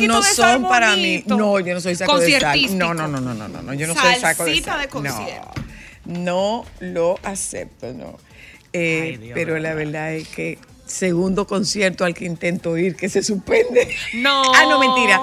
saquito 0.00 0.12
no 0.14 0.22
de 0.22 0.34
sal 0.34 0.60
son 0.60 0.68
para 0.68 0.96
mí. 0.96 1.24
No, 1.26 1.60
yo 1.60 1.74
no 1.74 1.80
soy 1.80 1.94
saco 1.96 2.18
de 2.18 2.40
sal. 2.40 2.78
No, 2.78 2.94
no, 2.94 3.08
no, 3.08 3.20
no, 3.20 3.34
no, 3.34 3.48
no, 3.48 3.62
no, 3.62 3.74
yo 3.74 3.86
no 3.86 3.94
soy 3.94 4.14
saco 4.16 4.44
de 4.44 4.60
sal. 4.60 4.80
de 4.80 4.88
concierto. 4.88 5.52
No, 6.06 6.16
no 6.20 6.66
lo 6.80 7.18
acepto, 7.22 7.92
no. 7.92 8.18
Eh, 8.72 9.00
Ay, 9.02 9.16
Dios, 9.16 9.34
pero 9.34 9.58
la 9.58 9.74
verdad. 9.74 10.14
es 10.14 10.28
que 10.28 10.58
segundo 10.86 11.46
concierto 11.46 12.04
al 12.04 12.14
que 12.14 12.24
intento 12.24 12.76
ir 12.76 12.96
que 12.96 13.08
se 13.08 13.22
suspende. 13.22 13.88
No. 14.14 14.42
Ah, 14.54 14.64
no, 14.68 14.78
mentira. 14.78 15.20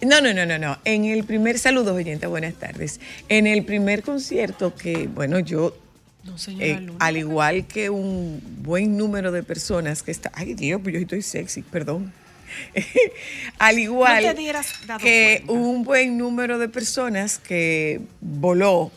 No, 0.00 0.20
no, 0.20 0.32
no, 0.34 0.44
no, 0.46 0.58
no. 0.58 0.78
En 0.84 1.04
el 1.04 1.24
primer 1.24 1.58
saludo, 1.58 1.94
oyente, 1.94 2.26
buenas 2.26 2.54
tardes. 2.54 3.00
En 3.28 3.46
el 3.46 3.64
primer 3.64 4.02
concierto 4.02 4.74
que, 4.74 5.08
bueno, 5.08 5.38
yo 5.38 5.76
No, 6.24 6.34
eh, 6.60 6.86
al 6.98 7.16
igual 7.16 7.66
que 7.66 7.90
un 7.90 8.40
buen 8.62 8.96
número 8.96 9.32
de 9.32 9.42
personas 9.42 10.02
que 10.02 10.10
está, 10.10 10.30
ay 10.34 10.54
Dios, 10.54 10.80
pues 10.82 10.94
yo 10.94 11.00
estoy 11.00 11.22
sexy, 11.22 11.62
perdón. 11.62 12.12
al 13.58 13.78
igual 13.78 14.24
No 14.24 14.98
te 14.98 15.04
que 15.04 15.42
cuenta. 15.46 15.52
un 15.52 15.84
buen 15.84 16.18
número 16.18 16.58
de 16.58 16.68
personas 16.68 17.38
que 17.38 18.00
voló 18.20 18.90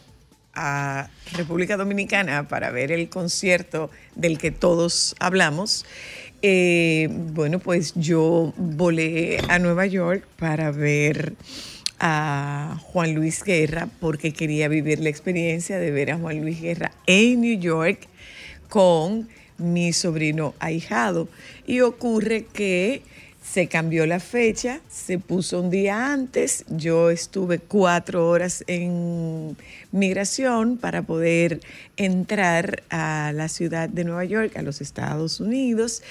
a 0.54 1.10
República 1.34 1.78
Dominicana 1.78 2.48
para 2.48 2.72
ver 2.72 2.92
el 2.92 3.10
concierto 3.10 3.90
del 4.16 4.38
que 4.38 4.52
todos 4.52 5.16
hablamos. 5.20 5.86
eh, 6.42 7.08
bueno, 7.12 7.60
pues 7.60 7.94
yo 7.96 8.52
volé 8.58 9.40
a 9.48 9.60
Nueva 9.60 9.86
York 9.86 10.26
para 10.38 10.72
ver 10.72 11.34
a 12.00 12.78
Juan 12.82 13.14
Luis 13.14 13.44
Guerra 13.44 13.88
porque 14.00 14.34
quería 14.34 14.68
vivir 14.68 15.00
la 15.00 15.10
experiencia 15.10 15.78
de 15.78 15.92
ver 15.92 16.12
a 16.12 16.18
Juan 16.18 16.42
Luis 16.42 16.60
Guerra 16.60 16.92
en 17.06 17.42
New 17.42 17.60
York 17.60 18.08
con 18.70 19.30
mi 19.60 19.94
sobrino 19.94 20.56
ahijado. 20.60 21.30
Y 21.68 21.82
ocurre 21.82 22.46
que 22.52 23.04
se 23.52 23.68
cambió 23.68 24.06
la 24.06 24.22
fecha, 24.22 24.80
se 24.90 25.20
puso 25.20 25.60
un 25.60 25.70
día 25.70 26.14
antes, 26.14 26.64
yo 26.70 27.10
estuve 27.10 27.60
cuatro 27.60 28.30
horas 28.30 28.64
en 28.68 29.58
migración 29.92 30.78
para 30.78 31.02
poder 31.02 31.60
entrar 31.98 32.84
a 32.90 33.32
la 33.36 33.50
ciudad 33.50 33.90
de 33.90 34.06
Nueva 34.06 34.24
York, 34.24 34.56
a 34.56 34.62
los 34.62 34.80
Estados 34.80 35.42
Unidos, 35.42 36.02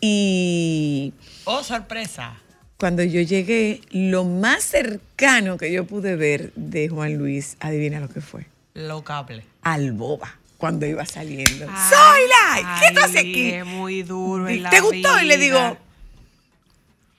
y 0.00 1.14
Oh, 1.44 1.62
sorpresa. 1.62 2.34
cuando 2.76 3.02
yo 3.02 3.22
llegué, 3.22 3.80
lo 3.92 4.24
más 4.24 4.62
cercano 4.62 5.56
que 5.56 5.72
yo 5.72 5.86
pude 5.86 6.16
ver 6.16 6.52
de 6.54 6.88
Juan 6.90 7.16
Luis, 7.16 7.56
adivina 7.60 8.00
lo 8.00 8.10
que 8.10 8.20
fue, 8.20 8.44
Lo 8.74 9.02
cable. 9.04 9.42
al 9.62 9.92
boba, 9.92 10.38
cuando 10.58 10.84
iba 10.84 11.06
saliendo. 11.06 11.64
¡Soy 11.66 12.20
la! 12.28 12.78
¿Qué 12.78 13.00
ay, 13.00 13.16
aquí? 13.16 13.50
Es 13.52 13.64
muy 13.64 14.02
duro 14.02 14.48
en 14.50 14.64
la 14.64 14.68
¿Te 14.70 14.80
gustó? 14.80 15.22
Y 15.22 15.24
le 15.24 15.38
digo. 15.38 15.78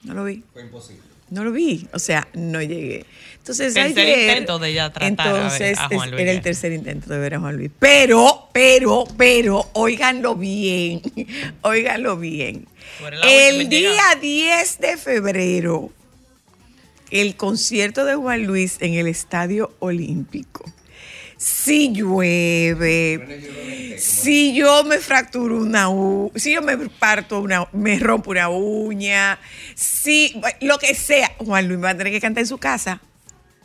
No 0.04 0.14
lo 0.14 0.24
vi. 0.24 0.42
Fue 0.52 0.62
imposible. 0.62 1.02
No 1.30 1.44
lo 1.44 1.52
vi, 1.52 1.88
o 1.94 1.98
sea, 1.98 2.28
no 2.34 2.60
llegué. 2.60 3.06
Entonces, 3.38 3.72
Tercer 3.72 4.06
ayer, 4.06 4.30
intento 4.30 4.58
de 4.58 4.68
ella 4.68 4.92
tratar 4.92 5.28
a 5.28 5.32
ver 5.32 5.42
entonces, 5.42 5.78
a 5.78 5.88
Juan 5.88 6.10
Luis 6.10 6.22
era 6.22 6.30
el 6.30 6.42
tercer 6.42 6.72
intento 6.72 7.10
de 7.10 7.18
ver 7.18 7.34
a 7.36 7.40
Juan 7.40 7.56
Luis. 7.56 7.70
Pero, 7.78 8.48
pero, 8.52 9.04
pero, 9.16 9.70
óiganlo 9.72 10.34
bien, 10.34 11.00
óiganlo 11.62 12.18
bien. 12.18 12.66
El 13.24 13.70
día 13.70 13.90
llegar. 13.92 14.20
10 14.20 14.78
de 14.78 14.96
febrero, 14.98 15.90
el 17.10 17.34
concierto 17.36 18.04
de 18.04 18.14
Juan 18.14 18.44
Luis 18.44 18.76
en 18.80 18.92
el 18.94 19.06
Estadio 19.06 19.74
Olímpico. 19.78 20.70
Si 21.42 21.92
llueve, 21.92 23.96
si 23.98 24.54
yo 24.54 24.84
me 24.84 24.98
fracturo 24.98 25.58
una 25.58 25.88
uña, 25.88 26.30
si 26.36 26.52
yo 26.52 26.62
me 26.62 26.76
parto 26.76 27.40
una, 27.40 27.66
me 27.72 27.98
rompo 27.98 28.30
una 28.30 28.48
uña, 28.48 29.40
si 29.74 30.40
lo 30.60 30.78
que 30.78 30.94
sea, 30.94 31.32
Juan 31.38 31.66
Luis 31.66 31.82
va 31.82 31.90
a 31.90 31.96
tener 31.96 32.12
que 32.12 32.20
cantar 32.20 32.42
en 32.42 32.46
su 32.46 32.58
casa. 32.58 33.00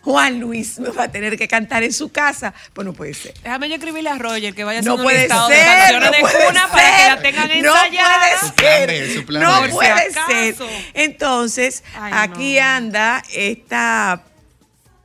Juan 0.02 0.40
Luis 0.40 0.80
me 0.80 0.90
va 0.90 1.04
a 1.04 1.12
tener 1.12 1.38
que 1.38 1.48
cantar 1.48 1.84
en 1.84 1.94
su 1.94 2.12
casa. 2.12 2.52
Pues 2.74 2.84
no 2.84 2.94
puede 2.94 3.14
ser. 3.14 3.36
Déjame 3.44 3.70
yo 3.70 3.76
escribirle 3.76 4.10
a 4.10 4.18
Roger 4.18 4.56
que 4.56 4.64
vaya 4.64 4.82
No 4.82 4.94
haciendo 4.94 5.04
un 5.04 5.04
puede 5.04 5.20
listado 5.20 5.48
de 5.48 5.56
ser, 5.56 5.66
canciones 5.68 6.10
no 6.10 6.16
de 6.16 6.20
puede 6.22 6.46
cuna 6.48 6.68
para 6.72 6.82
que 6.82 6.98
ser, 6.98 7.12
la 7.12 7.22
tengan 7.22 7.62
no 7.62 7.76
ensayadas. 7.76 8.40
Su 8.40 8.54
puede 8.56 9.14
su 9.14 9.26
plan 9.26 9.44
No. 9.44 9.60
Por 9.60 9.70
puede 9.70 10.10
si 10.10 10.54
ser. 10.54 10.56
Entonces, 10.96 11.84
Ay, 11.96 12.12
aquí 12.16 12.56
no. 12.56 12.66
anda 12.66 13.22
esta 13.32 14.24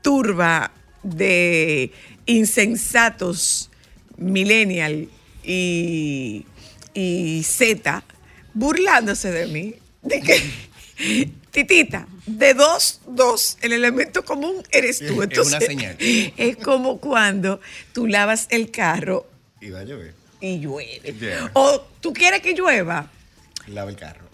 turba 0.00 0.70
de 1.02 1.92
insensatos 2.26 3.70
millennial 4.16 5.08
y, 5.44 6.46
y 6.94 7.42
Z 7.44 8.04
burlándose 8.54 9.30
de 9.30 9.46
mí. 9.46 9.74
De 10.02 10.20
que, 10.20 11.30
titita, 11.50 12.06
de 12.26 12.54
dos, 12.54 13.00
dos, 13.06 13.56
el 13.60 13.72
elemento 13.72 14.24
común 14.24 14.62
eres 14.70 14.98
tú. 14.98 15.04
Es 15.04 15.12
una 15.12 15.24
Entonces, 15.24 15.64
señal. 15.66 15.96
es 16.00 16.56
como 16.56 16.98
cuando 16.98 17.60
tú 17.92 18.06
lavas 18.06 18.46
el 18.50 18.70
carro 18.70 19.26
Y 19.60 19.70
va 19.70 19.80
a 19.80 19.84
llover. 19.84 20.14
y 20.40 20.58
llueve. 20.60 21.12
Yeah. 21.18 21.50
O 21.54 21.80
tú 22.00 22.12
quieres 22.12 22.40
que 22.42 22.52
llueva 22.54 23.10
Lava 23.68 23.90
el 23.90 23.96
carro. 23.96 24.28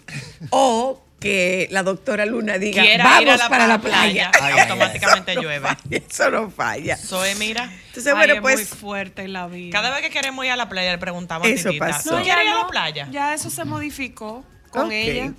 o 0.49 1.01
que 1.19 1.67
la 1.71 1.83
doctora 1.83 2.25
Luna 2.25 2.57
diga, 2.57 2.81
Quiera 2.81 3.03
vamos 3.03 3.21
ir 3.21 3.29
a 3.29 3.37
la, 3.37 3.49
para 3.49 3.65
a 3.65 3.67
la 3.67 3.79
playa. 3.81 4.31
Ay, 4.41 4.53
ay, 4.53 4.59
automáticamente 4.59 5.31
Eso 5.33 5.41
no 5.41 5.47
llueve. 5.47 5.67
falla, 5.67 5.97
Eso 6.09 6.31
no 6.31 6.49
falla. 6.51 6.97
Zoe, 6.97 7.35
mira. 7.35 7.63
Entonces, 7.87 8.07
Ay, 8.07 8.13
bueno, 8.17 8.33
es 8.35 8.41
muy 8.41 8.53
pues 8.53 8.69
fuerte 8.69 9.21
en 9.23 9.33
la 9.33 9.47
vida. 9.47 9.71
Cada 9.71 9.91
vez 9.91 10.01
que 10.01 10.09
queremos 10.09 10.45
ir 10.45 10.51
a 10.51 10.55
la 10.55 10.69
playa 10.69 10.91
le 10.91 10.97
preguntamos 10.97 11.47
a 11.47 11.51
Eso 11.51 11.69
Titita, 11.69 11.87
pasó. 11.87 12.09
¿tú 12.09 12.15
No, 12.17 12.23
quieres 12.23 12.43
ir 12.45 12.49
a 12.49 12.53
no, 12.53 12.61
la 12.63 12.67
playa? 12.67 13.07
Ya 13.11 13.33
eso 13.33 13.49
se 13.49 13.65
modificó 13.65 14.43
con 14.71 14.91
ella. 14.91 15.33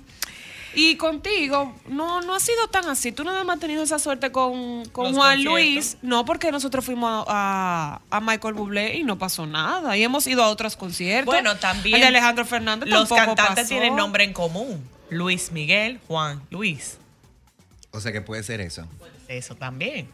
Y 0.73 0.95
contigo, 0.95 1.75
no, 1.89 2.21
no 2.21 2.33
ha 2.33 2.39
sido 2.39 2.69
tan 2.69 2.87
así. 2.87 3.11
Tú 3.11 3.25
no 3.25 3.31
has 3.37 3.43
mantenido 3.43 3.83
esa 3.83 3.99
suerte 3.99 4.31
con, 4.31 4.85
con 4.85 5.13
Juan 5.13 5.31
conciertos. 5.43 5.43
Luis. 5.43 5.97
No, 6.01 6.23
porque 6.23 6.49
nosotros 6.49 6.85
fuimos 6.85 7.25
a, 7.27 7.99
a, 8.09 8.17
a 8.17 8.21
Michael 8.21 8.53
Bublé 8.53 8.95
y 8.95 9.03
no 9.03 9.17
pasó 9.17 9.45
nada. 9.45 9.97
Y 9.97 10.03
hemos 10.03 10.25
ido 10.27 10.41
a 10.43 10.47
otros 10.47 10.77
conciertos. 10.77 11.25
Bueno, 11.33 11.57
también 11.57 11.95
El 11.95 12.01
de 12.01 12.07
Alejandro 12.07 12.45
Fernández 12.45 12.87
los 12.87 13.09
tampoco 13.09 13.35
cantantes 13.35 13.55
pasó. 13.65 13.67
tienen 13.67 13.97
nombre 13.97 14.23
en 14.23 14.31
común. 14.31 14.81
Luis 15.11 15.51
Miguel, 15.51 15.99
Juan 16.07 16.41
Luis. 16.49 16.97
O 17.91 17.99
sea 18.01 18.11
que 18.11 18.21
puede 18.21 18.41
ser 18.43 18.61
eso. 18.61 18.87
Eso 19.27 19.55
también. 19.55 20.07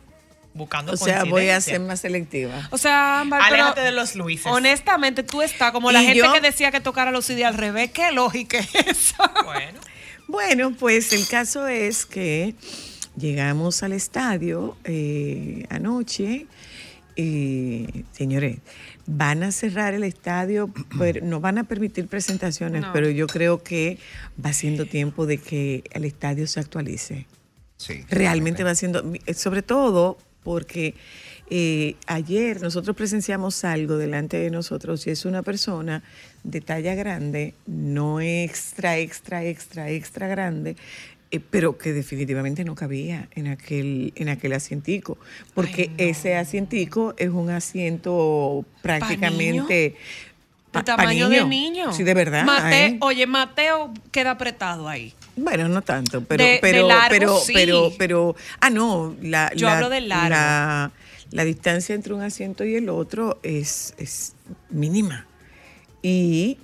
Buscando 0.53 0.91
O 0.93 0.97
sea, 0.97 1.23
voy 1.23 1.49
a 1.49 1.61
ser 1.61 1.79
más 1.79 1.99
selectiva. 2.01 2.67
O 2.71 2.79
sea, 2.79 3.19
Ámbar, 3.21 3.41
pero 3.47 3.61
Aléjate 3.63 3.81
de 3.81 3.91
los 3.91 4.15
Luises. 4.15 4.47
honestamente, 4.47 5.21
tú 5.21 5.43
estás 5.43 5.71
como 5.71 5.91
la 5.91 6.01
gente 6.01 6.17
yo- 6.17 6.33
que 6.33 6.41
decía 6.41 6.71
que 6.71 6.79
tocara 6.81 7.11
los 7.11 7.25
CD 7.25 7.45
al 7.45 7.53
revés. 7.53 7.91
¿Qué 7.91 8.11
lógica 8.11 8.57
es 8.57 8.73
esa? 8.75 9.31
Bueno. 9.45 9.79
Bueno, 10.27 10.73
pues 10.77 11.13
el 11.13 11.27
caso 11.27 11.67
es 11.67 12.05
que 12.07 12.55
llegamos 13.15 13.83
al 13.83 13.93
estadio 13.93 14.75
eh, 14.83 15.65
anoche 15.69 16.47
Y, 17.19 18.05
señores, 18.11 18.59
van 19.07 19.41
a 19.41 19.51
cerrar 19.51 19.95
el 19.95 20.03
estadio, 20.03 20.69
pero 20.99 21.25
no 21.25 21.39
van 21.39 21.57
a 21.57 21.63
permitir 21.63 22.07
presentaciones, 22.07 22.81
No. 22.83 22.93
pero 22.93 23.09
yo 23.09 23.25
creo 23.25 23.63
que 23.63 23.97
va 24.43 24.53
siendo 24.53 24.85
tiempo 24.85 25.25
de 25.25 25.39
que 25.39 25.83
el 25.91 26.05
estadio 26.05 26.45
se 26.45 26.59
actualice. 26.59 27.25
Sí. 27.77 28.05
Realmente 28.09 28.63
va 28.63 28.75
siendo, 28.75 29.03
sobre 29.35 29.63
todo 29.63 30.17
porque 30.43 30.93
eh, 31.49 31.95
ayer 32.05 32.61
nosotros 32.61 32.95
presenciamos 32.95 33.63
algo 33.63 33.97
delante 33.97 34.37
de 34.37 34.49
nosotros 34.49 35.07
y 35.07 35.09
es 35.11 35.25
una 35.25 35.41
persona 35.43 36.03
de 36.43 36.61
talla 36.61 36.93
grande, 36.95 37.53
no 37.65 38.21
extra, 38.21 38.97
extra, 38.97 39.43
extra, 39.43 39.89
extra 39.89 40.27
grande, 40.27 40.75
eh, 41.31 41.39
pero 41.39 41.77
que 41.77 41.93
definitivamente 41.93 42.63
no 42.63 42.75
cabía 42.75 43.27
en 43.35 43.47
aquel, 43.47 44.13
en 44.15 44.29
aquel 44.29 44.53
asientico, 44.53 45.17
porque 45.53 45.91
ese 45.97 46.35
asientico 46.35 47.13
es 47.17 47.29
un 47.29 47.49
asiento 47.49 48.65
prácticamente... 48.81 49.95
Pa- 50.71 50.83
tamaño 50.83 51.29
de 51.29 51.45
niño. 51.45 51.93
Sí, 51.93 52.03
de 52.03 52.13
verdad. 52.13 52.43
Mate- 52.45 52.85
¿eh? 52.85 52.97
Oye, 52.99 53.25
Mateo 53.25 53.93
queda 54.11 54.31
apretado 54.31 54.87
ahí. 54.89 55.13
Bueno, 55.37 55.69
no 55.69 55.81
tanto, 55.81 56.23
pero, 56.25 56.43
De- 56.43 56.49
de 56.51 56.59
pero, 56.61 56.87
largo, 56.87 57.09
pero, 57.09 57.39
sí. 57.39 57.53
pero, 57.53 57.91
pero, 57.97 58.35
ah, 58.59 58.69
no, 58.69 59.15
la, 59.21 59.51
Yo 59.55 59.67
la- 59.67 59.75
hablo 59.75 59.89
de 59.89 60.01
largo. 60.01 60.29
La, 60.29 60.91
la 61.31 61.43
distancia 61.45 61.95
entre 61.95 62.13
un 62.13 62.21
asiento 62.21 62.65
y 62.65 62.75
el 62.75 62.89
otro 62.89 63.39
es, 63.43 63.95
es 63.97 64.33
mínima. 64.69 65.25
Y 66.01 66.57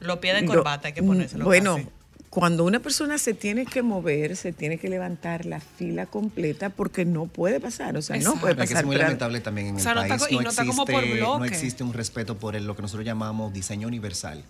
Los 0.00 0.18
pies 0.18 0.34
de 0.34 0.42
lo- 0.42 0.48
corbata 0.48 0.88
hay 0.88 0.94
que 0.94 1.02
ponérselo 1.04 1.44
Bueno, 1.44 1.76
casi. 1.76 1.88
Cuando 2.36 2.64
una 2.64 2.80
persona 2.80 3.16
se 3.16 3.32
tiene 3.32 3.64
que 3.64 3.80
mover, 3.80 4.36
se 4.36 4.52
tiene 4.52 4.76
que 4.76 4.90
levantar 4.90 5.46
la 5.46 5.58
fila 5.58 6.04
completa 6.04 6.68
porque 6.68 7.06
no 7.06 7.24
puede 7.24 7.60
pasar, 7.60 7.96
o 7.96 8.02
sea, 8.02 8.18
no 8.18 8.34
puede 8.38 8.54
que 8.56 8.64
es 8.64 8.68
pasar. 8.72 8.84
muy 8.84 8.96
pero- 8.96 9.04
lamentable 9.06 9.40
también 9.40 9.68
en 9.68 9.76
O 9.76 9.78
el 9.78 9.84
no 9.86 10.02
está 10.02 10.08
país. 10.18 10.22
co- 10.22 10.28
y 10.34 10.44
no 10.44 10.50
está 10.50 10.66
como 10.66 10.84
por 10.84 11.02
bloque. 11.06 11.38
no 11.38 11.44
existe 11.46 11.82
un 11.82 11.94
respeto 11.94 12.36
por 12.36 12.54
el- 12.54 12.66
lo 12.66 12.76
que 12.76 12.82
nosotros 12.82 13.06
llamamos 13.06 13.54
diseño 13.54 13.88
universal, 13.88 14.44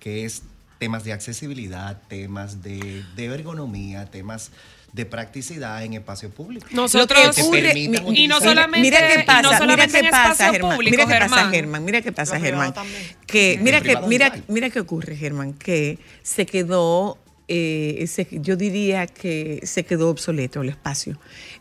que 0.00 0.24
es 0.24 0.42
temas 0.80 1.04
de 1.04 1.12
accesibilidad, 1.12 1.98
temas 2.08 2.60
de, 2.64 3.04
de 3.14 3.24
ergonomía, 3.26 4.06
temas 4.06 4.50
de 4.92 5.06
practicidad 5.06 5.84
en 5.84 5.92
espacio 5.94 6.30
público. 6.30 6.66
Nosotros 6.72 7.36
que 7.36 7.42
ocurre- 7.42 7.72
y 8.16 8.26
no 8.26 8.40
solamente 8.40 8.80
mira 8.80 8.98
qué 8.98 9.14
y 9.14 9.18
no 9.18 9.26
pasa, 9.26 9.42
mira 9.42 9.58
solamente 9.58 10.00
qué 10.00 10.04
en 10.06 10.10
pasa, 10.10 10.32
espacio 10.32 10.52
Germán. 10.54 10.74
público, 10.76 10.96
mira 10.96 11.06
qué 11.06 11.28
pasa, 11.28 11.50
Germán. 11.50 11.84
Mira 11.84 12.02
qué 12.02 12.10
pasa, 12.12 12.40
Germán. 12.40 12.74
Que 13.28 13.60
mira 13.62 13.80
que 13.80 13.96
mira, 14.08 14.32
mira 14.48 14.70
qué 14.70 14.80
ocurre, 14.80 15.14
Germán, 15.14 15.52
que 15.52 16.00
se 16.24 16.44
quedó 16.44 17.16
eh, 17.48 18.04
se- 18.08 18.28
yo 18.30 18.56
diría 18.56 19.06
que 19.06 19.60
se 19.64 19.84
quedó 19.84 20.10
obsoleto 20.10 20.60
el 20.60 20.68
espacio, 20.68 21.18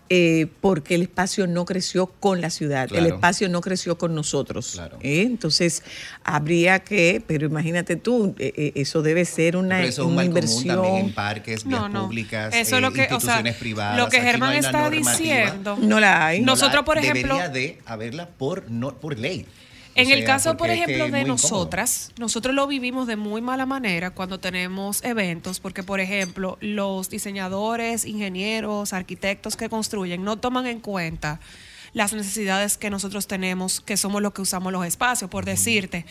eh, 0.10 0.48
porque 0.62 0.96
el 0.96 1.02
espacio 1.04 1.48
no 1.48 1.64
creció 1.66 2.08
con 2.08 2.42
la 2.42 2.50
ciudad, 2.50 2.90
el 2.94 3.06
espacio 3.08 3.48
no 3.50 3.62
creció 3.62 3.98
con 3.98 4.14
nosotros. 4.14 4.72
Claro. 4.74 4.98
¿eh? 5.02 5.22
Entonces, 5.24 5.84
habría 6.24 6.80
que, 6.80 7.22
pero 7.26 7.46
imagínate 7.48 7.96
tú, 7.96 8.36
eh, 8.38 8.54
eh, 8.56 8.72
eso 8.76 9.02
debe 9.02 9.26
ser 9.26 9.56
una, 9.58 9.78
Pero 9.78 9.90
eso 9.90 10.02
es 10.02 10.06
un 10.08 10.14
una 10.14 10.16
mal 10.18 10.26
común 10.28 10.38
inversión. 10.38 10.76
también 10.76 11.06
en 11.08 11.14
parques, 11.14 11.64
vías 11.66 11.82
No, 11.82 11.90
no. 11.90 12.06
públicas, 12.08 12.54
Eso 12.54 12.76
es 12.76 12.80
eh, 12.80 12.82
lo 12.82 12.92
que, 12.92 13.02
o 13.04 13.08
sea, 13.08 13.16
instituciones 13.16 13.56
privadas. 13.56 13.98
lo 13.98 14.10
que 14.10 14.18
no 14.20 14.24
Germán 14.24 14.54
está 14.56 14.90
diciendo. 14.90 15.78
No 15.82 16.00
la 16.00 16.26
hay. 16.28 16.40
No. 16.42 16.48
Nosotros, 16.48 16.84
por 16.84 16.98
ejemplo- 16.98 17.36
Debería 17.36 17.50
de 17.50 17.78
haberla 17.86 18.28
por, 18.30 18.70
no, 18.70 18.98
por 19.00 19.18
ley. 19.18 19.46
O 19.98 20.00
En 20.00 20.12
el 20.12 20.24
caso, 20.26 20.52
por 20.52 20.68
porque 20.68 20.74
es 20.74 20.86
que 20.86 20.94
ejemplo, 20.94 21.06
es 21.06 21.12
de 21.12 21.20
incómodo. 21.22 21.44
nosotras, 21.44 22.12
nosotros 22.20 22.54
lo 22.54 22.68
vivimos 22.68 23.08
de 23.08 23.16
muy 23.16 23.42
mala 23.42 23.66
manera 23.66 24.12
cuando 24.12 24.40
tenemos 24.40 25.04
eventos, 25.04 25.60
porque, 25.60 25.82
por 25.82 26.00
ejemplo, 26.00 26.58
los 26.62 27.10
diseñadores, 27.10 28.06
ingenieros, 28.06 28.94
arquitectos 28.94 29.56
que 29.56 29.70
construyen 29.70 30.24
no 30.24 30.38
toman 30.38 30.68
en 30.68 30.80
cuenta 30.82 31.40
las 31.94 32.14
necesidades 32.14 32.78
que 32.78 32.90
nosotros 32.92 33.28
tenemos, 33.28 33.82
que 33.82 33.98
somos 33.98 34.22
los 34.22 34.34
que 34.34 34.44
usamos 34.44 34.72
los 34.72 34.86
espacios. 34.86 35.32
Por 35.32 35.46
decirte, 35.46 36.06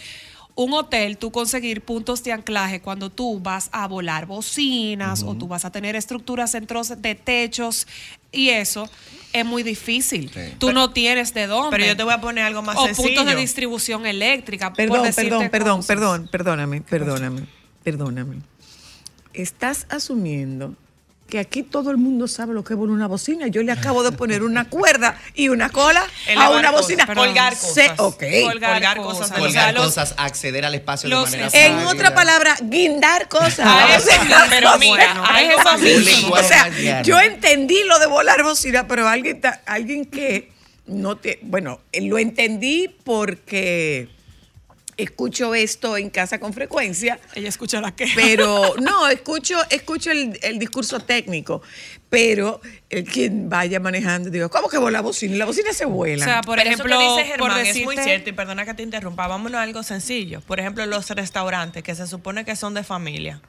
un 0.57 0.73
hotel, 0.73 1.19
tú 1.19 1.31
conseguir 1.31 1.83
puntos 1.83 2.25
de 2.25 2.33
anclaje 2.33 2.81
cuando 2.81 3.11
tú 3.11 3.39
vas 3.41 3.69
a 3.73 3.87
volar 3.87 4.25
bocinas 4.25 5.23
o 5.23 5.35
tú 5.35 5.47
vas 5.47 5.67
a 5.67 5.71
tener 5.71 5.95
estructuras 5.97 6.51
centros 6.51 7.01
de 7.01 7.15
techos 7.15 7.87
y 8.33 8.49
eso 8.49 8.89
es 9.35 9.45
muy 9.45 9.63
difícil. 9.63 10.31
Sí. 10.33 10.55
Tú 10.59 10.73
no 10.73 10.91
tienes 10.93 11.35
de 11.35 11.47
dónde. 11.47 11.77
Pero 11.77 11.87
yo 11.87 11.97
te 11.97 12.03
voy 12.03 12.15
a 12.15 12.23
poner 12.23 12.45
algo 12.45 12.63
más 12.63 12.77
o 12.79 12.87
sencillo. 12.87 13.09
puntos 13.09 13.27
de 13.27 13.37
distribución 13.37 14.07
eléctrica. 14.07 14.73
Perdón, 14.73 15.03
perdón, 15.15 15.51
perdón, 15.51 15.77
cosas. 15.77 15.87
perdón, 15.87 16.29
perdóname, 16.33 16.81
perdóname, 16.81 17.47
perdóname. 17.85 18.37
Estás 19.35 19.87
asumiendo 19.91 20.75
que 21.29 21.39
aquí 21.41 21.63
todo 21.63 21.91
el 21.91 21.97
mundo 21.97 22.29
sabe 22.29 22.55
lo 22.55 22.63
que 22.63 22.75
es 22.75 22.79
una 22.79 23.07
bocina. 23.09 23.49
Yo 23.49 23.63
le 23.63 23.73
acabo 23.73 24.03
de 24.05 24.13
poner 24.13 24.43
una 24.43 24.65
cuerda 24.71 25.19
y 25.35 25.49
una 25.49 25.71
cola 25.71 26.07
a 26.37 26.51
una 26.51 26.71
cosas, 26.71 26.73
bocina. 26.73 27.07
perdón. 27.07 27.27
Colgar 27.27 27.57
cosas. 27.59 27.93
Colgar, 27.97 28.43
Colgar 28.73 28.97
cosas. 28.99 29.31
los- 29.31 29.39
Colgar 29.39 29.75
cosas, 29.75 30.15
acceder 30.19 30.65
al 30.65 30.75
espacio 30.75 31.09
los- 31.09 31.31
de 31.31 31.39
manera 31.39 31.67
En 31.67 31.79
otra 31.87 32.15
palabra, 32.15 32.57
guindar 32.63 33.29
cosas. 33.29 33.67
Eso, 33.97 34.11
pero 34.51 34.79
mira, 34.79 35.21
o 35.21 35.27
sea, 35.27 35.35
a 35.35 35.43
eso 35.43 36.33
o 36.33 36.43
sea, 36.43 37.03
yo 37.03 37.19
entendí 37.21 37.83
lo 37.85 37.99
de 37.99 38.07
volar 38.07 38.43
bocina, 38.43 38.87
pero 38.87 39.09
alguien, 39.09 39.41
alguien 39.67 40.05
que 40.05 40.53
no 40.87 41.17
te, 41.17 41.41
bueno, 41.43 41.81
lo 42.01 42.19
entendí 42.19 42.89
porque 43.05 44.09
escucho 44.97 45.55
esto 45.55 45.97
en 45.97 46.09
casa 46.11 46.41
con 46.41 46.53
frecuencia, 46.55 47.19
Ella 47.35 47.49
escucha 47.49 47.81
la 47.81 47.95
que. 47.95 48.07
pero 48.15 48.75
no, 48.81 49.09
escucho, 49.09 49.57
escucho 49.71 50.11
el, 50.11 50.39
el 50.43 50.59
discurso 50.59 51.01
técnico, 51.01 51.61
pero 52.09 52.61
el 52.89 53.05
quien 53.05 53.49
vaya 53.51 53.79
manejando, 53.81 54.31
digo, 54.31 54.49
¿cómo 54.49 54.69
que 54.69 54.79
vola 54.79 55.03
bocina? 55.03 55.37
La 55.37 55.45
bocina 55.45 55.73
se 55.73 55.85
vuela. 55.85 56.25
O 56.25 56.29
sea, 56.29 56.41
por 56.41 56.57
Pero 56.57 56.71
ejemplo, 56.71 56.95
eso 57.01 57.17
que 57.17 57.23
dice 57.23 57.39
por 57.39 57.51
Germán 57.51 57.67
es 57.67 57.85
muy 57.85 57.95
decirte- 57.97 58.05
cierto 58.05 58.31
y 58.31 58.33
perdona 58.33 58.65
que 58.65 58.75
te 58.75 58.83
interrumpa. 58.83 59.27
Vámonos 59.27 59.59
a 59.59 59.63
algo 59.63 59.83
sencillo. 59.83 60.41
Por 60.41 60.61
ejemplo, 60.61 60.87
los 60.87 61.11
restaurantes 61.11 61.83
que 61.83 61.95
se 61.95 62.07
supone 62.07 62.45
que 62.45 62.57
son 62.57 62.73
de 62.75 62.83
familia. 62.85 63.43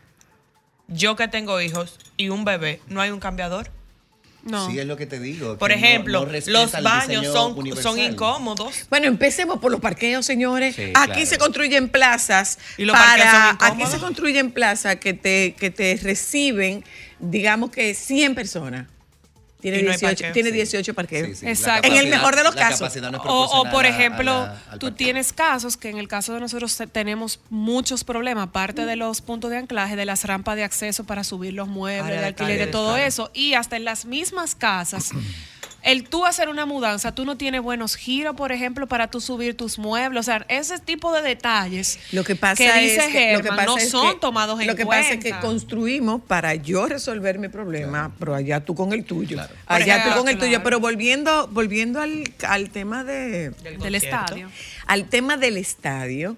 Yo 0.90 1.16
que 1.16 1.28
tengo 1.28 1.60
hijos 1.62 1.98
y 2.18 2.30
un 2.30 2.46
bebé, 2.46 2.82
no 2.88 3.02
hay 3.02 3.12
un 3.12 3.20
cambiador. 3.20 3.70
No. 4.44 4.70
Sí, 4.70 4.80
es 4.80 4.86
lo 4.86 4.96
que 4.96 5.06
te 5.06 5.20
digo. 5.20 5.58
Por 5.58 5.70
no- 5.70 5.76
ejemplo, 5.76 6.26
no 6.26 6.32
los 6.48 6.72
baños 6.82 7.26
son, 7.26 7.56
son 7.82 8.00
incómodos. 8.00 8.88
Bueno, 8.90 9.08
empecemos 9.08 9.60
por 9.60 9.72
los 9.72 9.82
parqueos, 9.82 10.26
señores. 10.26 10.76
Sí, 10.76 10.92
aquí 10.96 11.12
claro. 11.12 11.26
se 11.26 11.38
construyen 11.38 11.90
plazas 11.90 12.58
¿Y 12.78 12.86
los 12.86 12.96
parqueos 12.96 13.26
para 13.28 13.58
son 13.58 13.58
aquí 13.84 13.92
se 13.92 13.98
construyen 14.00 14.52
plazas 14.52 14.96
que 14.98 15.14
te 15.14 15.56
que 15.60 15.70
te 15.70 16.00
reciben, 16.02 16.84
digamos 17.20 17.72
que 17.72 17.94
100 17.94 18.36
personas. 18.36 18.88
Tiene 19.60 19.80
Y 19.80 19.84
no 19.84 19.92
hay 19.92 19.98
18, 19.98 20.08
parqueo, 20.22 20.34
tiene 20.34 20.50
sí. 20.50 20.56
18 20.56 20.94
parqueos. 20.94 21.38
Sí, 21.40 21.48
Exacto. 21.48 21.88
En 21.88 21.96
el 21.98 22.08
mejor 22.10 22.36
de 22.36 22.44
los 22.44 22.54
casos. 22.56 22.96
no 22.98 23.18
O, 23.26 23.64
por 23.72 23.86
a- 23.86 23.88
a 23.88 23.92
ejemplo, 23.92 24.24
la- 24.46 24.62
al 24.70 24.78
tú 24.80 24.92
tienes 24.92 25.34
casos 25.34 25.78
que 25.78 25.90
en 25.90 25.98
el 25.98 26.08
caso 26.08 26.34
de 26.36 26.40
nosotros 26.40 26.78
te- 26.78 26.86
tenemos 26.86 27.40
muchos 27.50 28.04
problemas, 28.04 28.50
aparte 28.50 28.86
de 28.86 28.96
los 28.96 29.22
puntos 29.22 29.50
de 29.50 29.58
anclaje, 29.58 29.96
de 29.96 30.06
las 30.06 30.26
rampas 30.26 30.56
de 30.58 30.64
acceso 30.64 31.06
para 31.06 31.24
subir 31.24 31.54
los 31.54 31.68
muebles, 31.68 32.20
de 32.20 32.26
alquiler, 32.26 32.60
de 32.60 32.68
todo 32.68 32.98
eso, 32.98 33.32
y 33.34 33.56
hasta 33.56 33.78
en 33.78 33.86
las 33.86 34.06
mismas 34.06 34.54
casas. 34.54 35.10
El 35.88 36.04
tú 36.08 36.26
hacer 36.26 36.50
una 36.50 36.66
mudanza, 36.66 37.16
tú 37.16 37.26
no 37.26 37.38
tienes 37.38 37.62
buenos 37.62 37.96
giros, 37.96 38.36
por 38.36 38.52
ejemplo, 38.52 38.88
para 38.88 39.08
tú 39.10 39.22
subir 39.22 39.56
tus 39.56 39.80
muebles. 39.80 40.20
O 40.20 40.24
sea, 40.24 40.46
ese 40.50 40.78
tipo 40.80 41.12
de 41.14 41.22
detalles 41.22 41.98
Lo 42.12 42.24
que 42.24 42.36
pasa 42.36 42.56
que 42.64 42.80
dice 42.82 42.98
es 42.98 43.06
que, 43.08 43.34
lo 43.34 43.38
que 43.40 43.44
Germán 43.50 43.66
pasa 43.66 43.68
no 43.68 43.78
es 43.78 43.90
son 43.90 44.14
que- 44.14 44.20
tomados 44.20 44.60
en 44.62 44.68
Lo 44.68 44.76
que 44.76 44.86
cuenta. 44.86 45.04
pasa 45.04 45.14
es 45.16 45.24
que 45.24 45.32
construimos 45.40 46.22
para 46.22 46.54
yo 46.56 46.88
resolver 46.88 47.40
mi 47.40 47.48
problema, 47.48 48.12
pero 48.20 48.36
allá 48.36 48.60
tú 48.60 48.76
con 48.76 48.92
el 48.94 49.04
tuyo. 49.06 49.38
Claro. 49.38 49.54
Allá 49.66 50.04
tú 50.04 50.20
con 50.20 50.28
el 50.28 50.38
tuyo. 50.38 50.62
Pero 50.64 50.80
volviendo, 50.80 51.48
volviendo 51.48 52.02
al, 52.02 52.24
al 52.48 52.70
tema 52.70 53.04
de, 53.04 53.52
del 53.82 53.96
estadio. 53.96 54.50
al 54.86 55.08
tema 55.10 55.38
del 55.38 55.58
estadio, 55.58 56.36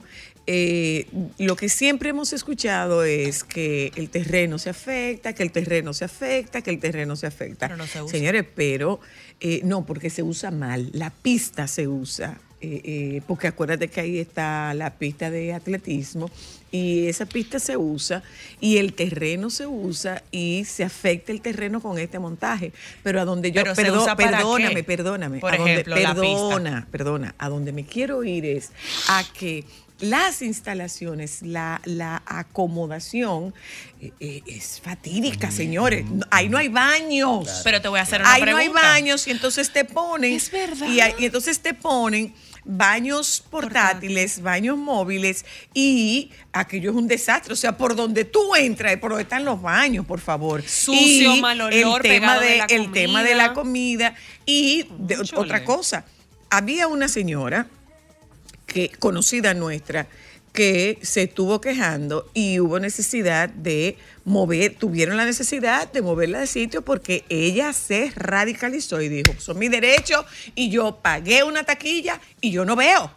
eh, 0.52 1.06
lo 1.38 1.56
que 1.56 1.70
siempre 1.70 2.10
hemos 2.10 2.34
escuchado 2.34 3.04
es 3.04 3.44
que 3.44 3.92
el 3.96 4.10
terreno 4.10 4.58
se 4.58 4.72
afecta, 4.72 5.34
que 5.34 5.44
el 5.44 5.52
terreno 5.52 5.94
se 5.94 6.06
afecta, 6.06 6.62
que 6.64 6.72
el 6.72 6.80
terreno 6.80 7.16
se 7.16 7.28
afecta. 7.28 7.68
Pero 7.68 7.78
no 7.78 7.86
se 7.86 8.02
usa. 8.02 8.12
Señores, 8.12 8.46
pero 8.56 9.00
eh, 9.42 9.62
no, 9.64 9.86
porque 9.86 10.10
se 10.10 10.24
usa 10.24 10.52
mal. 10.52 10.90
La 10.94 11.10
pista 11.10 11.68
se 11.68 11.88
usa. 11.88 12.38
eh, 12.62 12.82
eh, 12.84 13.22
porque 13.26 13.48
acuérdate 13.48 13.88
que 13.88 14.02
ahí 14.02 14.20
está 14.20 14.74
la 14.74 14.90
pista 14.98 15.32
de 15.32 15.54
atletismo 15.54 16.30
y 16.74 17.08
esa 17.08 17.26
pista 17.26 17.58
se 17.58 17.78
usa 17.78 18.22
y 18.60 18.76
el 18.80 18.92
terreno 18.96 19.50
se 19.50 19.66
usa 19.66 20.24
y 20.30 20.66
se 20.66 20.84
afecta 20.84 21.32
el 21.32 21.40
terreno 21.40 21.80
con 21.80 21.98
este 21.98 22.20
montaje. 22.20 22.74
Pero 23.02 23.22
a 23.22 23.24
donde 23.26 23.54
yo, 23.54 23.64
perdón, 23.64 24.06
perdóname, 24.18 24.76
qué? 24.76 24.84
perdóname. 24.84 25.40
Por 25.40 25.54
a 25.54 25.58
donde- 25.58 25.72
ejemplo, 25.72 25.96
la 25.96 26.10
pista. 26.16 26.22
perdona, 26.22 26.88
perdona, 26.92 27.36
a 27.38 27.48
donde 27.48 27.72
me 27.72 27.86
quiero 27.86 28.26
ir 28.26 28.44
es 28.46 28.72
a 29.08 29.24
que 29.40 29.64
las 30.00 30.42
instalaciones, 30.42 31.42
la, 31.42 31.82
la 31.86 32.22
acomodación 32.26 33.54
eh, 34.02 34.12
eh, 34.20 34.42
es 34.48 34.80
fatídica, 34.82 35.52
señores. 35.52 36.06
Ahí 36.32 36.50
no 36.50 36.58
hay 36.58 36.68
baños. 36.70 37.62
Pero 37.64 37.82
te 37.82 37.88
voy 37.88 38.00
a 38.00 38.04
hacer 38.04 38.22
una 38.22 38.34
Ahí 38.34 38.44
no 38.44 38.58
hay 38.58 38.70
baños 38.70 39.28
y 39.28 39.32
entonces 39.32 39.72
te 39.72 39.86
ponen. 39.86 40.34
Es 40.34 40.52
verdad. 40.52 40.88
Y, 40.88 41.00
hay- 41.02 41.14
y 41.20 41.26
entonces 41.26 41.60
te 41.60 41.74
ponen 41.74 42.34
baños 42.66 43.44
portátiles, 43.50 44.42
baños 44.42 44.78
móviles 44.78 45.44
y 45.74 46.30
aquello 46.54 46.92
es 46.92 46.96
un 46.98 47.08
desastre. 47.08 47.54
O 47.54 47.56
sea, 47.56 47.78
por 47.78 47.96
donde 47.96 48.26
tú 48.26 48.56
entras, 48.56 48.96
por 48.98 49.12
donde 49.12 49.24
están 49.24 49.44
los 49.46 49.62
baños, 49.62 50.06
por 50.06 50.20
favor. 50.20 50.62
Sucio, 50.62 51.36
Y 51.36 51.42
mal 51.42 51.60
olor, 51.62 51.74
el 52.06 52.12
tema 52.12 52.40
de 52.40 52.48
de, 52.50 52.58
la 52.58 52.66
el 52.66 52.92
tema 52.92 53.24
de 53.24 53.36
la 53.36 53.54
comida. 53.54 54.16
y 54.46 54.88
de- 55.00 55.18
otra 55.36 55.64
cosa. 55.64 56.06
había 56.52 56.88
una 56.88 57.08
señora 57.08 57.68
que 58.70 58.90
conocida 59.00 59.54
nuestra 59.54 60.08
que 60.54 60.98
se 61.02 61.24
estuvo 61.24 61.62
quejando 61.62 62.30
y 62.34 62.60
hubo 62.60 62.80
necesidad 62.80 63.50
de 63.50 63.98
mover, 64.26 64.76
tuvieron 64.76 65.18
la 65.18 65.26
necesidad 65.26 65.92
de 65.92 66.02
moverla 66.02 66.40
de 66.40 66.48
sitio 66.48 66.82
porque 66.82 67.24
ella 67.30 67.74
se 67.74 68.12
radicalizó 68.16 69.02
y 69.02 69.10
dijo, 69.10 69.40
son 69.40 69.60
mis 69.60 69.72
derechos 69.72 70.26
y 70.56 70.70
yo 70.70 70.98
pagué 71.02 71.44
una 71.44 71.64
taquilla 71.64 72.20
y 72.42 72.52
yo 72.52 72.66
no 72.66 72.76
veo. 72.76 73.12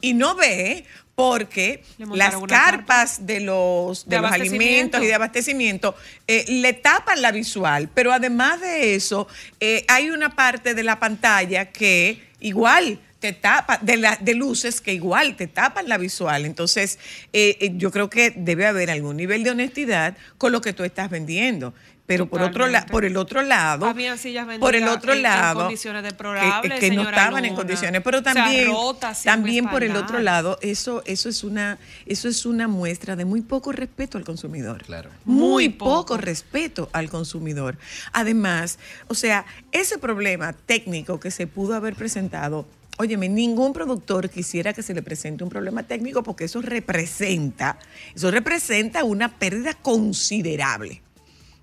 Y 0.00 0.14
no 0.14 0.34
ve 0.34 0.86
porque 1.14 1.82
las 1.98 2.34
carpas 2.48 3.26
de 3.26 3.40
los, 3.40 4.08
de 4.08 4.16
De 4.16 4.22
los 4.22 4.32
alimentos 4.32 5.02
y 5.02 5.06
de 5.06 5.14
abastecimiento 5.14 5.94
eh, 6.26 6.46
le 6.48 6.72
tapan 6.72 7.20
la 7.20 7.30
visual, 7.30 7.90
pero 7.92 8.10
además 8.10 8.62
de 8.62 8.94
eso, 8.94 9.28
eh, 9.60 9.84
hay 9.88 10.08
una 10.08 10.34
parte 10.34 10.72
de 10.74 10.82
la 10.82 10.98
pantalla 10.98 11.66
que 11.66 12.22
igual 12.40 12.98
te 13.20 13.32
tapa, 13.32 13.78
de, 13.82 13.98
la- 13.98 14.16
de 14.20 14.34
luces 14.34 14.80
que 14.80 14.92
igual 14.94 15.36
te 15.36 15.46
tapan 15.46 15.88
la 15.88 15.98
visual. 15.98 16.44
Entonces, 16.46 16.98
eh, 17.32 17.56
eh, 17.60 17.72
yo 17.76 17.90
creo 17.90 18.08
que 18.10 18.30
debe 18.34 18.66
haber 18.66 18.90
algún 18.90 19.16
nivel 19.18 19.44
de 19.44 19.50
honestidad 19.50 20.16
con 20.38 20.52
lo 20.52 20.60
que 20.60 20.72
tú 20.72 20.84
estás 20.84 21.10
vendiendo. 21.10 21.74
Pero 22.06 22.26
por 22.28 22.42
otro 22.42 22.66
la- 22.66 22.86
por 22.86 23.04
el 23.04 23.16
otro 23.16 23.40
lado, 23.42 23.86
Habían 23.86 24.18
sillas 24.18 24.44
por 24.58 24.74
el 24.74 24.88
otro 24.88 25.12
en- 25.12 25.18
en 25.18 25.22
lado, 25.22 25.60
condiciones 25.60 26.02
que- 26.02 26.08
deplorables, 26.08 26.80
que, 26.80 26.90
no 26.90 27.02
estaban 27.02 27.44
en 27.44 27.54
condiciones, 27.54 28.02
pero 28.02 28.18
O 28.18 28.22
sea, 28.24 28.34
también, 28.34 28.66
sin 29.14 29.24
también 29.26 29.68
por 29.68 29.84
el 29.84 29.94
otro 29.94 30.18
lado, 30.18 30.58
eso, 30.60 31.04
eso 31.06 31.28
es 31.28 31.44
una, 31.44 31.78
eso 32.06 32.26
es 32.26 32.44
una 32.46 32.66
muestra 32.66 33.14
de 33.14 33.24
muy 33.24 33.42
poco 33.42 33.70
respeto 33.70 34.18
al 34.18 34.24
consumidor. 34.24 34.82
Claro. 34.82 35.10
Muy, 35.24 35.38
Muy 35.46 35.68
poco. 35.68 35.94
poco. 36.00 36.16
respeto 36.16 36.88
al 36.92 37.08
consumidor. 37.10 37.76
Además, 38.12 38.80
o 39.06 39.14
sea, 39.14 39.44
ese 39.70 39.96
problema 39.98 40.52
técnico 40.52 41.20
que 41.20 41.30
se 41.30 41.46
pudo 41.46 41.74
haber 41.76 41.94
presentado, 41.94 42.66
óyeme, 43.00 43.30
ningún 43.30 43.72
productor 43.72 44.28
quisiera 44.28 44.74
que 44.74 44.82
se 44.82 44.92
le 44.92 45.02
presente 45.02 45.42
un 45.42 45.48
problema 45.48 45.82
técnico 45.84 46.22
porque 46.22 46.44
eso 46.44 46.60
representa, 46.60 47.78
eso 48.14 48.30
representa 48.30 49.04
una 49.04 49.38
pérdida 49.38 49.72
considerable. 49.72 51.02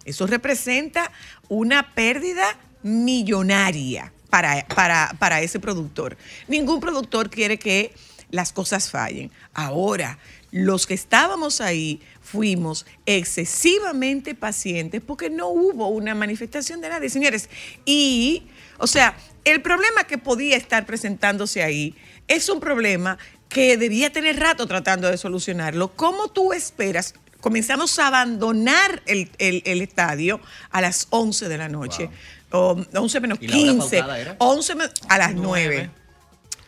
Eso 0.04 0.26
representa 0.26 1.12
una 1.48 1.94
pérdida 1.94 2.58
millonaria 2.82 4.12
para, 4.32 4.66
para, 4.68 5.16
para 5.20 5.42
ese 5.42 5.60
productor. 5.60 6.18
Ningún 6.48 6.80
productor 6.80 7.30
quiere 7.30 7.60
que 7.60 7.94
las 8.32 8.52
cosas 8.52 8.90
fallen. 8.90 9.30
Ahora, 9.54 10.18
los 10.52 10.88
que 10.88 10.94
estábamos 10.94 11.62
ahí 11.62 12.02
fuimos 12.22 12.86
excesivamente 13.06 14.34
pacientes 14.34 15.02
porque 15.06 15.30
no 15.30 15.50
hubo 15.50 15.90
una 15.90 16.16
manifestación 16.16 16.82
de 16.82 16.90
nadie, 16.90 17.10
señores. 17.10 17.50
Y, 17.86 18.44
o 18.78 18.88
sea, 18.88 19.16
el 19.46 19.62
problema 19.62 20.04
que 20.06 20.18
podía 20.18 20.58
estar 20.58 20.86
presentándose 20.86 21.64
ahí 21.64 21.96
es 22.28 22.50
un 22.50 22.60
problema 22.60 23.18
que 23.50 23.78
debía 23.78 24.12
tener 24.12 24.40
rato 24.40 24.68
tratando 24.68 25.10
de 25.10 25.18
solucionarlo. 25.18 25.94
¿Cómo 25.96 26.28
tú 26.28 26.52
esperas? 26.54 27.14
Comenzamos 27.40 27.98
a 28.00 28.08
abandonar 28.08 29.02
el, 29.06 29.30
el- 29.38 29.62
el 29.66 29.82
estadio 29.82 30.42
a 30.70 30.82
las 30.82 31.08
11 31.12 31.48
de 31.48 31.58
la 31.58 31.70
noche. 31.70 32.10
O 32.52 32.82
11 32.94 33.20
menos 33.22 33.38
¿Y 33.42 33.48
la 33.48 33.56
hora 33.58 33.64
15. 33.72 33.98
pautada 34.00 34.20
era? 34.20 34.36
11 34.40 34.76
me- 34.76 34.84
a 35.08 35.18
las 35.18 35.34
9. 35.34 35.42
Nueve. 35.42 35.90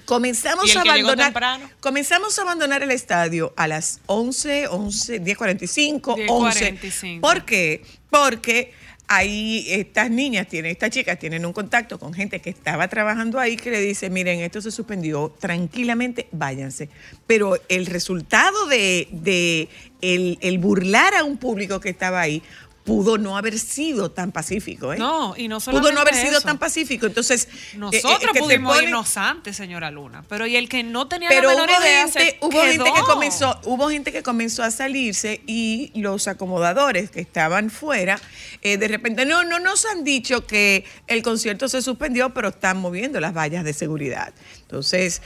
Comenzamos 0.06 0.68
¿Y 0.68 0.72
el 0.72 0.78
a 0.78 0.84
que 0.84 0.90
llegó 0.94 1.10
abandonar 1.10 1.60
comenzamos 1.82 2.40
a 2.40 2.42
abandonar 2.42 2.82
el 2.82 2.90
estadio 2.92 3.54
a 3.56 3.68
las 3.68 4.00
11, 4.08 4.68
11, 4.68 5.22
10:45, 5.22 6.16
11. 6.28 6.74
10:45. 6.80 7.22
¿Por 7.22 7.46
qué? 7.46 7.84
Porque 8.10 8.74
ahí 9.10 9.66
estas 9.70 10.12
niñas 10.12 10.48
tienen, 10.48 10.72
estas 10.72 10.92
chicas 10.92 11.18
tienen 11.18 11.44
un 11.44 11.52
contacto 11.52 11.98
con 11.98 12.14
gente 12.14 12.40
que 12.40 12.52
estaba 12.52 12.88
trabajando 12.88 13.40
ahí 13.40 13.58
que 13.58 13.72
le 13.72 13.82
dice, 13.82 14.10
miren, 14.12 14.40
esto 14.40 14.62
se 14.62 14.70
suspendió, 14.70 15.36
tranquilamente 15.40 16.28
váyanse. 16.32 16.90
Pero 17.26 17.58
el 17.70 17.88
resultado 17.88 18.68
de, 18.68 19.08
de 19.12 19.68
el, 20.02 20.38
el 20.42 20.60
burlar 20.60 21.16
a 21.16 21.24
un 21.24 21.38
público 21.38 21.80
que 21.80 21.90
estaba 21.90 22.22
ahí 22.22 22.44
pudo 22.84 23.18
no 23.18 23.38
haber 23.38 23.60
sido 23.60 24.10
tan 24.10 24.32
pacífico, 24.32 24.94
¿eh? 24.94 24.98
No, 24.98 25.36
y 25.38 25.48
no 25.48 25.60
Pudo 25.60 25.92
no 25.92 26.02
haber 26.02 26.16
sido 26.16 26.38
eso. 26.40 26.42
tan 26.48 26.58
pacífico. 26.58 27.06
Entonces, 27.06 27.46
eh, 27.46 27.50
eh, 27.74 27.78
Nosotros 27.78 28.38
pudimos 28.40 28.76
ponen- 28.76 28.84
irnos 28.86 29.16
antes, 29.18 29.56
señora 29.56 29.92
Luna, 29.92 30.24
pero 30.28 30.48
y 30.48 30.56
el 30.56 30.68
que 30.70 30.84
no 30.84 31.08
tenía 31.08 31.30
pero 31.30 31.50
la 31.50 31.56
menor 31.56 31.70
hubo 31.70 31.82
idea 31.82 32.04
gente, 32.08 32.20
se 32.20 32.38
hubo 32.42 32.62
gente 32.62 32.92
que 32.96 33.02
comenzó, 33.02 33.60
hubo 33.66 33.90
gente 33.90 34.12
que 34.12 34.24
comenzó 34.24 34.64
a 34.64 34.72
salirse 34.72 35.42
y 35.46 35.92
los 35.96 36.28
acomodadores 36.28 37.12
que 37.12 37.20
estaban 37.22 37.70
fuera, 37.70 38.20
eh, 38.62 38.78
de 38.78 38.88
repente, 38.88 39.26
no, 39.26 39.44
no 39.44 39.60
nos 39.60 39.86
han 39.86 40.04
dicho 40.04 40.48
que 40.48 40.84
el 41.08 41.22
concierto 41.22 41.70
se 41.70 41.82
suspendió, 41.84 42.34
pero 42.34 42.50
están 42.50 42.78
moviendo 42.78 43.20
las 43.20 43.36
vallas 43.36 43.64
de 43.64 43.74
seguridad. 43.74 44.34
Entonces, 44.62 45.22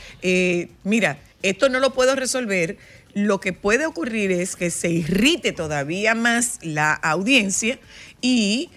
mira, 0.83 1.17
esto 1.41 1.69
no 1.69 1.79
lo 1.79 1.93
puedo 1.93 2.15
resolver. 2.15 2.77
Lo 3.13 3.39
que 3.39 3.53
puede 3.53 3.86
ocurrir 3.86 4.32
es 4.32 4.55
que 4.55 4.72
se 4.72 4.89
irrite 4.89 5.51
todavía 5.51 6.15
más 6.15 6.60
la 6.62 6.93
audiencia 6.93 7.79
y 8.22 8.70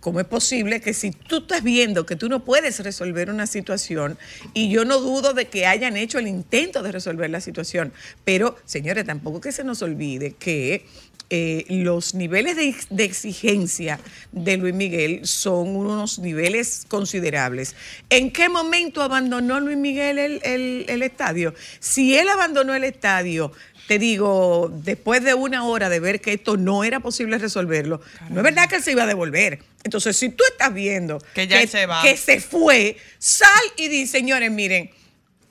¿Cómo 0.00 0.18
es 0.18 0.26
posible 0.26 0.80
que 0.80 0.94
si 0.94 1.12
tú 1.12 1.38
estás 1.42 1.62
viendo 1.62 2.04
que 2.06 2.16
tú 2.16 2.28
no 2.28 2.44
puedes 2.44 2.80
resolver 2.80 3.30
una 3.30 3.46
situación, 3.46 4.18
y 4.52 4.68
yo 4.68 4.84
no 4.84 4.98
dudo 4.98 5.32
de 5.32 5.44
que 5.46 5.64
hayan 5.66 5.96
hecho 5.96 6.18
el 6.18 6.26
intento 6.26 6.82
de 6.82 6.90
resolver 6.90 7.30
la 7.30 7.40
situación, 7.40 7.92
pero 8.24 8.56
señores, 8.64 9.04
tampoco 9.06 9.40
que 9.40 9.52
se 9.52 9.62
nos 9.62 9.80
olvide 9.80 10.32
que 10.32 10.86
eh, 11.30 11.64
los 11.68 12.14
niveles 12.16 12.56
de, 12.56 12.68
ex- 12.70 12.88
de 12.90 13.04
exigencia 13.04 14.00
de 14.32 14.56
Luis 14.56 14.74
Miguel 14.74 15.20
son 15.24 15.76
unos 15.76 16.18
niveles 16.18 16.84
considerables. 16.88 17.76
¿En 18.10 18.32
qué 18.32 18.48
momento 18.48 19.02
abandonó 19.02 19.60
Luis 19.60 19.76
Miguel 19.78 20.18
el, 20.18 20.40
el- 20.42 20.84
el 20.88 21.02
estadio? 21.04 21.54
Si 21.78 22.16
él 22.18 22.28
abandonó 22.28 22.74
el 22.74 22.82
estadio, 22.82 23.52
te 23.88 23.98
digo, 23.98 24.70
después 24.72 25.22
de 25.24 25.34
una 25.34 25.64
hora 25.64 25.88
de 25.88 26.00
ver 26.00 26.20
que 26.20 26.32
esto 26.32 26.56
no 26.56 26.84
era 26.84 27.00
posible 27.00 27.38
resolverlo, 27.38 28.00
no 28.30 28.38
es 28.38 28.44
verdad 28.44 28.68
que 28.68 28.76
él 28.76 28.82
se 28.82 28.92
iba 28.92 29.02
a 29.02 29.06
devolver. 29.06 29.58
Entonces, 29.84 30.16
si 30.16 30.28
tú 30.28 30.44
estás 30.50 30.72
viendo 30.72 31.18
Que 31.34 31.46
ya 31.46 31.66
se 31.66 31.86
va. 31.86 32.02
que 32.02 32.16
se 32.16 32.40
fue, 32.40 32.96
sal 33.18 33.48
y 33.76 33.88
di, 33.88 34.06
señores, 34.06 34.50
miren, 34.50 34.90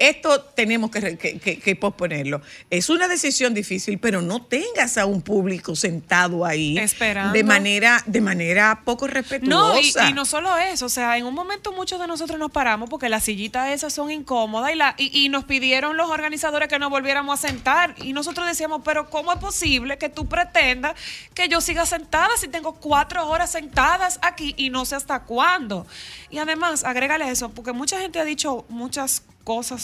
esto 0.10 0.42
tenemos 0.42 0.92
que, 0.92 1.00
re- 1.00 1.18
que- 1.18 1.40
que- 1.40 1.60
que 1.60 1.76
posponerlo. 1.76 2.42
Es 2.70 2.90
una 2.90 3.08
decisión 3.08 3.54
difícil, 3.54 4.00
pero 4.00 4.22
no 4.22 4.44
tengas 4.46 4.98
a 4.98 5.06
un 5.06 5.22
público 5.22 5.76
sentado 5.76 6.46
ahí 6.46 6.78
Esperando. 6.78 7.34
de 7.34 7.44
manera, 7.44 8.04
de 8.06 8.22
manera 8.22 8.82
poco 8.84 9.06
No, 9.08 9.12
y, 9.12 9.14
respetuosa. 9.16 10.10
y 10.10 10.14
no 10.14 10.26
solo 10.26 10.58
eso, 10.58 10.86
o 10.86 10.90
sea, 10.90 11.18
en 11.18 11.26
un 11.26 11.34
momento 11.34 11.72
muchos 11.72 12.00
de 12.00 12.08
nosotros 12.08 12.40
nos 12.40 12.52
paramos 12.52 12.90
porque 12.90 13.10
las 13.10 13.24
sillitas 13.24 13.70
esas 13.70 13.94
son 13.94 14.12
incómodas 14.12 14.72
y, 14.72 14.76
la, 14.76 14.96
y, 14.98 15.26
y 15.26 15.30
nos 15.30 15.46
pidieron 15.46 15.98
los 15.98 16.10
organizadores 16.10 16.68
que 16.68 16.80
nos 16.80 16.90
volviéramos 16.90 17.44
a 17.44 17.48
sentar 17.48 17.96
y 17.98 18.14
nosotros 18.14 18.48
decíamos, 18.48 18.82
pero 18.84 19.10
¿cómo 19.10 19.32
es 19.34 19.40
posible 19.40 19.98
que 19.98 20.10
tú 20.10 20.28
pretendas 20.28 20.96
que 21.34 21.48
yo 21.48 21.62
siga 21.62 21.86
sentada 21.86 22.30
si 22.40 22.48
tengo 22.48 22.74
cuatro 22.74 23.28
horas 23.28 23.52
sentadas 23.52 24.20
aquí 24.22 24.54
y 24.58 24.70
no 24.70 24.86
sé 24.86 24.96
hasta 24.96 25.22
cuándo? 25.24 25.86
Y 26.30 26.38
además, 26.38 26.84
agrégale 26.84 27.30
eso, 27.30 27.50
porque 27.50 27.72
mucha 27.74 28.00
gente 28.00 28.20
ha 28.20 28.24
dicho 28.26 28.66
muchas 28.70 29.20
cosas 29.22 29.32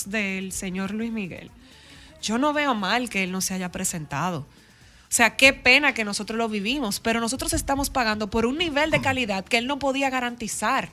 del 0.05 0.51
señor 0.51 0.91
Luis 0.91 1.11
Miguel. 1.11 1.51
Yo 2.21 2.37
no 2.37 2.53
veo 2.53 2.73
mal 2.73 3.09
que 3.09 3.23
él 3.23 3.31
no 3.31 3.41
se 3.41 3.53
haya 3.53 3.71
presentado. 3.71 4.39
O 4.39 5.09
sea, 5.09 5.35
qué 5.37 5.53
pena 5.53 5.93
que 5.93 6.03
nosotros 6.03 6.37
lo 6.37 6.49
vivimos, 6.49 6.99
pero 6.99 7.19
nosotros 7.19 7.53
estamos 7.53 7.89
pagando 7.89 8.29
por 8.29 8.45
un 8.45 8.57
nivel 8.57 8.91
de 8.91 9.01
calidad 9.01 9.45
que 9.45 9.57
él 9.57 9.67
no 9.67 9.79
podía 9.79 10.09
garantizar. 10.09 10.89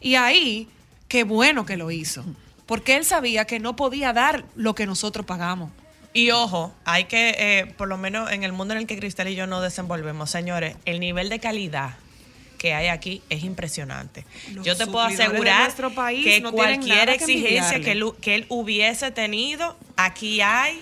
Y 0.00 0.16
ahí, 0.16 0.68
qué 1.08 1.24
bueno 1.24 1.64
que 1.64 1.76
lo 1.76 1.90
hizo, 1.90 2.24
porque 2.66 2.96
él 2.96 3.04
sabía 3.04 3.46
que 3.46 3.58
no 3.58 3.74
podía 3.74 4.12
dar 4.12 4.44
lo 4.54 4.74
que 4.74 4.86
nosotros 4.86 5.24
pagamos. 5.24 5.70
Y 6.12 6.30
ojo, 6.30 6.74
hay 6.84 7.04
que, 7.04 7.34
eh, 7.38 7.66
por 7.76 7.88
lo 7.88 7.96
menos 7.96 8.30
en 8.30 8.42
el 8.42 8.52
mundo 8.52 8.74
en 8.74 8.80
el 8.80 8.86
que 8.86 8.98
Cristal 8.98 9.28
y 9.28 9.34
yo 9.34 9.46
nos 9.46 9.62
desenvolvemos, 9.62 10.30
señores, 10.30 10.76
el 10.84 11.00
nivel 11.00 11.28
de 11.28 11.40
calidad 11.40 11.96
que 12.56 12.74
hay 12.74 12.88
aquí 12.88 13.22
es 13.30 13.44
impresionante. 13.44 14.24
Los 14.52 14.64
yo 14.66 14.76
te 14.76 14.86
puedo 14.86 15.04
asegurar 15.04 15.62
nuestro 15.64 15.94
país 15.94 16.24
que 16.24 16.40
no 16.40 16.52
cualquier 16.52 17.06
que 17.08 17.14
exigencia 17.14 17.80
que 17.80 17.92
él, 17.92 18.04
que 18.20 18.34
él 18.34 18.46
hubiese 18.48 19.10
tenido, 19.10 19.76
aquí 19.96 20.40
hay 20.40 20.80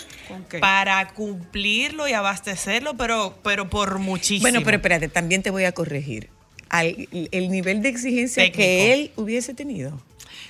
para 0.61 1.09
cumplirlo 1.09 2.09
y 2.09 2.13
abastecerlo, 2.13 2.95
pero, 2.97 3.39
pero 3.43 3.69
por 3.69 3.99
muchísimo. 3.99 4.43
Bueno, 4.43 4.61
pero 4.65 4.77
espérate, 4.77 5.09
también 5.09 5.43
te 5.43 5.51
voy 5.51 5.65
a 5.65 5.73
corregir. 5.73 6.29
Al- 6.71 7.09
el 7.31 7.51
nivel 7.51 7.83
de 7.83 7.89
exigencia 7.91 8.43
Técnico. 8.43 8.57
que 8.59 8.93
él 8.93 9.13
hubiese 9.17 9.55
tenido. 9.55 10.01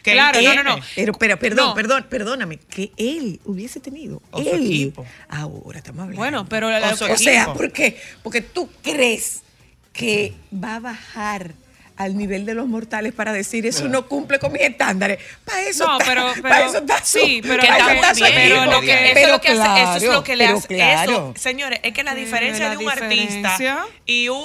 Que 0.02 0.12
él 0.12 0.16
Claro, 0.18 0.40
no, 0.42 0.54
no, 0.54 0.62
no. 0.76 0.82
Pero, 0.94 1.12
pero, 1.14 1.38
perdón, 1.38 1.68
No. 1.68 1.74
perdón, 1.74 2.06
perdóname, 2.08 2.58
que 2.58 2.92
él 2.96 3.40
hubiese 3.44 3.80
tenido. 3.80 4.22
O 4.30 4.42
su 4.42 4.48
él. 4.50 4.64
equipo. 4.64 5.04
Ahora 5.28 5.78
estamos 5.78 6.00
hablando. 6.02 6.18
Bueno, 6.18 6.46
pero 6.48 6.68
O 6.68 6.96
su 6.96 7.04
O 7.04 7.16
sea. 7.16 7.52
¿por 7.54 7.72
qué? 7.72 7.98
Porque 8.22 8.40
tú 8.42 8.68
crees 8.82 9.42
que 9.94 10.34
va 10.52 10.74
a 10.76 10.80
bajar 10.80 11.52
al 11.96 12.16
nivel 12.18 12.44
de 12.44 12.54
los 12.54 12.66
mortales 12.66 13.12
para 13.12 13.32
decir 13.32 13.64
eso 13.66 13.86
no 13.86 14.08
cumple 14.08 14.40
con 14.40 14.50
mis 14.52 14.62
estándares. 14.62 15.20
Para 15.44 15.62
eso 15.62 15.86
No, 15.86 15.92
está, 16.00 16.04
pero- 16.04 16.42
para 16.42 16.56
pero- 16.56 16.68
eso 16.70 16.78
está 16.78 17.04
su- 17.04 17.18
sí, 17.20 17.40
pero 17.40 17.62
para 17.62 17.70
lo 17.70 17.76
eso 17.78 17.86
que- 17.86 17.94
está 17.94 18.14
su 18.14 18.20
también, 18.20 18.42
pero 18.42 18.56
equipo. 18.56 18.72
lo 18.72 18.80
que- 18.80 18.86
eso, 18.94 19.04
es 19.06 19.14
Pero 19.14 19.28
lo 19.32 19.40
que 19.40 19.48
hace, 19.48 19.60
eso 19.62 19.92
es 19.94 20.02
claro, 20.02 20.12
lo 20.14 20.24
que 20.24 20.36
le 20.36 20.44
hace. 20.46 20.66
claro. 20.68 21.12
Eso, 21.12 21.34
señores, 21.40 21.78
es 21.84 21.94
que 21.94 22.02
la 22.02 22.14
diferencia 22.16 22.64
la 22.64 22.70
de 22.72 22.84
un 22.84 22.90
artista 22.90 23.86
y 24.06 24.28
un 24.28 24.42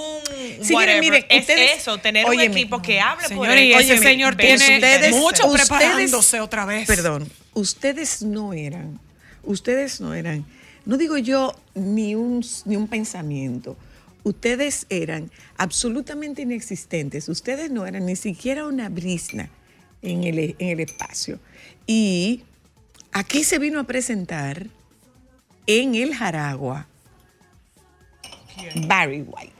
Sí, 0.61 0.73
whatever 0.75 0.99
miren, 1.01 1.25
es 1.27 1.39
ustedes- 1.39 1.77
eso, 1.79 1.97
tener 1.97 2.27
óyeme, 2.27 2.45
un 2.45 2.51
equipo 2.51 2.81
que 2.83 2.99
hable 3.01 3.23
por 3.29 3.47
Señor, 3.47 3.57
y 3.57 3.73
él. 3.73 3.79
ese 3.79 3.93
Óyeme, 3.93 4.05
señor 4.07 4.35
tiene 4.35 4.53
ustedes- 4.75 5.15
mucho 5.15 5.47
ustedes- 5.47 5.67
preparándose 5.69 6.39
otra 6.41 6.65
vez. 6.65 6.85
Perdón, 6.85 7.27
ustedes 7.55 8.21
no 8.21 8.53
eran, 8.53 8.99
ustedes 9.43 9.99
no 10.01 10.13
eran, 10.13 10.45
no 10.85 10.97
digo 10.97 11.17
yo 11.17 11.55
ni 11.73 12.13
un, 12.13 12.45
ni 12.65 12.75
un 12.75 12.87
pensamiento, 12.87 13.75
ustedes 14.23 14.85
eran 14.89 15.31
absolutamente 15.57 16.41
inexistentes, 16.43 17.29
ustedes 17.29 17.71
no 17.71 17.85
eran 17.85 18.05
ni 18.05 18.15
siquiera 18.15 18.65
una 18.65 18.89
brisna 18.89 19.49
en 20.01 20.23
el, 20.23 20.39
en 20.59 20.67
el 20.69 20.79
espacio. 20.81 21.39
Y 21.87 22.43
aquí 23.11 23.43
se 23.43 23.59
vino 23.59 23.79
a 23.79 23.83
presentar 23.85 24.67
en 25.67 25.95
el 25.95 26.15
Jaragua 26.15 26.87
Barry 28.87 29.21
White 29.21 29.53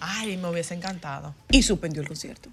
Ay, 0.00 0.36
me 0.38 0.48
hubiese 0.48 0.72
encantado. 0.74 1.34
y 1.50 1.62
suspendió 1.62 2.00
el 2.00 2.08
concierto. 2.08 2.48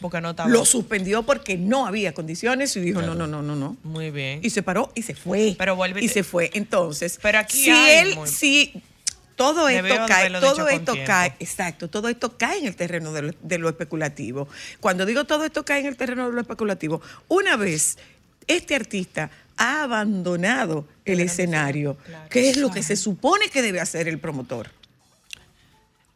Porque 0.00 0.20
no 0.20 0.30
estaba. 0.30 0.48
Lo 0.48 0.64
suspendió 0.64 1.22
porque 1.24 1.56
no 1.56 1.86
había 1.86 2.12
condiciones 2.12 2.74
y 2.76 2.80
dijo, 2.80 3.02
no, 3.02 3.14
no, 3.14 3.26
no, 3.28 3.42
no, 3.42 3.54
no. 3.56 3.76
Muy 3.84 4.10
bien. 4.10 4.40
y 4.42 4.50
se 4.50 4.62
paró 4.64 4.90
y 4.96 5.02
se 5.02 5.14
fue. 5.14 5.54
Pero 5.58 5.76
vuelve 5.76 6.02
y 6.04 6.08
se 6.08 6.22
fue. 6.24 6.50
Entonces, 6.54 7.18
Pero 7.22 7.38
aquí 7.38 7.64
si 7.64 7.70
hay 7.70 7.98
él, 8.08 8.14
muy- 8.16 8.28
si 8.28 8.82
todo 9.38 9.68
esto 9.70 9.94
cae, 10.06 10.30
todo 10.40 10.68
esto 10.68 10.94
cae, 11.06 11.34
exacto, 11.40 11.88
todo 11.88 12.08
esto 12.10 12.36
cae 12.36 12.58
en 12.58 12.66
el 12.66 12.76
terreno 12.76 13.12
de 13.12 13.22
lo, 13.22 13.32
de 13.40 13.56
lo 13.58 13.68
especulativo. 13.70 14.48
Cuando 14.80 15.06
digo 15.06 15.24
todo 15.24 15.44
esto 15.44 15.64
cae 15.64 15.80
en 15.80 15.86
el 15.86 15.96
terreno 15.96 16.26
de 16.26 16.32
lo 16.34 16.40
especulativo, 16.42 17.00
una 17.28 17.56
vez 17.56 17.96
este 18.46 18.74
artista 18.74 19.30
ha 19.56 19.82
abandonado 19.84 20.86
el 21.04 21.20
escenario, 21.20 21.96
¿qué 22.30 22.50
es 22.50 22.56
lo 22.58 22.70
que 22.70 22.82
se 22.82 22.96
supone 22.96 23.48
que 23.48 23.62
debe 23.62 23.80
hacer 23.80 24.08
el 24.08 24.18
promotor? 24.18 24.70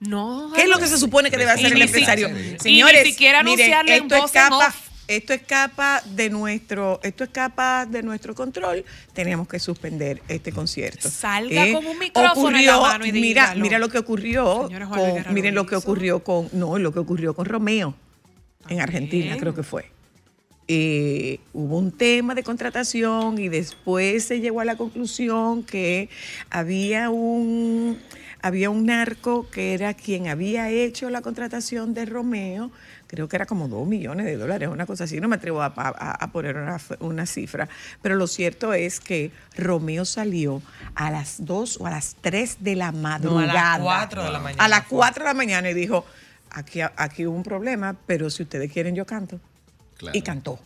No. 0.01 0.51
¿Qué 0.55 0.63
es 0.63 0.69
lo 0.69 0.79
que 0.79 0.89
se 0.89 0.99
supone 0.99 1.31
que 1.31 1.37
debe 1.37 1.53
Y 1.53 1.55
hacer 1.55 1.73
el 1.73 1.83
empresario? 1.83 2.29
si- 2.29 2.35
y 2.35 2.51
ni 2.53 2.59
Señores, 2.59 3.05
siquiera 3.05 3.43
miren, 3.45 3.73
anunciarle 3.73 3.97
en 3.97 4.03
esto 4.05 4.27
escapa. 4.27 4.75
Esto 5.09 5.33
escapa 5.33 6.03
de 6.15 6.31
nuestro, 6.31 7.01
esto 7.03 7.25
escapa 7.25 7.87
de 7.87 8.03
nuestro 8.03 8.35
control. 8.35 8.85
Tenemos 9.13 9.49
que 9.49 9.59
suspender 9.59 10.23
este 10.29 10.53
concierto. 10.53 11.09
¿Eh? 11.09 11.11
Salga 11.11 11.73
con 11.73 11.87
un 11.87 11.99
micrófono 11.99 12.59
en 12.59 12.67
la 12.67 12.81
mano 12.81 13.07
y 13.07 13.13
mira, 13.13 13.43
dígalo. 13.43 13.63
mira 13.63 13.79
lo 13.79 13.89
que 13.89 13.99
ocurrió, 13.99 14.69
con, 14.69 15.35
miren 15.35 15.55
lo 15.55 15.67
que 15.67 15.77
ocurrió 15.77 16.23
con, 16.23 16.49
no, 16.53 16.79
lo 16.79 16.93
que 16.93 16.99
ocurrió 16.99 17.35
con 17.35 17.47
Romeo 17.47 17.95
en 18.69 18.81
Argentina, 18.81 19.37
creo 19.39 19.55
que 19.55 19.63
fue. 19.63 19.91
Eh, 20.69 21.41
hubo 21.53 21.77
un 21.77 21.91
tema 21.91 22.35
de 22.35 22.45
contratación 22.45 23.39
y 23.39 23.49
después 23.49 24.25
se 24.25 24.41
llegó 24.41 24.61
a 24.61 24.65
la 24.65 24.77
conclusión 24.77 25.65
que 25.65 26.09
había 26.51 27.11
un 27.11 27.99
había 28.43 28.71
un 28.71 28.87
narco 28.87 29.49
que 29.51 29.75
era 29.75 29.95
quien 29.95 30.29
había 30.29 30.69
hecho 30.71 31.11
la 31.11 31.21
contratación 31.21 31.95
de 31.95 32.07
Romeo, 32.07 32.71
creo 33.13 33.29
que 33.29 33.37
era 33.37 33.45
como 33.45 33.69
dos 33.69 33.87
millones 33.87 34.25
de 34.25 34.39
dólares, 34.39 34.71
una 34.73 34.87
cosa 34.87 35.05
así, 35.05 35.21
no 35.21 35.29
me 35.29 35.37
atrevo 35.37 35.61
a, 35.61 35.67
a- 35.77 36.13
a 36.25 36.33
poner 36.33 36.57
una, 37.01 37.27
cifra, 37.27 37.69
pero 38.01 38.15
lo 38.15 38.27
cierto 38.27 38.73
es 38.73 39.01
que 39.01 39.31
Romeo 39.55 40.07
salió 40.07 40.63
a 40.95 41.11
las 41.11 41.45
2 41.45 41.77
o 41.81 41.87
a 41.87 41.91
las 41.91 42.17
3 42.23 42.57
de 42.61 42.75
la 42.75 42.91
madrugada. 42.91 43.79
cuatro 43.83 44.25
de 44.25 44.31
la 44.31 44.39
mañana 44.39 44.65
A 44.65 44.69
las 44.69 44.87
fue. 44.87 44.97
4 44.97 45.25
de 45.25 45.29
la 45.29 45.35
mañana 45.35 45.69
y 45.71 45.75
dijo, 45.75 46.07
aquí, 46.51 46.81
aquí 46.81 47.27
hubo 47.27 47.37
un 47.37 47.43
problema, 47.43 47.95
pero 48.07 48.31
si 48.31 48.45
ustedes 48.45 48.73
quieren 48.73 48.95
yo 48.95 49.05
canto. 49.05 49.39
Claro. 49.99 50.17
Y 50.17 50.23
cantó. 50.23 50.59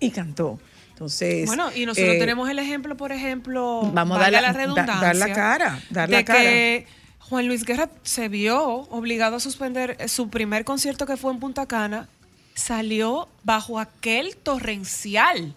Y 0.00 0.10
cantó. 0.12 0.58
Entonces. 0.92 1.46
Bueno, 1.46 1.70
y 1.74 1.84
nosotros 1.84 2.14
eh, 2.14 2.18
tenemos 2.18 2.48
el 2.48 2.58
ejemplo, 2.58 2.96
por 2.96 3.12
ejemplo, 3.12 3.90
Vamos 3.92 4.16
a 4.16 4.20
dar 4.22 4.32
la- 4.32 4.40
la 4.40 4.52
da- 4.54 4.58
redundancia, 4.58 5.00
dar 5.06 5.16
la 5.16 5.32
cara, 5.34 5.80
dar 5.90 6.08
de 6.08 6.16
la 6.16 6.24
cara. 6.24 6.40
que 6.40 6.86
Juan 7.28 7.46
Luis 7.48 7.64
Guerra 7.64 7.90
se 8.02 8.28
vio 8.28 8.62
obligado 8.90 9.36
a 9.36 9.40
suspender 9.40 9.96
eh, 9.98 10.08
su 10.08 10.28
primer 10.30 10.64
concierto 10.64 11.06
que 11.06 11.16
fue 11.16 11.32
en 11.32 11.40
Punta 11.40 11.66
Cana, 11.66 12.08
salió 12.54 13.28
bajo 13.42 13.78
aquel 13.78 14.36
torrencial 14.36 15.54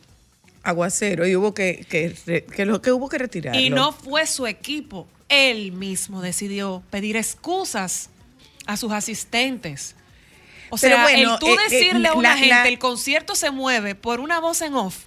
Aguacero 0.63 1.25
y 1.25 1.35
hubo 1.37 1.53
que, 1.53 1.85
que, 1.89 2.13
que 2.53 2.65
lo 2.65 2.81
que 2.81 2.91
hubo 2.91 3.07
que 3.07 3.17
retirarlo. 3.17 3.59
y 3.61 3.69
no 3.69 3.93
fue 3.93 4.25
su 4.27 4.45
equipo, 4.45 5.07
él 5.29 5.71
mismo 5.71 6.21
decidió 6.21 6.83
pedir 6.89 7.15
excusas 7.15 8.09
a 8.65 8.75
sus 8.75 8.91
asistentes. 8.91 9.95
O 10.69 10.77
Pero 10.77 10.95
sea, 10.97 11.03
bueno, 11.03 11.33
el 11.35 11.39
tú 11.39 11.47
eh, 11.47 11.53
eh, 11.53 11.57
decirle 11.69 12.09
a 12.09 12.13
una 12.13 12.29
la- 12.31 12.35
gente 12.37 12.49
la- 12.55 12.67
el 12.67 12.77
concierto 12.77 13.35
se 13.35 13.51
mueve 13.51 13.95
por 13.95 14.19
una 14.19 14.39
voz 14.41 14.61
en 14.61 14.73
off, 14.75 15.05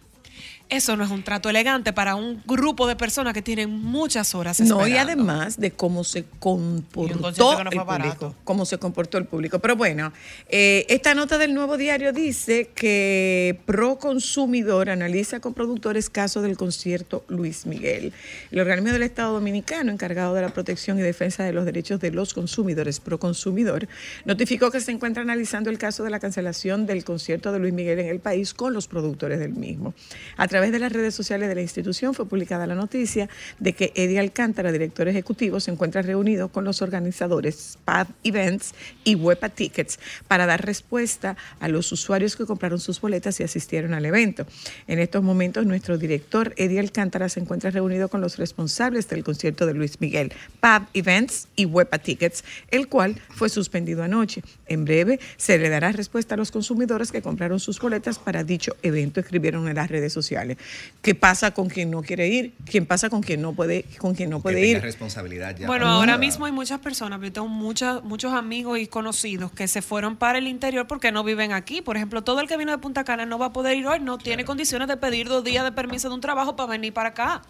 eso 0.73 0.97
no 0.97 1.05
es 1.05 1.11
un 1.11 1.23
trato 1.23 1.49
elegante 1.51 1.93
para 1.93 2.15
un 2.15 2.43
grupo 2.47 2.87
de 2.87 2.97
personas 2.97 3.35
que 3.35 3.43
tienen 3.43 3.71
muchas 3.71 4.35
horas 4.35 4.59
No, 4.61 4.87
y 4.87 4.93
esperando. 4.93 5.13
además 5.13 5.59
de 5.61 5.71
cómo 5.73 6.03
se 6.05 6.25
comportó 6.39 7.19
no 7.23 7.29
el 7.29 7.35
fue 7.35 7.63
público. 7.71 7.85
barato. 7.85 8.35
Cómo 8.45 8.65
se 8.65 8.79
comportó 8.79 9.19
el 9.19 9.27
público. 9.27 9.59
Pero 9.59 9.77
bueno, 9.77 10.13
eh, 10.49 10.87
esta 10.89 11.15
nota 11.15 11.39
del 11.39 11.55
nuevo 11.55 11.77
diario 11.77 12.13
dice 12.13 12.71
que 12.75 13.59
Pro 13.67 13.99
Consumidor 13.99 14.89
analiza 14.91 15.41
con 15.41 15.55
productores 15.55 16.09
caso 16.11 16.43
del 16.43 16.57
concierto 16.57 17.25
Luis 17.29 17.67
Miguel. 17.67 18.13
El 18.51 18.61
organismo 18.61 18.93
del 18.93 19.03
Estado 19.03 19.35
Dominicano, 19.35 19.91
encargado 19.93 20.35
de 20.35 20.43
la 20.43 20.49
protección 20.51 20.99
y 20.99 21.03
defensa 21.03 21.45
de 21.45 21.53
los 21.53 21.65
derechos 21.65 22.01
de 22.01 22.11
los 22.11 22.35
consumidores, 22.35 23.01
Pro 23.01 23.19
Consumidor, 23.19 23.89
notificó 24.25 24.71
que 24.71 24.81
se 24.81 24.93
encuentra 24.93 25.23
analizando 25.23 25.71
el 25.71 25.79
caso 25.79 26.05
de 26.05 26.11
la 26.11 26.21
cancelación 26.21 26.87
del 26.87 27.05
concierto 27.05 27.53
de 27.53 27.59
Luis 27.59 27.73
Miguel 27.75 27.99
en 27.99 28.07
el 28.09 28.21
país 28.21 28.55
con 28.55 28.73
los 28.73 28.87
productores 28.89 29.39
del 29.39 29.53
mismo. 29.55 29.95
A 30.37 30.49
través 30.49 30.62
de 30.71 30.79
las 30.79 30.93
redes 30.93 31.15
sociales 31.15 31.49
de 31.49 31.55
la 31.55 31.63
institución 31.63 32.15
fue 32.15 32.29
publicada 32.29 32.67
la 32.67 32.75
noticia 32.75 33.29
de 33.59 33.73
que 33.73 33.93
Eddie 33.95 34.21
Alcántara, 34.21 34.71
director 34.71 35.09
ejecutivo, 35.09 35.61
se 35.61 35.71
encuentra 35.71 36.03
reunido 36.03 36.49
con 36.49 36.65
los 36.65 36.83
organizadores 36.83 37.79
PAD 37.85 38.09
Events 38.23 38.75
y 39.05 39.15
Huepa 39.15 39.49
Tickets 39.49 39.99
para 40.29 40.47
dar 40.47 40.65
respuesta 40.65 41.37
a 41.61 41.69
los 41.69 41.91
usuarios 41.91 42.37
que 42.37 42.47
compraron 42.47 42.79
sus 42.79 43.01
boletas 43.01 43.41
y 43.41 43.43
asistieron 43.43 43.95
al 43.95 44.05
evento. 44.05 44.47
En 44.87 44.99
estos 44.99 45.23
momentos, 45.23 45.67
nuestro 45.67 45.99
director 45.99 46.55
Eddie 46.57 46.81
Alcántara 46.81 47.29
se 47.29 47.41
encuentra 47.41 47.71
reunido 47.71 48.09
con 48.09 48.21
los 48.21 48.39
responsables 48.39 49.09
del 49.09 49.25
concierto 49.25 49.67
de 49.67 49.75
Luis 49.75 50.01
Miguel, 50.01 50.33
PAD 50.61 50.83
Events 50.95 51.49
y 51.57 51.65
Huepa 51.65 51.99
Tickets, 51.99 52.45
el 52.71 52.89
cual 52.89 53.21
fue 53.31 53.49
suspendido 53.49 54.03
anoche. 54.03 54.43
En 54.67 54.85
breve 54.85 55.19
se 55.37 55.59
le 55.59 55.69
dará 55.69 55.93
respuesta 55.93 56.35
a 56.35 56.39
los 56.39 56.51
consumidores 56.51 57.11
que 57.11 57.23
compraron 57.23 57.61
sus 57.61 57.81
boletas 57.81 58.19
para 58.19 58.45
dicho 58.45 58.77
evento, 58.83 59.21
escribieron 59.21 59.69
en 59.69 59.77
las 59.77 59.91
redes 59.91 60.13
sociales. 60.13 60.52
¿Qué 61.01 61.15
pasa 61.15 61.53
con 61.53 61.69
quien 61.69 61.91
no 61.91 62.03
quiere 62.03 62.29
ir? 62.29 62.55
¿Quién 62.65 62.87
pasa 62.87 63.11
con 63.11 63.23
quien 63.23 63.43
no 63.43 63.55
puede, 63.55 63.85
con 63.99 64.15
quien 64.15 64.31
no 64.31 64.39
que 64.39 64.43
puede 64.43 64.57
tenga 64.63 64.79
ir? 64.79 64.83
responsabilidad 64.83 65.57
ya. 65.57 65.67
Bueno, 65.67 65.89
ahora 65.89 66.19
mismo 66.19 66.47
hay 66.47 66.53
muchas 66.53 66.79
personas, 66.81 67.21
yo 67.21 67.33
tengo 67.33 67.49
muchas, 67.49 68.03
muchos 68.05 68.33
amigos 68.33 68.79
y 68.79 68.87
conocidos 68.87 69.51
que 69.53 69.69
se 69.69 69.83
fueron 69.83 70.17
para 70.17 70.39
el 70.39 70.47
interior 70.47 70.87
porque 70.87 71.13
no 71.13 71.25
viven 71.25 71.53
aquí. 71.53 71.83
Por 71.83 71.97
ejemplo, 71.97 72.23
todo 72.23 72.41
el 72.41 72.49
que 72.49 72.57
vino 72.57 72.71
de 72.71 72.79
Punta 72.79 73.05
Cana 73.05 73.27
no 73.27 73.39
va 73.39 73.47
a 73.47 73.53
poder 73.53 73.77
ir 73.77 73.87
hoy, 73.87 74.01
no 74.01 74.19
tiene 74.19 74.45
condiciones 74.45 74.89
de 74.89 74.97
pedir 74.97 75.29
dos 75.29 75.43
días 75.45 75.65
de 75.65 75.73
permiso 75.73 76.09
de 76.09 76.15
un 76.15 76.21
trabajo 76.21 76.57
para 76.57 76.71
venir 76.71 76.93
para 76.93 77.11
acá. 77.11 77.43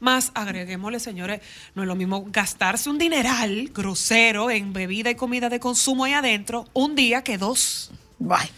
Más 0.00 0.32
agreguémosle, 0.34 0.98
señores, 1.00 1.40
no 1.74 1.82
es 1.82 1.88
lo 1.88 1.94
mismo 1.94 2.24
gastarse 2.28 2.90
un 2.90 2.98
dineral 2.98 3.70
grosero 3.72 4.50
en 4.50 4.72
bebida 4.72 5.10
y 5.10 5.14
comida 5.14 5.48
de 5.48 5.60
consumo 5.60 6.04
ahí 6.04 6.12
adentro 6.12 6.66
un 6.72 6.94
día 6.94 7.22
que 7.22 7.38
dos. 7.38 7.90
Bye. 8.18 8.50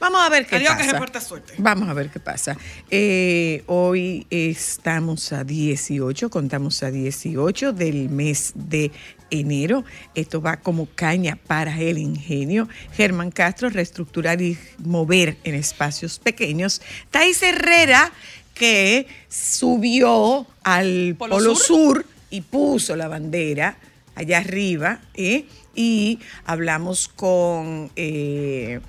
Vamos 0.00 0.20
a 0.20 0.28
ver 0.28 0.46
qué 0.46 0.56
Adiós, 0.56 0.76
que 0.76 0.92
pasa. 0.94 1.20
suerte. 1.20 1.54
Vamos 1.58 1.88
a 1.88 1.92
ver 1.92 2.10
qué 2.10 2.20
pasa. 2.20 2.56
Eh, 2.90 3.64
hoy 3.66 4.26
estamos 4.30 5.32
a 5.32 5.42
18, 5.42 6.30
contamos 6.30 6.82
a 6.82 6.90
18 6.90 7.72
del 7.72 8.08
mes 8.08 8.52
de 8.54 8.92
enero. 9.30 9.84
Esto 10.14 10.40
va 10.40 10.58
como 10.58 10.86
caña 10.94 11.36
para 11.46 11.76
el 11.80 11.98
ingenio. 11.98 12.68
Germán 12.92 13.30
Castro, 13.30 13.70
reestructurar 13.70 14.40
y 14.40 14.56
mover 14.78 15.36
en 15.42 15.54
espacios 15.54 16.18
pequeños. 16.18 16.80
Thais 17.10 17.42
Herrera, 17.42 18.12
que 18.54 19.06
subió 19.28 20.46
al 20.62 21.16
¿Polo 21.18 21.36
Polo, 21.36 21.54
Sur? 21.54 21.66
Sur 21.66 22.06
y 22.30 22.40
puso 22.42 22.94
la 22.94 23.08
bandera 23.08 23.78
allá 24.14 24.38
arriba. 24.38 25.00
¿eh? 25.14 25.46
Y 25.74 26.18
hablamos 26.44 27.08
con 27.08 27.90
eh, 27.96 28.80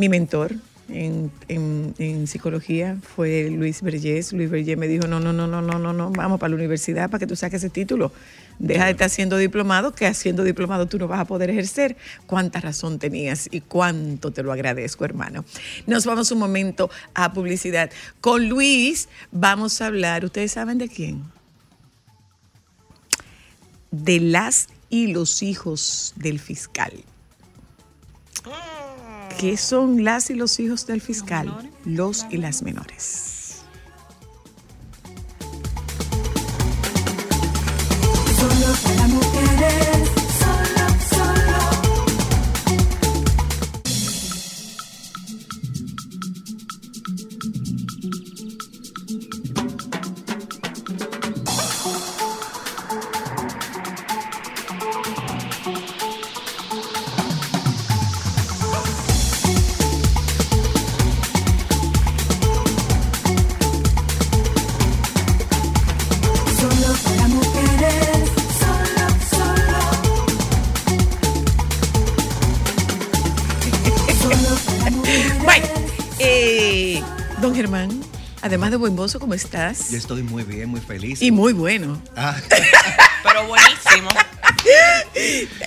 mi 0.00 0.08
mentor 0.08 0.54
en, 0.88 1.30
en- 1.48 1.94
en 1.98 2.26
psicología, 2.26 2.96
fue 3.14 3.48
Luis 3.50 3.80
Vergés. 3.82 4.32
Luis 4.32 4.50
Vergés 4.50 4.76
me 4.76 4.88
dijo, 4.88 5.06
no, 5.06 5.20
no, 5.20 5.32
no, 5.32 5.46
no, 5.46 5.62
no, 5.62 5.78
no, 5.78 5.92
no, 5.92 6.10
vamos 6.10 6.40
para 6.40 6.50
la 6.50 6.56
universidad 6.56 7.08
para 7.10 7.20
que 7.20 7.26
tú 7.28 7.36
saques 7.36 7.62
ese 7.62 7.70
título. 7.70 8.12
Deja 8.58 8.86
de 8.86 8.90
estar 8.90 9.08
siendo 9.08 9.36
diplomado, 9.38 9.92
que 9.94 10.06
haciendo 10.06 10.42
diplomado 10.44 10.86
tú 10.86 10.98
no 10.98 11.06
vas 11.08 11.20
a 11.20 11.24
poder 11.24 11.48
ejercer. 11.50 11.96
Cuánta 12.26 12.60
razón 12.60 12.98
tenías 12.98 13.48
y 13.50 13.60
cuánto 13.60 14.32
te 14.32 14.42
lo 14.42 14.52
agradezco, 14.52 15.04
hermano. 15.04 15.44
Nos 15.86 16.04
vamos 16.04 16.30
un 16.32 16.38
momento 16.40 16.90
a 17.14 17.32
publicidad. 17.32 17.90
Con 18.20 18.48
Luis 18.48 19.08
vamos 19.30 19.80
a 19.80 19.86
hablar, 19.86 20.24
¿ustedes 20.24 20.52
saben 20.52 20.78
de 20.78 20.88
quién? 20.88 21.22
de 23.92 24.20
las 24.20 24.68
y 24.88 25.08
los 25.08 25.42
hijos 25.42 26.12
del 26.16 26.38
fiscal. 26.38 26.92
¿Qué 29.40 29.56
son 29.56 30.04
las 30.04 30.28
y 30.28 30.34
los 30.34 30.60
hijos 30.60 30.86
del 30.86 31.00
fiscal? 31.00 31.70
Los 31.86 32.26
y 32.28 32.36
las 32.36 32.62
menores. 32.62 33.62
Solo 38.38 38.99
Germán, 77.70 78.02
además 78.42 78.72
de 78.72 78.76
buen 78.78 78.96
mozo, 78.96 79.20
¿cómo 79.20 79.32
estás? 79.32 79.90
Yo 79.92 79.96
estoy 79.96 80.24
muy 80.24 80.42
bien, 80.42 80.68
muy 80.68 80.80
feliz. 80.80 81.22
Y 81.22 81.30
muy 81.30 81.52
bueno. 81.52 82.02
Ah, 82.16 82.34
Pero 83.22 83.46
buenísimo. 83.46 84.08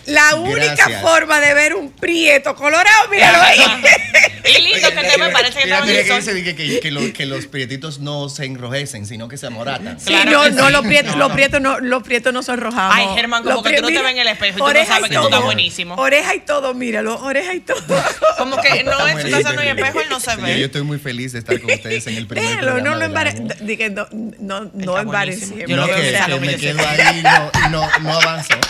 La 0.07 0.35
única 0.35 0.75
Gracias. 0.75 1.01
forma 1.01 1.39
de 1.39 1.53
ver 1.53 1.75
un 1.75 1.89
prieto 1.91 2.55
colorado, 2.55 3.07
míralo 3.09 3.41
ahí. 3.41 3.57
y 4.57 4.61
lindo 4.61 4.89
que 4.89 4.95
te 5.09 5.17
me 5.17 5.29
parece 5.29 5.59
que 5.59 5.69
en 5.69 5.83
que 5.85 5.99
el 6.01 6.19
dice 6.19 6.43
que, 6.43 6.55
que- 6.55 6.79
que 6.79 6.91
lo- 6.91 7.13
que 7.13 7.25
los 7.25 7.45
prietitos 7.47 7.99
no 7.99 8.29
se 8.29 8.45
enrojecen, 8.45 9.05
sino 9.05 9.27
que 9.27 9.37
se 9.37 9.47
amoratan. 9.47 9.99
Sí, 9.99 10.07
Claro 10.07 10.31
no, 10.31 10.49
no, 10.49 10.67
sí. 10.67 10.71
los 10.73 10.85
prietos, 10.85 11.11
No, 11.13 11.19
los 11.19 11.29
no. 11.29 11.35
prietos 11.35 11.61
no, 11.61 11.79
los 11.79 12.03
prietos 12.03 12.33
no 12.33 12.43
son 12.43 12.59
rojamos. 12.59 12.95
Ay, 12.95 13.07
Germán, 13.15 13.43
como 13.43 13.55
Los 13.55 13.63
que 13.63 13.75
tú 13.77 13.81
no 13.83 13.87
te 13.87 14.01
ves 14.01 14.11
en 14.11 14.17
el 14.17 14.27
espejo 14.27 14.57
y 14.57 14.61
tú 14.61 14.67
no 14.67 14.85
sabes 14.85 15.09
que 15.09 15.15
tú 15.15 15.21
estás 15.23 15.29
todo. 15.29 15.41
buenísimo. 15.43 15.95
Oreja 15.95 16.35
y 16.35 16.39
todo, 16.41 16.73
míralo, 16.73 17.19
oreja 17.23 17.53
y 17.53 17.59
todo. 17.61 17.81
Como 18.37 18.57
que 18.61 18.83
no, 18.83 18.91
Está 18.91 19.03
eso 19.09 19.13
muy 19.13 19.21
está 19.23 19.37
haciendo 19.37 19.61
en 19.61 19.67
el 19.69 19.75
bien. 19.75 19.85
espejo, 19.87 20.01
él 20.03 20.09
no 20.09 20.19
se 20.19 20.31
Sí, 20.31 20.37
Yo 20.37 20.43
ve. 20.43 20.63
estoy 20.65 20.81
muy 20.83 20.97
feliz 20.99 21.31
de 21.33 21.39
estar 21.39 21.59
con 21.61 21.71
ustedes 21.71 22.07
en 22.07 22.15
el 22.17 22.27
primer 22.27 22.49
Déjalo, 22.49 22.81
no 22.81 22.95
lo 22.95 22.99
del 22.99 23.11
embare- 23.11 23.29
año. 23.29 23.47
dije, 23.61 23.89
no, 23.89 24.07
no, 24.39 24.69
no 24.73 24.97
embarece. 24.99 25.65
Yo 25.67 25.75
No, 25.75 25.87
lo 25.87 25.87
que, 25.87 25.91
veo 25.93 26.03
en 26.05 26.11
que 26.13 26.17
salón, 26.17 26.41
me 26.41 26.55
quedo 26.57 26.79
ahí 26.87 27.19
y 27.19 27.23
no, 27.23 27.51
no, 27.69 27.99
no 28.01 28.13
avanzo. 28.19 28.53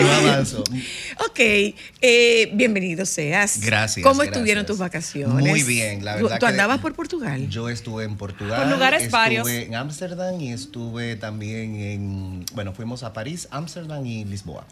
No 0.00 0.12
avanzo. 0.12 0.64
Ok, 1.18 1.38
eh, 2.00 2.50
bienvenido 2.52 3.06
seas. 3.06 3.60
Gracias, 3.60 4.04
¿Cómo 4.04 4.22
estuvieron 4.22 4.66
tus 4.66 4.75
vacaciones? 4.78 5.46
Muy 5.46 5.62
bien, 5.62 6.04
la 6.04 6.16
¿Tú- 6.18 6.24
verdad 6.24 6.38
¿Tú 6.38 6.46
que- 6.46 6.50
andabas 6.52 6.80
por 6.80 6.94
Portugal? 6.94 7.48
Yo 7.48 7.68
estuve 7.68 8.04
en 8.04 8.16
Portugal. 8.16 8.62
Por 8.62 8.72
lugares 8.72 9.02
estuve 9.04 9.18
varios. 9.18 9.48
en 9.48 9.74
Ámsterdam 9.74 10.40
y 10.40 10.52
estuve 10.52 11.16
también 11.16 11.76
en. 11.76 12.44
Bueno, 12.54 12.72
fuimos 12.72 13.02
a 13.02 13.12
París, 13.12 13.48
Ámsterdam 13.50 14.04
y 14.06 14.24
Lisboa. 14.24 14.66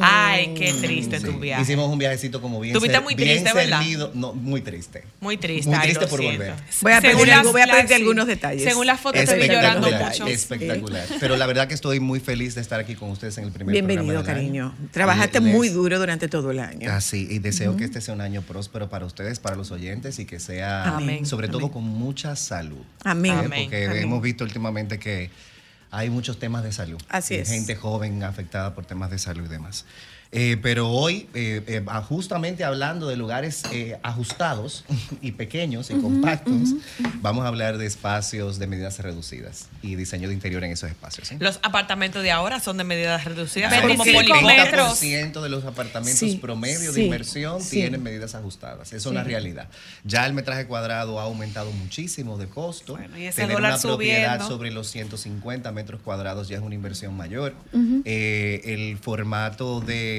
Ay, 0.00 0.54
qué 0.56 0.72
triste 0.72 1.20
Sí. 1.20 1.26
tu 1.26 1.38
viaje. 1.38 1.62
Hicimos 1.62 1.90
un 1.90 1.98
viajecito 1.98 2.40
como 2.40 2.58
bien. 2.60 2.74
Tuviste 2.74 3.00
muy 3.00 3.14
bien 3.14 3.42
triste, 3.42 3.52
¿verdad? 3.56 3.80
servido. 3.80 4.10
No, 4.14 4.32
muy 4.32 4.60
triste. 4.62 5.04
Muy 5.20 5.36
triste. 5.36 5.70
Muy 5.70 5.78
triste 5.80 6.06
por 6.06 6.22
volver. 6.22 6.54
Voy 6.80 6.92
a 6.92 7.00
pedir, 7.00 7.30
algo- 7.32 7.52
voy 7.52 7.60
a 7.60 7.86
sí. 7.86 7.94
algunos 7.94 8.26
detalles. 8.26 8.62
Según 8.64 8.86
las 8.86 9.00
fotos 9.00 9.24
te 9.24 9.36
vi 9.36 9.46
llorando 9.46 9.86
Espectacular, 9.86 10.12
mucho. 10.20 10.26
espectacular. 10.26 11.06
Pero 11.20 11.36
la 11.36 11.46
verdad 11.46 11.68
que 11.68 11.74
estoy 11.74 12.00
muy 12.00 12.18
feliz 12.20 12.54
de 12.54 12.60
estar 12.60 12.80
aquí 12.80 12.94
con 12.94 13.10
ustedes 13.10 13.36
en 13.38 13.44
el 13.44 13.52
primer 13.52 13.72
Bienvenido, 13.72 14.18
año. 14.18 14.24
cariño. 14.26 14.74
Trabajaste 14.92 15.40
Les- 15.40 15.54
muy 15.54 15.68
duro 15.68 15.98
durante 15.98 16.28
todo 16.28 16.50
el 16.50 16.60
año. 16.60 16.90
Ah, 16.90 17.00
sí, 17.00 17.26
y 17.30 17.38
deseo 17.38 17.76
que 17.76 17.84
este 17.84 18.00
sea 18.00 18.14
un 18.14 18.20
año 18.20 18.42
próspero 18.42 18.88
para 18.88 19.04
ustedes, 19.04 19.38
para 19.38 19.47
los 19.56 19.70
oyentes 19.70 20.18
y 20.18 20.24
que 20.26 20.40
sea, 20.40 20.96
Amén. 20.96 21.26
sobre 21.26 21.48
todo 21.48 21.58
Amén. 21.58 21.70
con 21.72 21.84
mucha 21.84 22.36
salud. 22.36 22.84
Amén. 23.04 23.32
¿eh? 23.32 23.42
Porque 23.42 23.86
Amén. 23.86 24.02
hemos 24.02 24.22
visto 24.22 24.44
últimamente 24.44 24.98
que 24.98 25.30
hay 25.90 26.10
muchos 26.10 26.38
temas 26.38 26.64
de 26.64 26.72
salud. 26.72 27.00
Así 27.08 27.34
es. 27.34 27.48
Gente 27.48 27.74
joven 27.76 28.22
afectada 28.22 28.74
por 28.74 28.84
temas 28.84 29.10
de 29.10 29.18
salud 29.18 29.46
y 29.46 29.48
demás. 29.48 29.84
Eh, 30.30 30.58
pero 30.60 30.90
hoy, 30.90 31.26
eh, 31.32 31.62
eh, 31.66 31.82
justamente 32.06 32.62
hablando 32.62 33.08
de 33.08 33.16
lugares 33.16 33.62
eh, 33.72 33.98
ajustados 34.02 34.84
y 35.22 35.32
pequeños 35.32 35.90
y 35.90 35.94
compactos, 35.94 36.74
vamos 37.22 37.44
a 37.46 37.48
hablar 37.48 37.78
de 37.78 37.86
espacios 37.86 38.58
de 38.58 38.66
medidas 38.66 38.98
reducidas 38.98 39.68
y 39.80 39.94
diseño 39.94 40.28
de 40.28 40.34
interior 40.34 40.62
en 40.64 40.72
esos 40.72 40.90
espacios. 40.90 41.28
¿sí? 41.28 41.36
Los 41.40 41.58
apartamentos 41.62 42.22
de 42.22 42.30
ahora 42.30 42.60
son 42.60 42.76
de 42.76 42.84
medidas 42.84 43.24
reducidas. 43.24 43.72
Son 43.72 43.88
como 43.88 44.04
el 44.04 44.12
policones. 44.14 44.44
metros. 44.64 45.00
70% 45.02 45.40
de 45.40 45.48
los 45.48 45.64
apartamentos 45.64 46.18
Sí, 46.18 46.36
promedio 46.36 46.92
sí, 46.92 47.00
de 47.00 47.04
inversión 47.06 47.62
sí. 47.62 47.76
tienen 47.76 48.02
medidas 48.02 48.34
ajustadas. 48.34 48.92
Es 48.92 49.06
una 49.06 49.24
realidad. 49.24 49.68
Ya 50.04 50.26
el 50.26 50.34
metraje 50.34 50.66
cuadrado 50.66 51.20
ha 51.20 51.22
aumentado 51.22 51.70
muchísimo 51.72 52.36
de 52.36 52.48
costo. 52.48 52.96
Bueno, 52.96 53.16
y 53.18 53.24
ese 53.24 53.40
Tener 53.42 53.56
dólar 53.56 53.72
una 53.74 53.80
propiedad 53.82 54.32
subiendo. 54.34 54.48
sobre 54.48 54.70
los 54.72 54.90
150 54.90 55.72
metros 55.72 56.02
cuadrados 56.02 56.48
ya 56.48 56.56
es 56.58 56.62
una 56.62 56.74
inversión 56.74 57.16
mayor. 57.16 57.54
Eh, 58.04 58.60
el 58.66 58.98
formato 58.98 59.80
de 59.80 60.17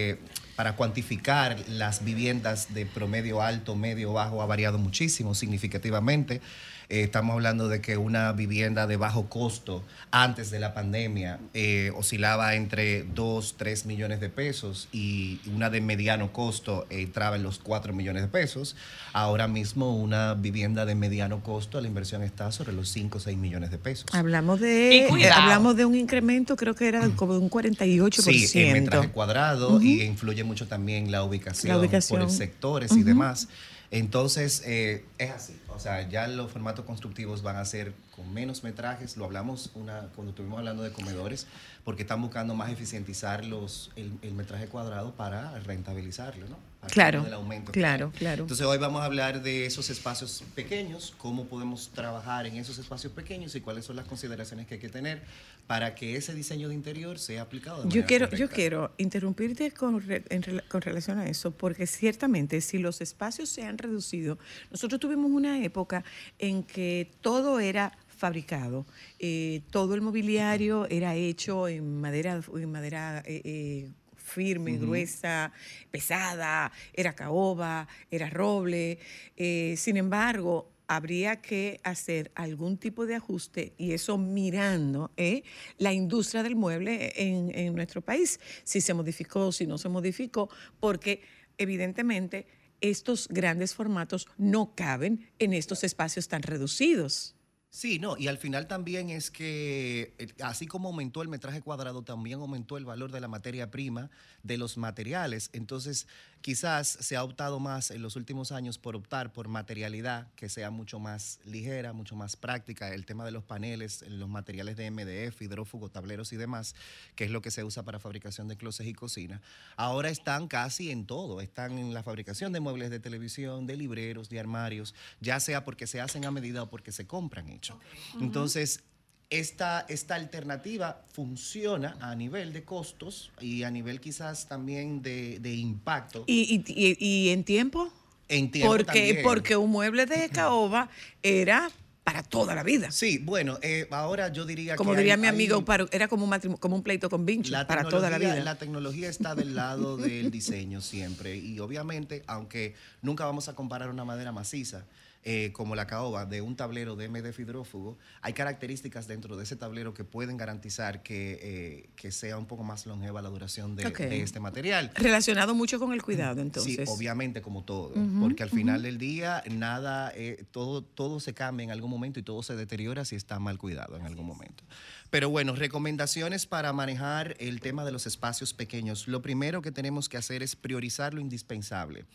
para 0.56 0.76
cuantificar 0.76 1.58
las 1.70 2.04
viviendas 2.04 2.74
de 2.74 2.86
promedio 2.86 3.42
alto, 3.42 3.76
medio, 3.76 4.14
bajo 4.14 4.42
ha 4.42 4.46
variado 4.46 4.78
muchísimo, 4.78 5.34
significativamente. 5.34 6.42
Eh, 6.90 7.04
estamos 7.04 7.36
hablando 7.36 7.70
de 7.70 7.82
que 7.82 7.98
una 7.98 8.32
vivienda 8.32 8.88
de 8.88 8.98
bajo 8.98 9.30
costo 9.30 9.84
antes 10.10 10.50
de 10.50 10.60
la 10.60 10.74
pandemia 10.74 11.40
eh, 11.54 11.92
oscilaba 11.96 12.56
entre 12.56 13.04
2, 13.04 13.56
3 13.58 13.86
millones 13.86 14.20
de 14.20 14.30
pesos 14.30 14.88
y 14.92 15.40
una 15.54 15.70
de 15.70 15.82
mediano 15.82 16.34
costo 16.34 16.88
eh, 16.90 17.04
entraba 17.04 17.36
en 17.36 17.44
los 17.44 17.60
4 17.60 17.94
millones 17.94 18.24
de 18.24 18.28
pesos. 18.28 18.76
Ahora 19.14 19.48
mismo 19.48 19.96
una 19.96 20.34
vivienda 20.34 20.88
de 20.88 20.96
mediano 20.96 21.44
costo, 21.44 21.80
la 21.80 21.88
inversión 21.88 22.24
está 22.24 22.52
sobre 22.52 22.74
los 22.74 22.90
5 22.90 23.20
o 23.20 23.22
6 23.22 23.38
millones 23.38 23.70
de 23.70 23.78
pesos. 23.78 24.08
Hablamos 24.12 24.60
de, 24.60 25.08
hablamos 25.32 25.76
de 25.76 25.86
un 25.86 25.94
incremento, 25.94 26.56
creo 26.56 26.74
que 26.74 26.88
era 26.88 27.08
como 27.10 27.34
de 27.34 27.40
un 27.40 27.52
48%. 27.52 28.48
Sí, 28.48 28.62
el 28.64 28.82
metraje 28.82 29.10
cuadrado 29.10 29.80
y 29.80 30.02
influye 30.02 30.44
mucho 30.44 30.68
también 30.68 31.12
la 31.12 31.24
ubicación, 31.24 31.72
La 31.72 31.78
ubicación. 31.78 32.22
por 32.22 32.32
sectores 32.32 32.94
y 32.94 33.04
demás. 33.04 33.48
Entonces, 33.92 34.62
eh, 34.66 35.04
es 35.18 35.32
así. 35.32 35.60
O 35.70 35.80
sea, 35.80 36.08
ya 36.08 36.28
los 36.28 36.52
formatos 36.52 36.86
constructivos 36.86 37.42
van 37.42 37.56
a 37.56 37.66
ser 37.66 37.94
con 38.16 38.32
menos 38.34 38.64
metrajes. 38.64 39.18
Lo 39.18 39.26
hablamos 39.26 39.72
una, 39.74 40.10
cuando 40.16 40.30
estuvimos 40.30 40.60
hablando 40.60 40.84
de 40.84 40.92
comedores, 40.92 41.48
porque 41.84 42.04
están 42.04 42.22
buscando 42.22 42.54
más 42.54 42.70
eficientizar 42.70 43.46
los, 43.46 43.92
el, 43.96 44.12
el 44.22 44.34
metraje 44.34 44.68
cuadrado 44.68 45.16
para 45.16 45.58
rentabilizarlo, 45.60 46.48
¿no? 46.48 46.69
Claro, 46.88 47.24
del 47.24 47.34
aumento 47.34 47.72
claro, 47.72 48.12
claro. 48.18 48.44
Entonces, 48.44 48.66
hoy 48.66 48.78
vamos 48.78 49.02
a 49.02 49.06
hablar 49.06 49.44
de 49.44 49.66
esos 49.66 49.90
espacios 49.90 50.44
pequeños, 50.56 51.14
cómo 51.18 51.46
podemos 51.46 51.90
trabajar 51.90 52.46
en 52.48 52.56
esos 52.56 52.78
espacios 52.78 53.12
pequeños 53.12 53.54
y 53.56 53.62
cuáles 53.62 53.86
son 53.86 53.98
las 53.98 54.06
consideraciones 54.06 54.66
que 54.66 54.76
hay 54.76 54.80
que 54.80 54.90
tener 54.90 55.22
para 55.68 55.94
que 55.94 56.16
ese 56.16 56.34
diseño 56.34 56.70
de 56.70 56.76
interior 56.76 57.20
sea 57.20 57.44
aplicado. 57.44 57.84
De 57.84 57.90
Yo 57.90 58.06
quiero, 58.06 58.30
yo 58.32 58.50
quiero 58.50 58.92
interrumpirte 58.98 59.72
con, 59.72 60.04
en 60.10 60.62
con 60.70 60.82
relación 60.82 61.20
a 61.20 61.28
eso, 61.28 61.52
porque 61.52 61.86
ciertamente 61.86 62.62
si 62.62 62.78
los 62.78 63.02
espacios 63.02 63.50
se 63.50 63.64
han 63.66 63.78
reducido, 63.78 64.40
nosotros 64.72 65.00
tuvimos 65.00 65.30
una 65.32 65.64
época 65.64 66.04
en 66.40 66.64
que 66.64 67.12
todo 67.22 67.60
era 67.60 67.98
fabricado, 68.20 68.86
eh, 69.20 69.62
todo 69.72 69.96
el 69.96 70.02
mobiliario 70.02 70.88
era 70.90 71.16
hecho 71.16 71.68
en 71.68 72.02
madera, 72.02 72.42
en 72.54 72.72
madera 72.72 73.24
eh, 73.26 73.42
eh, 73.44 73.90
firme, 74.30 74.78
gruesa, 74.78 75.52
pesada, 75.92 76.72
era 76.94 77.14
caoba, 77.14 77.88
era 78.10 78.30
roble. 78.30 79.00
eh, 79.36 79.76
sin 79.78 79.98
embargo, 79.98 80.72
habría 80.90 81.40
que 81.40 81.80
hacer 81.84 82.32
algún 82.34 82.78
tipo 82.78 83.06
de 83.06 83.16
ajuste 83.16 83.74
y 83.78 83.94
eso 83.94 84.18
mirando 84.18 85.12
eh, 85.18 85.44
la 85.78 85.94
industria 85.94 86.42
del 86.42 86.56
mueble 86.56 87.14
en, 87.16 87.52
en 87.54 87.76
nuestro 87.76 88.02
país, 88.02 88.40
si 88.64 88.82
se 88.82 88.96
modificó, 88.96 89.52
si 89.52 89.68
no 89.68 89.78
se 89.78 89.88
modificó, 89.88 90.50
porque 90.80 91.22
evidentemente 91.60 92.48
estos 92.82 93.28
grandes 93.28 93.76
formatos 93.76 94.28
no 94.38 94.74
caben 94.76 95.30
en 95.38 95.54
estos 95.54 95.84
espacios 95.84 96.28
tan 96.28 96.42
reducidos. 96.42 97.36
Sí, 97.72 98.00
no, 98.00 98.18
y 98.18 98.28
al 98.28 98.40
final 98.40 98.68
también 98.68 99.12
es 99.12 99.30
que 99.30 100.16
eh, 100.18 100.34
así 100.42 100.66
como 100.66 100.90
aumentó 100.90 101.22
el 101.22 101.28
metraje 101.28 101.62
cuadrado, 101.62 102.02
también 102.02 102.40
aumentó 102.40 102.78
el 102.78 102.86
valor 102.86 103.12
de 103.12 103.20
la 103.20 103.28
materia 103.28 103.70
prima, 103.70 104.10
de 104.42 104.58
los 104.58 104.78
materiales. 104.78 105.52
Entonces, 105.54 106.08
quizás 106.42 106.88
se 106.88 107.16
ha 107.16 107.24
optado 107.24 107.60
más 107.60 107.92
en 107.92 108.02
los 108.02 108.16
últimos 108.16 108.52
años 108.52 108.78
por 108.78 108.96
optar 108.96 109.32
por 109.34 109.48
materialidad 109.48 110.28
que 110.36 110.50
sea 110.50 110.72
mucho 110.72 111.00
más 111.00 111.40
ligera, 111.44 111.94
mucho 111.94 112.16
más 112.16 112.36
práctica. 112.36 112.94
El 112.94 113.06
tema 113.06 113.26
de 113.26 113.32
los 113.32 113.44
paneles, 113.44 114.04
los 114.08 114.30
materiales 114.30 114.78
de 114.78 114.90
MDF, 114.90 115.42
hidrófugo, 115.42 115.90
tableros 115.90 116.34
y 116.34 116.38
demás, 116.38 116.76
que 117.16 117.26
es 117.26 117.32
lo 117.32 117.42
que 117.42 117.52
se 117.52 117.64
usa 117.64 117.84
para 117.84 118.00
fabricación 118.00 118.48
de 118.48 118.58
closets 118.58 118.90
y 118.90 118.94
cocina, 118.94 119.42
ahora 119.76 120.10
están 120.10 120.48
casi 120.48 120.92
en 120.92 121.06
todo. 121.06 121.42
Están 121.42 121.78
en 121.78 121.94
la 121.94 122.04
fabricación 122.04 122.54
de 122.54 122.60
muebles 122.60 122.90
de 122.90 123.00
televisión, 123.00 123.68
de 123.68 123.78
libreros, 123.78 124.30
de 124.30 124.40
armarios, 124.40 124.96
ya 125.20 125.40
sea 125.40 125.66
porque 125.66 125.88
se 125.88 126.02
hacen 126.02 126.26
a 126.26 126.32
medida 126.32 126.64
o 126.64 126.70
porque 126.70 126.92
se 126.92 127.08
compran 127.08 127.50
hechos. 127.50 127.78
Entonces, 128.20 128.84
esta, 129.30 129.86
esta 129.90 130.16
alternativa 130.16 131.02
funciona 131.14 131.96
a 132.00 132.16
nivel 132.16 132.52
de 132.52 132.64
costos 132.64 133.32
y 133.40 133.64
a 133.64 133.70
nivel 133.72 134.00
quizás 134.02 134.48
también 134.48 135.02
de, 135.02 135.40
de 135.40 135.54
impacto. 135.54 136.24
¿Y, 136.28 136.64
y, 136.68 136.98
y- 137.00 137.30
en 137.30 137.44
tiempo? 137.44 137.92
en 138.28 138.52
tiempo 138.52 138.72
Porque, 138.72 138.86
también. 138.86 139.24
porque 139.24 139.56
un 139.56 139.72
mueble 139.72 140.06
de 140.06 140.30
caoba 140.34 140.90
era 141.24 141.70
para 142.04 142.24
toda 142.24 142.56
la 142.56 142.64
vida. 142.64 142.92
Sí, 142.92 143.20
bueno, 143.20 143.60
eh, 143.62 143.88
ahora 143.92 144.32
yo 144.34 144.46
diría 144.46 144.76
Como 144.76 144.92
que 144.92 144.98
diría 144.98 145.14
hay- 145.14 145.20
mi 145.20 145.28
amigo, 145.28 145.64
hay- 145.68 145.86
era 145.92 146.08
como 146.08 146.24
un, 146.24 146.30
matrimonio, 146.32 146.60
como 146.60 146.76
un 146.76 146.82
pleito 146.84 147.08
con 147.10 147.24
vincho, 147.26 147.52
La 147.52 147.68
para 147.68 147.88
toda 147.88 148.10
la 148.10 148.18
vida. 148.18 148.36
La 148.44 148.56
tecnología 148.58 149.10
está 149.10 149.36
del 149.36 149.54
lado 149.56 149.98
del 149.98 150.32
diseño 150.32 150.82
siempre. 150.82 151.38
Y 151.38 151.60
obviamente, 151.60 152.24
aunque 152.26 152.74
nunca 153.04 153.26
vamos 153.26 153.48
a 153.48 153.54
comparar 153.56 153.90
una 153.92 154.06
madera 154.06 154.32
maciza 154.32 154.86
eh, 155.24 155.52
como 155.52 155.76
la 155.76 155.86
caoba 155.86 156.26
de 156.26 156.42
un 156.42 156.56
tablero 156.56 156.96
de 156.96 157.10
MD 157.10 157.38
hidrófugo, 157.38 157.98
hay 158.22 158.32
características 158.32 159.06
dentro 159.06 159.36
de 159.36 159.44
ese 159.44 159.58
tablero 159.58 159.94
que 159.94 160.06
pueden 160.06 160.38
garantizar 160.38 161.04
que, 161.04 161.40
eh, 161.42 161.90
que 161.98 162.14
sea 162.14 162.38
un 162.38 162.46
poco 162.46 162.64
más 162.64 162.86
longeva 162.86 163.22
la 163.22 163.28
duración 163.28 163.76
de 163.76 163.84
este 164.24 164.40
material. 164.40 164.92
Relacionado 164.96 165.54
mucho 165.54 165.78
con 165.78 165.92
el 165.92 166.02
cuidado, 166.02 166.42
entonces. 166.42 166.76
Sí, 166.76 166.84
obviamente 166.88 167.42
como 167.42 167.66
todo, 167.66 167.94
porque 168.22 168.44
al 168.44 168.50
final 168.50 168.82
del 168.82 168.98
día 168.98 169.44
nada, 169.52 170.14
eh, 170.16 170.46
todo, 170.52 170.84
todo 170.84 171.20
se 171.20 171.34
cambia 171.34 171.66
en 171.66 171.72
algún 171.72 171.90
momento 171.90 172.22
y 172.22 172.24
todo 172.24 172.42
se 172.42 172.56
deteriora 172.56 173.04
si 173.04 173.18
está 173.18 173.40
mal 173.40 173.58
cuidado 173.58 173.98
en 173.98 174.06
algún 174.06 174.26
momento. 174.26 174.64
Pero 175.10 175.30
bueno, 175.30 175.54
recomendaciones 175.54 176.46
para 176.46 176.72
manejar 176.72 177.36
el 177.40 177.60
tema 177.60 177.84
de 177.84 177.92
los 177.92 178.08
espacios 178.08 178.54
pequeños. 178.54 179.08
Lo 179.10 179.22
primero 179.22 179.62
que 179.62 179.72
tenemos 179.72 180.08
que 180.08 180.16
hacer 180.16 180.44
es 180.44 180.56
priorizar 180.56 181.14
lo 181.14 181.20
indispensable. 181.20 182.06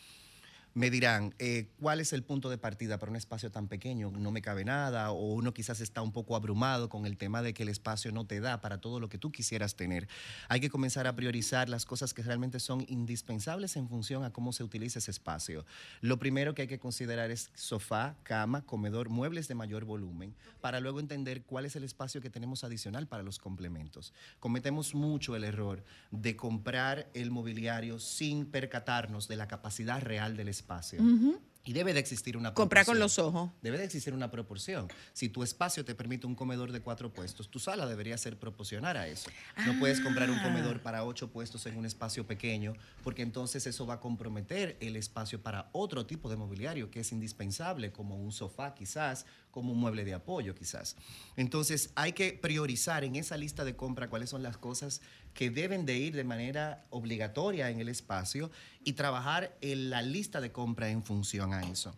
Me 0.77 0.91
dirán, 0.91 1.37
eh, 1.39 1.69
¿cuál 1.79 2.01
es 2.01 2.13
el 2.13 2.25
punto 2.25 2.51
de 2.51 2.59
partida 2.59 2.99
para 2.99 3.09
un 3.09 3.15
espacio 3.15 3.49
tan 3.49 3.69
pequeño? 3.69 4.11
No 4.11 4.33
me 4.33 4.43
cabe 4.43 4.65
nada 4.65 5.13
o 5.13 5.35
uno 5.35 5.55
quizás 5.55 5.81
está 5.81 6.03
un 6.03 6.11
poco 6.11 6.35
abrumado 6.35 6.89
con 6.89 7.07
el 7.07 7.17
tema 7.17 7.43
de 7.43 7.55
que 7.55 7.63
el 7.63 7.69
espacio 7.69 8.11
no 8.11 8.27
te 8.27 8.41
da 8.41 8.61
para 8.61 8.81
todo 8.81 8.99
lo 8.99 9.09
que 9.09 9.17
tú 9.17 9.31
quisieras 9.31 9.77
tener. 9.77 10.09
Hay 10.49 10.59
que 10.59 10.71
comenzar 10.71 11.07
a 11.07 11.15
priorizar 11.15 11.69
las 11.69 11.85
cosas 11.85 12.13
que 12.13 12.25
realmente 12.25 12.59
son 12.59 12.85
indispensables 12.89 13.77
en 13.77 13.89
función 13.89 14.25
a 14.25 14.33
cómo 14.33 14.53
se 14.53 14.65
utiliza 14.65 14.99
ese 14.99 15.13
espacio. 15.13 15.65
Lo 16.01 16.19
primero 16.19 16.57
que 16.57 16.63
hay 16.63 16.69
que 16.69 16.81
considerar 16.81 17.31
es 17.31 17.53
sofá, 17.55 18.17
cama, 18.25 18.67
comedor, 18.67 19.11
muebles 19.11 19.47
de 19.47 19.55
mayor 19.55 19.85
volumen, 19.85 20.35
para 20.61 20.81
luego 20.81 20.99
entender 20.99 21.43
cuál 21.43 21.67
es 21.67 21.77
el 21.77 21.85
espacio 21.85 22.21
que 22.21 22.31
tenemos 22.31 22.65
adicional 22.65 23.07
para 23.07 23.23
los 23.23 23.39
complementos. 23.39 24.13
Cometemos 24.41 24.93
mucho 24.97 25.37
el 25.37 25.45
error 25.45 25.85
de 26.11 26.35
comprar 26.35 27.09
el 27.15 27.31
mobiliario 27.31 28.01
sin 28.01 28.45
percatarnos 28.45 29.29
de 29.29 29.37
la 29.37 29.47
capacidad 29.47 30.03
real 30.03 30.37
del 30.37 30.49
espacio. 30.49 30.64
espacio. 30.65 31.01
Uh 31.01 31.05
-huh. 31.05 31.39
Y 31.67 31.73
debe 31.73 31.95
de 31.95 32.01
existir 32.01 32.37
una 32.37 32.53
Comprar 32.53 32.85
con 32.85 32.97
proporción. 32.97 33.25
los 33.25 33.35
ojos. 33.35 33.51
Debe 33.63 33.79
de 33.79 33.85
existir 33.85 34.13
una 34.13 34.31
proporción. 34.31 34.89
Si 35.15 35.31
tu 35.31 35.43
espacio 35.43 35.83
te 35.85 35.95
permite 35.95 36.27
un 36.27 36.35
comedor 36.35 36.73
de 36.73 36.81
cuatro 36.81 37.11
puestos, 37.13 37.49
tu 37.51 37.59
sala 37.59 37.87
debería 37.87 38.19
ser 38.19 38.39
proporcional 38.39 38.97
a 38.99 39.09
eso. 39.09 39.31
No 39.67 39.79
puedes 39.79 40.01
comprar 40.01 40.31
un 40.31 40.39
comedor 40.41 40.83
para 40.83 41.05
ocho 41.05 41.31
puestos 41.31 41.65
en 41.65 41.79
un 41.79 41.87
espacio 41.87 42.27
pequeño, 42.27 42.75
porque 43.03 43.23
entonces 43.23 43.67
eso 43.67 43.87
va 43.87 43.95
a 43.95 44.01
comprometer 44.01 44.77
el 44.81 44.97
espacio 44.97 45.43
para 45.43 45.71
otro 45.73 46.05
tipo 46.05 46.29
de 46.29 46.37
mobiliario 46.37 46.91
que 46.91 47.01
es 47.01 47.13
indispensable, 47.13 47.93
como 47.93 48.17
un 48.17 48.31
sofá 48.31 48.75
quizás, 48.75 49.25
como 49.51 49.73
un 49.73 49.79
mueble 49.81 50.05
de 50.05 50.13
apoyo 50.13 50.55
quizás. 50.55 50.97
Entonces 51.37 51.93
hay 51.95 52.13
que 52.13 52.33
priorizar 52.35 53.05
en 53.05 53.17
esa 53.17 53.39
lista 53.39 53.65
de 53.65 53.75
compra 53.75 54.11
cuáles 54.11 54.29
son 54.29 54.43
las 54.43 54.59
cosas 54.59 55.01
que 55.33 55.51
deben 55.51 55.87
de 55.87 55.97
ir 55.97 56.15
de 56.15 56.25
manera 56.25 56.85
obligatoria 56.91 57.71
en 57.71 57.81
el 57.81 57.89
espacio 57.89 58.51
y 58.85 58.93
trabajar 58.93 59.57
en 59.63 59.91
la 59.91 60.03
lista 60.03 60.41
de 60.41 60.53
compra 60.53 60.91
en 60.91 61.03
función 61.03 61.54
eso. 61.63 61.95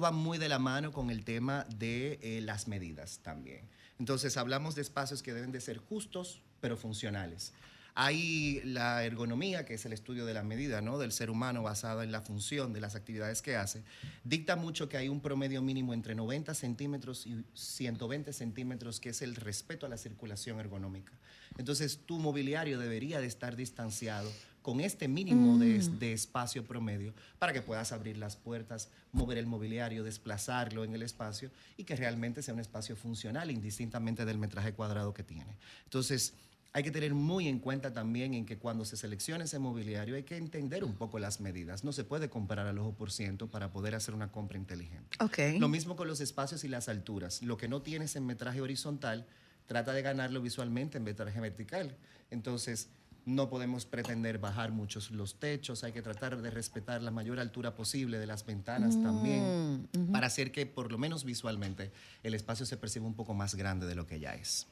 Va 0.00 0.10
muy 0.10 0.38
de 0.38 0.48
la 0.48 0.58
mano 0.58 0.92
con 0.92 1.10
el 1.10 1.24
tema 1.24 1.64
de 1.76 2.18
eh, 2.22 2.40
las 2.40 2.66
medidas 2.68 3.20
también. 3.22 3.68
Entonces 3.98 4.36
hablamos 4.36 4.74
de 4.74 4.82
espacios 4.82 5.22
que 5.22 5.32
deben 5.32 5.52
de 5.52 5.60
ser 5.60 5.78
justos 5.78 6.42
pero 6.60 6.76
funcionales. 6.76 7.52
Hay 8.00 8.60
la 8.62 9.04
ergonomía, 9.04 9.64
que 9.64 9.74
es 9.74 9.84
el 9.84 9.92
estudio 9.92 10.24
de 10.24 10.32
la 10.32 10.44
medida 10.44 10.80
¿no? 10.80 10.98
del 10.98 11.10
ser 11.10 11.30
humano 11.30 11.64
basado 11.64 12.04
en 12.04 12.12
la 12.12 12.20
función 12.20 12.72
de 12.72 12.80
las 12.80 12.94
actividades 12.94 13.42
que 13.42 13.56
hace, 13.56 13.82
dicta 14.22 14.54
mucho 14.54 14.88
que 14.88 14.96
hay 14.96 15.08
un 15.08 15.20
promedio 15.20 15.62
mínimo 15.62 15.92
entre 15.92 16.14
90 16.14 16.54
centímetros 16.54 17.26
y 17.26 17.44
120 17.54 18.32
centímetros, 18.32 19.00
que 19.00 19.08
es 19.08 19.20
el 19.20 19.34
respeto 19.34 19.84
a 19.84 19.88
la 19.88 19.98
circulación 19.98 20.60
ergonómica. 20.60 21.12
Entonces, 21.56 21.98
tu 22.06 22.20
mobiliario 22.20 22.78
debería 22.78 23.20
de 23.20 23.26
estar 23.26 23.56
distanciado 23.56 24.30
con 24.68 24.82
este 24.82 25.08
mínimo 25.08 25.56
de, 25.56 25.78
de 25.78 26.12
espacio 26.12 26.62
promedio 26.62 27.14
para 27.38 27.54
que 27.54 27.62
puedas 27.62 27.90
abrir 27.90 28.18
las 28.18 28.36
puertas, 28.36 28.90
mover 29.12 29.38
el 29.38 29.46
mobiliario, 29.46 30.04
desplazarlo 30.04 30.84
en 30.84 30.92
el 30.92 31.00
espacio 31.00 31.50
y 31.78 31.84
que 31.84 31.96
realmente 31.96 32.42
sea 32.42 32.52
un 32.52 32.60
espacio 32.60 32.94
funcional, 32.94 33.50
indistintamente 33.50 34.26
del 34.26 34.36
metraje 34.36 34.74
cuadrado 34.74 35.14
que 35.14 35.22
tiene. 35.22 35.56
Entonces, 35.84 36.34
hay 36.74 36.82
que 36.82 36.90
tener 36.90 37.14
muy 37.14 37.48
en 37.48 37.60
cuenta 37.60 37.94
también 37.94 38.34
en 38.34 38.44
que 38.44 38.58
cuando 38.58 38.84
se 38.84 38.98
selecciona 38.98 39.44
ese 39.44 39.58
mobiliario 39.58 40.16
hay 40.16 40.24
que 40.24 40.36
entender 40.36 40.84
un 40.84 40.96
poco 40.96 41.18
las 41.18 41.40
medidas. 41.40 41.82
No 41.82 41.92
se 41.94 42.04
puede 42.04 42.28
comparar 42.28 42.66
al 42.66 42.78
ojo 42.78 42.92
por 42.92 43.10
ciento 43.10 43.46
para 43.46 43.72
poder 43.72 43.94
hacer 43.94 44.12
una 44.12 44.30
compra 44.30 44.58
inteligente. 44.58 45.16
Ok. 45.20 45.58
Lo 45.58 45.70
mismo 45.70 45.96
con 45.96 46.08
los 46.08 46.20
espacios 46.20 46.62
y 46.64 46.68
las 46.68 46.90
alturas. 46.90 47.42
Lo 47.42 47.56
que 47.56 47.68
no 47.68 47.80
tienes 47.80 48.16
en 48.16 48.26
metraje 48.26 48.60
horizontal, 48.60 49.24
trata 49.66 49.94
de 49.94 50.02
ganarlo 50.02 50.42
visualmente 50.42 50.98
en 50.98 51.04
metraje 51.04 51.40
vertical. 51.40 51.96
Entonces, 52.30 52.90
no 53.28 53.50
podemos 53.50 53.84
pretender 53.84 54.38
bajar 54.38 54.72
muchos 54.72 55.10
los 55.10 55.38
techos, 55.38 55.84
hay 55.84 55.92
que 55.92 56.00
tratar 56.02 56.40
de 56.40 56.50
respetar 56.50 57.02
la 57.02 57.10
mayor 57.10 57.38
altura 57.38 57.74
posible 57.74 58.18
de 58.18 58.26
las 58.26 58.46
ventanas 58.46 59.00
también, 59.02 59.86
para 60.10 60.26
hacer 60.28 60.50
que 60.50 60.64
por 60.66 60.90
lo 60.90 60.98
menos 60.98 61.24
visualmente 61.24 61.92
el 62.22 62.34
espacio 62.34 62.64
se 62.64 62.76
perciba 62.78 63.06
un 63.06 63.14
poco 63.14 63.34
más 63.34 63.54
grande 63.54 63.86
de 63.86 63.94
lo 63.94 64.06
que 64.06 64.18
ya 64.18 64.34
es. 64.34 64.66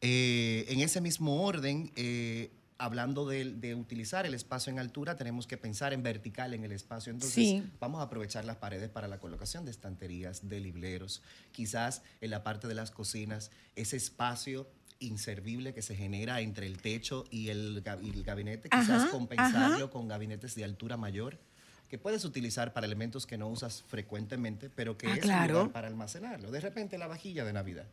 Eh, 0.00 0.66
en 0.68 0.80
ese 0.80 1.00
mismo 1.00 1.42
orden, 1.44 1.92
eh, 1.96 2.50
hablando 2.78 3.26
de, 3.28 3.44
de 3.52 3.74
utilizar 3.76 4.26
el 4.26 4.34
espacio 4.34 4.72
en 4.72 4.78
altura, 4.80 5.16
tenemos 5.16 5.46
que 5.46 5.56
pensar 5.56 5.92
en 5.92 6.02
vertical 6.02 6.52
en 6.54 6.64
el 6.64 6.72
espacio. 6.72 7.12
Entonces, 7.12 7.34
Sí. 7.44 7.62
vamos 7.78 8.00
a 8.00 8.04
aprovechar 8.04 8.44
las 8.44 8.56
paredes 8.56 8.90
para 8.90 9.06
la 9.06 9.18
colocación 9.20 9.64
de 9.64 9.70
estanterías, 9.70 10.48
de 10.48 10.58
libreros. 10.60 11.22
Quizás 11.52 12.02
en 12.20 12.30
la 12.30 12.42
parte 12.42 12.66
de 12.66 12.74
las 12.74 12.90
cocinas, 12.90 13.52
ese 13.76 13.96
espacio 13.96 14.68
inservible 15.02 15.74
que 15.74 15.82
se 15.82 15.94
genera 15.96 16.40
entre 16.40 16.66
el 16.66 16.78
techo 16.80 17.24
y 17.30 17.48
el, 17.48 17.82
ga- 17.84 17.98
y 18.02 18.10
el 18.10 18.22
gabinete, 18.24 18.68
quizás 18.68 19.02
Ajá, 19.02 19.10
compensarlo 19.10 19.90
con 19.90 20.08
gabinetes 20.08 20.54
de 20.54 20.64
altura 20.64 20.96
mayor 20.96 21.38
que 21.88 21.98
puedes 21.98 22.24
utilizar 22.24 22.72
para 22.72 22.86
elementos 22.86 23.26
que 23.26 23.36
no 23.36 23.48
usas 23.48 23.82
frecuentemente, 23.86 24.70
pero 24.74 24.96
que 24.96 25.08
Ah, 25.08 25.10
es 25.10 25.16
un 25.16 25.22
claro. 25.22 25.54
lugar 25.58 25.72
para 25.72 25.88
almacenarlo. 25.88 26.50
De 26.50 26.60
repente 26.60 26.96
la 26.96 27.06
vajilla 27.06 27.44
de 27.44 27.52
Navidad. 27.52 27.84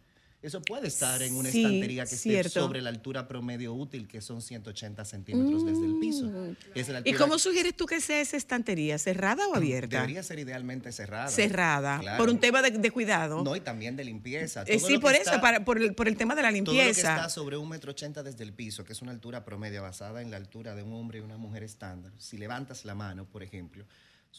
Eso 0.41 0.62
puede 0.62 0.88
estar 0.88 1.21
en 1.21 1.36
una 1.36 1.49
Sí, 1.52 1.63
estantería 1.65 2.06
que 2.06 2.15
cierto. 2.15 2.47
esté 2.47 2.60
sobre 2.62 2.82
la 2.82 2.89
altura 2.89 3.28
promedio 3.28 3.73
útil, 3.73 4.08
que 4.08 4.21
son 4.21 4.41
180 4.41 5.04
centímetros 5.04 5.65
desde 5.65 5.86
el 5.86 5.99
piso. 5.99 6.32
Es 6.73 6.88
la 6.88 7.02
Mm. 7.02 7.08
¿Y 7.08 7.13
cómo 7.13 7.38
sugieres 7.38 7.75
tú 7.75 7.86
que 7.86 7.99
sea 7.99 8.21
esa 8.21 8.38
estantería? 8.38 8.97
¿Cerrada 8.97 9.45
o 9.49 9.56
abierta? 9.56 9.97
Debería 9.97 10.23
ser 10.23 10.39
idealmente 10.39 10.93
cerrada. 10.93 11.28
Cerrada. 11.28 11.99
Claro. 11.99 12.17
Por 12.17 12.30
un 12.30 12.39
tema 12.39 12.62
de, 12.62 12.71
de 12.71 12.89
cuidado. 12.91 13.43
No, 13.43 13.54
y 13.54 13.60
también 13.60 13.97
de 13.97 14.06
limpieza. 14.06 14.63
Eh, 14.65 14.80
sí, 14.80 14.97
por 14.97 15.13
está- 15.13 15.32
eso, 15.34 15.41
para, 15.41 15.65
por, 15.65 15.78
el, 15.78 15.93
por 15.93 16.08
el 16.08 16.15
tema 16.15 16.36
de 16.36 16.41
la 16.41 16.49
Todo 16.52 16.60
lo 16.60 16.65
que 16.71 16.71
limpieza. 16.86 17.15
está 17.17 17.30
sobre 17.30 17.58
un 17.58 17.67
metro 17.67 17.91
ochenta 17.91 18.23
desde 18.23 18.45
el 18.45 18.54
piso, 18.54 18.86
que 18.86 18.93
es 18.93 19.02
una 19.02 19.12
altura 19.12 19.43
promedio 19.43 19.82
basada 19.82 20.21
en 20.21 20.32
la 20.32 20.38
altura 20.38 20.73
de 20.73 20.84
un 20.84 20.93
hombre 20.93 21.19
y 21.19 21.21
una 21.21 21.36
mujer 21.36 21.63
estándar, 21.63 22.13
si 22.17 22.38
levantas 22.38 22.86
la 22.86 22.95
mano, 22.95 23.25
por 23.25 23.43
ejemplo, 23.43 23.84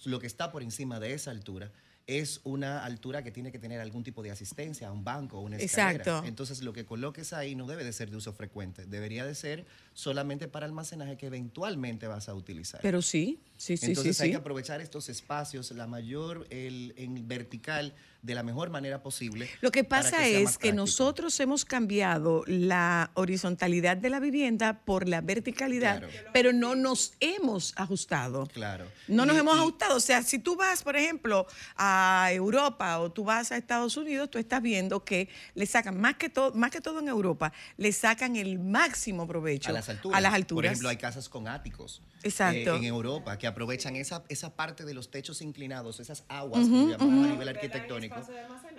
lo 0.06 0.18
que 0.18 0.26
está 0.26 0.50
por 0.50 0.62
encima 0.62 0.98
de 0.98 1.12
esa 1.12 1.30
altura 1.30 1.70
es 2.18 2.40
una 2.44 2.84
altura 2.84 3.22
que 3.22 3.30
tiene 3.30 3.52
que 3.52 3.58
tener 3.58 3.80
algún 3.80 4.02
tipo 4.02 4.22
de 4.22 4.30
asistencia 4.30 4.88
a 4.88 4.92
un 4.92 5.04
banco 5.04 5.38
o 5.38 5.42
una 5.42 5.56
escalera. 5.56 5.98
Exacto. 5.98 6.26
Entonces, 6.26 6.62
lo 6.62 6.72
que 6.72 6.84
coloques 6.84 7.32
ahí 7.32 7.54
no 7.54 7.66
debe 7.66 7.84
de 7.84 7.92
ser 7.92 8.10
de 8.10 8.16
uso 8.16 8.32
frecuente, 8.32 8.86
debería 8.86 9.24
de 9.24 9.34
ser 9.34 9.64
solamente 9.94 10.48
para 10.48 10.66
almacenaje 10.66 11.16
que 11.16 11.26
eventualmente 11.26 12.06
vas 12.06 12.28
a 12.28 12.34
utilizar. 12.34 12.80
Pero 12.80 13.02
sí, 13.02 13.40
sí, 13.56 13.76
sí, 13.76 13.86
Entonces 13.86 14.16
sí. 14.16 14.22
hay 14.24 14.28
sí. 14.28 14.32
que 14.32 14.38
aprovechar 14.38 14.80
estos 14.80 15.08
espacios, 15.08 15.70
la 15.72 15.86
mayor, 15.86 16.46
el, 16.50 16.94
en 16.96 17.28
vertical, 17.28 17.94
de 18.22 18.34
la 18.34 18.42
mejor 18.42 18.70
manera 18.70 19.02
posible. 19.02 19.48
Lo 19.60 19.70
que 19.72 19.82
pasa 19.84 20.26
es 20.26 20.58
que 20.58 20.72
nosotros 20.72 21.38
hemos 21.40 21.64
cambiado 21.64 22.44
la 22.46 23.10
horizontalidad 23.14 23.96
de 23.96 24.10
la 24.10 24.20
vivienda 24.20 24.80
por 24.84 25.08
la 25.08 25.20
verticalidad, 25.20 25.98
Claro. 26.00 26.28
pero 26.32 26.52
no 26.52 26.74
nos 26.74 27.14
hemos 27.20 27.72
ajustado. 27.76 28.46
Claro. 28.52 28.86
No 29.08 29.24
nos 29.26 29.36
Y- 29.36 29.40
hemos 29.40 29.56
y- 29.56 29.60
ajustado. 29.60 29.96
O 29.96 30.00
sea, 30.00 30.22
si 30.22 30.38
tú 30.38 30.56
vas, 30.56 30.82
por 30.82 30.96
ejemplo, 30.96 31.46
a 31.76 32.28
Europa 32.32 32.98
o 33.00 33.10
tú 33.10 33.24
vas 33.24 33.52
a 33.52 33.56
Estados 33.56 33.96
Unidos, 33.96 34.30
tú 34.30 34.38
estás 34.38 34.60
viendo 34.62 35.04
que 35.04 35.28
le 35.54 35.66
sacan, 35.66 35.98
más 36.00 36.16
que, 36.16 36.28
todo, 36.28 36.52
más 36.54 36.70
que 36.70 36.80
todo 36.80 37.00
en 37.00 37.08
Europa, 37.08 37.52
le 37.76 37.92
sacan 37.92 38.36
el 38.36 38.58
máximo 38.58 39.26
provecho 39.26 39.70
a 39.70 39.72
las 39.72 39.88
alturas. 39.88 40.18
A 40.18 40.20
las 40.20 40.30
Por 40.32 40.36
alturas. 40.36 40.72
ejemplo, 40.72 40.88
hay 40.90 40.96
casas 40.96 41.28
con 41.28 41.48
áticos. 41.48 42.02
Exacto. 42.22 42.74
eh, 42.74 42.76
en 42.76 42.84
Europa 42.84 43.38
que 43.38 43.46
aprovechan 43.46 43.96
esa, 43.96 44.22
esa 44.28 44.54
parte 44.54 44.84
de 44.84 44.92
los 44.92 45.10
techos 45.10 45.40
inclinados, 45.40 46.00
esas 46.00 46.24
aguas, 46.28 46.68
como 46.68 46.88
llamamos 46.90 47.26
a 47.26 47.32
nivel 47.32 47.48
arquitectónico, 47.48 48.09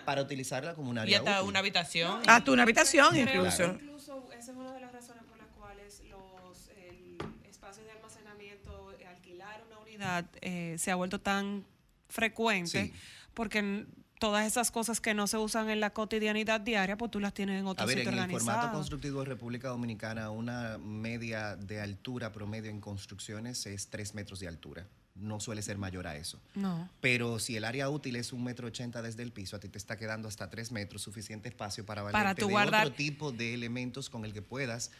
para 0.05 0.21
utilizarla 0.21 0.73
como 0.75 0.89
un 0.89 0.97
Y 1.07 1.13
hasta 1.13 1.39
útil. 1.39 1.49
una 1.49 1.59
habitación. 1.59 2.21
Ah, 2.27 2.43
tú 2.43 2.53
una 2.53 2.63
habitación 2.63 3.09
Creo 3.11 3.23
incluso. 3.45 3.77
que 3.77 3.83
incluso 3.85 4.29
esa 4.37 4.51
es 4.51 4.57
una 4.57 4.73
de 4.73 4.81
las 4.81 4.91
razones 4.91 5.23
por 5.25 5.37
las 5.37 5.47
cuales 5.49 6.01
los 6.09 6.69
el 6.69 7.17
espacios 7.49 7.85
de 7.85 7.91
almacenamiento, 7.91 8.93
eh, 8.99 9.07
alquilar 9.07 9.63
una 9.67 9.79
unidad 9.79 10.25
eh, 10.41 10.75
se 10.77 10.91
ha 10.91 10.95
vuelto 10.95 11.19
tan 11.19 11.65
frecuente, 12.09 12.85
Sí. 12.87 12.93
porque 13.33 13.85
todas 14.19 14.45
esas 14.45 14.69
cosas 14.69 15.01
que 15.01 15.13
no 15.15 15.25
se 15.27 15.37
usan 15.37 15.69
en 15.69 15.79
la 15.79 15.91
cotidianidad 15.91 16.61
diaria, 16.61 16.95
pues 16.97 17.09
tú 17.09 17.19
las 17.19 17.33
tienes 17.33 17.59
en 17.59 17.65
otro 17.65 17.83
A 17.83 17.87
ver, 17.87 17.99
en 17.99 18.13
el 18.19 18.29
formato 18.31 18.71
constructivo 18.71 19.19
de 19.21 19.25
República 19.25 19.69
Dominicana, 19.69 20.29
una 20.29 20.77
media 20.77 21.55
de 21.55 21.81
altura 21.81 22.31
promedio 22.31 22.69
en 22.69 22.81
construcciones 22.81 23.65
es 23.65 23.87
3 23.89 24.13
metros 24.13 24.39
de 24.39 24.47
altura. 24.47 24.85
No 25.15 25.39
suele 25.39 25.61
ser 25.61 25.77
mayor 25.77 26.07
a 26.07 26.15
eso. 26.15 26.39
No. 26.55 26.89
Pero 27.01 27.37
si 27.39 27.55
el 27.57 27.65
área 27.65 27.89
útil 27.89 28.15
es 28.15 28.31
un 28.33 28.43
metro 28.43 28.67
ochenta 28.67 29.01
desde 29.01 29.23
el 29.23 29.31
piso, 29.31 29.55
a 29.55 29.59
ti 29.59 29.67
te 29.67 29.77
está 29.77 29.97
quedando 29.97 30.27
hasta 30.27 30.49
3 30.49 30.71
metros, 30.71 31.01
suficiente 31.01 31.49
espacio 31.49 31.85
para 31.85 32.09
Para 32.09 32.33
de 32.33 32.43
guardar- 32.43 32.85
otro 32.87 32.95
tipo 32.95 33.31
de 33.31 33.53
elementos 33.53 34.09
con 34.09 34.23
el 34.25 34.33
que 34.33 34.41
puedas 34.41 34.91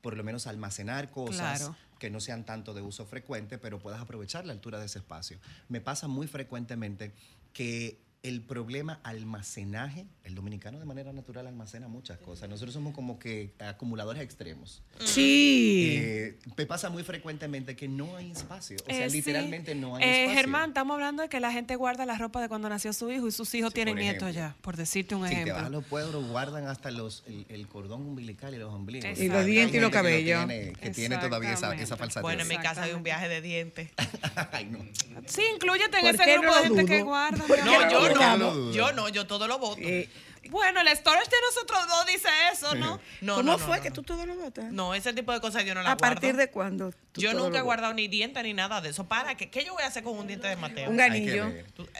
por 0.00 0.16
lo 0.16 0.24
menos 0.24 0.46
almacenar 0.48 1.10
cosas 1.12 1.60
Claro. 1.60 1.76
que 2.00 2.10
no 2.10 2.18
sean 2.20 2.44
tanto 2.44 2.74
de 2.74 2.80
uso 2.82 3.06
frecuente, 3.06 3.56
pero 3.58 3.78
puedas 3.78 4.00
aprovechar 4.00 4.44
la 4.46 4.52
altura 4.52 4.80
de 4.80 4.86
ese 4.86 4.98
espacio. 4.98 5.38
Me 5.68 5.80
pasa 5.80 6.08
muy 6.08 6.26
frecuentemente 6.26 7.12
que 7.52 8.00
el 8.22 8.40
problema 8.40 9.00
almacenaje, 9.02 10.06
el 10.22 10.36
dominicano 10.36 10.78
de 10.78 10.84
manera 10.84 11.12
natural 11.12 11.46
almacena 11.48 11.88
muchas 11.88 12.18
cosas. 12.18 12.48
Nosotros 12.48 12.72
somos 12.72 12.94
como 12.94 13.18
que 13.18 13.52
acumuladores 13.58 14.22
extremos. 14.22 14.80
Sí. 15.04 15.96
Eh, 15.98 16.38
me 16.56 16.66
pasa 16.66 16.88
muy 16.88 17.02
frecuentemente 17.02 17.74
que 17.74 17.88
no 17.88 18.16
hay 18.16 18.30
espacio. 18.30 18.76
O 18.82 18.84
sea, 18.92 19.06
Eh, 19.06 19.10
sí. 19.10 19.16
literalmente 19.16 19.74
no 19.74 19.96
hay 19.96 20.04
Eh, 20.04 20.20
espacio. 20.22 20.36
Germán, 20.40 20.68
estamos 20.70 20.94
hablando 20.94 21.22
de 21.22 21.28
que 21.28 21.40
la 21.40 21.50
gente 21.50 21.74
guarda 21.74 22.06
la 22.06 22.16
ropa 22.16 22.40
de 22.40 22.48
cuando 22.48 22.68
nació 22.68 22.92
su 22.92 23.10
hijo 23.10 23.26
y 23.26 23.32
sus 23.32 23.52
hijos 23.56 23.70
Sí, 23.70 23.74
tienen 23.74 23.96
nietos 23.96 24.28
ejemplo. 24.28 24.40
ya, 24.50 24.56
por 24.62 24.76
decirte 24.76 25.16
un 25.16 25.22
Si 25.24 25.28
te 25.30 25.34
ejemplo. 25.34 25.54
vas 25.54 25.64
a 25.64 25.70
los 25.70 25.84
pueblos, 25.84 26.28
guardan 26.28 26.68
hasta 26.68 26.92
los, 26.92 27.24
el, 27.26 27.44
el 27.48 27.66
cordón 27.66 28.02
umbilical 28.02 28.54
y 28.54 28.58
los 28.58 28.72
ombligos. 28.72 29.18
Y 29.18 29.28
los 29.28 29.44
dientes 29.44 29.76
y 29.76 29.80
los 29.80 29.90
que 29.90 29.94
cabellos. 29.96 30.46
tiene- 30.46 30.72
Que 30.74 30.90
tiene 30.90 31.18
todavía 31.18 31.54
esa, 31.54 31.74
esa 31.74 31.96
falsa 31.96 32.20
Bueno, 32.20 32.42
en 32.42 32.48
mi 32.48 32.56
casa 32.58 32.84
hay 32.84 32.92
un 32.92 33.02
viaje 33.02 33.28
de 33.28 33.40
dientes. 33.40 33.90
Ay, 34.52 34.66
no. 34.66 34.78
Sí, 35.26 35.42
inclúyete 35.54 35.96
en 35.98 36.02
¿Por 36.06 36.14
ese 36.14 36.32
grupo 36.38 36.46
no 36.48 36.56
de 36.56 36.62
gente 36.68 36.84
que 36.86 37.02
guarda. 37.02 37.44
¿Por 37.46 37.56
mi 37.58 37.64
qué 37.64 37.70
No, 37.70 37.90
yo 37.90 38.11
no. 38.14 38.72
Yo 38.72 38.92
no, 38.92 39.08
yo 39.08 39.26
todo 39.26 39.46
lo 39.48 39.58
voto. 39.58 39.80
Eh, 39.80 40.08
Bueno, 40.50 40.80
el 40.80 40.88
storage 40.88 41.30
de 41.30 41.36
nosotros 41.46 41.86
dos 41.88 42.06
dice 42.06 42.28
eso, 42.52 42.74
¿no? 42.74 43.00
No, 43.20 43.36
¿Cómo 43.36 43.52
no, 43.52 43.58
no, 43.58 43.64
fue 43.64 43.76
no, 43.76 43.82
que 43.82 43.90
tú 43.92 44.02
todo 44.02 44.26
lo 44.26 44.34
votas? 44.34 44.72
No, 44.72 44.92
ese 44.94 45.12
tipo 45.12 45.32
de 45.32 45.40
cosas 45.40 45.64
yo 45.64 45.74
no 45.74 45.82
las 45.82 45.92
¿A 45.92 45.96
partir 45.96 46.30
guardo. 46.30 46.38
de 46.38 46.50
cuándo? 46.50 46.92
tú 47.12 47.20
Yo 47.20 47.32
nunca 47.32 47.58
he 47.58 47.62
guardado 47.62 47.94
ni 47.94 48.08
dientes 48.08 48.42
ni 48.42 48.52
nada 48.52 48.80
de 48.80 48.88
eso. 48.90 49.04
¿Para 49.04 49.36
qué? 49.36 49.50
¿Qué 49.50 49.64
yo 49.64 49.74
voy 49.74 49.84
a 49.84 49.86
hacer 49.86 50.02
con 50.02 50.18
un 50.18 50.26
diente 50.26 50.48
de 50.48 50.56
Mateo? 50.56 50.90
Un 50.90 50.96
ganillo. 50.96 51.52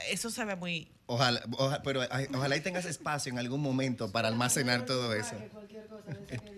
Eso 0.09 0.29
se 0.29 0.43
ve 0.45 0.55
muy... 0.55 0.89
Ojalá, 1.05 1.43
oja- 1.57 1.81
pero 1.83 2.01
ojalá 2.33 2.55
y 2.55 2.61
tengas 2.61 2.85
espacio 2.85 3.31
en 3.31 3.37
algún 3.39 3.61
momento 3.61 4.11
para 4.11 4.29
almacenar 4.29 4.85
todo 4.85 5.13
eso. 5.13 5.35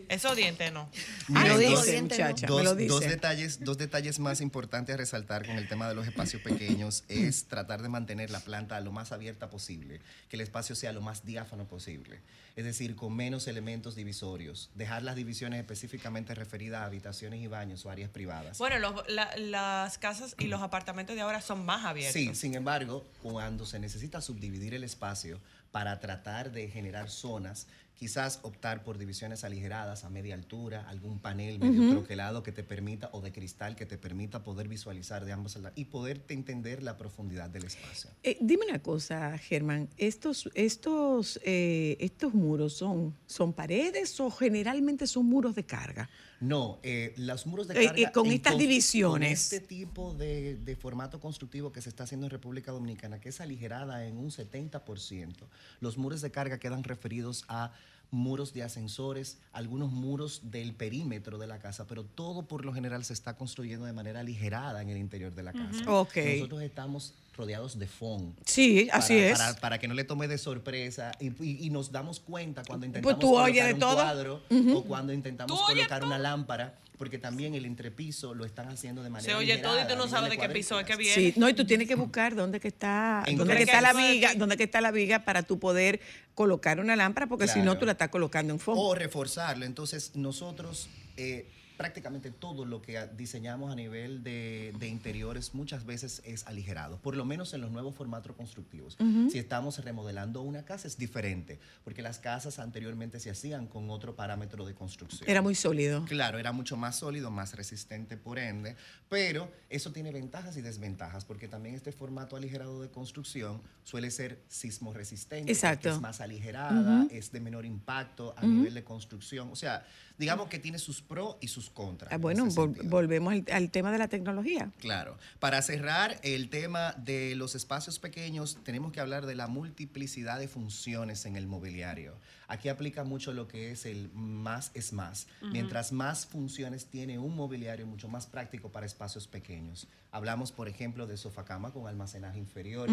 Esos 0.07 0.35
dientes 0.35 0.71
no. 0.71 0.87
Me 1.27 1.47
lo 1.49 1.55
Miren, 1.57 1.71
dice, 1.71 1.93
dos- 1.93 2.01
muchacha, 2.03 2.41
me 2.41 2.47
Dos, 2.47 2.63
lo 2.63 2.75
dos 2.75 2.99
dice. 3.01 3.07
detalles, 3.09 3.63
dos 3.63 3.77
detalles 3.79 4.19
más 4.19 4.39
importantes 4.41 4.93
a 4.93 4.97
resaltar 4.97 5.45
con 5.47 5.57
el 5.57 5.67
tema 5.67 5.87
de 5.89 5.95
los 5.95 6.05
espacios 6.07 6.43
pequeños 6.43 7.03
es 7.09 7.45
tratar 7.45 7.81
de 7.81 7.89
mantener 7.89 8.29
la 8.29 8.39
planta 8.39 8.79
lo 8.81 8.91
más 8.91 9.11
abierta 9.11 9.49
posible, 9.49 9.99
que 10.29 10.35
el 10.35 10.41
espacio 10.41 10.75
sea 10.75 10.91
lo 10.93 11.01
más 11.01 11.25
diáfano 11.25 11.65
posible, 11.65 12.19
es 12.55 12.63
decir, 12.63 12.95
con 12.95 13.13
menos 13.15 13.47
elementos 13.47 13.95
divisorios, 13.95 14.69
dejar 14.75 15.03
las 15.03 15.15
divisiones 15.15 15.59
específicamente 15.59 16.33
referidas 16.35 16.81
a 16.81 16.85
habitaciones 16.85 17.41
y 17.41 17.47
baños 17.47 17.85
o 17.85 17.89
áreas 17.89 18.09
privadas. 18.09 18.57
Bueno, 18.57 18.79
los- 18.79 19.07
la- 19.09 19.35
las 19.37 19.97
casas 19.97 20.35
y 20.39 20.45
los 20.47 20.61
apartamentos 20.61 21.15
de 21.15 21.21
ahora 21.21 21.41
son 21.41 21.65
más 21.65 21.83
abiertos. 21.83 22.13
Sí, 22.13 22.33
sin 22.33 22.55
embargo, 22.55 23.05
cuando 23.21 23.65
se 23.65 23.79
necesita 23.79 24.21
subdividir 24.21 24.73
el 24.73 24.83
espacio 24.85 25.39
para 25.71 25.99
tratar 25.99 26.51
de 26.53 26.69
generar 26.69 27.09
zonas, 27.09 27.67
quizás 27.97 28.39
optar 28.43 28.83
por 28.83 28.97
divisiones 28.97 29.43
aligeradas 29.43 30.03
a 30.03 30.09
media 30.09 30.35
altura, 30.35 30.87
algún 30.89 31.19
panel 31.19 31.59
medio 31.59 31.89
troquelado 31.91 32.43
que 32.43 32.51
te 32.51 32.63
permita, 32.63 33.09
o 33.13 33.21
de 33.21 33.31
cristal 33.31 33.75
que 33.75 33.85
te 33.85 33.97
permita 33.97 34.43
poder 34.43 34.67
visualizar 34.67 35.23
de 35.25 35.31
ambos 35.31 35.55
lados 35.55 35.71
y 35.77 35.85
poderte 35.85 36.33
entender 36.33 36.83
la 36.83 36.97
profundidad 36.97 37.49
del 37.49 37.63
espacio. 37.65 38.09
Eh, 38.23 38.37
dime 38.41 38.65
una 38.69 38.79
cosa, 38.79 39.37
Germán. 39.37 39.87
¿Estos, 39.97 40.49
estos, 40.55 41.39
eh, 41.43 41.97
estos 41.99 42.33
muros 42.33 42.73
son, 42.73 43.15
son 43.25 43.53
paredes 43.53 44.19
o 44.19 44.29
generalmente 44.29 45.07
son 45.07 45.25
muros 45.25 45.55
de 45.55 45.65
carga? 45.65 46.09
No, 46.41 46.79
eh, 46.83 47.13
los 47.15 47.47
muros 47.47 47.67
de 47.69 47.81
Eh, 47.81 47.85
carga... 47.87 48.01
eh, 48.09 48.11
con 48.11 48.25
en 48.27 48.33
estas 48.33 48.53
con- 48.53 48.59
divisiones. 48.59 49.49
Con 49.49 49.57
este 49.57 49.59
tipo 49.61 50.13
de, 50.13 50.57
de 50.57 50.75
formato 50.75 51.19
constructivo 51.21 51.71
que 51.71 51.81
se 51.81 51.87
está 51.89 52.03
haciendo 52.03 52.25
en 52.27 52.31
República 52.31 52.71
Dominicana, 52.73 53.21
que 53.21 53.29
es 53.29 53.39
aligerada 53.39 54.05
en 54.05 54.17
un 54.17 54.29
70%, 54.31 55.33
los 55.79 55.97
muros 55.97 56.21
de 56.21 56.31
carga 56.31 56.59
quedan 56.59 56.83
referidos 56.83 57.45
a 57.47 57.71
muros 58.11 58.53
de 58.53 58.63
ascensores, 58.63 59.39
algunos 59.51 59.91
muros 59.91 60.51
del 60.51 60.73
perímetro 60.73 61.37
de 61.37 61.47
la 61.47 61.59
casa, 61.59 61.87
pero 61.87 62.03
todo 62.03 62.47
por 62.47 62.65
lo 62.65 62.73
general 62.73 63.03
se 63.03 63.13
está 63.13 63.35
construyendo 63.35 63.85
de 63.85 63.93
manera 63.93 64.21
aligerada 64.21 64.81
en 64.81 64.89
el 64.89 64.97
interior 64.97 65.33
de 65.33 65.43
la 65.43 65.53
casa. 65.53 65.83
Ok. 65.91 66.17
Nosotros 66.37 66.61
estamos 66.61 67.13
rodeados 67.35 67.77
de 67.77 67.87
fondo. 67.87 68.33
Sí, 68.45 68.87
así 68.91 69.17
es. 69.17 69.37
Para, 69.37 69.53
para 69.55 69.79
que 69.79 69.87
no 69.87 69.93
le 69.93 70.03
tome 70.03 70.27
de 70.27 70.37
sorpresa 70.37 71.11
y, 71.19 71.27
y- 71.43 71.65
y 71.65 71.69
nos 71.69 71.91
damos 71.91 72.19
cuenta 72.19 72.63
cuando 72.65 72.87
Pues 72.87 72.97
intentamos 72.97 73.19
colocar 73.19 73.67
de 73.67 73.73
un 73.73 73.79
todo. 73.79 73.95
cuadro 73.95 74.41
o 74.73 74.83
cuando 74.83 75.13
intentamos 75.13 75.61
colocar 75.61 76.03
una 76.03 76.17
lámpara, 76.17 76.75
porque 76.97 77.17
también 77.17 77.53
el 77.55 77.65
entrepiso 77.65 78.33
lo 78.33 78.45
están 78.45 78.69
haciendo 78.69 79.03
de 79.03 79.09
manera 79.09 79.29
Se 79.33 79.37
oye 79.37 79.57
todo 79.57 79.81
y 79.81 79.85
tú 79.85 79.97
no 79.97 80.07
sabes 80.07 80.29
de 80.29 80.37
qué 80.37 80.47
piso 80.47 80.79
es 80.79 80.85
que 80.85 80.95
viene. 80.95 81.13
Sí, 81.13 81.33
no, 81.35 81.49
y 81.49 81.53
tú 81.53 81.65
tienes 81.65 81.87
que 81.89 81.95
buscar 81.95 82.35
dónde 82.35 82.61
que 82.61 82.69
está, 82.69 83.23
En 83.27 83.35
dónde 83.37 83.57
que 83.57 83.63
está 83.63 83.81
la 83.81 83.91
viga, 83.93 84.31
que- 84.31 84.37
dónde 84.37 84.55
que 84.55 84.63
está 84.63 84.79
la 84.79 84.91
viga 84.91 85.19
para 85.25 85.43
tú 85.43 85.59
poder 85.59 85.99
colocar 86.35 86.79
una 86.79 86.95
lámpara, 86.95 87.27
porque 87.27 87.47
si 87.49 87.59
no 87.61 87.77
tú 87.77 87.85
la 87.85 87.93
estás 87.93 88.09
colocando 88.09 88.53
en 88.53 88.59
fondo. 88.59 88.81
O 88.81 88.95
reforzarlo. 88.95 89.65
Entonces, 89.65 90.11
nosotros 90.15 90.87
eh, 91.17 91.45
prácticamente 91.77 92.31
todo 92.31 92.65
lo 92.65 92.81
que 92.81 93.07
diseñamos 93.17 93.71
a 93.71 93.75
nivel 93.75 94.23
de, 94.23 94.73
de 94.79 94.87
interiores 94.87 95.53
muchas 95.53 95.85
veces 95.85 96.21
es 96.25 96.45
aligerado, 96.47 96.97
por 96.97 97.15
lo 97.15 97.25
menos 97.25 97.53
en 97.53 97.61
los 97.61 97.71
nuevos 97.71 97.95
formatos 97.95 98.35
constructivos. 98.35 98.97
Si 99.29 99.37
estamos 99.37 99.83
remodelando 99.83 100.41
una 100.41 100.63
casa 100.63 100.87
es 100.87 100.97
diferente, 100.97 101.59
porque 101.83 102.01
las 102.01 102.19
casas 102.19 102.59
anteriormente 102.59 103.19
se 103.19 103.29
hacían 103.29 103.67
con 103.67 103.89
otro 103.89 104.15
parámetro 104.15 104.65
de 104.65 104.73
construcción. 104.73 105.29
Era 105.29 105.41
muy 105.41 105.55
sólido. 105.55 106.05
Claro, 106.05 106.37
era 106.37 106.51
mucho 106.51 106.77
más 106.77 106.97
sólido, 106.97 107.31
más 107.31 107.55
resistente 107.55 108.17
por 108.17 108.39
ende, 108.39 108.75
pero 109.09 109.51
eso 109.69 109.91
tiene 109.91 110.11
ventajas 110.11 110.57
y 110.57 110.61
desventajas, 110.61 111.25
porque 111.25 111.47
también 111.47 111.75
este 111.75 111.91
formato 111.91 112.35
aligerado 112.35 112.81
de 112.81 112.89
construcción 112.89 113.61
suele 113.83 114.11
ser 114.11 114.41
sismo 114.47 114.93
resistente, 114.93 115.51
Exacto. 115.51 115.89
es 115.89 116.01
más 116.01 116.21
aligerada, 116.21 117.07
es 117.11 117.31
de 117.31 117.39
menor 117.39 117.65
impacto 117.65 118.33
a 118.37 118.45
nivel 118.45 118.73
de 118.73 118.83
construcción. 118.83 119.49
O 119.51 119.55
sea, 119.55 119.85
digamos 120.17 120.47
que 120.49 120.59
tiene 120.59 120.79
sus 120.79 121.01
pros 121.01 121.35
y 121.41 121.47
sus 121.47 121.69
contras. 121.69 122.11
Ah, 122.11 122.15
en 122.15 122.21
bueno, 122.21 122.45
vol- 122.47 122.77
volvemos 122.89 123.33
al, 123.33 123.45
al 123.51 123.71
tema 123.71 123.91
de 123.91 123.97
la 123.97 124.07
tecnología. 124.07 124.71
Claro. 124.79 125.17
Para 125.39 125.61
cerrar 125.61 126.19
el 126.23 126.49
tema 126.49 126.93
de 126.97 127.35
los 127.35 127.55
espacios 127.55 127.99
pequeños, 127.99 128.57
tenemos 128.63 128.91
que 128.91 128.99
hablar 128.99 129.25
de 129.25 129.35
la 129.35 129.47
multiplicidad 129.47 130.39
de 130.39 130.47
funciones 130.47 131.25
en 131.25 131.35
el 131.35 131.47
mobiliario. 131.47 132.13
Aquí 132.47 132.69
aplica 132.69 133.03
mucho 133.03 133.33
lo 133.33 133.47
que 133.47 133.71
es 133.71 133.85
el 133.87 134.11
más 134.13 134.69
es 134.75 134.93
más. 134.93 135.27
Mientras 135.41 135.91
más 135.91 136.27
funciones 136.27 136.85
tiene 136.85 137.17
un 137.17 137.35
mobiliario, 137.35 137.87
mucho 137.87 138.07
más 138.07 138.27
práctico 138.27 138.69
para 138.71 138.85
espacios 138.85 139.27
pequeños. 139.27 139.87
Hablamos, 140.11 140.51
por 140.51 140.69
ejemplo, 140.69 141.07
de 141.07 141.17
sofacama 141.17 141.73
con 141.73 141.87
almacenaje 141.87 142.37
inferior, 142.37 142.87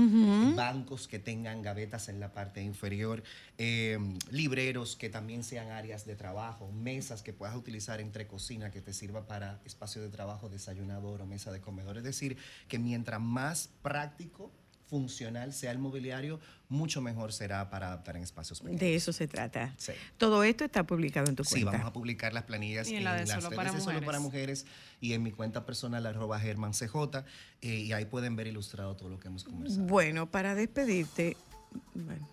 bancos 0.57 1.07
que 1.07 1.19
tengan 1.19 1.61
gavetas 1.63 2.09
en 2.09 2.19
la 2.19 2.33
parte 2.33 2.63
inferior, 2.63 3.23
eh, 3.59 3.99
libreros 4.31 4.97
que 4.97 5.11
también 5.11 5.45
sean 5.45 5.71
áreas 5.71 6.07
de 6.07 6.17
trabajo, 6.17 6.73
mesas 6.73 7.12
que 7.21 7.35
puedas 7.35 7.55
utilizar 7.55 8.01
entre 8.01 8.27
cocina 8.27 8.71
que 8.71 8.81
te 8.81 8.95
sirva 8.95 9.27
para 9.27 9.61
espacio 9.67 10.01
de 10.01 10.09
trabajo, 10.09 10.49
desayunador 10.49 11.21
o 11.21 11.27
mesa 11.27 11.53
de 11.53 11.61
comedor. 11.61 11.99
Es 11.99 12.05
decir, 12.05 12.39
que 12.69 12.79
mientras 12.79 13.21
más 13.21 13.69
práctico, 13.83 14.51
funcional 14.87 15.55
sea 15.55 15.73
el 15.73 15.79
mobiliario, 15.79 16.39
mucho 16.69 17.01
mejor 17.01 17.33
será 17.33 17.71
para 17.71 17.87
adaptar 17.87 18.17
en 18.17 18.23
espacios 18.25 18.61
pequeños. 18.61 18.79
De 18.79 18.95
eso 18.95 19.11
se 19.15 19.27
trata. 19.27 19.75
Sí. 19.79 19.93
Todo 20.19 20.45
esto 20.45 20.67
está 20.67 20.85
publicado 20.85 21.31
en 21.31 21.35
tu 21.37 21.45
Sí, 21.45 21.63
cuenta. 21.63 21.71
vamos 21.73 21.87
a 21.87 21.93
publicar 21.95 22.35
las 22.35 22.45
planillas 22.45 22.89
Y 22.89 22.93
en 22.93 22.97
en, 22.99 23.05
la 23.05 23.15
de 23.15 23.21
las 23.21 23.31
Solo 23.31 23.49
redes 23.49 23.57
para 23.57 23.73
de 23.73 23.79
Solo 23.81 23.85
Mujeres. 23.93 24.07
para 24.07 24.21
Mujeres 24.21 24.67
y 25.01 25.15
en 25.15 25.23
mi 25.23 25.33
cuenta 25.33 25.65
personal, 25.65 26.05
arroba 26.05 26.39
Germán 26.39 26.73
CJ, 26.73 27.25
eh, 27.63 27.75
y 27.75 27.93
ahí 27.95 28.05
pueden 28.05 28.37
ver 28.37 28.49
ilustrado 28.49 28.95
todo 28.95 29.09
lo 29.09 29.19
que 29.19 29.29
hemos 29.29 29.45
conversado. 29.45 29.83
Bueno, 29.87 30.31
para 30.31 30.55
despedirte, 30.55 31.39
bueno, 31.95 32.29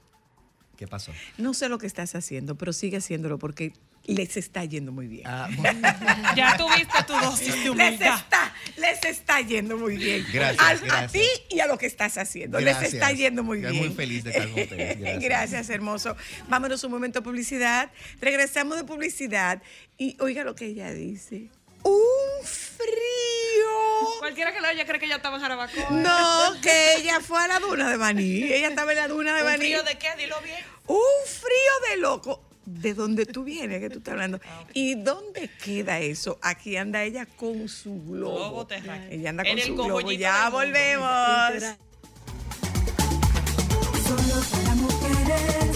¿Qué 0.75 0.85
pasó? 0.85 1.13
no 1.37 1.53
sé 1.53 1.69
lo 1.69 1.77
que 1.77 1.87
estás 1.87 2.13
haciendo, 2.13 2.55
pero 2.55 2.73
sigue 2.73 2.97
haciéndolo 2.97 3.39
porque 3.39 3.71
les 4.15 4.37
está 4.37 4.65
yendo 4.65 4.91
muy 4.91 5.07
bien. 5.07 5.23
Ah, 5.25 5.47
bueno. 5.55 5.79
Ya 6.35 6.55
tuviste 6.57 7.03
tu 7.07 7.13
dosis 7.13 7.47
de 7.47 7.57
Les 7.57 7.69
humildad. 7.69 8.15
está, 8.17 8.53
les 8.77 9.03
está 9.05 9.41
yendo 9.41 9.77
muy 9.77 9.97
bien. 9.97 10.25
Gracias, 10.31 10.81
a, 10.91 11.07
ti 11.07 11.23
y 11.49 11.59
a 11.59 11.67
lo 11.67 11.77
que 11.77 11.85
estás 11.85 12.17
haciendo. 12.17 12.59
Les 12.59 12.81
está 12.81 13.11
yendo 13.11 13.43
muy 13.43 13.57
Estoy 13.59 13.71
bien. 13.73 13.87
muy 13.87 13.95
feliz 13.95 14.23
de 14.23 14.29
estar 14.31 14.49
con 14.49 14.61
ustedes. 14.61 14.99
Gracias. 14.99 15.23
Gracias, 15.23 15.69
hermoso. 15.69 16.15
Vámonos 16.47 16.83
un 16.83 16.91
momento 16.91 17.19
a 17.19 17.21
publicidad. 17.23 17.91
Regresamos 18.21 18.77
de 18.77 18.83
publicidad 18.83 19.61
y 19.97 20.15
oiga 20.19 20.43
lo 20.43 20.55
que 20.55 20.65
ella 20.65 20.91
dice. 20.91 21.49
Un 21.83 22.45
frío. 22.45 24.19
Cualquiera 24.19 24.53
que 24.53 24.59
lo 24.61 24.67
oye 24.67 24.85
cree 24.85 24.99
que 24.99 25.07
ya 25.07 25.15
estaba 25.15 25.37
en 25.37 25.41
Jarabacoa. 25.41 25.89
No, 25.91 26.59
que 26.61 26.95
ella 26.97 27.19
fue 27.21 27.41
a 27.41 27.47
la 27.47 27.59
duna 27.59 27.89
de 27.89 27.97
Baní. 27.97 28.43
Ella 28.43 28.67
estaba 28.69 28.91
en 28.91 28.97
la 28.97 29.07
duna 29.07 29.33
de 29.35 29.41
¿Un 29.41 29.47
Baní. 29.47 29.59
frío 29.59 29.83
de 29.83 29.97
qué? 29.97 30.07
Dilo 30.17 30.39
bien. 30.41 30.57
Un 30.87 30.97
frío 31.25 31.89
de 31.91 31.97
loco. 31.97 32.43
¿De 32.69 32.93
dónde 32.93 33.25
tú 33.25 33.43
vienes 33.43 33.79
que 33.79 33.89
tú 33.89 33.97
estás 33.97 34.11
hablando? 34.11 34.39
¿Y 34.73 34.93
dónde 34.93 35.49
queda 35.63 35.99
eso? 35.99 36.37
Aquí 36.41 36.77
anda 36.77 37.03
ella 37.03 37.25
con 37.25 37.67
su 37.67 37.99
globo. 38.03 38.65
Globo. 38.65 38.67
Ella 39.09 39.31
anda 39.31 39.43
En 39.43 39.49
con 39.49 39.59
el 39.59 39.65
su 39.65 39.73
globo. 39.73 40.11
Ya 40.11 40.49
volvemos. 40.51 41.09
Solo 44.05 44.41
para 44.51 44.75
Pero 45.01 45.68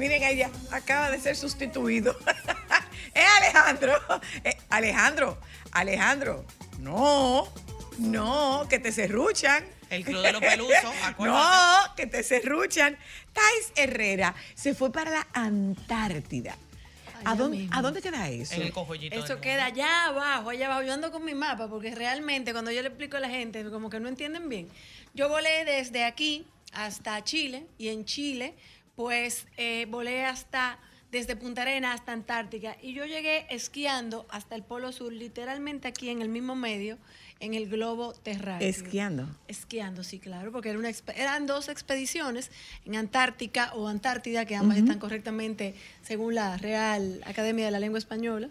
miren 0.00 0.24
allá, 0.24 0.50
acaba 0.72 1.10
de 1.10 1.20
ser 1.20 1.36
sustituido. 1.36 2.16
es 3.14 3.24
Alejandro. 3.38 3.92
Eh, 4.42 4.56
Alejandro, 4.70 5.38
Alejandro, 5.72 6.46
no, 6.78 7.46
no, 7.98 8.66
que 8.68 8.78
te 8.78 8.92
serruchan. 8.92 9.64
El 9.90 10.04
club 10.04 10.22
de 10.22 10.32
los 10.32 10.40
pelusos, 10.40 10.92
acuérdate. 11.04 11.38
No, 11.38 11.94
que 11.96 12.06
te 12.06 12.22
serruchan. 12.22 12.96
Tais 13.34 13.72
Herrera 13.76 14.34
se 14.54 14.74
fue 14.74 14.90
para 14.90 15.10
la 15.10 15.26
Antártida. 15.34 16.56
¿A 17.24 17.34
dónde. 17.34 17.68
¿A 17.70 17.82
dónde 17.82 18.00
queda 18.00 18.30
eso? 18.30 18.54
En 18.54 18.62
el 18.62 18.72
cojollito. 18.72 19.22
Eso 19.22 19.42
queda 19.42 19.66
allá 19.66 20.06
abajo, 20.06 20.48
allá 20.48 20.66
abajo. 20.66 20.82
Yo 20.82 20.94
ando 20.94 21.10
con 21.10 21.26
mi 21.26 21.34
mapa 21.34 21.68
porque 21.68 21.94
realmente 21.94 22.52
cuando 22.52 22.70
yo 22.70 22.80
le 22.80 22.88
explico 22.88 23.18
a 23.18 23.20
la 23.20 23.28
gente, 23.28 23.68
como 23.68 23.90
que 23.90 24.00
no 24.00 24.08
entienden 24.08 24.48
bien. 24.48 24.70
Yo 25.12 25.28
volé 25.28 25.66
desde 25.66 26.04
aquí 26.04 26.46
hasta 26.72 27.22
Chile 27.22 27.66
y 27.76 27.88
en 27.88 28.06
Chile, 28.06 28.54
pues 29.00 29.46
eh, 29.56 29.86
volé 29.88 30.26
hasta 30.26 30.78
desde 31.10 31.34
Punta 31.34 31.62
Arena 31.62 31.94
hasta 31.94 32.12
Antártica 32.12 32.76
y 32.82 32.92
yo 32.92 33.06
llegué 33.06 33.46
esquiando 33.48 34.26
hasta 34.28 34.54
el 34.56 34.62
Polo 34.62 34.92
Sur, 34.92 35.10
literalmente 35.10 35.88
aquí 35.88 36.10
en 36.10 36.20
el 36.20 36.28
mismo 36.28 36.54
medio, 36.54 36.98
en 37.40 37.54
el 37.54 37.66
globo 37.70 38.12
terráqueo. 38.12 38.68
Esquiando. 38.68 39.26
Esquiando, 39.48 40.04
sí, 40.04 40.18
claro, 40.18 40.52
porque 40.52 40.68
era 40.68 40.78
una 40.78 40.90
eran 41.16 41.46
dos 41.46 41.70
expediciones 41.70 42.50
en 42.84 42.94
Antártica 42.94 43.72
o 43.72 43.88
Antártida, 43.88 44.44
que 44.44 44.54
ambas 44.54 44.76
están 44.76 44.98
correctamente 44.98 45.74
según 46.02 46.34
la 46.34 46.58
Real 46.58 47.22
Academia 47.24 47.64
de 47.64 47.70
la 47.70 47.80
Lengua 47.80 47.98
Española. 47.98 48.50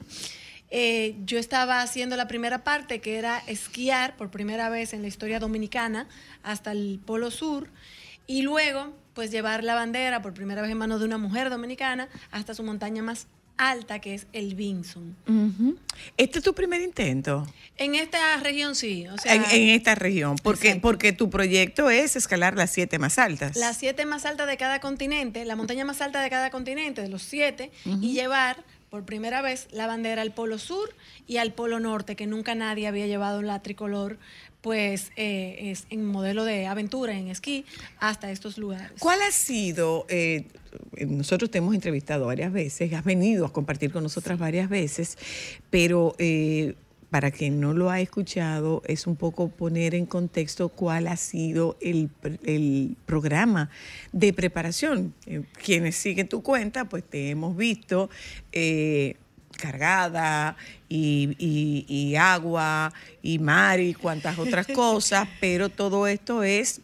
Eh, 0.71 1.15
yo 1.25 1.37
estaba 1.37 1.83
haciendo 1.83 2.15
la 2.15 2.27
primera 2.27 2.63
parte, 2.63 3.01
que 3.01 3.19
era 3.19 3.37
esquiar 3.45 4.17
por 4.17 4.31
primera 4.31 4.69
vez 4.69 4.93
en 4.93 5.03
la 5.03 5.09
historia 5.09 5.39
dominicana 5.39 6.07
hasta 6.41 6.71
el 6.71 6.99
Polo 7.05 7.29
Sur, 7.29 7.69
y 8.25 8.41
luego, 8.41 8.95
pues 9.13 9.31
llevar 9.31 9.63
la 9.63 9.75
bandera 9.75 10.21
por 10.21 10.33
primera 10.33 10.61
vez 10.61 10.71
en 10.71 10.77
manos 10.77 10.99
de 10.99 11.05
una 11.05 11.17
mujer 11.17 11.49
dominicana 11.49 12.09
hasta 12.31 12.53
su 12.53 12.63
montaña 12.63 13.01
más 13.03 13.27
alta, 13.57 13.99
que 13.99 14.13
es 14.13 14.25
el 14.31 14.55
Vinson. 14.55 15.17
Este 16.15 16.39
es 16.39 16.45
tu 16.45 16.53
primer 16.53 16.81
intento 16.81 17.45
En 17.75 17.93
esta 17.93 18.37
región 18.37 18.73
sí, 18.73 19.05
o 19.09 19.17
sea, 19.17 19.35
en, 19.35 19.43
en 19.51 19.69
esta 19.75 19.95
región, 19.95 20.37
porque, 20.41 20.67
Exacto. 20.69 20.81
porque 20.81 21.11
tu 21.11 21.29
proyecto 21.29 21.89
es 21.89 22.15
escalar 22.15 22.55
las 22.55 22.71
siete 22.71 22.99
más 22.99 23.19
altas. 23.19 23.57
las 23.57 23.75
siete 23.75 24.05
más 24.05 24.25
altas 24.25 24.47
de 24.47 24.55
cada 24.55 24.79
continente, 24.79 25.43
la 25.43 25.57
montaña 25.57 25.83
más 25.83 25.99
alta 25.99 26.21
de 26.21 26.29
cada 26.29 26.49
continente, 26.51 27.01
de 27.01 27.09
los 27.09 27.21
siete, 27.21 27.69
y 27.85 28.13
llevar 28.13 28.63
por 28.89 29.05
primera 29.05 29.41
vez 29.41 29.67
la 29.71 29.87
bandera 29.87 30.21
al 30.21 30.33
Polo 30.33 30.57
Sur 30.57 30.93
y 31.27 31.37
al 31.37 31.53
Polo 31.53 31.79
Norte, 31.79 32.15
que 32.15 32.27
nunca 32.27 32.55
nadie 32.55 32.87
había 32.87 33.07
llevado 33.07 33.41
la 33.41 33.61
tricolor, 33.61 34.17
pues 34.61 35.11
eh, 35.15 35.71
es 35.71 35.85
en 35.89 36.05
modelo 36.05 36.43
de 36.43 36.67
aventura, 36.67 37.13
en 37.13 37.29
esquí, 37.29 37.65
hasta 37.99 38.31
estos 38.31 38.57
lugares. 38.57 38.91
¿Cuál 38.99 39.21
ha 39.21 39.31
sido, 39.31 40.05
eh, 40.09 40.47
nosotros 41.07 41.49
te 41.49 41.59
hemos 41.59 41.75
entrevistado 41.75 42.25
varias 42.25 42.51
veces, 42.51 42.93
has 42.93 43.05
venido 43.05 43.45
a 43.45 43.53
compartir 43.53 43.91
con 43.91 44.03
nosotras 44.03 44.37
varias 44.37 44.69
veces, 44.69 45.17
pero 45.69 46.15
eh, 46.17 46.75
para 47.09 47.31
quien 47.31 47.59
no 47.59 47.73
lo 47.73 47.89
ha 47.89 47.99
escuchado, 48.01 48.83
es 48.85 49.07
un 49.07 49.15
poco 49.15 49.49
poner 49.49 49.95
en 49.95 50.05
contexto 50.05 50.69
cuál 50.69 51.07
ha 51.07 51.17
sido 51.17 51.75
el, 51.81 52.09
el 52.45 52.95
programa 53.05 53.69
de 54.11 54.31
preparación. 54.33 55.13
Eh, 55.25 55.41
quienes 55.63 55.95
siguen 55.95 56.27
tu 56.29 56.43
cuenta, 56.43 56.85
pues 56.85 57.03
te 57.03 57.29
hemos 57.31 57.55
visto. 57.57 58.09
eh, 58.51 59.15
cargada 59.57 60.55
y, 60.87 61.35
y- 61.37 61.85
y 61.87 62.15
agua 62.15 62.93
y 63.21 63.39
mar 63.39 63.79
y 63.81 63.93
cuantas 63.93 64.39
otras 64.39 64.65
cosas, 64.73 65.27
pero 65.41 65.67
todo 65.67 66.07
esto 66.07 66.43
es 66.43 66.79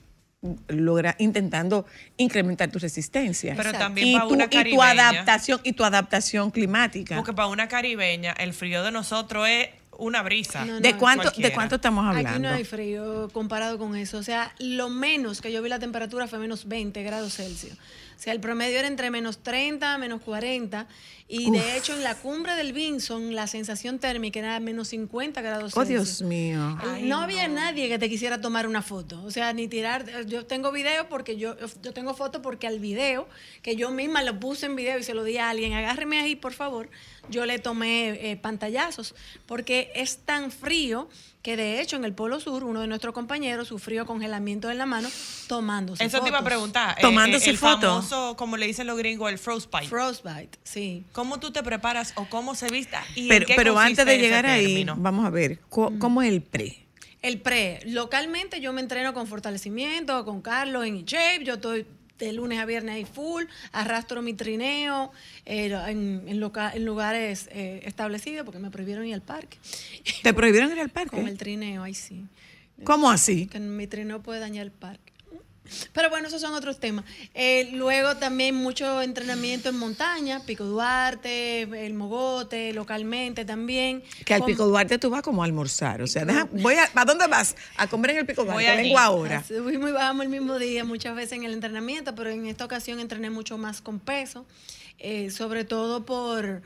logra 0.68 1.16
intentando 1.18 1.86
incrementar 2.18 2.70
tu 2.70 2.78
resistencia 2.78 3.54
Pero 3.56 3.72
también 3.72 4.10
y 4.10 4.14
para 4.14 4.28
tu, 4.28 4.34
una 4.34 4.44
y 4.44 4.48
tu 4.50 4.58
caribeña. 4.58 5.10
adaptación 5.10 5.62
y 5.64 5.72
tu 5.74 5.84
adaptación 5.86 6.52
climática. 6.52 7.16
Porque 7.16 7.34
para 7.34 7.48
una 7.48 7.68
caribeña, 7.70 8.34
el 8.34 8.54
frío 8.54 8.84
de 8.84 8.92
nosotros 8.92 9.48
es 9.48 9.70
una 9.98 10.22
brisa. 10.24 10.66
No, 10.66 10.80
¿De 10.80 10.96
cuánto 10.96 11.32
de 11.32 11.54
cuánto 11.54 11.76
estamos 11.76 12.06
hablando? 12.06 12.30
Aquí 12.30 12.40
no 12.40 12.50
hay 12.50 12.64
frío 12.64 13.30
comparado 13.32 13.78
con 13.78 13.96
eso. 13.96 14.18
O 14.18 14.24
sea, 14.24 14.54
lo 14.60 14.90
menos 14.90 15.42
que 15.42 15.52
yo 15.52 15.62
vi 15.62 15.70
la 15.70 15.80
temperatura 15.80 16.28
fue 16.28 16.40
menos 16.40 16.68
20 16.68 17.04
grados 17.04 17.36
Celsius. 17.36 17.78
O 18.18 18.20
sea, 18.26 18.34
el 18.34 18.40
promedio 18.40 18.80
era 18.80 18.88
entre 18.88 19.12
menos 19.12 19.40
30, 19.44 19.98
menos 19.98 20.22
40. 20.22 20.88
Y 21.28 21.50
de 21.52 21.76
hecho, 21.76 21.94
en 21.96 22.04
la 22.04 22.16
cumbre 22.16 22.56
del 22.56 22.72
Vinson, 22.72 23.34
la 23.36 23.48
sensación 23.48 23.98
térmica 24.00 24.40
era 24.40 24.60
menos 24.60 24.90
50 24.90 25.42
grados 25.42 25.74
oh 25.76 25.80
Celsius. 25.84 26.20
Dios 26.20 26.22
mío. 26.22 26.78
El- 26.84 26.90
Ay, 26.90 27.04
no 27.04 27.18
no. 27.18 27.22
había 27.24 27.48
nadie 27.48 27.90
que 27.90 27.98
te 27.98 28.10
quisiera 28.10 28.40
tomar 28.42 28.68
una 28.68 28.82
foto, 28.84 29.24
o 29.24 29.32
sea, 29.32 29.52
ni 29.54 29.68
tirar. 29.68 30.26
Yo 30.28 30.46
tengo 30.46 30.72
video 30.72 31.10
porque 31.10 31.36
yo, 31.38 31.56
yo 31.82 31.94
tengo 31.94 32.14
foto 32.14 32.42
porque 32.44 32.68
al 32.68 32.80
video, 32.80 33.28
que 33.64 33.76
yo 33.76 33.90
misma 33.92 34.22
lo 34.24 34.40
puse 34.40 34.68
en 34.68 34.76
video 34.76 35.00
y 35.00 35.04
se 35.04 35.14
lo 35.16 35.24
di 35.24 35.38
a 35.38 35.50
alguien, 35.50 35.74
agárreme 35.74 36.20
ahí, 36.20 36.36
por 36.36 36.54
favor, 36.54 36.90
yo 37.30 37.46
le 37.48 37.58
tomé 37.58 38.32
eh, 38.32 38.38
pantallazos, 38.38 39.16
porque 39.48 39.92
es 39.96 40.18
tan 40.20 40.52
frío 40.52 41.10
que 41.46 41.56
de 41.56 41.80
hecho 41.80 41.96
en 41.96 42.06
el 42.06 42.14
Polo 42.16 42.40
Sur, 42.40 42.64
uno 42.64 42.82
de 42.82 42.88
nuestros 42.88 43.14
compañeros 43.14 43.68
sufrió 43.68 44.08
congelamiento 44.08 44.72
en 44.72 44.80
la 44.80 44.88
mano 44.88 45.08
tomándose 45.46 46.04
Eso 46.04 46.20
te 46.22 46.30
iba 46.30 46.40
a 46.40 46.44
preguntar. 46.44 46.98
eh, 46.98 47.02
Tomándose 47.02 47.46
eh, 47.46 47.50
el 47.52 47.58
foto. 47.60 47.82
famoso, 47.88 48.36
como 48.36 48.58
le 48.58 48.66
dicen 48.66 48.88
los 48.88 48.98
gringos, 48.98 49.30
el 49.32 49.38
frostbite. 49.38 49.86
Frostbite, 49.88 50.58
sí. 50.64 51.04
¿Cómo 51.12 51.40
tú 51.40 51.52
te 51.52 51.62
preparas 51.62 52.14
o 52.16 52.26
cómo 52.26 52.56
se 52.56 52.68
vista? 52.70 53.04
Y 53.14 53.22
en 53.26 53.30
Pero, 53.30 53.46
qué 53.46 53.54
pero 53.56 53.78
antes 53.78 54.04
de 54.08 54.18
llegar 54.18 54.48
ahí, 54.48 54.66
término? 54.66 54.96
vamos 54.98 55.24
a 55.24 55.30
ver, 55.30 55.60
co- 55.70 55.94
¿cómo 56.00 56.24
es 56.24 56.30
el 56.30 56.42
pre? 56.42 56.88
El 57.22 57.40
pre, 57.42 57.80
localmente 57.86 58.60
yo 58.60 58.74
me 58.74 58.82
entreno 58.82 59.14
con 59.14 59.28
fortalecimiento, 59.28 60.26
con 60.26 60.42
Carlos 60.42 60.84
en 60.88 61.06
shape, 61.06 61.44
yo 61.44 61.54
estoy 61.56 61.86
de 62.20 62.32
lunes 62.34 62.60
a 62.60 62.66
viernes 62.66 62.96
ahí 62.96 63.06
full, 63.06 63.44
arrastro 63.74 64.22
mi 64.22 64.34
trineo 64.34 65.12
eh, 65.46 65.66
en, 65.88 66.24
en 66.28 66.40
loca- 66.40 66.72
en 66.74 66.86
lugares 66.86 67.50
eh, 67.52 67.82
establecidos 67.86 68.46
porque 68.46 68.60
me 68.60 68.72
prohibieron 68.72 69.06
ir 69.06 69.14
al 69.14 69.22
parque. 69.22 69.58
¿Te 70.24 70.34
prohibieron 70.34 70.72
ir 70.72 70.80
al 70.80 70.90
Con 70.92 71.10
parque? 71.10 71.22
el 71.30 71.38
trineo, 71.38 71.84
ahí 71.84 71.94
sí. 71.94 72.24
¿Cómo 72.84 73.10
así? 73.10 73.48
Que 73.48 73.60
mi 73.60 73.88
trineo 73.88 74.22
puede 74.22 74.40
dañar 74.40 74.66
el 74.66 74.72
parque. 74.72 75.14
Pero 75.94 76.10
bueno, 76.10 76.28
esos 76.28 76.42
son 76.42 76.54
otros 76.54 76.80
temas. 76.80 77.06
Eh, 77.34 77.70
luego 77.74 78.18
también 78.18 78.56
mucho 78.56 79.02
entrenamiento 79.02 79.70
en 79.70 79.78
montaña, 79.78 80.42
Pico 80.46 80.64
Duarte, 80.66 81.62
el 81.64 81.94
Mogote, 81.94 82.74
localmente 82.74 83.46
también. 83.46 84.04
Que 84.26 84.34
al 84.34 84.42
Con- 84.42 84.48
Pico 84.48 84.66
Duarte 84.68 84.98
tú 85.00 85.10
vas 85.10 85.22
como 85.22 85.42
a 85.42 85.46
almorzar. 85.46 86.02
O 86.02 86.08
sea, 86.08 86.26
deja- 86.26 86.48
voy 86.52 86.76
a, 86.76 86.90
¿a 86.94 87.06
dónde 87.06 87.28
vas? 87.28 87.56
A 87.78 87.88
comer 87.88 88.12
en 88.12 88.18
el 88.18 88.26
Pico 88.26 88.46
Voy 88.46 88.64
Duarte. 88.64 88.70
allí. 88.72 88.84
Vengo 88.90 89.00
ahora. 89.00 89.44
Subimos 89.44 89.90
y 89.90 89.94
bajamos 89.94 90.24
el 90.26 90.30
mismo 90.32 90.58
día, 90.60 90.84
muchas 90.84 91.16
veces 91.16 91.34
en 91.34 91.44
el 91.44 91.54
entrenamiento, 91.54 92.16
pero 92.16 92.30
en 92.30 92.46
esta 92.46 92.66
ocasión 92.66 93.00
entrené 93.00 93.30
mucho 93.30 93.58
más 93.58 93.82
con 93.82 94.00
peso, 94.00 94.46
eh, 95.00 95.30
sobre 95.32 95.66
todo 95.66 96.06
por, 96.06 96.62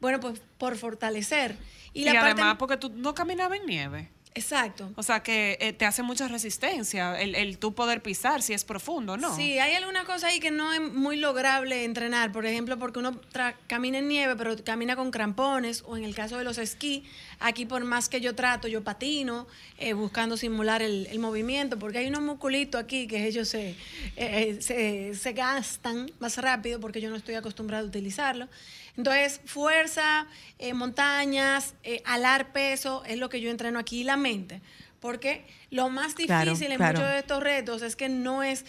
bueno, 0.00 0.20
pues 0.20 0.40
por 0.58 0.76
fortalecer. 0.76 1.56
Y, 1.92 2.02
Y, 2.02 2.04
la 2.04 2.14
parte- 2.14 2.30
además 2.32 2.56
porque 2.58 2.76
tú 2.76 2.90
no 2.94 3.14
caminabas 3.14 3.58
en 3.60 3.66
nieve. 3.66 4.08
Exacto. 4.36 4.90
O 4.96 5.02
sea 5.04 5.22
que 5.22 5.56
eh, 5.60 5.72
te 5.72 5.84
hace 5.84 6.02
mucha 6.02 6.26
resistencia 6.26 7.20
el, 7.20 7.36
el 7.36 7.56
tú 7.58 7.72
poder 7.72 8.02
pisar 8.02 8.42
si 8.42 8.52
es 8.52 8.64
profundo, 8.64 9.16
¿no? 9.16 9.36
Sí, 9.36 9.60
hay 9.60 9.74
alguna 9.76 10.04
cosa 10.04 10.26
ahí 10.26 10.40
que 10.40 10.50
no 10.50 10.72
es 10.72 10.80
muy 10.80 11.16
lograble 11.16 11.84
entrenar, 11.84 12.32
por 12.32 12.44
ejemplo, 12.44 12.76
porque 12.76 12.98
uno 12.98 13.12
tra- 13.32 13.54
camina 13.68 13.98
en 13.98 14.08
nieve, 14.08 14.34
pero 14.34 14.56
camina 14.64 14.96
con 14.96 15.12
crampones, 15.12 15.84
o 15.86 15.96
en 15.96 16.02
el 16.02 16.16
caso 16.16 16.36
de 16.36 16.42
los 16.42 16.58
esquí, 16.58 17.04
aquí 17.38 17.64
por 17.64 17.84
más 17.84 18.08
que 18.08 18.20
yo 18.20 18.34
trato, 18.34 18.66
yo 18.66 18.82
patino, 18.82 19.46
eh, 19.78 19.92
buscando 19.92 20.36
simular 20.36 20.82
el, 20.82 21.06
el 21.12 21.20
movimiento, 21.20 21.78
porque 21.78 21.98
hay 21.98 22.08
unos 22.08 22.22
musculitos 22.22 22.82
aquí 22.82 23.06
que 23.06 23.28
ellos 23.28 23.48
se, 23.48 23.70
eh, 23.70 23.76
eh, 24.16 24.56
se, 24.60 25.14
se 25.14 25.32
gastan 25.32 26.10
más 26.18 26.38
rápido 26.38 26.80
porque 26.80 27.00
yo 27.00 27.08
no 27.08 27.14
estoy 27.16 27.36
acostumbrado 27.36 27.84
a 27.84 27.88
utilizarlo. 27.88 28.48
Entonces, 28.96 29.40
fuerza, 29.44 30.26
eh, 30.58 30.72
montañas, 30.72 31.74
eh, 31.82 32.02
alar 32.04 32.52
peso, 32.52 33.02
es 33.06 33.18
lo 33.18 33.28
que 33.28 33.40
yo 33.40 33.50
entreno 33.50 33.78
aquí, 33.78 34.04
la 34.04 34.16
mente. 34.16 34.60
Porque 35.00 35.44
lo 35.70 35.90
más 35.90 36.16
difícil 36.16 36.26
Claro, 36.28 36.52
en 36.52 36.76
claro. 36.76 36.98
muchos 36.98 37.12
de 37.12 37.18
estos 37.18 37.42
retos 37.42 37.82
es 37.82 37.94
que 37.94 38.08
no 38.08 38.42
es 38.42 38.64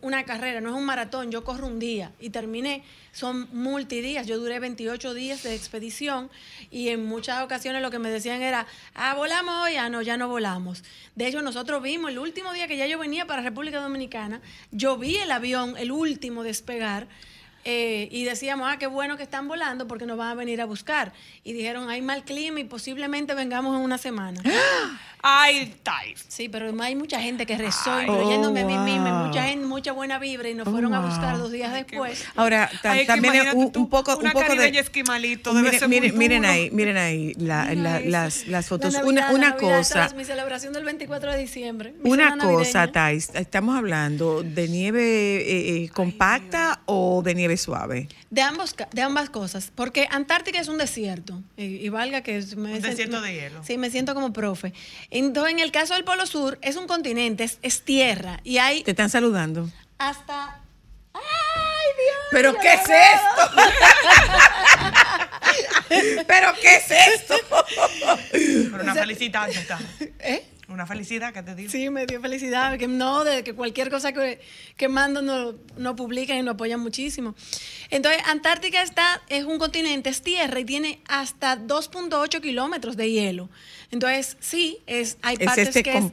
una 0.00 0.24
carrera, 0.24 0.60
no 0.60 0.70
es 0.70 0.74
un 0.74 0.84
maratón. 0.84 1.30
Yo 1.30 1.44
corro 1.44 1.68
un 1.68 1.78
día 1.78 2.10
y 2.18 2.30
terminé. 2.30 2.82
Son 3.12 3.48
multidías. 3.52 4.26
Yo 4.26 4.36
duré 4.38 4.58
28 4.58 5.14
días 5.14 5.44
de 5.44 5.54
expedición 5.54 6.28
y 6.72 6.88
en 6.88 7.06
muchas 7.06 7.44
ocasiones 7.44 7.82
lo 7.82 7.92
que 7.92 8.00
me 8.00 8.10
decían 8.10 8.42
era, 8.42 8.66
ah, 8.96 9.14
volamos 9.14 9.54
hoy, 9.62 9.76
ah, 9.76 9.88
no, 9.88 10.02
ya 10.02 10.16
no 10.16 10.26
volamos. 10.26 10.82
De 11.14 11.28
hecho, 11.28 11.40
nosotros 11.40 11.80
vimos 11.84 12.10
el 12.10 12.18
último 12.18 12.52
día 12.52 12.66
que 12.66 12.76
ya 12.76 12.88
yo 12.88 12.98
venía 12.98 13.26
para 13.26 13.42
República 13.42 13.78
Dominicana, 13.78 14.40
yo 14.72 14.96
vi 14.96 15.18
el 15.18 15.30
avión, 15.30 15.76
el 15.76 15.92
último 15.92 16.42
despegar. 16.42 17.06
Eh, 17.68 18.08
y 18.12 18.22
decíamos, 18.24 18.68
ah, 18.70 18.78
qué 18.78 18.86
bueno 18.86 19.16
que 19.16 19.24
están 19.24 19.48
volando 19.48 19.88
porque 19.88 20.06
nos 20.06 20.16
van 20.16 20.28
a 20.28 20.34
venir 20.34 20.60
a 20.60 20.66
buscar. 20.66 21.12
Y 21.42 21.52
dijeron, 21.52 21.90
hay 21.90 22.00
mal 22.00 22.24
clima 22.24 22.60
y 22.60 22.64
posiblemente 22.64 23.34
vengamos 23.34 23.76
en 23.76 23.82
una 23.82 23.98
semana. 23.98 24.40
Ay, 25.28 25.74
Thais. 25.82 26.24
Sí, 26.28 26.48
pero 26.48 26.72
hay 26.82 26.94
mucha 26.94 27.20
gente 27.20 27.46
que 27.46 27.58
rezó, 27.58 28.00
incluyéndome 28.00 28.60
a 28.60 28.64
mí 28.64 28.74
Oh, 28.76 28.82
misma, 28.84 29.10
wow. 29.18 29.26
mucha 29.26 29.42
gente, 29.42 29.66
mucha 29.66 29.90
buena 29.90 30.20
vibra 30.20 30.48
y 30.48 30.54
nos 30.54 30.68
Oh, 30.68 30.70
fueron 30.70 30.94
a 30.94 31.00
wow. 31.00 31.08
buscar 31.08 31.36
dos 31.38 31.50
días 31.50 31.72
después. 31.72 32.24
Ahora, 32.36 32.70
Ay, 32.84 33.06
también 33.06 33.34
un, 33.56 33.72
un 33.74 33.88
poco, 33.88 34.12
un 34.14 34.20
una 34.20 34.32
poco 34.32 34.54
de... 34.54 34.68
esquimalito, 34.78 35.50
debe 35.52 35.64
Miren, 35.64 35.80
ser 35.80 35.88
miren, 35.88 36.10
muy 36.10 36.18
miren 36.18 36.44
ahí, 36.44 36.70
miren 36.70 36.96
ahí 36.96 37.34
la- 37.38 37.74
las, 37.74 38.46
las 38.46 38.66
fotos. 38.68 38.92
La 38.92 39.00
una 39.04 39.22
Navidad, 39.22 39.34
una 39.34 39.46
la 39.48 39.54
Navidad, 39.56 39.80
esta 39.80 39.94
cosa, 39.94 40.06
es 40.06 40.14
mi 40.14 40.24
celebración 40.24 40.72
del 40.72 40.84
24 40.84 41.32
de 41.32 41.38
diciembre. 41.38 41.94
una 42.04 42.36
cosa. 42.38 42.92
Thais, 42.92 43.30
estamos 43.34 43.76
hablando 43.76 44.44
de 44.44 44.68
nieve 44.68 45.02
eh, 45.38 45.84
eh, 45.84 45.88
compacta 45.88 46.82
o 46.86 47.22
de 47.24 47.34
nieve 47.34 47.55
suave. 47.58 48.08
De, 48.30 48.42
ambos, 48.42 48.74
de 48.92 49.02
ambas 49.02 49.30
cosas, 49.30 49.70
porque 49.74 50.08
Antártica 50.10 50.60
es 50.60 50.68
un 50.68 50.78
desierto, 50.78 51.40
y, 51.56 51.64
y 51.64 51.88
valga 51.88 52.22
que 52.22 52.36
es 52.38 52.56
me 52.56 52.70
Un 52.70 52.80
siento- 52.82 52.88
desierto 52.88 53.20
de 53.20 53.34
hielo. 53.34 53.64
Sí, 53.64 53.78
me 53.78 53.90
siento 53.90 54.14
como 54.14 54.32
profe. 54.32 54.72
Entonces, 55.10 55.52
en 55.52 55.58
el 55.60 55.70
caso 55.72 55.94
del 55.94 56.04
Polo 56.04 56.26
Sur, 56.26 56.58
es 56.62 56.76
un 56.76 56.86
continente, 56.86 57.44
es, 57.44 57.58
es 57.62 57.82
tierra, 57.82 58.40
y 58.44 58.58
hay 58.58 58.82
Te 58.82 58.90
están 58.92 59.10
saludando. 59.10 59.70
hasta... 59.98 60.60
¡Ay, 61.14 61.20
Dios! 61.96 62.16
¿Pero 62.30 62.54
qué 62.60 62.74
es 62.74 62.80
esto? 62.80 63.50
¿Pero 66.26 66.52
qué 66.60 66.76
es 66.76 66.90
esto? 66.90 67.34
Pero 68.70 68.82
una 68.82 68.94
felicidad 68.94 69.48
ya 69.50 69.60
está. 69.60 69.78
¿Eh? 70.20 70.44
Una 70.68 70.84
felicidad 70.84 71.32
que 71.32 71.42
te 71.44 71.54
digo. 71.54 71.70
Sí, 71.70 71.90
me 71.90 72.06
dio 72.06 72.20
felicidad, 72.20 72.76
que 72.76 72.88
no, 72.88 73.22
de 73.22 73.44
que 73.44 73.54
cualquier 73.54 73.88
cosa 73.88 74.12
que, 74.12 74.40
que 74.76 74.88
mando 74.88 75.22
no, 75.22 75.54
no 75.76 75.94
publican 75.94 76.38
y 76.38 76.42
nos 76.42 76.54
apoyan 76.54 76.80
muchísimo. 76.80 77.36
Entonces, 77.90 78.20
Antártica 78.26 78.82
está, 78.82 79.22
es 79.28 79.44
un 79.44 79.58
continente, 79.58 80.10
es 80.10 80.22
tierra 80.22 80.58
y 80.58 80.64
tiene 80.64 81.00
hasta 81.06 81.56
2.8 81.56 82.40
kilómetros 82.40 82.96
de 82.96 83.10
hielo. 83.10 83.48
Entonces, 83.92 84.36
sí, 84.40 84.78
es, 84.86 85.18
hay 85.22 85.36
Es 85.38 85.46
partes 85.46 85.68
este 85.68 85.82
que 85.84 85.98
es 85.98 86.04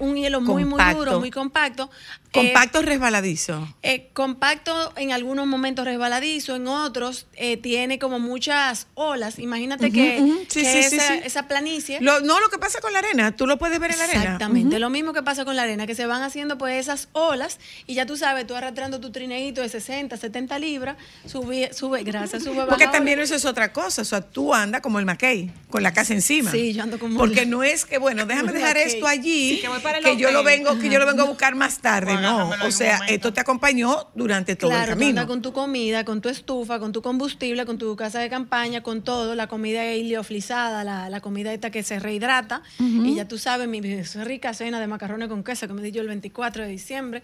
un 0.00 0.16
hielo 0.16 0.40
muy, 0.40 0.64
muy 0.64 0.82
duro, 0.92 1.20
muy 1.20 1.30
compacto. 1.30 1.88
Eh, 2.32 2.52
Compacto 2.52 2.82
resbaladizo. 2.82 3.74
eh, 3.82 4.08
compacto 4.12 4.92
en 4.96 5.10
algunos 5.10 5.48
momentos 5.48 5.84
resbaladizo, 5.84 6.54
en 6.54 6.68
otros 6.68 7.26
eh, 7.34 7.56
tiene 7.56 7.98
como 7.98 8.20
muchas 8.20 8.86
olas. 8.94 9.40
Imagínate 9.40 9.90
que, 9.90 10.18
ujú. 10.20 10.44
Sí, 10.48 10.62
que 10.62 10.82
sí, 10.84 10.90
sí, 10.90 10.96
esa, 10.96 11.08
sí. 11.14 11.20
esa 11.24 11.48
planicie. 11.48 11.98
Lo- 12.00 12.20
no, 12.20 12.38
lo 12.38 12.48
que 12.48 12.58
pasa 12.58 12.80
con 12.80 12.92
la 12.92 13.00
arena, 13.00 13.34
tú 13.34 13.48
lo 13.48 13.58
puedes 13.58 13.80
ver 13.80 13.90
en 13.90 13.98
la 13.98 14.04
arena. 14.04 14.22
Exactamente, 14.22 14.78
lo 14.78 14.90
mismo 14.90 15.12
que 15.12 15.24
pasa 15.24 15.44
con 15.44 15.56
la 15.56 15.62
arena, 15.64 15.88
que 15.88 15.96
se 15.96 16.06
van 16.06 16.22
haciendo 16.22 16.56
pues 16.56 16.76
esas 16.78 17.08
olas 17.12 17.58
y 17.88 17.94
ya 17.94 18.06
tú 18.06 18.16
sabes, 18.16 18.46
tú 18.46 18.54
arrastrando 18.54 19.00
tu 19.00 19.10
trineíto 19.10 19.60
de 19.60 19.68
60, 19.68 20.16
70 20.16 20.56
libras, 20.60 20.96
sube, 21.26 21.72
sube, 21.74 22.04
gracias, 22.04 22.44
sube, 22.44 22.64
Porque 22.66 22.84
baja, 22.84 22.92
también 22.92 23.18
ola. 23.18 23.24
eso 23.24 23.34
es 23.34 23.44
otra 23.44 23.72
cosa. 23.72 24.02
O 24.02 24.04
sea, 24.04 24.20
tú 24.20 24.54
andas 24.54 24.82
como 24.82 25.00
el 25.00 25.04
McKay, 25.04 25.50
con 25.68 25.82
la 25.82 25.92
casa 25.92 26.12
encima. 26.14 26.52
Sí, 26.52 26.74
yo 26.74 26.84
ando 26.84 27.00
como 27.00 27.18
Porque 27.18 27.40
el- 27.40 27.50
no 27.50 27.64
es 27.64 27.86
que, 27.86 27.98
bueno, 27.98 28.24
déjame 28.24 28.52
dejar 28.52 28.76
McKay. 28.76 28.92
esto 28.92 29.08
allí, 29.08 29.56
Sí, 29.56 29.60
que 29.62 29.68
voy 29.68 29.80
para 29.80 29.98
el 29.98 30.04
que 30.04 30.16
yo 30.16 30.30
lo 30.30 30.44
vengo, 30.44 30.78
que 30.78 30.88
yo 30.90 31.00
lo 31.00 31.06
vengo 31.06 31.22
a 31.22 31.26
buscar 31.26 31.56
más 31.56 31.78
tarde. 31.80 32.19
No, 32.22 32.50
o 32.66 32.70
sea, 32.70 32.94
momento. 32.94 33.14
esto 33.14 33.32
te 33.32 33.40
acompañó 33.40 34.08
durante 34.14 34.56
todo 34.56 34.70
Claro, 34.70 34.84
el 34.84 34.98
camino. 34.98 35.08
andas 35.10 35.26
con 35.26 35.42
tu 35.42 35.52
comida, 35.52 36.04
con 36.04 36.20
tu 36.20 36.28
estufa, 36.28 36.78
con 36.78 36.92
tu 36.92 37.02
combustible, 37.02 37.64
con 37.66 37.78
tu 37.78 37.96
casa 37.96 38.20
de 38.20 38.28
campaña, 38.30 38.82
con 38.82 39.02
todo, 39.02 39.34
la 39.34 39.46
comida 39.46 39.84
heliofilizada, 39.84 40.84
la, 40.84 41.08
la 41.10 41.20
comida 41.20 41.52
esta 41.52 41.70
que 41.70 41.82
se 41.82 41.98
rehidrata. 41.98 42.62
Y 42.78 43.14
ya 43.14 43.26
tú 43.26 43.38
sabes, 43.38 43.68
mi, 43.68 43.80
mi 43.80 44.02
rica 44.02 44.54
cena 44.54 44.80
de 44.80 44.86
macarrones 44.86 45.28
con 45.28 45.42
queso 45.44 45.66
que 45.66 45.74
me 45.74 45.82
di 45.82 45.90
yo 45.92 46.02
el 46.02 46.08
24 46.08 46.64
de 46.64 46.68
diciembre. 46.70 47.22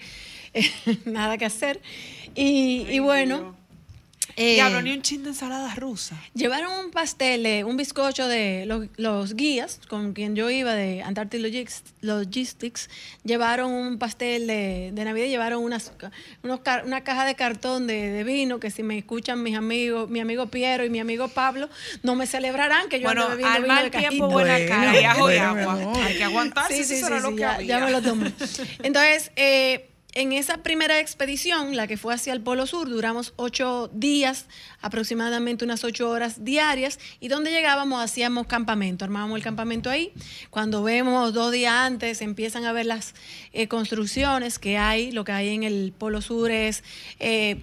Nada 1.04 1.36
que 1.38 1.44
hacer. 1.46 1.80
Y, 2.34 2.86
y 2.90 2.98
bueno. 2.98 3.56
Eh, 4.36 4.54
Diablo, 4.54 4.82
ni 4.82 4.92
un 4.92 5.00
chin 5.02 5.22
de 5.22 5.30
ensalada 5.30 5.74
rusa. 5.74 6.14
Llevaron 6.34 6.70
un 6.84 6.90
pastel, 6.90 7.42
de- 7.42 7.64
un 7.64 7.76
bizcocho 7.76 8.28
de 8.28 8.64
los, 8.66 8.86
los 8.96 9.34
guías 9.34 9.80
con 9.88 10.12
quien 10.12 10.36
yo 10.36 10.50
iba 10.50 10.74
de 10.74 11.02
Antarctic 11.02 11.40
Logis- 11.40 11.82
Logistics. 12.02 12.88
Llevaron 13.24 13.72
un 13.72 13.98
pastel 13.98 14.46
de, 14.46 14.90
de 14.92 15.04
Navidad, 15.04 15.26
llevaron 15.26 15.62
unas, 15.62 15.92
unos 16.42 16.60
una 16.84 17.02
caja 17.02 17.24
de 17.24 17.34
cartón 17.34 17.86
de, 17.86 18.10
de 18.10 18.24
vino 18.24 18.60
que 18.60 18.70
si 18.70 18.82
me 18.82 18.98
escuchan 18.98 19.42
mis 19.42 19.56
amigos, 19.56 20.08
mi 20.10 20.20
amigo 20.20 20.46
Piero 20.46 20.84
y 20.84 20.90
mi 20.90 21.00
amigo 21.00 21.28
Pablo, 21.28 21.68
no 22.02 22.14
me 22.14 22.26
celebrarán 22.26 22.88
que 22.88 23.00
yo 23.00 23.06
Bueno, 23.06 23.22
ando 23.22 23.36
bebiendo 23.36 23.56
al 23.56 23.62
vino 23.62 23.74
mal 23.74 23.84
de 23.84 23.90
tiempo, 23.98 24.08
cajita. 24.08 24.26
buena 24.26 24.52
Bueno, 24.58 24.68
cara 24.68 25.00
y 25.00 25.04
ajo 25.04 25.18
y 25.18 25.22
bueno, 25.38 25.54
mi 25.54 25.60
agua. 25.62 25.72
amor. 25.72 25.96
Hay 26.02 26.16
que 26.16 26.24
aguantarse, 26.24 26.74
Sí, 26.74 26.80
eso 26.82 26.94
sí, 26.94 27.00
sí, 27.00 27.06
era 27.06 27.20
lo 27.20 27.28
sí, 27.30 27.34
que 27.36 27.40
ya, 27.40 27.54
había. 27.54 27.78
ya 27.78 27.84
me 27.86 27.90
lo 27.90 28.02
tomé. 28.02 28.32
Entonces, 28.82 29.30
eh, 29.36 29.88
en 30.16 30.32
esa 30.32 30.62
primera 30.62 30.98
expedición, 30.98 31.76
la 31.76 31.86
que 31.86 31.98
fue 31.98 32.14
hacia 32.14 32.32
el 32.32 32.40
Polo 32.40 32.66
Sur, 32.66 32.88
duramos 32.88 33.34
ocho 33.36 33.90
días, 33.92 34.46
aproximadamente 34.80 35.62
unas 35.62 35.84
ocho 35.84 36.08
horas 36.08 36.42
diarias, 36.42 36.98
y 37.20 37.28
donde 37.28 37.50
llegábamos 37.50 38.02
hacíamos 38.02 38.46
campamento, 38.46 39.04
armábamos 39.04 39.36
el 39.36 39.44
campamento 39.44 39.90
ahí. 39.90 40.12
Cuando 40.48 40.82
vemos 40.82 41.34
dos 41.34 41.52
días 41.52 41.74
antes, 41.74 42.22
empiezan 42.22 42.64
a 42.64 42.72
ver 42.72 42.86
las 42.86 43.14
eh, 43.52 43.68
construcciones 43.68 44.58
que 44.58 44.78
hay, 44.78 45.12
lo 45.12 45.24
que 45.24 45.32
hay 45.32 45.50
en 45.50 45.64
el 45.64 45.92
Polo 45.96 46.22
Sur 46.22 46.50
es... 46.50 46.82
eh, 47.20 47.60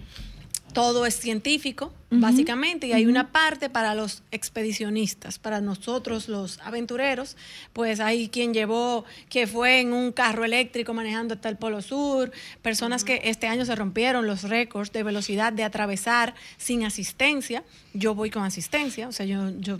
todo 0.73 1.05
es 1.05 1.15
científico, 1.15 1.93
básicamente, 2.19 2.87
y 2.87 2.93
hay 2.93 3.05
una 3.05 3.31
parte 3.31 3.69
para 3.69 3.95
los 3.95 4.23
expedicionistas, 4.31 5.39
para 5.39 5.61
nosotros 5.61 6.27
los 6.29 6.59
aventureros, 6.59 7.35
pues 7.73 7.99
hay 7.99 8.29
quien 8.29 8.53
llevó, 8.53 9.05
que 9.29 9.47
fue 9.47 9.79
en 9.81 9.93
un 9.93 10.11
carro 10.11 10.45
eléctrico 10.45 10.93
manejando 10.93 11.33
hasta 11.33 11.49
el 11.49 11.57
Polo 11.57 11.81
Sur, 11.81 12.31
personas 12.61 13.03
que 13.03 13.21
este 13.25 13.47
año 13.47 13.65
se 13.65 13.75
rompieron 13.75 14.25
los 14.27 14.43
récords 14.43 14.91
de 14.91 15.03
velocidad 15.03 15.51
de 15.53 15.63
atravesar 15.63 16.35
sin 16.57 16.83
asistencia, 16.85 17.63
yo 17.93 18.15
voy 18.15 18.29
con 18.29 18.43
asistencia, 18.43 19.07
o 19.07 19.11
sea, 19.11 19.25
yo, 19.25 19.51
yo, 19.59 19.79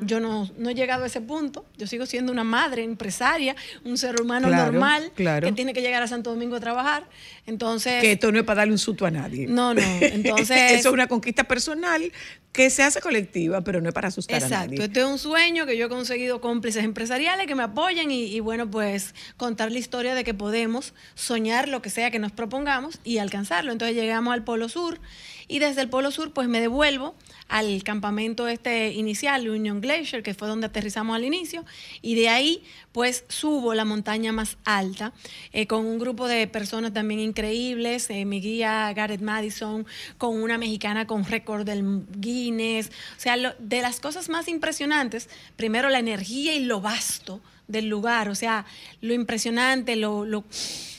yo 0.00 0.20
no, 0.20 0.50
no 0.58 0.70
he 0.70 0.74
llegado 0.74 1.04
a 1.04 1.06
ese 1.06 1.20
punto, 1.20 1.64
yo 1.76 1.86
sigo 1.86 2.06
siendo 2.06 2.32
una 2.32 2.44
madre, 2.44 2.82
empresaria, 2.84 3.54
un 3.84 3.98
ser 3.98 4.20
humano 4.20 4.48
Claro, 4.48 4.72
normal, 4.72 5.12
claro. 5.14 5.46
que 5.46 5.52
tiene 5.52 5.72
que 5.72 5.80
llegar 5.82 6.02
a 6.02 6.08
Santo 6.08 6.30
Domingo 6.30 6.56
a 6.56 6.60
trabajar, 6.60 7.04
entonces... 7.46 8.00
Que 8.00 8.12
esto 8.12 8.30
no 8.32 8.38
es 8.38 8.44
para 8.44 8.58
darle 8.58 8.72
un 8.72 8.78
susto 8.78 9.06
a 9.06 9.10
nadie. 9.10 9.46
No, 9.46 9.74
no, 9.74 9.80
entonces- 10.00 10.72
Eso 10.74 10.88
es 10.88 10.92
una 10.94 11.06
conquista 11.06 11.44
personal 11.44 11.63
personal 11.64 12.10
que 12.54 12.70
se 12.70 12.84
hace 12.84 13.00
colectiva, 13.00 13.62
pero 13.62 13.80
no 13.80 13.88
es 13.88 13.94
para 13.94 14.08
asustar 14.08 14.36
a 14.36 14.46
Exacto, 14.46 14.66
nadie. 14.70 14.84
este 14.84 15.00
es 15.00 15.06
un 15.06 15.18
sueño 15.18 15.66
que 15.66 15.76
yo 15.76 15.86
he 15.86 15.88
conseguido 15.88 16.40
cómplices 16.40 16.84
empresariales 16.84 17.48
que 17.48 17.56
me 17.56 17.64
apoyan 17.64 18.12
y, 18.12 18.26
y, 18.26 18.38
bueno, 18.38 18.70
pues 18.70 19.12
contar 19.36 19.72
la 19.72 19.80
historia 19.80 20.14
de 20.14 20.22
que 20.22 20.34
podemos 20.34 20.94
soñar 21.16 21.68
lo 21.68 21.82
que 21.82 21.90
sea 21.90 22.12
que 22.12 22.20
nos 22.20 22.30
propongamos 22.30 23.00
y 23.02 23.18
alcanzarlo. 23.18 23.72
Entonces 23.72 23.96
llegamos 23.96 24.32
al 24.32 24.44
Polo 24.44 24.68
Sur 24.68 25.00
y 25.48 25.58
desde 25.58 25.80
el 25.82 25.88
Polo 25.88 26.12
Sur 26.12 26.32
pues 26.32 26.48
me 26.48 26.60
devuelvo 26.60 27.16
al 27.48 27.82
campamento 27.82 28.48
este 28.48 28.92
inicial, 28.92 29.48
Union 29.48 29.80
Glacier, 29.80 30.22
que 30.22 30.34
fue 30.34 30.48
donde 30.48 30.66
aterrizamos 30.66 31.14
al 31.14 31.24
inicio, 31.24 31.64
y 32.00 32.14
de 32.14 32.28
ahí 32.28 32.62
pues 32.92 33.24
subo 33.28 33.74
la 33.74 33.84
montaña 33.84 34.32
más 34.32 34.56
alta 34.64 35.12
eh, 35.52 35.66
con 35.66 35.84
un 35.84 35.98
grupo 35.98 36.26
de 36.26 36.46
personas 36.46 36.92
también 36.92 37.20
increíbles, 37.20 38.08
eh, 38.08 38.24
mi 38.24 38.40
guía 38.40 38.92
Gareth 38.94 39.20
Madison, 39.20 39.86
con 40.16 40.40
una 40.40 40.56
mexicana 40.58 41.06
con 41.06 41.24
récord 41.24 41.66
del 41.66 41.82
O 42.52 43.20
sea, 43.20 43.36
lo- 43.36 43.54
de 43.58 43.80
las 43.82 44.00
cosas 44.00 44.28
más 44.28 44.48
impresionantes, 44.48 45.28
primero 45.56 45.88
la 45.90 45.98
energía 45.98 46.54
y 46.54 46.60
lo 46.64 46.80
vasto 46.80 47.40
del 47.68 47.88
lugar, 47.88 48.28
o 48.28 48.34
sea, 48.34 48.66
lo 49.00 49.14
impresionante, 49.14 49.96
lo, 49.96 50.24
lo- 50.24 50.44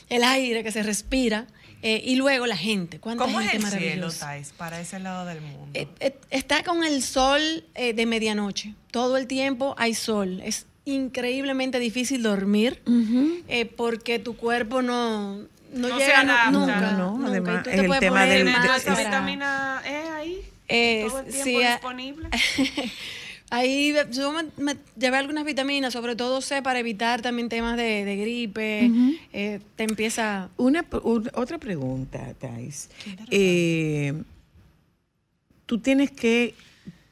el 0.10 0.24
aire 0.24 0.64
que 0.64 0.72
se 0.72 0.82
respira, 0.84 1.48
eh, 1.82 2.02
y 2.04 2.16
luego 2.16 2.48
la 2.48 2.58
gente, 2.58 3.00
cuánta 3.00 3.26
¿Cómo 3.26 3.40
es 3.42 3.50
gente 3.52 3.64
el 3.68 3.72
cielo, 3.72 3.86
maravillosa. 3.86 4.26
Thais, 4.26 4.54
para 4.58 4.80
ese 4.82 4.98
lado 5.00 5.26
del 5.26 5.42
mundo? 5.42 5.70
Eh, 5.76 5.88
eh, 6.00 6.18
está 6.32 6.64
con 6.64 6.84
el 6.84 7.04
sol 7.04 7.64
eh, 7.76 7.94
de 7.94 8.06
medianoche. 8.08 8.74
Todo 8.90 9.18
el 9.18 9.28
tiempo 9.28 9.76
hay 9.78 9.94
sol. 9.94 10.42
Es 10.44 10.66
increíblemente 10.86 11.78
difícil 11.80 12.24
dormir 12.24 12.82
eh, 13.48 13.66
porque 13.66 14.18
tu 14.18 14.36
cuerpo 14.36 14.82
no, 14.82 15.36
no, 15.38 15.48
No 15.74 16.00
se 16.00 16.06
llega 16.06 16.22
adapta. 16.22 16.52
nunca. 16.52 16.80
No, 16.80 16.98
no, 16.98 17.12
nunca. 17.18 17.28
además, 17.30 17.60
Y 17.60 17.64
tú 17.64 17.70
es 17.70 17.76
te 17.76 17.86
el 17.86 18.00
tema 18.00 18.26
del- 18.26 18.46
más 18.46 18.54
de- 18.56 18.62
¿Tienes 18.62 18.82
esa 18.82 18.94
brava. 18.94 19.04
vitamina 19.10 19.82
E 19.86 19.96
ahí? 20.10 20.42
Eh, 20.68 21.06
Todo 21.08 21.20
el 21.20 21.26
tiempo 21.26 21.44
sí, 21.44 21.58
disponible. 21.58 22.30
Ahí 23.52 23.94
yo 24.12 24.32
me, 24.32 24.46
me 24.58 24.76
llevé 24.98 25.18
algunas 25.18 25.46
vitaminas, 25.46 25.94
sobre 25.94 26.16
todo 26.16 26.42
C, 26.42 26.64
para 26.64 26.80
evitar 26.80 27.22
también 27.22 27.48
temas 27.48 27.78
de, 27.78 28.04
de 28.04 28.16
gripe. 28.18 28.92
Eh, 29.34 29.60
te 29.76 29.84
empieza... 29.84 30.50
Una, 30.58 30.84
otra 31.34 31.60
pregunta, 31.60 32.34
Thais. 32.40 32.90
Eh, 33.30 34.14
tú 35.68 35.78
tienes 35.78 36.10
que, 36.10 36.56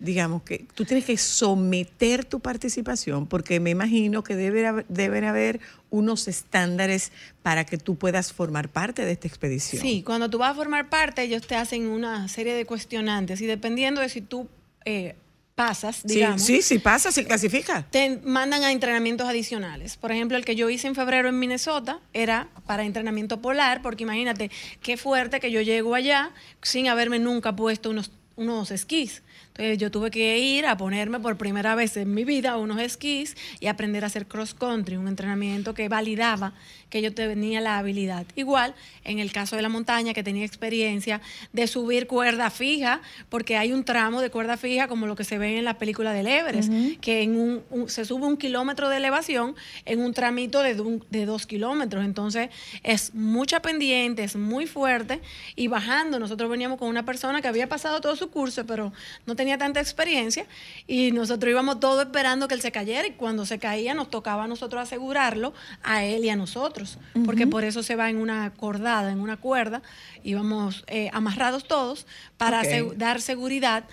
digamos 0.04 0.44
que, 0.44 0.66
tú 0.76 0.86
tienes 0.86 1.06
que 1.06 1.18
someter 1.18 2.26
tu 2.26 2.40
participación, 2.40 3.26
porque 3.26 3.60
me 3.60 3.70
imagino 3.70 4.24
que 4.24 4.36
debe 4.36 4.68
haber- 4.68 4.86
deben 4.90 5.24
haber 5.24 5.60
unos 5.90 6.28
estándares 6.28 7.12
para 7.42 7.66
que 7.66 7.78
tú 7.78 7.96
puedas 7.96 8.34
formar 8.34 8.70
parte 8.70 9.06
de 9.06 9.14
esta 9.14 9.28
expedición. 9.28 9.82
Sí, 9.82 10.04
cuando 10.04 10.30
tú 10.30 10.38
vas 10.40 10.52
a 10.52 10.56
formar 10.56 10.90
parte, 10.90 11.24
ellos 11.24 11.48
te 11.48 11.56
hacen 11.56 11.88
una 11.88 12.28
serie 12.28 12.54
de 12.54 12.66
cuestionantes 12.66 13.40
y 13.42 13.46
dependiendo 13.46 14.02
de 14.02 14.10
si 14.10 14.22
tú 14.22 14.48
eh, 14.86 15.16
pasas, 15.56 15.98
Sí, 15.98 16.16
digamos, 16.16 16.42
sí, 16.42 16.62
sí 16.62 16.80
pasa, 16.80 17.12
sí 17.12 17.24
clasifica. 17.24 17.86
te 17.92 18.18
mandan 18.26 18.64
a 18.64 18.72
entrenamientos 18.72 19.28
adicionales. 19.28 19.96
Por 19.98 20.12
ejemplo, 20.12 20.36
el 20.38 20.44
que 20.46 20.56
yo 20.56 20.70
hice 20.70 20.88
en 20.88 20.96
febrero 20.96 21.30
en 21.30 21.38
Minnesota 21.40 22.00
era 22.12 22.50
para 22.66 22.84
entrenamiento 22.84 23.40
polar, 23.42 23.82
porque 23.82 24.04
imagínate 24.04 24.50
qué 24.82 24.98
fuerte 24.98 25.40
que 25.40 25.52
yo 25.52 25.62
llego 25.62 25.96
allá 25.96 26.32
sin 26.62 26.88
haberme 26.90 27.20
nunca 27.20 27.56
puesto 27.56 27.92
unos, 27.92 28.12
unos 28.36 28.72
esquís. 28.72 29.22
Entonces 29.56 29.78
yo 29.78 29.92
tuve 29.92 30.10
que 30.10 30.40
ir 30.40 30.66
a 30.66 30.78
ponerme 30.78 31.20
por 31.20 31.38
primera 31.38 31.76
vez 31.76 31.96
en 31.98 32.12
mi 32.12 32.26
vida 32.26 32.58
unos 32.58 32.80
esquís 32.82 33.38
y 33.60 33.68
aprender 33.68 34.04
a 34.04 34.08
hacer 34.08 34.26
cross 34.26 34.56
country, 34.56 34.98
un 34.98 35.08
entrenamiento 35.08 35.76
que 35.76 35.88
validaba 35.90 36.54
que 36.94 37.02
yo 37.02 37.12
tenía 37.12 37.60
la 37.60 37.80
habilidad. 37.80 38.24
Igual 38.36 38.76
en 39.04 39.18
el 39.18 39.32
caso 39.32 39.56
de 39.56 39.64
la 39.64 39.70
montaña, 39.70 40.14
que 40.14 40.22
tenía 40.22 40.46
experiencia 40.46 41.22
de 41.52 41.66
subir 41.66 42.06
cuerda 42.06 42.52
fija, 42.52 43.02
porque 43.30 43.58
hay 43.58 43.74
un 43.74 43.84
tramo 43.84 44.22
de 44.22 44.30
cuerda 44.30 44.58
fija 44.58 44.88
como 44.88 45.08
lo 45.08 45.16
que 45.16 45.24
se 45.24 45.40
ve 45.40 45.58
en 45.58 45.66
la 45.66 45.80
película 45.80 46.14
del 46.14 46.28
Everest, 46.28 46.72
que 47.02 47.24
en 47.24 47.36
un, 47.36 47.64
un- 47.72 47.90
se 47.90 48.06
sube 48.06 48.28
un 48.28 48.38
kilómetro 48.38 48.90
de 48.90 48.98
elevación 48.98 49.56
en 49.86 50.02
un 50.02 50.14
tramito 50.14 50.62
de, 50.62 50.80
un- 50.80 51.04
de 51.10 51.26
dos 51.26 51.48
kilómetros. 51.48 52.06
Entonces 52.06 52.50
es 52.84 53.16
mucha 53.16 53.60
pendiente, 53.64 54.24
es 54.24 54.36
muy 54.36 54.68
fuerte 54.68 55.20
y 55.56 55.68
bajando. 55.70 56.20
Nosotros 56.20 56.48
veníamos 56.48 56.78
con 56.78 56.90
una 56.90 57.04
persona 57.06 57.42
que 57.42 57.48
había 57.48 57.68
pasado 57.68 58.02
todo 58.02 58.16
su 58.16 58.30
curso, 58.30 58.68
pero 58.68 58.94
no 59.26 59.36
tenía 59.36 59.58
tanta 59.58 59.80
experiencia 59.80 60.46
y 60.86 61.12
nosotros 61.12 61.50
íbamos 61.50 61.80
todos 61.80 62.06
esperando 62.06 62.48
que 62.48 62.54
él 62.54 62.62
se 62.62 62.72
cayera 62.72 63.08
y 63.08 63.12
cuando 63.14 63.48
se 63.48 63.58
caía 63.58 63.96
nos 63.96 64.12
tocaba 64.12 64.44
a 64.44 64.48
nosotros 64.48 64.80
asegurarlo 64.84 65.56
a 65.82 66.04
él 66.06 66.24
y 66.24 66.30
a 66.30 66.36
nosotros, 66.36 66.83
porque 67.26 67.48
por 67.48 67.64
eso 67.64 67.84
se 67.84 67.96
va 67.96 68.10
en 68.10 68.18
una 68.18 68.54
cordada, 68.54 69.12
en 69.12 69.20
una 69.20 69.38
cuerda, 69.38 69.82
íbamos 70.24 70.84
eh, 70.88 71.10
amarrados 71.14 71.68
todos 71.68 72.06
para 72.38 72.64
dar 72.96 73.22
seguridad, 73.22 73.86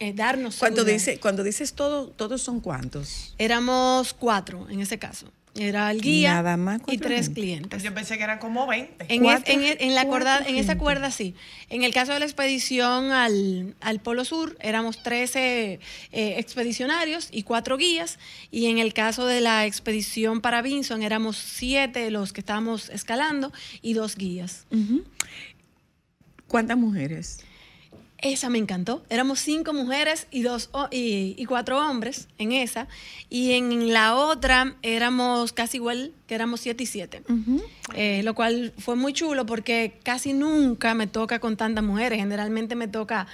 eh, 0.00 0.12
darnos 0.12 0.56
Cuando, 0.56 0.82
seguridad. 0.82 0.98
dice, 0.98 1.20
cuando 1.20 1.42
dices 1.42 1.74
todo, 1.74 2.08
¿todos 2.08 2.42
son 2.42 2.60
cuántos? 2.60 3.34
Éramos 3.38 4.14
cuatro 4.14 4.66
en 4.70 4.80
ese 4.80 4.98
caso. 4.98 5.28
Era 5.56 5.88
el 5.92 6.00
guía 6.00 6.34
Nada 6.34 6.56
más 6.56 6.80
y 6.88 6.98
tres 6.98 7.26
gente. 7.26 7.40
clientes. 7.40 7.82
Yo 7.84 7.94
pensé 7.94 8.18
que 8.18 8.24
eran 8.24 8.40
como 8.40 8.66
20. 8.66 9.04
En, 9.08 9.10
es- 9.10 9.20
Cuatro- 9.20 9.52
en 9.54 9.62
e- 9.62 9.76
en 9.78 9.94
la 9.94 10.04
cuerda, 10.04 10.42
en 10.44 10.56
esa 10.56 10.76
cuerda 10.76 11.12
sí. 11.12 11.36
En 11.70 11.84
el 11.84 11.94
caso 11.94 12.12
de 12.12 12.18
la 12.18 12.24
expedición 12.24 13.12
al, 13.12 13.76
al 13.80 14.00
Polo 14.00 14.24
Sur, 14.24 14.56
éramos 14.60 15.00
13 15.04 15.78
eh, 16.10 16.34
expedicionarios 16.38 17.28
y 17.30 17.44
cuatro 17.44 17.76
guías. 17.76 18.18
Y 18.50 18.66
en 18.66 18.78
el 18.78 18.92
caso 18.94 19.26
de 19.26 19.40
la 19.40 19.64
expedición 19.64 20.40
para 20.40 20.60
Vinson, 20.60 21.04
éramos 21.04 21.36
siete 21.36 22.10
los 22.10 22.32
que 22.32 22.40
estábamos 22.40 22.88
escalando 22.90 23.52
y 23.80 23.92
dos 23.92 24.16
guías. 24.16 24.66
¿Cuántas 26.48 26.76
mujeres? 26.76 27.40
Esa 28.24 28.48
me 28.48 28.56
encantó. 28.56 29.04
Éramos 29.10 29.38
cinco 29.40 29.74
mujeres 29.74 30.28
y, 30.30 30.40
dos, 30.40 30.70
y 30.90 31.44
cuatro 31.44 31.78
hombres 31.78 32.26
en 32.38 32.52
esa. 32.52 32.88
Y 33.28 33.52
en 33.52 33.92
la 33.92 34.16
otra 34.16 34.76
éramos 34.80 35.52
casi 35.52 35.76
igual, 35.76 36.10
que 36.26 36.34
éramos 36.34 36.60
siete 36.60 36.84
y 36.84 36.86
siete. 36.86 37.22
Eh, 37.94 38.22
lo 38.24 38.34
cual 38.34 38.72
fue 38.78 38.96
muy 38.96 39.12
chulo 39.12 39.44
porque 39.44 39.98
casi 40.02 40.32
nunca 40.32 40.94
me 40.94 41.06
toca 41.06 41.38
con 41.38 41.58
tantas 41.58 41.84
mujeres. 41.84 42.18
Generalmente 42.18 42.76
me 42.76 42.88
toca 42.88 43.26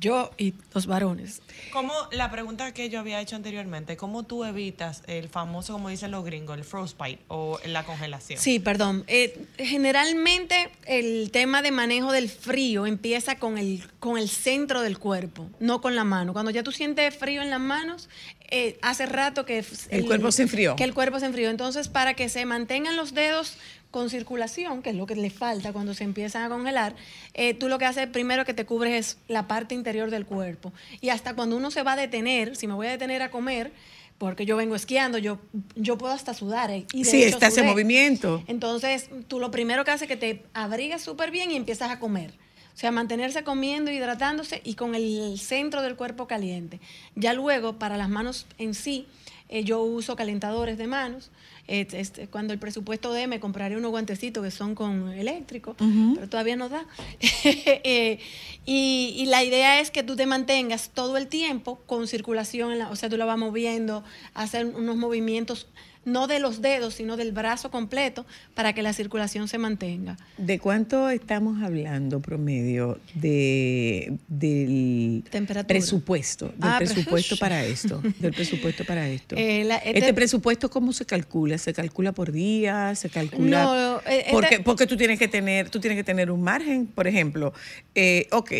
yo 0.00 0.30
y 0.38 0.54
los 0.74 0.86
varones. 0.86 1.42
Como 1.72 1.92
la 2.12 2.30
pregunta 2.30 2.72
que 2.72 2.88
yo 2.88 2.98
había 3.00 3.20
hecho 3.20 3.36
anteriormente, 3.36 3.96
¿cómo 3.98 4.22
tú 4.22 4.44
evitas 4.44 5.02
el 5.06 5.28
famoso, 5.28 5.74
como 5.74 5.90
dicen 5.90 6.10
los 6.10 6.24
gringos, 6.24 6.56
el 6.56 6.64
frostbite 6.64 7.20
o 7.28 7.60
la 7.66 7.84
congelación? 7.84 8.40
Sí, 8.40 8.58
perdón. 8.58 9.04
Eh, 9.06 9.44
generalmente 9.58 10.70
el 10.86 11.30
tema 11.30 11.62
de 11.62 11.70
manejo 11.70 12.12
del 12.12 12.28
frío 12.28 12.86
empieza 12.86 13.36
con 13.36 13.58
el, 13.58 13.82
con 13.98 14.16
el 14.18 14.28
centro 14.28 14.80
del 14.82 14.98
cuerpo, 14.98 15.48
no 15.60 15.80
con 15.80 15.94
la 15.96 16.04
mano. 16.04 16.32
Cuando 16.32 16.50
ya 16.50 16.62
tú 16.62 16.72
sientes 16.72 17.14
frío 17.14 17.42
en 17.42 17.50
las 17.50 17.60
manos, 17.60 18.08
eh, 18.50 18.78
hace 18.82 19.06
rato 19.06 19.44
que... 19.44 19.58
f- 19.58 19.94
El 19.96 20.06
cuerpo 20.06 20.32
se 20.32 20.42
enfrió. 20.42 20.76
Que 20.76 20.84
el 20.84 20.94
cuerpo 20.94 21.20
se 21.20 21.26
enfrió. 21.26 21.50
Entonces, 21.50 21.88
para 21.88 22.14
que 22.14 22.28
se 22.28 22.44
mantengan 22.46 22.96
los 22.96 23.14
dedos 23.14 23.56
con 23.90 24.08
circulación, 24.10 24.82
que 24.82 24.90
es 24.90 24.96
lo 24.96 25.06
que 25.06 25.16
le 25.16 25.30
falta 25.30 25.72
cuando 25.72 25.94
se 25.94 26.04
empiezan 26.04 26.44
a 26.44 26.48
congelar, 26.48 26.94
eh, 27.34 27.54
tú 27.54 27.68
lo 27.68 27.78
que 27.78 27.86
haces 27.86 28.06
primero 28.06 28.44
que 28.44 28.54
te 28.54 28.64
cubres 28.64 28.92
es 29.06 29.18
la 29.28 29.48
parte 29.48 29.74
interior 29.74 30.10
del 30.10 30.26
cuerpo. 30.26 30.72
Y 31.00 31.08
hasta 31.08 31.34
cuando 31.34 31.56
uno 31.56 31.70
se 31.70 31.82
va 31.82 31.92
a 31.92 31.96
detener, 31.96 32.54
si 32.56 32.66
me 32.66 32.74
voy 32.74 32.86
a 32.86 32.90
detener 32.90 33.22
a 33.22 33.30
comer, 33.30 33.72
porque 34.18 34.44
yo 34.46 34.56
vengo 34.56 34.76
esquiando, 34.76 35.16
yo, 35.18 35.38
yo 35.76 35.96
puedo 35.98 36.12
hasta 36.12 36.34
sudar. 36.34 36.70
eh, 36.70 36.86
y 36.92 37.04
Sí, 37.04 37.22
hecho 37.24 37.36
estás 37.36 37.56
en 37.56 37.64
sudé. 37.64 37.70
movimiento. 37.72 38.44
Entonces, 38.46 39.08
tú 39.28 39.40
lo 39.40 39.50
primero 39.50 39.84
que 39.84 39.90
haces 39.92 40.02
es 40.02 40.08
que 40.08 40.16
te 40.16 40.44
abrigas 40.54 41.02
súper 41.02 41.30
bien 41.30 41.50
y 41.50 41.56
empiezas 41.56 41.90
a 41.90 41.98
comer. 41.98 42.34
O 42.74 42.78
sea, 42.80 42.92
mantenerse 42.92 43.42
comiendo, 43.44 43.90
hidratándose 43.90 44.60
y 44.64 44.74
con 44.74 44.94
el 44.94 45.38
centro 45.40 45.82
del 45.82 45.96
cuerpo 45.96 46.26
caliente. 46.26 46.80
Ya 47.16 47.32
luego, 47.32 47.78
para 47.78 47.96
las 47.96 48.08
manos 48.08 48.46
en 48.58 48.74
sí, 48.74 49.06
eh, 49.48 49.64
yo 49.64 49.82
uso 49.82 50.16
calentadores 50.16 50.78
de 50.78 50.86
manos. 50.86 51.30
Eh, 51.72 51.86
este, 51.92 52.26
cuando 52.26 52.52
el 52.52 52.58
presupuesto 52.58 53.12
dé, 53.12 53.28
me 53.28 53.38
compraré 53.38 53.76
unos 53.76 53.92
guantecitos 53.92 54.42
que 54.42 54.50
son 54.50 54.74
con 54.74 55.12
eléctrico, 55.12 55.76
pero 56.16 56.28
todavía 56.28 56.56
no 56.56 56.68
da. 56.68 56.84
Eh, 57.44 58.18
y, 58.66 59.14
y 59.16 59.26
la 59.26 59.44
idea 59.44 59.80
es 59.80 59.90
que 59.92 60.02
tú 60.02 60.16
te 60.16 60.26
mantengas 60.26 60.90
todo 60.92 61.16
el 61.16 61.28
tiempo 61.28 61.80
con 61.86 62.08
circulación, 62.08 62.72
en 62.72 62.80
la- 62.80 62.90
o 62.90 62.96
sea, 62.96 63.08
tú 63.08 63.16
la 63.16 63.24
vas 63.24 63.38
moviendo, 63.38 64.02
hacer 64.34 64.66
unos 64.66 64.96
movimientos 64.96 65.68
no 66.04 66.26
de 66.26 66.38
los 66.38 66.62
dedos, 66.62 66.94
sino 66.94 67.16
del 67.16 67.32
brazo 67.32 67.70
completo, 67.70 68.24
para 68.54 68.72
que 68.72 68.82
la 68.82 68.92
circulación 68.92 69.48
se 69.48 69.58
mantenga. 69.58 70.16
¿De 70.38 70.58
cuánto 70.58 71.10
estamos 71.10 71.62
hablando 71.62 72.20
promedio 72.20 72.98
de, 73.14 74.16
del 74.28 75.24
Temperatura. 75.30 75.68
presupuesto? 75.68 76.46
Del 76.46 76.54
Ah, 76.62 76.76
presupuesto 76.78 77.36
pero- 77.36 77.40
para 77.50 77.64
esto. 77.64 78.00
Del 78.18 78.32
presupuesto 78.32 78.84
para 78.84 79.08
esto. 79.08 79.36
Eh, 79.36 79.64
la- 79.64 79.76
este, 79.76 79.98
este- 79.98 80.14
presupuesto, 80.14 80.70
¿cómo 80.70 80.92
se 80.92 81.04
calcula? 81.04 81.58
¿Se 81.58 81.72
calcula 81.72 82.12
por 82.12 82.32
día? 82.32 82.94
¿Se 82.94 83.10
calcula? 83.10 83.64
No, 83.64 83.96
eh, 83.98 84.20
este- 84.20 84.30
porque, 84.32 84.60
porque 84.60 84.86
tú 84.86 84.96
tienes 84.96 85.18
que 85.18 85.28
tener, 85.28 85.70
tú 85.70 85.80
tienes 85.80 85.96
que 85.98 86.04
tener 86.04 86.30
un 86.30 86.42
margen. 86.42 86.86
Por 86.86 87.06
ejemplo, 87.06 87.52
eh, 87.94 88.26
ok, 88.32 88.52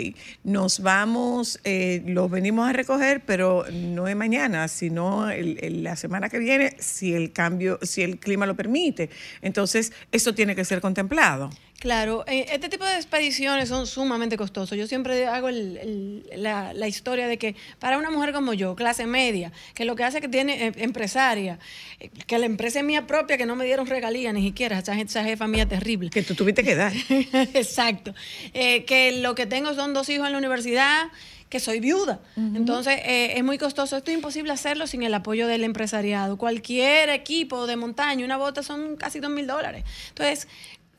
nos 0.45 0.81
vamos, 0.81 1.59
eh, 1.65 2.03
los 2.07 2.31
venimos 2.31 2.69
a 2.69 2.73
recoger, 2.73 3.23
pero 3.25 3.65
no 3.73 4.09
es 4.09 4.17
mañana, 4.17 4.69
sino 4.69 5.31
el- 5.31 5.59
el- 5.63 5.83
la 5.83 5.97
semana 5.97 6.29
que 6.29 6.39
viene, 6.39 6.77
si 6.79 7.15
el 7.15 7.30
cambio, 7.33 7.79
si 7.83 8.03
el 8.03 8.19
clima 8.19 8.47
lo 8.47 8.55
permite. 8.57 9.11
Entonces, 9.43 9.93
eso 10.13 10.35
tiene 10.35 10.55
que 10.55 10.65
ser 10.65 10.81
contemplado. 10.81 11.51
Claro, 11.79 12.25
eh, 12.27 12.45
este 12.53 12.69
tipo 12.69 12.85
de 12.85 12.97
expediciones 12.97 13.71
son 13.71 13.87
sumamente 13.87 14.37
costosos. 14.37 14.77
Yo 14.77 14.87
siempre 14.87 15.27
hago 15.27 15.49
el- 15.49 15.79
el- 15.79 16.43
la, 16.43 16.75
la 16.75 16.89
historia 16.89 17.27
de 17.27 17.39
que 17.39 17.57
para 17.79 17.97
una 17.97 18.11
mujer 18.11 18.35
como 18.35 18.53
yo, 18.53 18.77
clase 18.77 19.07
media, 19.07 19.51
que 19.75 19.87
lo 19.87 19.97
que 19.97 20.05
hace 20.05 20.19
es 20.19 20.21
que 20.23 20.29
tiene 20.29 20.67
eh, 20.67 20.73
empresaria, 20.77 21.59
eh, 21.99 22.11
que 22.27 22.39
la 22.39 22.45
empresa 22.45 22.81
es 22.81 22.85
mía 22.85 23.07
propia, 23.07 23.39
que 23.39 23.47
no 23.47 23.57
me 23.57 23.65
dieron 23.65 23.87
regalías 23.87 24.35
ni 24.35 24.43
siquiera, 24.43 24.79
esa, 24.81 25.01
esa 25.01 25.25
jefa 25.25 25.47
mía 25.47 25.67
terrible. 25.67 26.11
Que 26.11 26.23
tú 26.23 26.35
tuviste 26.35 26.63
que 26.63 26.75
dar. 26.75 26.93
Exacto. 27.55 28.15
Eh, 28.53 28.85
que 28.85 29.13
lo 29.23 29.35
que 29.35 29.47
tengo 29.47 29.73
son 29.75 29.95
dos 29.95 30.09
hijos 30.11 30.27
en 30.27 30.33
la 30.33 30.39
universidad, 30.39 31.07
que 31.51 31.61
soy 31.61 31.81
viuda. 31.81 32.21
Entonces, 32.37 32.95
eh, 33.05 33.35
es 33.37 33.45
muy 33.45 33.59
costoso. 33.59 33.97
Esto 33.99 34.11
es 34.11 34.17
imposible 34.17 34.53
hacerlo 34.53 34.87
sin 34.87 35.03
el 35.03 35.13
apoyo 35.13 35.47
del 35.47 35.65
empresariado. 35.65 36.39
Cualquier 36.39 37.11
equipo 37.11 37.67
de 37.67 37.77
montaña, 37.77 38.25
una 38.25 38.39
bota 38.39 38.63
son 38.63 38.97
casi 38.97 39.21
dos 39.21 39.31
mil 39.31 39.47
dólares. 39.47 39.85
Entonces, 40.09 40.49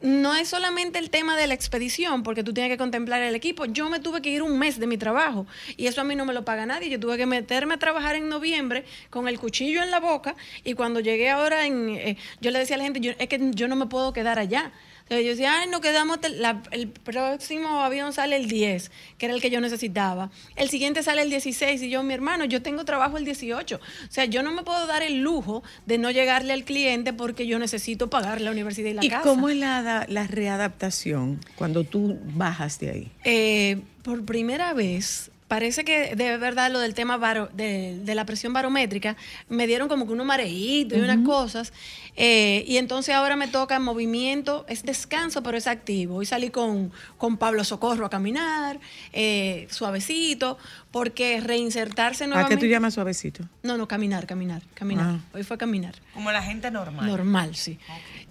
no 0.01 0.35
es 0.35 0.47
solamente 0.49 0.97
el 0.97 1.11
tema 1.11 1.37
de 1.37 1.45
la 1.45 1.53
expedición, 1.53 2.23
porque 2.23 2.43
tú 2.43 2.53
tienes 2.53 2.71
que 2.71 2.77
contemplar 2.77 3.21
el 3.21 3.35
equipo. 3.35 3.65
Yo 3.65 3.87
me 3.87 3.99
tuve 3.99 4.21
que 4.23 4.29
ir 4.31 4.41
un 4.41 4.57
mes 4.57 4.79
de 4.79 4.87
mi 4.87 4.97
trabajo 4.97 5.45
y 5.77 5.85
eso 5.85 6.01
a 6.01 6.03
mí 6.03 6.15
no 6.15 6.25
me 6.25 6.33
lo 6.33 6.43
paga 6.43 6.65
nadie. 6.65 6.89
Yo 6.89 6.99
tuve 6.99 7.17
que 7.17 7.27
meterme 7.27 7.75
a 7.75 7.77
trabajar 7.77 8.15
en 8.15 8.27
noviembre 8.27 8.83
con 9.11 9.27
el 9.27 9.37
cuchillo 9.39 9.83
en 9.83 9.91
la 9.91 9.99
boca 9.99 10.35
y 10.63 10.73
cuando 10.73 10.99
llegué 11.01 11.29
ahora, 11.29 11.67
en, 11.67 11.89
eh, 11.89 12.17
yo 12.41 12.49
le 12.49 12.57
decía 12.57 12.75
a 12.77 12.79
la 12.79 12.83
gente, 12.85 12.99
yo- 12.99 13.13
es 13.19 13.27
que 13.29 13.39
yo 13.53 13.67
no 13.67 13.75
me 13.75 13.85
puedo 13.85 14.11
quedar 14.11 14.39
allá. 14.39 14.71
Entonces 15.11 15.25
yo 15.25 15.31
decía, 15.31 15.59
ay, 15.59 15.67
nos 15.69 15.81
quedamos, 15.81 16.19
el- 16.23 16.41
la- 16.41 16.63
el 16.71 16.87
próximo 16.87 17.81
avión 17.81 18.13
sale 18.13 18.37
el 18.37 18.47
10, 18.47 18.91
que 19.17 19.25
era 19.25 19.35
el 19.35 19.41
que 19.41 19.49
yo 19.49 19.59
necesitaba. 19.59 20.29
El 20.55 20.69
siguiente 20.69 21.03
sale 21.03 21.21
el 21.21 21.29
16 21.29 21.81
y 21.81 21.89
yo, 21.89 22.01
mi 22.01 22.13
hermano, 22.13 22.45
yo 22.45 22.61
tengo 22.61 22.85
trabajo 22.85 23.17
el 23.17 23.25
18. 23.25 23.75
O 23.75 23.79
sea, 24.09 24.23
yo 24.23 24.41
no 24.41 24.53
me 24.53 24.63
puedo 24.63 24.87
dar 24.87 25.03
el 25.03 25.17
lujo 25.19 25.63
de 25.85 25.97
no 25.97 26.11
llegarle 26.11 26.53
al 26.53 26.63
cliente 26.63 27.11
porque 27.11 27.45
yo 27.45 27.59
necesito 27.59 28.09
pagar 28.09 28.39
la 28.39 28.51
universidad 28.51 28.89
y 28.89 28.93
la 28.93 29.03
¿Y 29.03 29.09
casa. 29.09 29.23
cómo 29.23 29.49
es 29.49 29.57
la, 29.57 30.05
la 30.07 30.27
readaptación 30.27 31.39
cuando 31.55 31.83
tú 31.83 32.17
bajas 32.35 32.79
de 32.79 32.89
ahí? 32.91 33.11
Eh, 33.25 33.81
por 34.03 34.23
primera 34.23 34.73
vez, 34.73 35.30
parece 35.51 35.83
que 35.83 36.15
de 36.15 36.37
verdad 36.37 36.71
lo 36.71 36.79
del 36.79 36.93
tema 36.93 37.17
baro- 37.17 37.49
de, 37.51 37.99
de 38.05 38.15
la 38.15 38.25
presión 38.25 38.53
barométrica, 38.53 39.17
me 39.49 39.67
dieron 39.67 39.89
como 39.89 40.07
que 40.07 40.13
unos 40.13 40.25
mareitos 40.25 40.97
y 40.97 41.01
unas 41.01 41.25
cosas. 41.25 41.73
eh, 42.15 42.63
y 42.65 42.77
entonces 42.77 43.13
ahora 43.13 43.35
me 43.35 43.49
toca 43.49 43.77
movimiento, 43.77 44.65
es 44.69 44.83
descanso, 44.83 45.43
pero 45.43 45.57
es 45.57 45.67
activo. 45.67 46.15
Hoy 46.15 46.25
salí 46.25 46.51
con, 46.51 46.93
con 47.17 47.35
Pablo 47.35 47.65
Socorro 47.65 48.05
a 48.05 48.09
caminar, 48.09 48.79
eh, 49.11 49.67
suavecito, 49.69 50.57
porque 50.89 51.41
reinsertarse 51.41 52.23
¿A 52.23 52.27
nuevamente. 52.27 52.55
qué 52.55 52.61
tú 52.61 52.71
llamas 52.71 52.93
suavecito? 52.93 53.43
No, 53.61 53.75
no, 53.77 53.89
caminar, 53.89 54.27
caminar, 54.27 54.61
caminar. 54.73 55.05
Ah. 55.05 55.19
Hoy 55.33 55.43
fue 55.43 55.57
caminar. 55.57 55.95
Como 56.13 56.31
la 56.31 56.41
gente 56.43 56.71
normal. 56.71 57.05
Normal, 57.05 57.55
sí. 57.55 57.77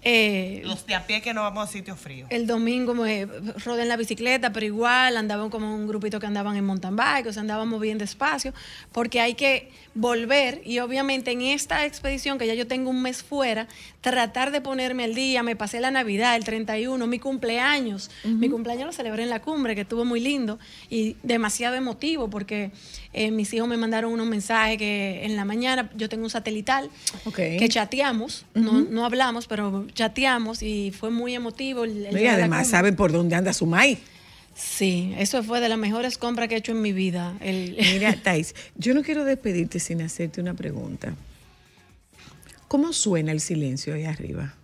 Eh, 0.03 0.61
Los 0.65 0.85
de 0.87 0.95
a 0.95 1.05
pie 1.05 1.21
que 1.21 1.33
no 1.33 1.41
vamos 1.41 1.69
a 1.69 1.71
sitios 1.71 1.99
fríos. 1.99 2.27
el 2.31 2.47
domingo 2.47 2.95
me 2.95 3.27
rodé 3.63 3.83
en 3.83 3.87
la 3.87 3.97
bicicleta, 3.97 4.51
pero 4.51 4.65
igual 4.65 5.15
andaban 5.15 5.49
como 5.51 5.75
un 5.75 5.87
grupito 5.87 6.19
que 6.19 6.25
andaban 6.25 6.57
en 6.57 6.65
mountain 6.65 6.95
bike. 6.95 7.27
o 7.27 7.33
sea, 7.33 7.41
andábamos 7.41 7.79
bien 7.79 7.97
despacio, 7.99 8.53
porque 8.91 9.21
hay 9.21 9.35
que 9.35 9.69
volver 9.93 10.61
y 10.65 10.79
obviamente 10.79 11.31
en 11.31 11.41
esta 11.41 11.85
expedición 11.85 12.37
que 12.39 12.47
ya 12.47 12.53
yo 12.55 12.65
tengo 12.65 12.89
un 12.89 13.01
mes 13.01 13.21
fuera, 13.21 13.67
tratar 13.99 14.51
de 14.51 14.61
ponerme 14.61 15.03
al 15.03 15.13
día, 15.13 15.43
me 15.43 15.55
pasé 15.55 15.79
la 15.81 15.91
Navidad, 15.91 16.35
el 16.35 16.45
31, 16.45 17.05
mi 17.07 17.19
cumpleaños, 17.19 18.09
mi 18.23 18.49
cumpleaños 18.49 18.87
lo 18.87 18.93
celebré 18.93 19.23
en 19.23 19.29
la 19.29 19.41
cumbre, 19.41 19.75
que 19.75 19.81
estuvo 19.81 20.05
muy 20.05 20.19
lindo 20.19 20.57
y 20.89 21.17
demasiado 21.23 21.75
emotivo 21.75 22.29
porque 22.29 22.71
eh, 23.13 23.31
mis 23.31 23.53
hijos 23.53 23.67
me 23.67 23.77
mandaron 23.77 24.11
unos 24.13 24.27
mensajes 24.27 24.77
que 24.77 25.25
en 25.25 25.35
la 25.35 25.45
mañana 25.45 25.89
yo 25.95 26.07
tengo 26.09 26.23
un 26.23 26.29
satelital 26.29 26.89
que 27.35 27.67
chateamos, 27.69 28.45
no, 28.53 28.81
no 28.81 29.05
hablamos, 29.05 29.47
pero 29.47 29.85
chateamos 29.93 30.63
y 30.63 30.91
fue 30.91 31.09
muy 31.09 31.35
emotivo. 31.35 31.83
el- 31.83 32.07
y 32.17 32.25
además 32.27 32.67
saben 32.69 32.95
por 32.95 33.11
dónde 33.11 33.35
anda 33.35 33.53
su 33.53 33.65
maíz. 33.65 33.99
Sí, 34.55 35.13
eso 35.17 35.43
fue 35.43 35.59
de 35.61 35.69
las 35.69 35.77
mejores 35.77 36.17
compras 36.17 36.47
que 36.49 36.55
he 36.55 36.57
hecho 36.57 36.73
en 36.73 36.81
mi 36.81 36.91
vida. 36.93 37.35
El, 37.39 37.77
Mira, 37.93 38.15
Thais, 38.21 38.53
yo 38.75 38.93
no 38.93 39.01
quiero 39.01 39.23
despedirte 39.25 39.79
sin 39.79 40.01
hacerte 40.01 40.41
una 40.41 40.53
pregunta. 40.53 41.15
¿Cómo 42.67 42.93
suena 42.93 43.31
el 43.31 43.39
silencio 43.41 43.93
ahí 43.93 44.05
arriba? 44.05 44.55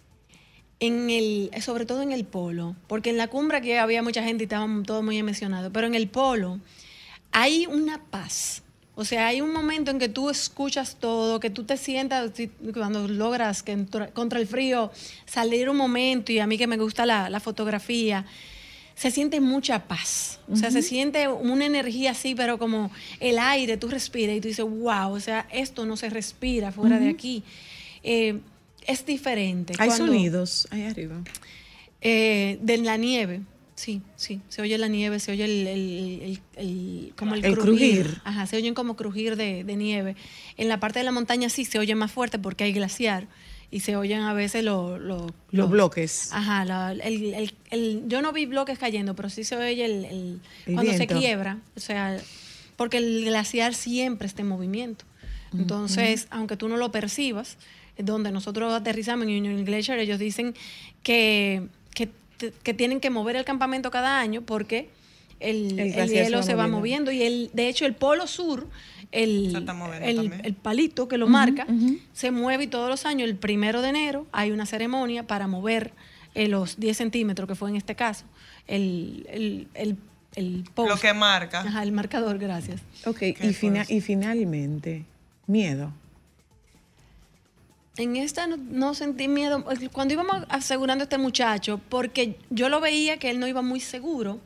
en 0.80 1.10
el, 1.10 1.50
sobre 1.62 1.88
todo 1.88 2.04
en 2.04 2.12
el 2.12 2.24
polo, 2.24 2.76
porque 2.86 3.10
en 3.10 3.18
la 3.18 3.28
cumbre 3.30 3.58
aquí 3.58 3.72
había 3.74 4.04
mucha 4.04 4.22
gente 4.22 4.44
y 4.44 4.46
estaban 4.46 4.84
todos 4.84 5.04
muy 5.04 5.18
emocionados, 5.18 5.72
pero 5.74 5.88
en 5.88 5.96
el 5.96 6.08
polo 6.08 6.60
hay 7.42 7.66
una 7.68 8.02
paz. 8.10 8.64
O 8.96 9.06
sea, 9.06 9.28
hay 9.28 9.42
un 9.42 9.54
momento 9.54 9.92
en 9.92 10.00
que 10.00 10.10
tú 10.10 10.30
escuchas 10.32 10.96
todo, 11.00 11.40
que 11.40 11.52
tú 11.52 11.64
te 11.66 11.78
sientas, 11.78 12.32
si- 12.34 12.48
cuando 12.74 13.08
logras 13.08 13.62
que 13.62 13.78
contra 14.14 14.40
el 14.40 14.48
frío 14.48 14.92
salir 15.28 15.70
un 15.70 15.78
momento, 15.78 16.32
y 16.32 16.40
a 16.40 16.48
mí 16.48 16.58
que 16.58 16.66
me 16.66 16.78
gusta 16.78 17.06
la, 17.06 17.30
la 17.30 17.40
fotografía, 17.40 18.26
se 18.96 19.12
siente 19.12 19.40
mucha 19.40 19.88
paz. 19.88 20.40
O 20.52 20.56
sea, 20.56 20.72
se 20.72 20.82
siente 20.82 21.28
una 21.28 21.66
energía 21.68 22.12
así, 22.12 22.34
pero 22.34 22.58
como 22.58 22.90
el 23.20 23.38
aire, 23.38 23.78
tú 23.78 23.88
respiras 23.88 24.36
y 24.36 24.42
tú 24.42 24.48
dices, 24.48 24.66
wow, 24.66 25.12
o 25.14 25.20
sea, 25.20 25.48
esto 25.52 25.86
no 25.86 25.96
se 25.96 26.10
respira 26.10 26.72
fuera 26.72 26.98
de 27.00 27.10
aquí. 27.10 27.44
Eh, 28.02 28.40
es 28.88 29.06
diferente. 29.06 29.74
Hay 29.78 29.90
Cuando- 29.90 30.08
sonidos 30.08 30.68
ahí 30.72 30.86
arriba. 30.86 31.18
eh, 32.02 32.58
de 32.62 32.78
la 32.80 32.98
nieve, 32.98 33.42
sí, 33.78 34.02
sí. 34.18 34.42
Se 34.50 34.62
oye 34.62 34.78
la 34.78 34.88
nieve, 34.90 35.20
se 35.20 35.32
oye 35.32 35.46
el, 35.46 35.66
el- 35.68 36.22
el- 36.24 36.40
el- 36.58 37.14
como 37.16 37.36
el, 37.36 37.42
crujir. 37.42 37.62
crujir. 37.62 38.22
Ajá, 38.26 38.46
se 38.48 38.58
oyen 38.58 38.74
como 38.74 38.96
crujir 38.98 39.36
de, 39.38 39.64
de 39.64 39.76
nieve. 39.78 40.16
En 40.58 40.68
la 40.68 40.80
parte 40.82 41.00
de 41.00 41.06
la 41.06 41.12
montaña 41.14 41.48
sí 41.50 41.64
se 41.64 41.80
oye 41.80 41.96
más 41.96 42.12
fuerte 42.12 42.38
porque 42.40 42.66
hay 42.66 42.74
glaciar 42.74 43.28
y 43.72 43.82
se 43.82 43.96
oyen 43.96 44.22
a 44.22 44.34
veces 44.34 44.64
lo- 44.64 44.98
lo- 44.98 45.28
Los 45.52 45.70
bloques. 45.70 46.30
Ajá, 46.34 46.66
la- 46.66 46.92
el- 46.92 47.34
el- 47.34 47.54
el- 47.70 48.04
yo 48.08 48.22
no 48.22 48.34
vi 48.34 48.46
bloques 48.48 48.78
cayendo, 48.80 49.16
pero 49.16 49.30
sí 49.30 49.44
se 49.44 49.56
oye 49.56 49.86
el, 49.86 50.42
cuando 50.66 50.82
viento. 50.84 50.98
se 50.98 51.08
quiebra, 51.08 51.60
o 51.76 51.80
sea, 51.80 52.18
porque 52.78 52.98
el 52.98 53.26
glaciar 53.26 53.74
siempre 53.76 54.28
está 54.28 54.42
en 54.42 54.48
movimiento. 54.50 55.06
Entonces, 55.54 56.28
aunque 56.30 56.58
tú 56.58 56.68
no 56.68 56.76
lo 56.78 56.92
percibas, 56.92 57.58
donde 57.98 58.32
nosotros 58.32 58.74
aterrizamos 58.74 59.28
en 59.28 59.38
Union 59.38 59.64
Glacier, 59.66 59.98
ellos 59.98 60.20
dicen 60.20 60.54
que, 61.04 61.68
que, 61.96 62.10
que 62.64 62.74
tienen 62.74 63.00
que 63.00 63.10
mover 63.10 63.36
el 63.36 63.46
campamento 63.46 63.92
cada 63.92 64.20
año 64.20 64.42
porque 64.42 64.90
el, 65.40 65.80
El 65.80 66.10
hielo 66.10 66.42
se 66.42 66.48
se 66.52 66.56
va 66.56 66.68
moviendo. 66.68 67.12
y 67.12 67.22
el, 67.24 67.50
de 67.54 67.68
hecho 67.70 67.86
el 67.86 67.94
polo 67.94 68.26
sur, 68.28 68.68
el, 69.12 69.52
el, 70.02 70.34
el 70.44 70.54
palito 70.56 71.08
que 71.08 71.18
lo 71.18 71.28
marca, 71.28 71.66
se 72.14 72.32
mueve 72.32 72.64
y 72.66 72.68
todos 72.68 72.90
los 72.90 73.06
años, 73.06 73.30
el 73.30 73.36
primero 73.36 73.82
de 73.82 73.90
enero, 73.90 74.26
hay 74.32 74.52
una 74.52 74.66
ceremonia 74.66 75.24
para 75.28 75.48
mover 75.48 75.94
eh, 76.36 76.48
los 76.48 76.80
10 76.80 76.98
centímetros, 76.98 77.48
que 77.48 77.56
fue 77.56 77.70
en 77.70 77.76
este 77.78 77.96
caso, 77.96 78.26
el, 78.68 79.26
el, 79.32 79.68
el, 79.76 79.96
el 80.36 80.64
post. 80.74 80.90
Lo 80.90 80.98
que 81.00 81.14
marca. 81.14 81.62
Ajá, 81.62 81.84
el 81.84 81.92
marcador, 81.92 82.38
gracias. 82.38 82.82
Ok, 83.06 83.22
y, 83.22 83.54
fina- 83.54 83.86
y 83.88 84.02
finalmente, 84.02 85.06
miedo. 85.48 85.92
En 87.98 88.16
esta 88.16 88.48
no, 88.48 88.58
no 88.58 88.94
sentí 88.94 89.28
miedo. 89.28 89.64
Cuando 89.92 90.14
íbamos 90.14 90.44
asegurando 90.50 91.04
a 91.04 91.06
este 91.06 91.18
muchacho, 91.18 91.80
porque 91.90 92.36
yo 92.50 92.70
lo 92.70 92.80
veía 92.80 93.18
que 93.18 93.30
él 93.30 93.40
no 93.40 93.48
iba 93.48 93.62
muy 93.62 93.80
seguro 93.80 94.40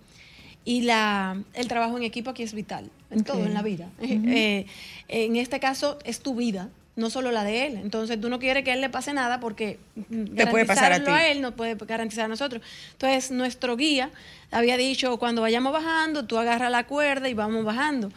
y 0.63 0.81
la, 0.81 1.41
el 1.53 1.67
trabajo 1.67 1.97
en 1.97 2.03
equipo 2.03 2.29
aquí 2.29 2.43
es 2.43 2.53
vital, 2.53 2.89
en 3.09 3.23
todo, 3.23 3.45
en 3.45 3.53
la 3.53 3.61
vida. 3.61 3.89
Eh, 3.99 4.65
en 5.07 5.35
este 5.35 5.59
caso 5.59 5.97
es 6.05 6.19
tu 6.19 6.35
vida, 6.35 6.69
no 6.95 7.09
solo 7.09 7.31
la 7.31 7.43
de 7.43 7.65
él. 7.65 7.77
Entonces 7.77 8.21
tú 8.21 8.29
no 8.29 8.39
quieres 8.39 8.63
que 8.63 8.71
a 8.71 8.73
él 8.75 8.81
le 8.81 8.89
pase 8.89 9.13
nada 9.13 9.39
porque 9.39 9.79
Te 10.35 10.47
puede 10.47 10.65
pasar 10.65 10.93
a 10.93 11.03
ti. 11.03 11.11
él 11.29 11.41
no 11.41 11.55
puede 11.55 11.75
garantizar 11.75 12.25
a 12.25 12.27
nosotros. 12.27 12.61
Entonces 12.93 13.31
nuestro 13.31 13.75
guía 13.75 14.11
había 14.51 14.77
dicho, 14.77 15.17
cuando 15.17 15.41
vayamos 15.41 15.73
bajando, 15.73 16.25
tú 16.25 16.37
agarras 16.37 16.71
la 16.71 16.85
cuerda 16.85 17.27
y 17.27 17.33
vamos 17.33 17.65
bajando. 17.65 18.11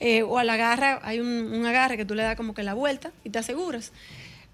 Eh, 0.00 0.22
o 0.22 0.38
al 0.38 0.48
agarra, 0.48 1.00
hay 1.02 1.18
un, 1.18 1.26
un 1.26 1.66
agarre 1.66 1.96
que 1.96 2.04
tú 2.04 2.14
le 2.14 2.22
das 2.22 2.36
como 2.36 2.54
que 2.54 2.62
la 2.62 2.74
vuelta 2.74 3.10
y 3.24 3.30
te 3.30 3.40
aseguras. 3.40 3.92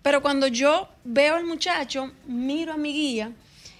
Pero 0.05 0.21
cuando 0.21 0.49
yo 0.49 0.87
veo 1.03 1.35
al 1.35 1.47
muchacho, 1.47 2.13
miro 2.27 2.75
a 2.75 2.77
mi 2.77 2.93
guía 2.93 3.33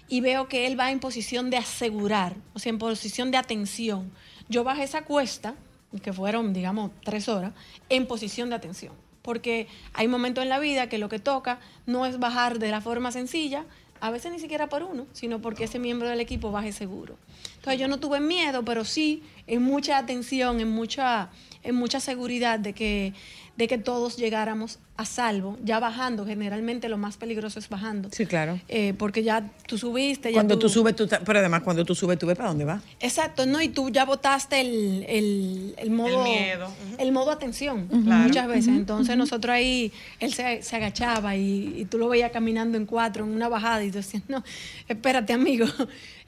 y 0.09 0.23
veo 0.23 0.49
que 0.49 0.67
él 0.67 0.81
va 0.81 0.91
en 0.91 0.99
posición 0.99 1.51
de 1.51 1.59
asegurar, 1.59 2.35
o 2.55 2.59
sea, 2.59 2.71
en 2.71 2.79
posición 2.79 3.31
de 3.31 3.37
atención. 3.37 4.11
Yo 4.49 4.65
bajé 4.65 4.85
esa 4.85 5.05
cuesta, 5.05 5.55
que 6.03 6.15
fueron, 6.15 6.55
digamos, 6.55 6.93
tres 7.05 7.29
horas, 7.29 7.53
en 7.91 8.07
posición 8.07 8.49
de 8.49 8.57
atención. 8.57 8.95
Porque 9.21 9.69
hay 9.93 10.09
momentos 10.09 10.43
en 10.43 10.49
la 10.49 10.59
vida 10.59 10.89
que 10.89 10.97
lo 10.97 11.11
que 11.11 11.19
toca 11.19 11.61
no 11.85 12.07
es 12.07 12.19
bajar 12.19 12.59
de 12.59 12.71
la 12.71 12.81
forma 12.81 13.13
sencilla, 13.13 13.67
a 14.01 14.11
veces 14.11 14.33
ni 14.33 14.39
siquiera 14.39 14.71
por 14.71 14.83
uno, 14.83 15.07
sino 15.13 15.43
porque 15.43 15.65
ese 15.65 15.79
miembro 15.79 16.09
del 16.09 16.21
equipo 16.21 16.51
baje 16.51 16.73
seguro. 16.73 17.19
Entonces 17.57 17.79
yo 17.79 17.87
no 17.87 18.01
tuve 18.01 18.21
miedo, 18.21 18.65
pero 18.65 18.87
sí 18.87 19.23
en 19.47 19.63
mucha 19.63 19.99
atención, 19.99 20.61
en 20.61 20.71
mucha, 20.71 21.29
en 21.63 21.75
mucha 21.75 22.01
seguridad 22.01 22.59
de 22.59 22.73
que, 22.73 23.13
de 23.57 23.69
que 23.69 23.79
todos 23.79 24.17
llegáramos 24.17 24.79
a 24.97 25.05
salvo, 25.05 25.57
ya 25.65 25.81
bajando, 25.81 26.25
generalmente 26.27 26.89
lo 26.89 26.99
más 26.99 27.17
peligroso 27.17 27.59
es 27.59 27.69
bajando. 27.69 28.09
Sí, 28.13 28.27
claro. 28.27 28.61
Eh, 28.69 28.95
porque 28.97 29.23
ya 29.25 29.51
tú 29.67 29.77
subiste, 29.79 30.31
ya 30.31 30.35
Cuando 30.37 30.59
tú 30.59 30.69
subes, 30.69 30.95
tú, 30.97 31.09
pero 31.25 31.39
además 31.41 31.63
cuando 31.63 31.85
tú 31.85 31.95
subes, 31.95 32.19
tú 32.19 32.27
ves 32.27 32.37
para 32.37 32.49
dónde 32.49 32.65
va. 32.65 32.81
Exacto, 33.01 33.45
¿no? 33.47 33.61
Y 33.61 33.69
tú 33.69 33.91
ya 33.91 34.05
botaste 34.05 34.61
el, 34.61 35.05
el, 35.09 35.75
el 35.79 35.91
modo... 35.91 36.23
miedo, 36.25 36.67
ujú. 36.67 36.97
El 36.99 37.13
modo 37.13 37.31
atención, 37.33 37.87
Claro. 37.89 38.25
muchas 38.29 38.47
veces. 38.49 38.69
Entonces 38.69 39.17
nosotros 39.17 39.53
ahí, 39.55 39.93
él 40.21 40.33
se, 40.33 40.63
se 40.63 40.77
agachaba 40.77 41.37
y, 41.37 41.75
y 41.81 41.85
tú 41.87 41.99
lo 41.99 42.09
veías 42.09 42.31
caminando 42.33 42.77
en 42.77 42.87
cuatro, 42.87 43.25
en 43.25 43.31
una 43.31 43.49
bajada, 43.49 43.83
y 43.85 43.91
tú 43.91 43.99
decías, 43.99 44.23
no, 44.29 44.43
espérate, 44.89 45.33
amigo. 45.33 45.67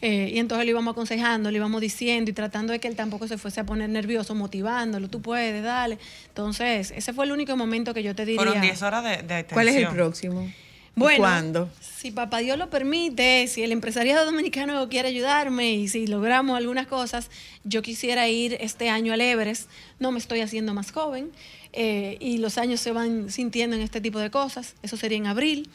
Eh, 0.03 0.31
y 0.35 0.39
entonces 0.39 0.67
le 0.67 0.73
íbamos 0.73 0.93
aconsejando, 0.93 1.51
le 1.51 1.57
íbamos 1.57 1.81
diciendo 1.81 2.31
y 2.31 2.35
tratando 2.35 2.73
de 2.73 2.79
que 2.79 2.89
él 2.89 2.97
tampoco 2.97 3.27
se 3.29 3.39
fuese 3.39 3.61
a 3.61 3.65
poner 3.65 3.89
nervioso, 3.89 4.35
motivándolo, 4.35 5.09
tú 5.09 5.23
puedes, 5.23 5.63
dale. 5.63 5.99
Entonces, 6.29 6.93
ese 6.95 7.13
fue 7.15 7.25
el 7.25 7.33
único 7.33 7.57
momento 7.57 7.95
que 7.95 8.03
yo 8.03 8.15
te 8.15 8.27
diría... 8.27 8.43
Fueron 8.43 8.61
10 8.61 8.83
horas 8.83 9.05
de, 9.05 9.11
de 9.11 9.17
atención. 9.17 9.47
¿Cuál 9.53 9.69
es 9.69 9.77
el 9.77 9.89
próximo? 9.89 10.43
¿Y 10.43 11.01
Bueno, 11.01 11.19
¿Cuándo? 11.21 11.71
si 11.81 12.11
papá 12.11 12.39
Dios 12.39 12.59
lo 12.59 12.71
permite, 12.71 13.47
si 13.49 13.63
el 13.63 13.73
empresariado 13.73 14.25
dominicano 14.27 14.89
quiere 14.89 15.09
ayudarme 15.09 15.73
y 15.73 15.89
si 15.89 16.07
logramos 16.07 16.57
algunas 16.57 16.87
cosas, 16.87 17.31
yo 17.65 17.83
quisiera 17.83 18.29
ir 18.29 18.57
este 18.61 18.91
año 18.91 19.13
al 19.13 19.21
Everest. 19.21 19.69
No 19.99 20.13
me 20.13 20.19
estoy 20.19 20.41
haciendo 20.41 20.75
más 20.75 20.93
joven 20.93 21.33
eh, 21.73 22.17
y 22.21 22.39
los 22.39 22.59
años 22.59 22.81
se 22.81 22.93
van 22.93 23.31
sintiendo 23.31 23.77
en 23.77 23.83
este 23.83 24.01
tipo 24.01 24.19
de 24.19 24.31
cosas. 24.31 24.75
Eso 24.83 24.97
sería 24.97 25.19
en 25.19 25.27
abril. 25.27 25.69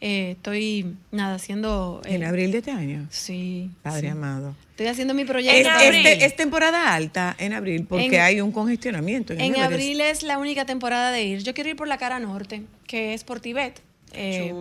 Eh, 0.00 0.32
estoy, 0.32 0.94
nada, 1.10 1.36
haciendo... 1.36 2.02
eh, 2.04 2.14
En 2.16 2.24
abril 2.24 2.52
de 2.52 2.58
este 2.58 2.70
año. 2.70 3.06
Sí. 3.10 3.70
Padre 3.82 4.02
sí. 4.02 4.06
amado. 4.08 4.54
Estoy 4.70 4.88
haciendo 4.88 5.14
mi 5.14 5.22
Es, 5.22 5.28
proyecto. 5.28 5.70
abril. 5.70 6.06
este- 6.06 6.24
es 6.26 6.36
temporada 6.36 6.92
alta 6.94 7.34
en 7.38 7.54
abril 7.54 7.86
porque 7.88 8.16
En- 8.16 8.20
hay 8.20 8.40
un 8.42 8.52
congestionamiento. 8.52 9.32
En, 9.32 9.56
abril 9.58 10.00
es 10.02 10.22
la 10.22 10.36
única 10.38 10.66
temporada 10.66 11.12
de 11.12 11.24
ir. 11.24 11.42
Yo 11.42 11.54
quiero 11.54 11.70
ir 11.70 11.76
por 11.76 11.88
la 11.88 11.96
cara 11.96 12.18
norte, 12.18 12.62
que 12.86 13.14
es 13.14 13.24
por 13.24 13.40
Tibet. 13.40 13.80
Eh, 14.12 14.54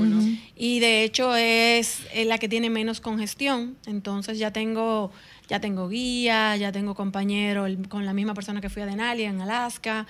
y 0.56 0.80
de 0.80 1.04
hecho 1.04 1.36
es 1.36 2.00
la 2.26 2.38
que 2.38 2.48
tiene 2.50 2.70
menos 2.70 3.00
congestión. 3.02 3.76
Entonces 3.86 4.38
ya 4.40 4.52
tengo, 4.52 5.12
ya 5.50 5.60
tengo 5.60 5.88
guía, 5.90 6.56
ya 6.58 6.72
tengo 6.72 6.96
compañero 6.96 7.66
el- 7.66 7.88
con 7.88 8.06
la 8.06 8.14
misma 8.14 8.34
persona 8.34 8.62
que 8.62 8.70
fui 8.70 8.82
a 8.82 8.86
Denali 8.86 9.24
en 9.24 9.42
Alaska. 9.42 10.06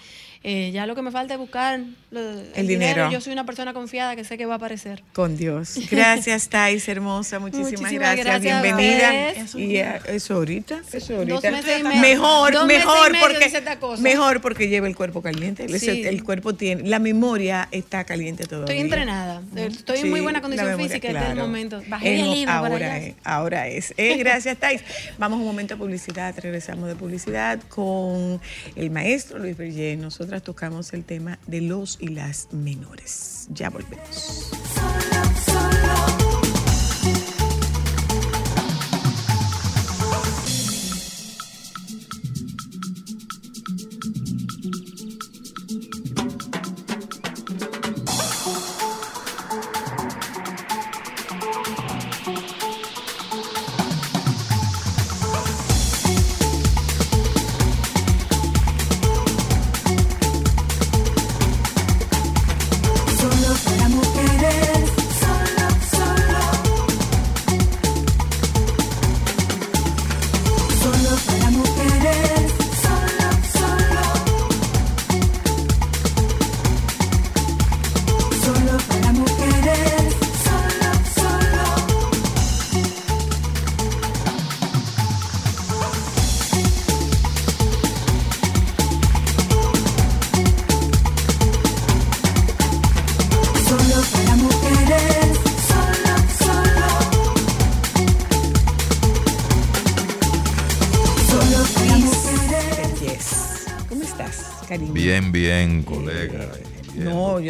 Eh, 0.47 0.69
ya 0.71 0.85
lo 0.85 0.93
que 0.95 1.01
me 1.01 1.09
falta 1.11 1.33
es 1.33 1.39
buscar 1.39 1.79
lo- 2.11 2.21
el, 2.53 2.67
dinero. 2.67 3.09
Yo 3.11 3.19
soy 3.19 3.33
una 3.33 3.45
persona 3.47 3.73
confiada 3.73 4.15
que 4.15 4.23
sé 4.23 4.37
que 4.37 4.45
va 4.45 4.53
a 4.53 4.57
aparecer. 4.57 5.01
Con 5.13 5.37
Dios. 5.37 5.75
Gracias, 5.91 6.49
Thais, 6.49 6.87
hermosa. 6.87 7.39
Muchísimas, 7.39 7.71
Muchísimas 7.81 8.15
gracias. 8.15 8.41
Bienvenida. 8.61 9.11
ustedes. 9.43 9.55
Y 9.55 9.77
a- 9.79 9.95
eso 10.07 10.35
ahorita, 10.35 10.81
eso 10.93 11.15
ahorita. 11.17 11.33
Dos 11.33 11.43
meses 11.51 11.79
y 11.79 11.83
medio. 11.83 11.99
Mejor, 12.01 12.53
Dos 12.53 12.67
meses 12.67 12.83
y 12.83 12.87
mejor 12.87 13.11
medio 13.11 13.25
porque 13.27 13.45
dice 13.45 13.57
esta 13.57 13.79
cosa. 13.79 14.01
mejor 14.03 14.41
porque 14.41 14.67
lleva 14.69 14.87
el 14.87 14.95
cuerpo 14.95 15.21
caliente. 15.21 15.65
El- 15.65 15.79
Sí. 15.79 16.03
El, 16.05 16.23
cuerpo 16.23 16.53
tiene, 16.53 16.83
la 16.87 16.99
memoria 16.99 17.67
está 17.71 18.03
caliente 18.05 18.45
todavía. 18.45 18.65
Estoy 18.73 18.79
entrenada. 18.85 19.41
Estoy 19.55 19.99
en 19.99 20.09
muy 20.11 20.21
buena 20.21 20.41
condición 20.41 20.67
memoria, 20.67 20.87
física 20.87 21.07
este 21.07 21.17
es 21.19 21.25
el 21.25 21.31
claro. 21.33 21.47
momento. 21.47 21.81
Bajé 21.87 22.15
Es- 22.15 22.21
el 22.21 22.31
libro 22.31 22.53
para 22.53 22.57
ahora 22.67 22.93
allá. 22.93 22.97
es, 23.07 23.15
ahora 23.23 23.67
es. 23.67 23.93
Eh, 23.97 24.15
gracias, 24.19 24.57
Thais. 24.57 24.81
Vamos 25.25 25.37
a 25.37 25.41
un 25.41 25.47
momento 25.47 25.73
de 25.73 25.79
publicidad. 25.79 26.35
Regresamos 26.37 26.87
de 26.87 26.95
publicidad 26.95 27.59
con 27.67 28.39
el 28.75 28.91
maestro 28.91 29.39
Luis 29.39 29.57
Berger. 29.57 29.97
Nosotras 29.97 30.43
tocamos 30.43 30.93
el 30.93 31.03
tema 31.03 31.39
de 31.47 31.61
los 31.61 31.97
y 31.99 32.09
las 32.09 32.49
menores. 32.53 33.47
Ya 33.49 33.71
volvemos. 33.71 34.51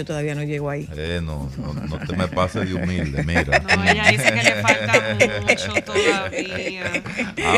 Yo 0.06 0.14
todavía 0.14 0.36
no 0.36 0.44
llego 0.44 0.70
ahí. 0.70 0.88
Eh, 0.96 1.22
no, 1.24 1.50
no, 1.58 1.74
no 1.74 2.00
te 2.00 2.16
me 2.16 2.28
pases 2.28 2.68
de 2.68 2.76
humilde, 2.76 3.24
mira. 3.24 3.60
No, 3.60 3.84
ella 3.84 4.12
dice 4.12 4.34
que 4.34 4.44
le 4.44 4.62
falta 4.62 5.18
mucho 5.42 5.74
todavía. 5.84 7.04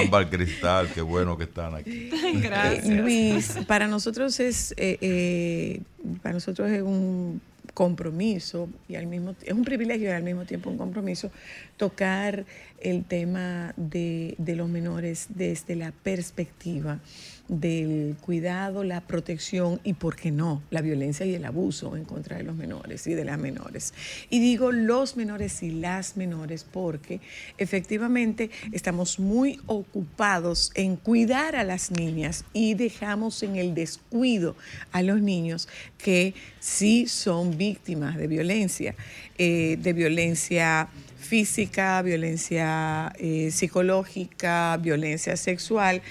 Ámbar 0.02 0.30
Cristal, 0.30 0.90
qué 0.94 1.02
bueno 1.02 1.38
que 1.38 1.44
están 1.44 1.76
aquí. 1.76 2.10
Gracias. 2.42 2.88
Luis, 2.88 3.58
para 3.68 3.88
nosotros 3.88 4.40
es 4.40 4.74
eh, 4.78 4.98
eh, 5.02 5.82
para 6.22 6.34
nosotros 6.34 6.70
es 6.72 6.82
un 6.82 7.42
compromiso 7.74 8.70
y 8.88 8.96
al 8.96 9.08
mismo 9.08 9.36
es 9.44 9.54
un 9.54 9.64
privilegio 9.64 10.10
y 10.10 10.12
al 10.12 10.24
mismo 10.24 10.46
tiempo 10.46 10.70
un 10.70 10.78
compromiso 10.78 11.30
tocar 11.76 12.46
el 12.80 13.06
tema 13.06 13.74
de, 13.76 14.36
de 14.38 14.56
los 14.56 14.68
menores 14.68 15.28
desde 15.30 15.76
la 15.76 15.92
perspectiva 15.92 17.00
del 17.48 18.16
cuidado, 18.20 18.84
la 18.84 19.02
protección 19.02 19.80
y, 19.84 19.94
por 19.94 20.16
qué 20.16 20.32
no, 20.32 20.62
la 20.70 20.82
violencia 20.82 21.26
y 21.26 21.36
el 21.36 21.46
abuso 21.46 21.96
en 21.96 22.06
contra 22.06 22.38
de 22.38 22.44
los 22.44 22.56
menores 22.56 23.08
y 23.08 23.14
de 23.14 23.26
las 23.26 23.40
menores. 23.40 23.94
Y 24.30 24.40
digo 24.40 24.72
los 24.72 25.16
menores 25.16 25.64
y 25.64 25.72
las 25.72 26.18
menores 26.18 26.66
porque 26.66 27.22
efectivamente 27.58 28.50
estamos 28.72 29.20
muy 29.20 29.60
ocupados 29.66 30.72
en 30.76 30.96
cuidar 30.98 31.56
a 31.56 31.64
las 31.64 31.92
niñas 31.92 32.46
y 32.54 32.74
dejamos 32.74 33.42
en 33.44 33.56
el 33.56 33.74
descuido 33.74 34.56
a 34.92 35.02
los 35.02 35.22
niños 35.22 35.70
que 35.98 36.34
sí 36.60 37.08
son 37.08 37.58
víctimas 37.58 38.18
de 38.18 38.28
violencia, 38.28 38.96
eh, 39.38 39.78
de 39.82 39.94
violencia 39.94 40.90
física, 41.18 42.02
violencia 42.02 43.14
eh, 43.18 43.50
psicológica, 43.52 44.78
violencia 44.78 45.36
sexual. 45.36 46.02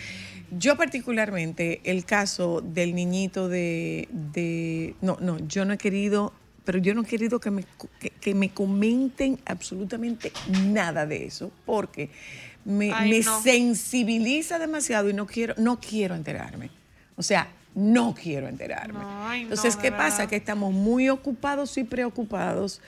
Yo 0.50 0.76
particularmente, 0.76 1.80
el 1.84 2.04
caso 2.04 2.60
del 2.60 2.94
niñito 2.94 3.48
de, 3.48 4.08
de- 4.10 4.94
No, 5.00 5.16
no, 5.20 5.38
yo 5.46 5.64
no 5.64 5.72
he 5.72 5.78
querido, 5.78 6.32
pero 6.64 6.78
yo 6.78 6.94
no 6.94 7.02
he 7.02 7.06
querido 7.06 7.40
que 7.40 7.50
me, 7.50 7.64
que, 8.00 8.10
que 8.10 8.34
me 8.34 8.50
comenten 8.50 9.38
absolutamente 9.44 10.32
nada 10.64 11.06
de 11.06 11.24
eso, 11.26 11.50
porque 11.64 12.10
me, 12.64 12.92
Ay, 12.92 13.10
me 13.10 13.20
no. 13.20 13.42
sensibiliza 13.42 14.58
demasiado 14.58 15.08
y 15.10 15.14
no 15.14 15.26
quiero, 15.26 15.54
no 15.58 15.80
quiero 15.80 16.14
enterarme. 16.14 16.70
O 17.16 17.22
sea, 17.22 17.48
no 17.74 18.14
quiero 18.14 18.48
enterarme. 18.48 19.00
No, 19.00 19.28
ay, 19.28 19.42
Entonces, 19.42 19.76
¿qué 19.76 19.90
verdad. 19.90 20.06
pasa? 20.06 20.26
Que 20.28 20.36
estamos 20.36 20.72
muy 20.72 21.08
ocupados 21.08 21.76
y 21.76 21.84
preocupados 21.84 22.80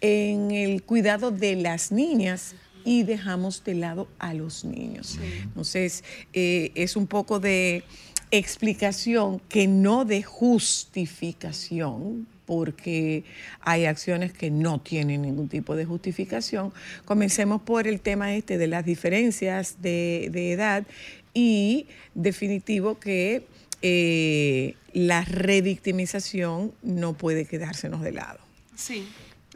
en 0.00 0.50
el 0.50 0.82
cuidado 0.82 1.30
de 1.30 1.56
las 1.56 1.92
niñas 1.92 2.54
y 2.84 3.02
dejamos 3.02 3.64
de 3.64 3.74
lado 3.74 4.08
a 4.18 4.34
los 4.34 4.64
niños. 4.64 5.18
Entonces, 5.42 6.04
eh, 6.32 6.72
es 6.74 6.96
un 6.96 7.06
poco 7.06 7.40
de 7.40 7.84
explicación 8.30 9.40
que 9.48 9.66
no 9.66 10.04
de 10.04 10.22
justificación, 10.22 12.26
porque 12.46 13.24
hay 13.60 13.86
acciones 13.86 14.32
que 14.32 14.50
no 14.50 14.80
tienen 14.80 15.22
ningún 15.22 15.48
tipo 15.48 15.76
de 15.76 15.84
justificación. 15.84 16.72
Comencemos 17.04 17.62
por 17.62 17.86
el 17.86 18.00
tema 18.00 18.34
este 18.34 18.58
de 18.58 18.66
las 18.66 18.84
diferencias 18.84 19.82
de, 19.82 20.30
de 20.32 20.52
edad 20.52 20.84
y 21.32 21.86
definitivo 22.14 22.98
que 22.98 23.46
eh, 23.82 24.74
la 24.92 25.24
revictimización 25.24 26.72
no 26.82 27.14
puede 27.14 27.46
quedársenos 27.46 28.02
de 28.02 28.12
lado. 28.12 28.40
Sí, 28.74 29.06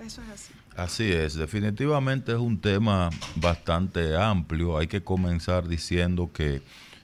eso 0.04 0.22
es 0.22 0.28
así. 0.28 0.54
Así 0.76 1.12
es, 1.12 1.34
definitivamente 1.34 2.32
es 2.32 2.38
un 2.38 2.58
tema 2.58 3.10
bastante 3.36 4.16
amplio. 4.16 4.76
Hay 4.76 4.88
que 4.88 5.04
comenzar 5.04 5.68
diciendo 5.68 6.30
que 6.32 6.62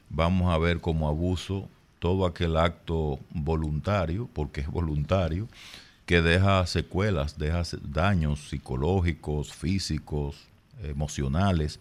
vamos 0.09 0.53
a 0.53 0.59
ver 0.59 0.81
como 0.81 1.09
abuso 1.09 1.69
todo 2.01 2.27
aquel 2.27 2.57
acto 2.57 3.21
voluntario, 3.31 4.29
porque 4.33 4.63
es 4.63 4.67
voluntario, 4.67 5.47
que 6.05 6.21
deja 6.21 6.67
secuelas, 6.67 7.39
deja 7.39 7.63
daños 7.83 8.49
psicológicos, 8.49 9.53
físicos, 9.53 10.49
emocionales, 10.83 11.79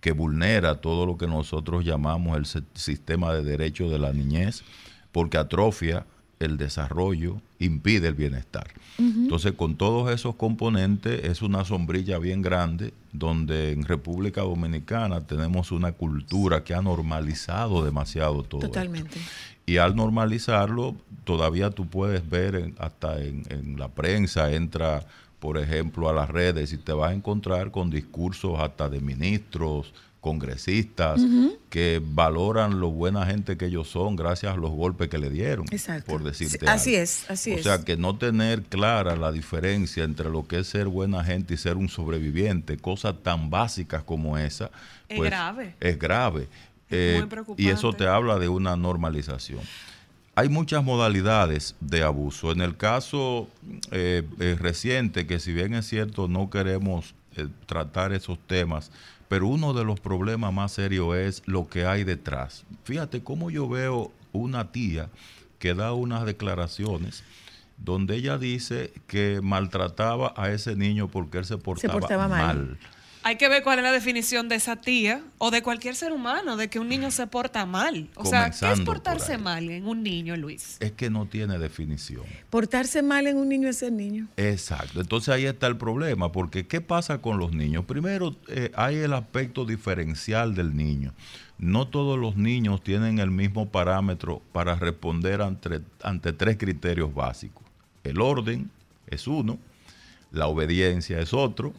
que 0.00 0.10
vulnera 0.10 0.80
todo 0.80 1.06
lo 1.06 1.16
que 1.16 1.28
nosotros 1.28 1.84
llamamos 1.84 2.36
el 2.36 2.64
sistema 2.74 3.32
de 3.32 3.44
derechos 3.44 3.92
de 3.92 4.00
la 4.00 4.12
niñez, 4.12 4.64
porque 5.12 5.38
atrofia 5.38 6.04
el 6.44 6.56
desarrollo, 6.58 7.40
impide 7.58 8.08
el 8.08 8.14
bienestar. 8.14 8.68
Entonces, 8.98 9.52
con 9.52 9.76
todos 9.76 10.10
esos 10.12 10.34
componentes, 10.36 11.24
es 11.24 11.42
una 11.42 11.64
sombrilla 11.64 12.18
bien 12.18 12.42
grande, 12.42 12.92
donde 13.12 13.72
en 13.72 13.84
República 13.84 14.42
Dominicana 14.42 15.22
tenemos 15.26 15.72
una 15.72 15.92
cultura 15.92 16.62
que 16.62 16.74
ha 16.74 16.82
normalizado 16.82 17.84
demasiado 17.84 18.42
todo. 18.42 18.60
esto. 18.60 18.68
Totalmente. 18.68 19.18
Y 19.66 19.78
al 19.78 19.96
normalizarlo, 19.96 20.94
todavía 21.24 21.70
tú 21.70 21.86
puedes 21.86 22.28
ver 22.28 22.54
en- 22.56 22.74
hasta 22.78 23.22
en, 23.22 23.44
en 23.48 23.78
la 23.78 23.88
prensa, 23.88 24.52
entra, 24.52 25.06
por 25.40 25.58
ejemplo, 25.58 26.08
a 26.08 26.12
las 26.12 26.28
redes 26.28 26.72
y 26.72 26.78
te 26.78 26.92
vas 26.92 27.10
a 27.10 27.14
encontrar 27.14 27.70
con 27.70 27.90
discursos 27.90 28.60
hasta 28.60 28.88
de 28.88 29.00
ministros, 29.00 29.92
congresistas, 30.22 31.20
que 31.68 32.00
valoran 32.02 32.80
lo 32.80 32.90
buena 32.90 33.26
gente 33.26 33.56
que 33.58 33.66
ellos 33.66 33.88
son 33.90 34.16
gracias 34.16 34.54
a 34.54 34.56
los 34.56 34.70
golpes 34.70 35.08
que 35.08 35.18
le 35.18 35.28
dieron, 35.28 35.66
Exacto. 35.70 36.10
por 36.10 36.22
decirte 36.24 36.60
Sí, 36.60 36.66
así 36.66 36.90
algo. 36.94 37.02
es, 37.02 37.30
así 37.30 37.52
o 37.52 37.56
es. 37.56 37.62
sea, 37.64 37.84
que 37.84 37.96
no 37.98 38.16
tener 38.16 38.62
clara 38.62 39.16
la 39.16 39.32
diferencia 39.32 40.04
entre 40.04 40.30
lo 40.30 40.46
que 40.46 40.60
es 40.60 40.68
ser 40.68 40.86
buena 40.88 41.22
gente 41.24 41.54
y 41.54 41.56
ser 41.56 41.76
un 41.76 41.88
sobreviviente, 41.90 42.76
cosas 42.78 43.16
tan 43.22 43.50
básicas 43.50 44.02
como 44.04 44.38
esa, 44.38 44.70
Es 45.08 45.18
pues, 45.18 45.28
grave. 45.30 45.74
Es 45.80 45.98
grave. 45.98 46.42
Es 46.88 47.16
Eh, 47.16 47.16
muy 47.18 47.28
preocupante. 47.28 47.62
y 47.62 47.68
eso 47.68 47.92
te 47.92 48.06
habla 48.06 48.38
de 48.38 48.48
una 48.48 48.76
normalización. 48.76 49.60
Hay 50.34 50.48
muchas 50.48 50.82
modalidades 50.84 51.74
de 51.80 52.02
abuso. 52.04 52.52
En 52.52 52.60
el 52.62 52.76
caso 52.76 53.48
eh, 53.90 54.22
eh, 54.40 54.56
reciente, 54.58 55.26
que 55.26 55.38
si 55.40 55.52
bien 55.52 55.74
es 55.74 55.86
cierto 55.86 56.26
no 56.28 56.48
queremos 56.48 57.14
eh, 57.36 57.48
tratar 57.66 58.12
esos 58.12 58.38
temas, 58.46 58.90
pero 59.28 59.46
uno 59.46 59.72
de 59.72 59.84
los 59.84 60.00
problemas 60.00 60.52
más 60.52 60.72
serios 60.72 61.14
es 61.16 61.42
lo 61.46 61.68
que 61.68 61.86
hay 61.86 62.04
detrás. 62.04 62.64
Fíjate 62.84 63.22
cómo 63.22 63.50
yo 63.50 63.68
veo 63.68 64.12
una 64.32 64.72
tía 64.72 65.08
que 65.58 65.74
da 65.74 65.92
unas 65.92 66.24
declaraciones 66.24 67.22
donde 67.78 68.16
ella 68.16 68.38
dice 68.38 68.92
que 69.06 69.40
maltrataba 69.42 70.34
a 70.36 70.50
ese 70.50 70.76
niño 70.76 71.08
porque 71.08 71.38
él 71.38 71.44
se 71.44 71.58
portaba, 71.58 71.92
portaba 71.94 72.28
mal. 72.28 72.56
mal. 72.56 72.78
Hay 73.24 73.36
que 73.36 73.48
ver 73.48 73.62
cuál 73.62 73.78
es 73.78 73.84
la 73.84 73.92
definición 73.92 74.48
de 74.48 74.56
esa 74.56 74.76
tía 74.76 75.22
o 75.38 75.50
de 75.52 75.62
cualquier 75.62 75.94
ser 75.94 76.12
humano 76.12 76.56
de 76.56 76.68
que 76.68 76.80
un 76.80 76.88
niño 76.88 77.10
se 77.10 77.26
porta 77.28 77.64
mal. 77.66 78.08
O 78.16 78.24
sea, 78.24 78.50
¿qué 78.50 78.72
es 78.72 78.80
por 78.80 78.96
portarse 78.96 79.38
mal 79.38 79.70
en 79.70 79.86
un 79.86 80.02
niño, 80.02 80.36
Luis? 80.36 80.76
Es 80.80 80.92
que 80.92 81.08
no 81.08 81.26
tiene 81.26 81.58
definición. 81.58 82.24
Portarse 82.50 83.00
mal 83.02 83.26
en 83.28 83.36
un 83.36 83.48
niño 83.48 83.68
es 83.68 83.78
ser 83.78 83.92
niño. 83.92 84.26
Exacto. 84.36 85.00
Entonces 85.00 85.28
ahí 85.28 85.46
está 85.46 85.68
el 85.68 85.76
problema, 85.76 86.32
porque 86.32 86.66
¿qué 86.66 86.80
pasa 86.80 87.18
con 87.18 87.38
los 87.38 87.52
niños? 87.52 87.84
Primero, 87.84 88.34
eh, 88.48 88.72
hay 88.74 88.96
el 88.96 89.12
aspecto 89.12 89.64
diferencial 89.64 90.54
del 90.54 90.76
niño. 90.76 91.14
No 91.58 91.86
todos 91.86 92.18
los 92.18 92.36
niños 92.36 92.82
tienen 92.82 93.20
el 93.20 93.30
mismo 93.30 93.68
parámetro 93.68 94.42
para 94.52 94.74
responder 94.74 95.42
ante, 95.42 95.80
ante 96.02 96.32
tres 96.32 96.56
criterios 96.56 97.14
básicos. 97.14 97.62
El 98.02 98.20
orden 98.20 98.68
es 99.06 99.28
uno, 99.28 99.58
la 100.32 100.48
obediencia 100.48 101.20
es 101.20 101.32
otro, 101.32 101.72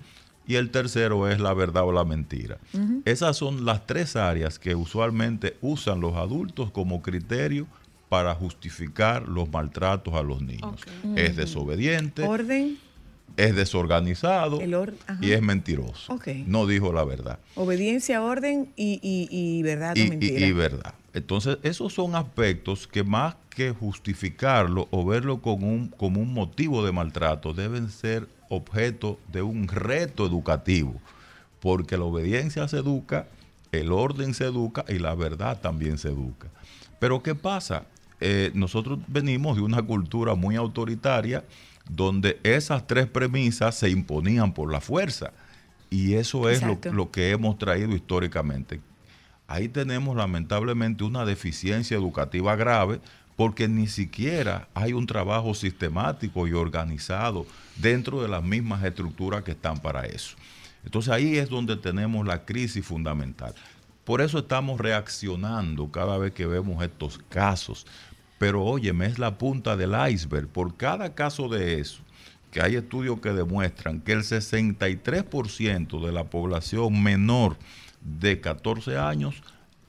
y 0.46 0.56
el 0.56 0.70
tercero 0.72 1.28
es 1.30 1.40
la 1.40 1.54
verdad 1.54 1.84
o 1.84 1.92
la 1.92 2.04
mentira. 2.04 2.58
Esas 3.06 3.38
son 3.38 3.66
las 3.66 3.86
tres 3.88 4.16
áreas 4.16 4.60
que 4.60 4.76
usualmente 4.76 5.58
usan 5.62 6.00
los 6.02 6.16
adultos 6.16 6.72
como 6.72 7.02
criterio 7.02 7.68
para 8.10 8.36
justificar 8.36 9.28
los 9.28 9.50
maltratos 9.50 10.14
a 10.14 10.22
los 10.22 10.42
niños. 10.42 10.82
Es 11.16 11.36
desobediente, 11.36 12.24
Orden, 12.28 12.78
es 13.38 13.56
desorganizado 13.56 14.58
or- 14.58 14.94
y 15.22 15.32
es 15.32 15.42
mentiroso. 15.42 16.14
No 16.46 16.68
dijo 16.68 16.94
la 16.94 17.04
verdad. 17.04 17.40
obediencia, 17.56 18.22
orden 18.22 18.70
y, 18.76 19.00
y- 19.02 19.28
y 19.32 19.64
verdad 19.64 19.96
Y, 19.96 20.02
y- 20.04 20.10
mentira. 20.10 20.46
y 20.48 20.52
verdad. 20.52 20.94
Entonces, 21.14 21.58
esos 21.64 21.94
son 21.94 22.16
aspectos 22.16 22.88
que 22.88 23.04
más 23.04 23.36
que 23.50 23.72
justificarlo 23.72 24.88
o 24.92 25.06
verlo 25.06 25.42
como 25.42 25.68
un, 25.72 25.88
como 25.90 26.20
un 26.22 26.34
motivo 26.34 26.84
de 26.86 26.92
maltrato, 26.92 27.54
deben 27.54 27.90
ser 27.90 28.28
objeto 28.56 29.20
de 29.32 29.42
un 29.42 29.68
reto 29.68 30.26
educativo, 30.26 30.96
porque 31.60 31.98
la 31.98 32.06
obediencia 32.06 32.68
se 32.68 32.78
educa, 32.78 33.28
el 33.72 33.92
orden 33.92 34.34
se 34.34 34.46
educa 34.46 34.86
y 34.88 35.00
la 35.00 35.16
verdad 35.16 35.60
también 35.62 35.98
se 35.98 36.10
educa. 36.10 36.48
Pero 37.00 37.22
¿qué 37.24 37.36
pasa? 37.36 37.86
Eh, 38.22 38.52
nosotros 38.54 39.00
venimos 39.08 39.58
de 39.58 39.64
una 39.64 39.82
cultura 39.82 40.36
muy 40.36 40.56
autoritaria 40.56 41.44
donde 41.90 42.40
esas 42.44 42.88
tres 42.88 43.08
premisas 43.08 43.76
se 43.76 43.90
imponían 43.90 44.54
por 44.54 44.72
la 44.72 44.80
fuerza. 44.80 45.34
Y 45.90 46.14
eso 46.14 46.50
es 46.50 46.64
lo, 46.64 47.12
que 47.12 47.32
hemos 47.32 47.58
traído 47.58 47.94
históricamente. 47.94 48.82
Ahí 49.48 49.68
tenemos 49.68 50.16
lamentablemente 50.16 51.04
una 51.04 51.26
deficiencia 51.26 51.96
educativa 51.96 52.56
grave 52.56 53.00
porque 53.36 53.68
ni 53.68 53.88
siquiera 53.88 54.68
hay 54.74 54.94
un 54.94 55.08
trabajo 55.08 55.54
sistemático 55.54 56.48
y 56.48 56.54
organizado 56.54 57.46
dentro 57.78 58.22
de 58.22 58.28
las 58.28 58.44
mismas 58.44 58.84
estructuras 58.84 59.44
que 59.44 59.52
están 59.52 59.80
para 59.80 60.06
eso. 60.06 60.36
Entonces 60.86 61.12
ahí 61.12 61.38
es 61.38 61.50
donde 61.50 61.78
tenemos 61.78 62.26
la 62.26 62.46
crisis 62.46 62.86
fundamental. 62.86 63.54
Por 64.04 64.22
eso 64.22 64.40
estamos 64.40 64.80
reaccionando 64.80 65.90
cada 65.90 66.18
vez 66.18 66.34
que 66.34 66.46
vemos 66.46 66.84
estos 66.84 67.20
casos. 67.30 67.88
Pero 68.38 68.64
óyeme, 68.64 69.06
es 69.06 69.18
la 69.18 69.38
punta 69.38 69.78
del 69.78 69.96
iceberg. 70.12 70.48
Por 70.50 70.76
cada 70.76 71.16
caso 71.16 71.48
de 71.48 71.80
eso, 71.80 72.02
que 72.52 72.62
hay 72.62 72.76
estudios 72.76 73.20
que 73.22 73.32
demuestran 73.32 74.02
que 74.02 74.12
el 74.12 74.24
63% 74.24 76.06
de 76.06 76.12
la 76.12 76.26
población 76.26 77.02
menor 77.02 77.58
de 78.02 78.42
14 78.42 78.98
años 78.98 79.42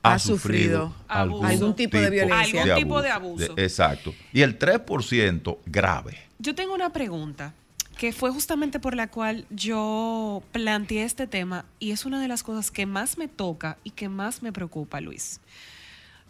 ha, 0.05 0.15
Ha 0.15 0.19
sufrido, 0.19 0.89
sufrido 0.89 0.95
algún, 1.09 1.45
algún 1.47 1.75
tipo 1.77 1.97
de 1.99 2.11
violencia. 2.11 2.63
Algún 2.63 2.77
tipo 2.77 3.03
de 3.03 3.11
abuso. 3.11 3.55
exacto. 3.57 4.15
Y 4.33 4.43
el 4.43 4.59
3% 4.59 5.59
grave. 5.67 6.19
Yo 6.39 6.55
tengo 6.55 6.75
una 6.75 6.91
pregunta 6.91 7.55
que 7.97 8.13
fue 8.13 8.31
justamente 8.31 8.81
por 8.81 8.95
la 8.95 9.09
cual 9.09 9.47
yo 9.51 10.43
planteé 10.53 11.05
este 11.05 11.27
tema 11.27 11.65
y 11.79 11.93
es 11.93 12.05
una 12.05 12.21
de 12.21 12.29
las 12.29 12.43
cosas 12.43 12.71
que 12.71 12.87
más 12.87 13.19
me 13.19 13.29
toca 13.29 13.79
y 13.85 13.91
que 13.91 14.09
más 14.09 14.43
me 14.43 14.53
preocupa, 14.53 15.01
Luis. 15.01 15.41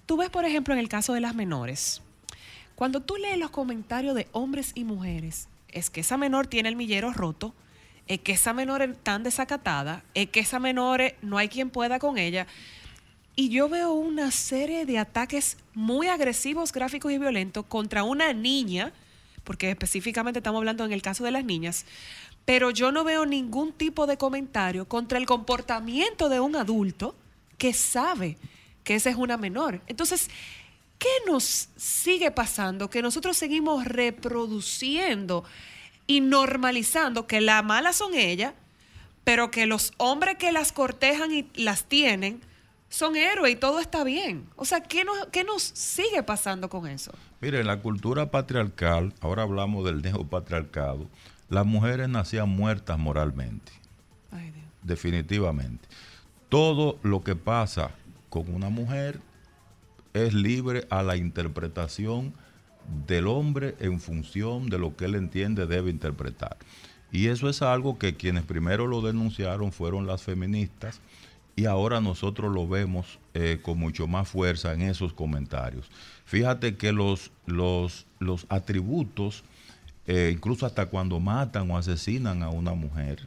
Tú 0.07 0.17
ves, 0.19 0.31
por 0.31 0.45
ejemplo, 0.45 0.73
en 0.75 0.81
el 0.81 0.89
caso 0.89 1.15
de 1.15 1.21
las 1.21 1.35
menores, 1.35 2.03
cuando 2.75 3.01
tú 3.01 3.17
lees 3.17 3.39
los 3.39 3.51
comentarios 3.51 4.15
de 4.15 4.29
hombres 4.33 4.73
y 4.75 4.85
mujeres, 4.85 5.49
es 5.69 5.91
que 5.91 6.01
esa 6.03 6.17
menor 6.17 6.47
tiene 6.47 6.69
el 6.69 6.77
millero 6.77 7.13
roto, 7.13 7.55
es 8.07 8.21
que 8.21 8.33
esa 8.33 8.53
menor 8.53 8.83
es 8.83 8.97
tan 9.03 9.23
desacatada, 9.23 10.05
es 10.13 10.29
que 10.29 10.41
esa 10.41 10.59
menor 10.61 11.01
es- 11.01 11.15
no 11.23 11.39
hay 11.39 11.49
quien 11.49 11.71
pueda 11.71 11.99
con 11.99 12.19
ella. 12.19 12.47
Y 13.37 13.49
yo 13.49 13.69
veo 13.69 13.93
una 13.93 14.31
serie 14.31 14.87
de 14.87 14.99
ataques 14.99 15.57
muy 15.75 16.07
agresivos, 16.07 16.73
gráficos 16.73 17.11
y 17.13 17.19
violentos 17.19 17.65
contra 17.67 18.05
una 18.05 18.33
niña, 18.33 18.93
porque 19.43 19.71
específicamente 19.71 20.39
estamos 20.39 20.61
hablando 20.61 20.85
en 20.85 20.93
el 20.93 21.03
caso 21.03 21.25
de 21.25 21.33
las 21.33 21.45
niñas, 21.45 21.85
pero 22.45 22.71
yo 22.71 22.93
no 22.93 23.03
veo 23.03 23.27
ningún 23.27 23.73
tipo 23.73 24.07
de 24.07 24.17
comentario 24.17 24.87
contra 24.87 25.19
el 25.19 25.27
comportamiento 25.27 26.29
de 26.29 26.41
un 26.41 26.55
adulto 26.55 27.17
que 27.59 27.73
sabe 27.73 28.37
que 28.85 28.95
esa 28.95 29.11
es 29.11 29.17
una 29.17 29.37
menor. 29.37 29.81
Entonces, 29.87 30.29
¿qué 30.99 31.09
nos 31.27 31.69
sigue 31.77 32.31
pasando? 32.31 32.89
Que 32.89 33.03
nosotros 33.03 33.37
seguimos 33.37 33.85
reproduciendo 33.85 35.45
y 36.07 36.21
normalizando 36.21 37.27
que 37.27 37.41
las 37.41 37.65
malas 37.65 37.97
son 37.97 38.15
ellas, 38.15 38.55
pero 39.25 39.51
que 39.51 39.67
los 39.67 39.93
hombres 39.97 40.37
que 40.37 40.53
las 40.53 40.71
cortejan 40.71 41.33
y 41.33 41.47
las 41.55 41.85
tienen 41.85 42.43
son 42.95 43.17
héroes 43.17 43.53
y 43.53 43.57
todo 43.57 43.81
está 43.81 44.05
bien. 44.05 44.47
O 44.55 44.65
sea, 44.65 44.81
¿qué 44.81 45.05
nos, 45.05 45.27
qué 45.33 45.43
nos 45.43 45.63
sigue 45.63 46.23
pasando 46.23 46.69
con 46.69 46.87
eso? 46.87 47.13
Mire, 47.41 47.59
en 47.59 47.67
la 47.67 47.81
cultura 47.81 48.31
patriarcal, 48.31 49.13
ahora 49.21 49.43
hablamos 49.43 49.85
del 49.85 50.01
neopatriarcado, 50.01 51.09
las 51.49 51.67
mujeres 51.67 52.09
nacían 52.09 52.49
muertas 52.49 52.97
moralmente, 52.97 53.73
Ay, 54.31 54.53
Dios. 54.53 54.65
definitivamente. 54.83 55.89
Todo 56.49 56.97
lo 57.03 57.25
que 57.25 57.35
pasa 57.35 57.91
con 58.29 58.55
una 58.55 58.69
mujer 58.69 59.19
es 60.13 60.33
libre 60.33 60.87
a 60.89 61.03
la 61.03 61.17
interpretación 61.17 62.33
del 63.09 63.27
hombre 63.27 63.75
en 63.81 63.99
función 63.99 64.69
de 64.69 64.79
lo 64.79 64.95
que 64.95 65.07
él 65.07 65.17
entiende 65.17 65.67
debe 65.67 65.91
interpretar. 65.91 66.57
Y 67.11 67.27
eso 67.27 67.49
es 67.49 67.61
algo 67.61 67.99
que 67.99 68.15
quienes 68.15 68.45
primero 68.45 68.87
lo 68.87 69.01
denunciaron 69.01 69.73
fueron 69.73 70.07
las 70.07 70.23
feministas 70.23 71.01
y 71.57 71.67
ahora 71.67 72.01
nosotros 72.01 72.53
lo 72.53 72.67
vemos 72.67 73.19
eh, 73.35 73.59
con 73.63 73.79
mucho 73.79 74.07
más 74.09 74.29
fuerza 74.29 74.73
en 74.73 74.83
esos 74.83 75.13
comentarios. 75.13 75.87
Fíjate 76.25 76.77
que 76.77 76.93
los, 76.93 77.31
los, 77.47 78.07
los 78.19 78.47
atributos, 78.49 79.45
eh, 80.07 80.31
incluso 80.35 80.67
hasta 80.67 80.87
cuando 80.87 81.21
matan 81.21 81.71
o 81.71 81.79
asesinan 81.79 82.43
a 82.43 82.49
una 82.51 82.75
mujer, 82.75 83.21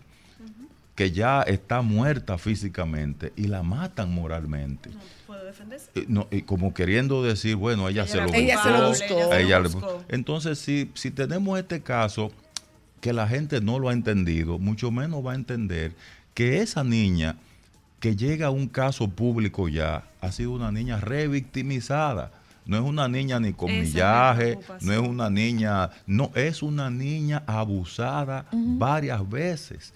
que 0.95 1.11
ya 1.11 1.43
está 1.43 1.81
muerta 1.83 2.37
físicamente 2.39 3.31
y 3.35 3.43
la 3.43 3.61
matan 3.61 4.11
moralmente. 4.13 4.89
¿Puedo 5.27 5.45
defenderse? 5.45 5.91
Eh, 5.93 6.05
no, 6.07 6.27
y 6.31 6.41
como 6.41 6.73
queriendo 6.73 7.21
decir, 7.23 7.55
bueno, 7.55 7.87
ella, 7.87 8.07
se 8.07 8.17
lo 8.17 8.23
buscó. 8.23 8.37
Ella 8.37 8.63
se 8.63 8.71
lo 8.71 8.89
buscó. 8.89 9.33
ella 9.35 9.59
le- 9.59 9.69
buscó. 9.69 10.03
Entonces, 10.09 10.57
si, 10.57 10.89
si 10.95 11.11
tenemos 11.11 11.59
este 11.59 11.81
caso 11.81 12.31
que 12.99 13.13
la 13.13 13.27
gente 13.27 13.61
no 13.61 13.77
lo 13.77 13.89
ha 13.89 13.93
entendido, 13.93 14.57
mucho 14.57 14.89
menos 14.89 15.23
va 15.25 15.33
a 15.33 15.35
entender 15.35 15.93
que 16.33 16.61
esa 16.61 16.83
niña 16.83 17.35
que 17.99 18.15
llega 18.15 18.47
a 18.47 18.51
un 18.51 18.67
caso 18.67 19.07
público 19.07 19.67
ya 19.67 20.03
ha 20.21 20.31
sido 20.31 20.51
una 20.51 20.71
niña 20.71 20.99
revictimizada. 20.99 22.31
No 22.65 22.75
es 22.75 22.83
una 22.83 23.07
niña 23.07 23.39
ni 23.39 23.53
con 23.53 23.69
Esa 23.69 23.81
millaje, 23.81 24.59
no 24.81 24.91
es 24.91 24.99
una 24.99 25.29
niña, 25.29 25.89
no, 26.05 26.31
es 26.35 26.61
una 26.61 26.89
niña 26.89 27.43
abusada 27.47 28.45
varias 28.51 29.27
veces. 29.29 29.93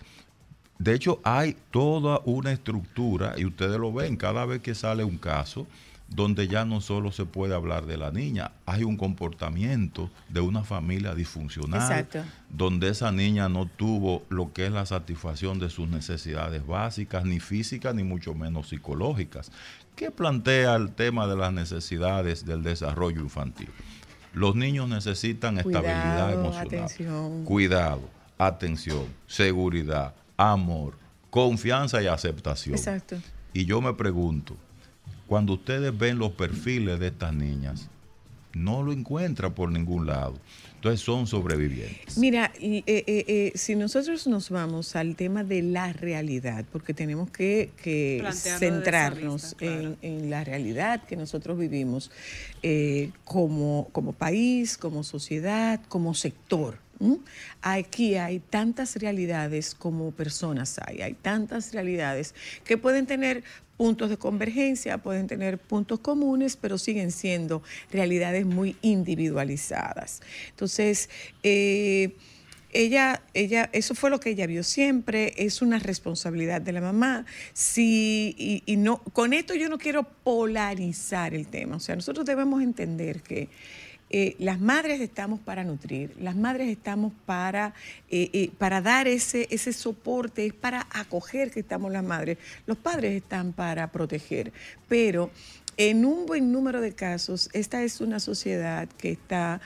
De 0.80 0.96
hecho, 0.96 1.20
hay 1.24 1.58
toda 1.70 2.22
una 2.24 2.52
estructura, 2.54 3.36
y 3.38 3.46
ustedes 3.46 3.78
lo 3.78 3.92
ven 3.92 4.16
cada 4.16 4.46
vez 4.46 4.62
que 4.62 4.74
sale 4.74 5.04
un 5.04 5.18
caso, 5.18 5.68
donde 6.14 6.48
ya 6.48 6.66
no 6.66 6.82
solo 6.82 7.12
se 7.12 7.26
puede 7.26 7.56
hablar 7.56 7.86
de 7.86 7.98
la 7.98 8.12
niña, 8.12 8.52
hay 8.66 8.84
un 8.84 8.98
comportamiento 8.98 10.10
de 10.28 10.42
una 10.42 10.64
familia 10.64 11.16
disfuncional, 11.16 11.82
Exacto. 11.82 12.20
donde 12.50 12.90
esa 12.90 13.12
niña 13.14 13.48
no 13.48 13.66
tuvo 13.66 14.24
lo 14.30 14.52
que 14.52 14.66
es 14.66 14.74
la 14.74 14.86
satisfacción 14.86 15.60
de 15.60 15.70
sus 15.70 15.88
necesidades 15.88 16.68
básicas, 16.68 17.24
ni 17.24 17.40
físicas, 17.40 17.96
ni 17.96 18.04
mucho 18.04 18.34
menos 18.34 18.68
psicológicas. 18.68 19.52
¿Qué 19.96 20.12
plantea 20.12 20.76
el 20.76 20.92
tema 20.92 21.28
de 21.28 21.38
las 21.38 21.54
necesidades 21.54 22.46
del 22.46 22.62
desarrollo 22.62 23.22
infantil? 23.22 23.70
Los 24.34 24.56
niños 24.56 24.90
necesitan 24.90 25.58
estabilidad 25.60 26.34
emocional, 26.34 26.68
atención. 26.68 27.46
cuidado, 27.46 28.02
atención, 28.38 29.06
seguridad, 29.28 30.14
amor, 30.36 30.98
confianza 31.30 32.02
y 32.02 32.08
aceptación. 32.08 32.76
Exacto. 32.76 33.18
Y 33.54 33.66
yo 33.66 33.82
me 33.82 33.94
pregunto, 33.94 34.56
cuando 35.32 35.54
ustedes 35.54 35.98
ven 35.98 36.20
los 36.20 36.34
perfiles 36.34 37.00
de 37.00 37.08
estas 37.08 37.34
niñas, 37.34 37.88
no 38.52 38.84
lo 38.84 38.92
encuentran 38.92 39.54
por 39.54 39.72
ningún 39.72 40.06
lado. 40.06 40.34
Entonces 40.76 41.00
son 41.00 41.26
sobrevivientes. 41.26 42.18
Mira, 42.18 42.52
y, 42.60 42.80
eh, 42.80 43.06
eh, 43.08 43.26
eh, 43.30 43.52
si 43.56 43.78
nosotros 43.78 44.28
nos 44.28 44.50
vamos 44.50 44.94
al 44.98 45.16
tema 45.16 45.46
de 45.46 45.62
la 45.62 45.94
realidad, 45.94 46.66
porque 46.70 46.94
tenemos 46.94 47.32
que, 47.32 47.72
centrarnos 48.34 49.42
vista, 49.42 49.58
claro. 49.58 49.96
en, 50.02 50.24
en 50.24 50.30
la 50.30 50.44
realidad 50.44 51.06
que 51.06 51.16
nosotros 51.16 51.58
vivimos 51.58 52.12
eh, 52.62 53.12
como, 53.24 53.88
como 53.94 54.12
país, 54.12 54.78
como 54.78 55.02
sociedad, 55.02 55.80
como 55.88 56.14
sector. 56.14 56.78
¿M? 57.02 57.18
Aquí 57.62 58.16
hay 58.16 58.40
tantas 58.40 58.96
realidades 58.96 59.76
como 59.76 60.12
personas 60.12 60.80
hay, 60.86 61.02
hay 61.02 61.14
tantas 61.14 61.74
realidades 61.74 62.36
que 62.64 62.78
pueden 62.78 63.06
tener 63.06 63.44
puntos 63.78 64.10
de 64.10 64.18
convergencia, 64.18 65.00
pueden 65.00 65.28
tener 65.28 65.58
puntos 65.58 66.00
comunes, 66.00 66.56
pero 66.56 66.78
siguen 66.78 67.12
siendo 67.12 67.64
realidades 67.92 68.46
muy 68.46 68.76
individualizadas. 68.82 70.22
Entonces, 70.52 71.10
eh, 71.42 72.16
ella, 72.74 73.24
ella, 73.34 73.70
eso 73.74 73.96
fue 73.96 74.10
lo 74.10 74.20
que 74.20 74.30
ella 74.30 74.46
vio 74.46 74.64
siempre, 74.64 75.34
es 75.36 75.62
una 75.62 75.80
responsabilidad 75.80 76.62
de 76.62 76.72
la 76.74 76.82
mamá. 76.82 77.26
Si, 77.54 78.62
y 78.66 78.78
no, 78.78 79.00
con 79.00 79.34
esto 79.34 79.56
yo 79.56 79.68
no 79.68 79.78
quiero 79.78 80.04
polarizar 80.04 81.34
el 81.34 81.48
tema. 81.48 81.78
O 81.78 81.80
sea, 81.80 81.96
nosotros 81.96 82.26
debemos 82.26 82.62
entender 82.62 83.22
que 83.22 83.50
eh, 84.14 84.36
las 84.40 84.60
madres 84.60 85.00
estamos 85.02 85.40
para 85.40 85.64
nutrir, 85.64 86.14
las 86.20 86.36
madres 86.36 86.70
estamos 86.70 87.14
para, 87.26 87.74
eh, 88.10 88.30
eh, 88.34 88.52
para 88.58 88.82
dar 88.82 89.08
ese, 89.08 89.48
ese 89.50 89.72
soporte, 89.74 90.46
es 90.46 90.54
para 90.54 90.86
acoger 90.92 91.50
que 91.50 91.62
estamos 91.62 91.92
las 91.92 92.04
madres. 92.04 92.38
Los 92.66 92.78
padres 92.78 93.14
están 93.14 93.54
para 93.54 93.92
proteger, 93.92 94.52
pero 94.88 95.32
en 95.78 96.04
un 96.06 96.26
buen 96.26 96.52
número 96.52 96.82
de 96.82 96.94
casos, 96.94 97.50
esta 97.54 97.82
es 97.84 98.02
una 98.02 98.20
sociedad 98.20 98.88
que 98.98 99.12
está 99.12 99.62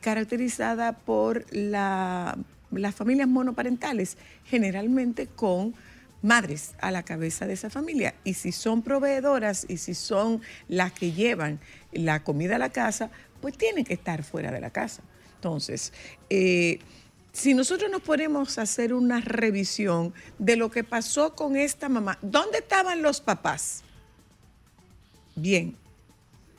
caracterizada 0.00 0.92
por 0.98 1.46
la- 1.52 2.36
las 2.70 2.94
familias 2.94 3.28
monoparentales, 3.28 4.16
generalmente 4.44 5.26
con 5.28 5.74
madres 6.22 6.74
a 6.80 6.90
la 6.90 7.02
cabeza 7.02 7.46
de 7.46 7.52
esa 7.52 7.70
familia. 7.70 8.14
Y 8.24 8.34
si 8.34 8.50
son 8.50 8.82
proveedoras 8.82 9.66
y 9.68 9.76
si 9.76 9.94
son 9.94 10.40
las 10.68 10.92
que 10.92 11.12
llevan 11.12 11.60
la 11.92 12.24
comida 12.24 12.56
a 12.56 12.58
la 12.58 12.70
casa, 12.70 13.10
pues 13.44 13.58
tienen 13.58 13.84
que 13.84 13.92
estar 13.92 14.24
fuera 14.24 14.50
de 14.50 14.58
la 14.58 14.70
casa. 14.70 15.02
Entonces, 15.34 15.92
eh, 16.30 16.78
si 17.30 17.52
nosotros 17.52 17.90
nos 17.90 18.00
ponemos 18.00 18.56
a 18.56 18.62
hacer 18.62 18.94
una 18.94 19.20
revisión 19.20 20.14
de 20.38 20.56
lo 20.56 20.70
que 20.70 20.82
pasó 20.82 21.34
con 21.34 21.54
esta 21.54 21.90
mamá, 21.90 22.18
¿dónde 22.22 22.60
estaban 22.60 23.02
los 23.02 23.20
papás? 23.20 23.82
Bien, 25.36 25.76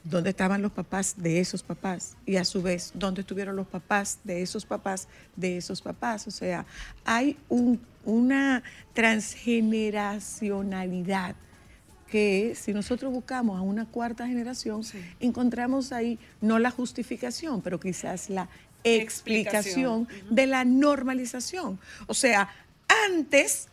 ¿dónde 0.03 0.29
estaban 0.29 0.61
los 0.61 0.73
papás 0.73 1.15
de 1.17 1.39
esos 1.39 1.63
papás? 1.63 2.15
Y 2.23 2.35
a 2.35 2.45
su 2.45 2.61
vez, 2.61 2.91
¿dónde 2.93 3.21
estuvieron 3.21 3.55
los 3.55 3.65
papás 3.65 4.19
de 4.23 4.43
esos 4.43 4.63
papás 4.63 5.07
de 5.35 5.57
esos 5.57 5.81
papás? 5.81 6.27
O 6.27 6.31
sea, 6.31 6.67
hay 7.03 7.35
un- 7.49 7.81
una 8.03 8.61
transgeneracionalidad 8.93 11.35
que 12.15 12.55
si 12.55 12.71
nosotros 12.73 13.11
buscamos 13.11 13.57
a 13.59 13.61
una 13.61 13.85
cuarta 13.85 14.25
generación, 14.25 14.83
encontramos 15.19 15.91
ahí 15.91 16.17
no 16.39 16.59
la 16.59 16.71
justificación, 16.71 17.61
pero 17.61 17.77
quizás 17.77 18.29
la 18.29 18.47
explicación, 18.85 20.03
Explicación. 20.03 20.33
de 20.33 20.45
la 20.45 20.63
normalización. 20.63 21.77
O 22.07 22.13
sea, 22.13 22.47
antes 23.09 23.67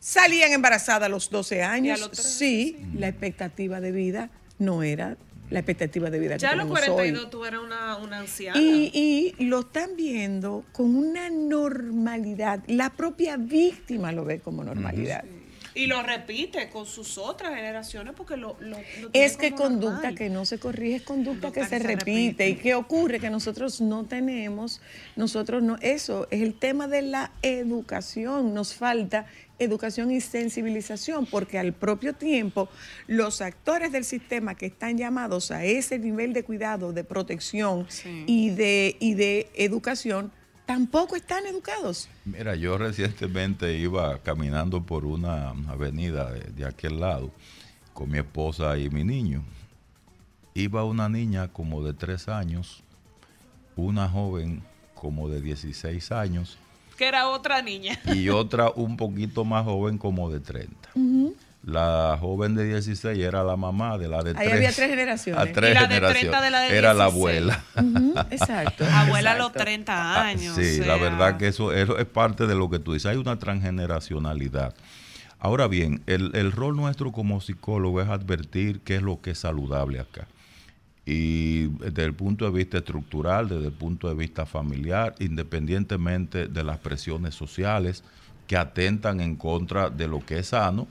salían 0.00 0.52
embarazadas 0.52 1.02
a 1.04 1.08
los 1.10 1.28
12 1.28 1.62
años, 1.62 2.00
los 2.00 2.12
13, 2.12 2.28
sí, 2.38 2.78
la 2.94 3.08
expectativa 3.08 3.82
de 3.82 3.92
vida 3.92 4.30
no 4.58 4.82
era 4.82 5.18
la 5.50 5.58
expectativa 5.58 6.08
de 6.08 6.18
vida 6.18 6.34
que 6.36 6.40
Ya 6.40 6.52
a 6.52 6.56
los 6.56 6.64
tenemos 6.64 6.80
42 6.88 7.24
hoy. 7.26 7.30
tú 7.30 7.44
eras 7.44 7.60
una, 7.60 7.96
una 7.98 8.18
anciana. 8.20 8.58
Y, 8.58 9.34
y 9.38 9.44
lo 9.44 9.60
están 9.60 9.90
viendo 9.94 10.64
con 10.72 10.96
una 10.96 11.28
normalidad. 11.28 12.60
La 12.66 12.88
propia 12.88 13.36
víctima 13.36 14.10
lo 14.10 14.24
ve 14.24 14.40
como 14.40 14.64
normalidad. 14.64 15.22
Y 15.76 15.86
lo 15.86 16.02
repite 16.02 16.68
con 16.70 16.86
sus 16.86 17.18
otras 17.18 17.54
generaciones 17.54 18.14
porque 18.16 18.36
lo, 18.36 18.56
lo, 18.60 18.78
lo 19.00 19.10
tiene 19.10 19.26
Es 19.26 19.36
que 19.36 19.52
conducta 19.52 19.94
normal. 19.94 20.14
que 20.14 20.30
no 20.30 20.44
se 20.44 20.58
corrige 20.58 20.96
es 20.96 21.02
conducta 21.02 21.50
que 21.50 21.64
se 21.64 21.70
que 21.70 21.76
se 21.78 21.82
repite. 21.82 22.04
repite. 22.04 22.48
¿Y 22.50 22.54
qué 22.56 22.74
ocurre? 22.74 23.18
Que 23.18 23.28
nosotros 23.30 23.80
no 23.80 24.04
tenemos, 24.04 24.80
nosotros 25.16 25.62
no, 25.62 25.76
eso 25.80 26.28
es 26.30 26.42
el 26.42 26.54
tema 26.54 26.86
de 26.86 27.02
la 27.02 27.32
educación. 27.42 28.54
Nos 28.54 28.74
falta 28.74 29.26
educación 29.58 30.10
y 30.10 30.20
sensibilización, 30.20 31.26
porque 31.26 31.58
al 31.58 31.72
propio 31.72 32.12
tiempo 32.14 32.68
los 33.06 33.40
actores 33.40 33.92
del 33.92 34.04
sistema 34.04 34.54
que 34.56 34.66
están 34.66 34.98
llamados 34.98 35.50
a 35.50 35.64
ese 35.64 35.98
nivel 35.98 36.32
de 36.32 36.42
cuidado, 36.44 36.92
de 36.92 37.04
protección 37.04 37.86
Sí. 37.88 38.24
y, 38.26 38.50
de, 38.50 38.96
y 39.00 39.14
de 39.14 39.48
educación, 39.54 40.32
tampoco 40.66 41.16
están 41.16 41.46
educados. 41.46 42.08
Mira, 42.24 42.54
yo 42.54 42.78
recientemente 42.78 43.76
iba 43.78 44.18
caminando 44.18 44.82
por 44.82 45.04
una 45.04 45.50
avenida 45.68 46.30
de, 46.32 46.40
de 46.52 46.64
aquel 46.66 47.00
lado 47.00 47.30
con 47.92 48.10
mi 48.10 48.18
esposa 48.18 48.76
y 48.78 48.90
mi 48.90 49.04
niño. 49.04 49.42
Iba 50.54 50.84
una 50.84 51.08
niña 51.08 51.48
como 51.48 51.82
de 51.84 51.92
tres 51.94 52.28
años, 52.28 52.82
una 53.76 54.08
joven 54.08 54.62
como 54.94 55.28
de 55.28 55.40
16 55.40 56.12
años 56.12 56.56
Que 56.96 57.06
era 57.08 57.28
otra 57.28 57.60
niña. 57.60 57.98
y 58.14 58.28
otra 58.30 58.70
un 58.70 58.96
poquito 58.96 59.44
más 59.44 59.64
joven 59.64 59.98
como 59.98 60.30
de 60.30 60.40
30. 60.40 60.90
La 61.66 62.18
joven 62.20 62.54
de 62.54 62.64
16 62.66 63.18
era 63.18 63.42
la 63.42 63.56
mamá 63.56 63.96
de 63.96 64.06
la 64.08 64.22
de 64.22 64.30
Ahí 64.30 64.36
3. 64.48 64.52
había 64.52 64.72
tres 64.72 64.90
generaciones. 64.90 65.40
A 65.48 65.52
tres 65.52 65.70
Y 65.70 65.74
la 65.74 65.80
de 65.86 65.86
30 65.86 66.08
generaciones. 66.12 66.42
de 66.42 66.50
la 66.50 66.60
de 66.60 66.76
era 66.76 66.92
la 66.94 67.04
16. 67.06 67.14
abuela. 67.14 67.64
Exacto. 68.30 68.84
Abuela 68.92 69.32
a 69.32 69.34
los 69.38 69.46
exacto. 69.48 69.64
30 69.64 69.92
Ah, 70.14 70.26
años. 70.26 70.54
Sí, 70.56 70.80
o 70.80 70.84
la 70.86 70.96
verdad 70.96 71.36
que 71.38 71.48
eso, 71.48 71.72
eso 71.72 71.96
es 71.98 72.04
parte 72.04 72.46
de 72.46 72.54
lo 72.54 72.68
que 72.68 72.78
tú 72.78 72.92
dices. 72.92 73.06
Hay 73.06 73.16
una 73.16 73.38
transgeneracionalidad. 73.38 74.74
Ahora 75.38 75.66
bien, 75.66 76.02
el, 76.06 76.30
el 76.34 76.52
rol 76.52 76.76
nuestro 76.76 77.12
como 77.12 77.40
psicólogo 77.40 78.00
es 78.02 78.08
advertir 78.08 78.80
qué 78.80 78.96
es 78.96 79.02
lo 79.02 79.20
que 79.20 79.30
es 79.32 79.38
saludable 79.38 80.00
acá. 80.00 80.26
Y 81.06 81.66
desde 81.78 82.04
el 82.04 82.14
punto 82.14 82.44
de 82.46 82.50
vista 82.50 82.78
estructural, 82.78 83.48
desde 83.48 83.66
el 83.66 83.72
punto 83.72 84.08
de 84.08 84.14
vista 84.14 84.46
familiar, 84.46 85.14
independientemente 85.18 86.46
de 86.48 86.64
las 86.64 86.78
presiones 86.78 87.34
sociales 87.34 88.04
que 88.46 88.56
atentan 88.56 89.20
en 89.20 89.36
contra 89.36 89.90
de 89.90 90.08
lo 90.08 90.20
que 90.24 90.38
es 90.38 90.48
sano, 90.48 90.86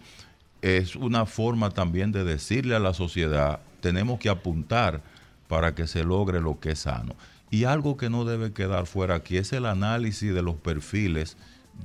es 0.64 0.96
una 0.96 1.26
forma 1.26 1.72
también 1.72 2.14
de 2.14 2.24
decirle 2.24 2.74
a 2.74 2.80
la 2.80 2.94
sociedad, 2.94 3.60
tenemos 3.82 4.18
que 4.18 4.30
apuntar 4.30 5.02
para 5.50 5.76
que 5.76 5.88
se 5.88 6.06
logre 6.06 6.40
lo 6.40 6.62
que 6.62 6.72
es 6.72 6.80
sano. 6.80 7.16
Y 7.52 7.66
algo 7.66 7.98
que 7.98 8.10
no 8.10 8.24
debe 8.24 8.54
quedar 8.54 8.86
fuera 8.86 9.16
aquí 9.16 9.36
es 9.36 9.52
el 9.52 9.66
análisis 9.66 10.34
de 10.34 10.42
los 10.42 10.56
perfiles 10.56 11.36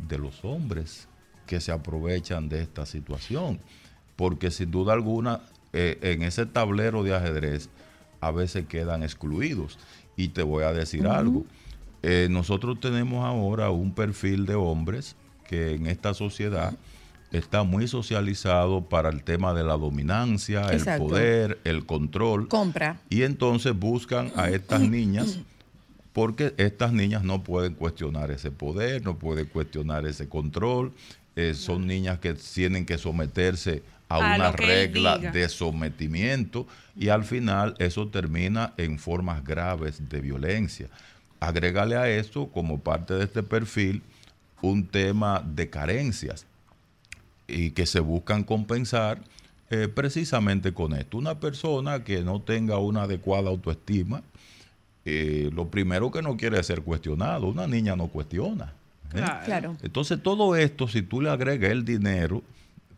de 0.08 0.18
los 0.18 0.44
hombres 0.44 1.08
que 1.44 1.60
se 1.60 1.72
aprovechan 1.72 2.48
de 2.48 2.62
esta 2.62 2.86
situación. 2.86 3.58
Porque 4.14 4.52
sin 4.52 4.70
duda 4.70 4.92
alguna, 4.92 5.40
eh, 5.72 5.98
en 6.02 6.22
ese 6.22 6.46
tablero 6.46 7.02
de 7.02 7.16
ajedrez 7.16 7.70
a 8.20 8.30
veces 8.30 8.66
quedan 8.66 9.02
excluidos. 9.02 9.76
Y 10.16 10.28
te 10.28 10.44
voy 10.44 10.62
a 10.62 10.72
decir 10.72 11.08
algo. 11.08 11.44
Eh, 12.04 12.28
nosotros 12.30 12.78
tenemos 12.78 13.24
ahora 13.24 13.70
un 13.70 13.92
perfil 13.92 14.46
de 14.46 14.54
hombres 14.54 15.16
que 15.48 15.74
en 15.74 15.86
esta 15.88 16.14
sociedad 16.14 16.74
está 17.32 17.62
muy 17.62 17.86
socializado 17.88 18.88
para 18.88 19.10
el 19.10 19.22
tema 19.22 19.52
de 19.54 19.64
la 19.64 19.76
dominancia, 19.76 20.72
Exacto. 20.72 21.04
el 21.04 21.08
poder, 21.10 21.58
el 21.64 21.86
control. 21.86 22.48
Compra. 22.48 23.00
Y 23.10 23.22
entonces 23.22 23.78
buscan 23.78 24.32
a 24.36 24.48
estas 24.50 24.80
niñas 24.88 25.38
porque 26.12 26.54
estas 26.56 26.92
niñas 26.92 27.22
no 27.22 27.44
pueden 27.44 27.74
cuestionar 27.74 28.30
ese 28.30 28.50
poder, 28.50 29.04
no 29.04 29.18
pueden 29.18 29.46
cuestionar 29.46 30.06
ese 30.06 30.28
control. 30.28 30.92
eh, 31.36 31.54
son 31.54 31.86
niñas 31.86 32.18
que 32.18 32.34
tienen 32.34 32.84
que 32.84 32.98
someterse 32.98 33.82
a, 34.08 34.16
A 34.16 34.36
una 34.36 34.50
regla 34.50 35.18
de 35.18 35.48
sometimiento 35.48 36.66
y 36.96 37.10
al 37.10 37.24
final 37.24 37.74
eso 37.78 38.08
termina 38.08 38.72
en 38.76 38.98
formas 38.98 39.44
graves 39.44 40.08
de 40.08 40.20
violencia. 40.20 40.88
Agrégale 41.38 41.94
a 41.94 42.08
esto 42.08 42.48
como 42.48 42.80
parte 42.80 43.14
de 43.14 43.24
este 43.24 43.42
perfil 43.44 44.02
un 44.60 44.86
tema 44.86 45.40
de 45.46 45.70
carencias 45.70 46.46
y 47.48 47.70
que 47.70 47.86
se 47.86 48.00
buscan 48.00 48.44
compensar 48.44 49.18
eh, 49.70 49.88
precisamente 49.88 50.72
con 50.72 50.92
esto. 50.92 51.18
Una 51.18 51.40
persona 51.40 52.04
que 52.04 52.22
no 52.22 52.40
tenga 52.40 52.78
una 52.78 53.02
adecuada 53.02 53.48
autoestima, 53.48 54.22
eh, 55.04 55.50
lo 55.52 55.68
primero 55.68 56.10
que 56.10 56.22
no 56.22 56.36
quiere 56.36 56.60
es 56.60 56.66
ser 56.66 56.82
cuestionado. 56.82 57.46
Una 57.48 57.66
niña 57.66 57.96
no 57.96 58.08
cuestiona. 58.08 58.74
¿eh? 59.14 59.24
Claro. 59.44 59.76
Entonces 59.82 60.22
todo 60.22 60.54
esto, 60.54 60.86
si 60.86 61.02
tú 61.02 61.20
le 61.20 61.30
agregas 61.30 61.70
el 61.70 61.84
dinero, 61.84 62.42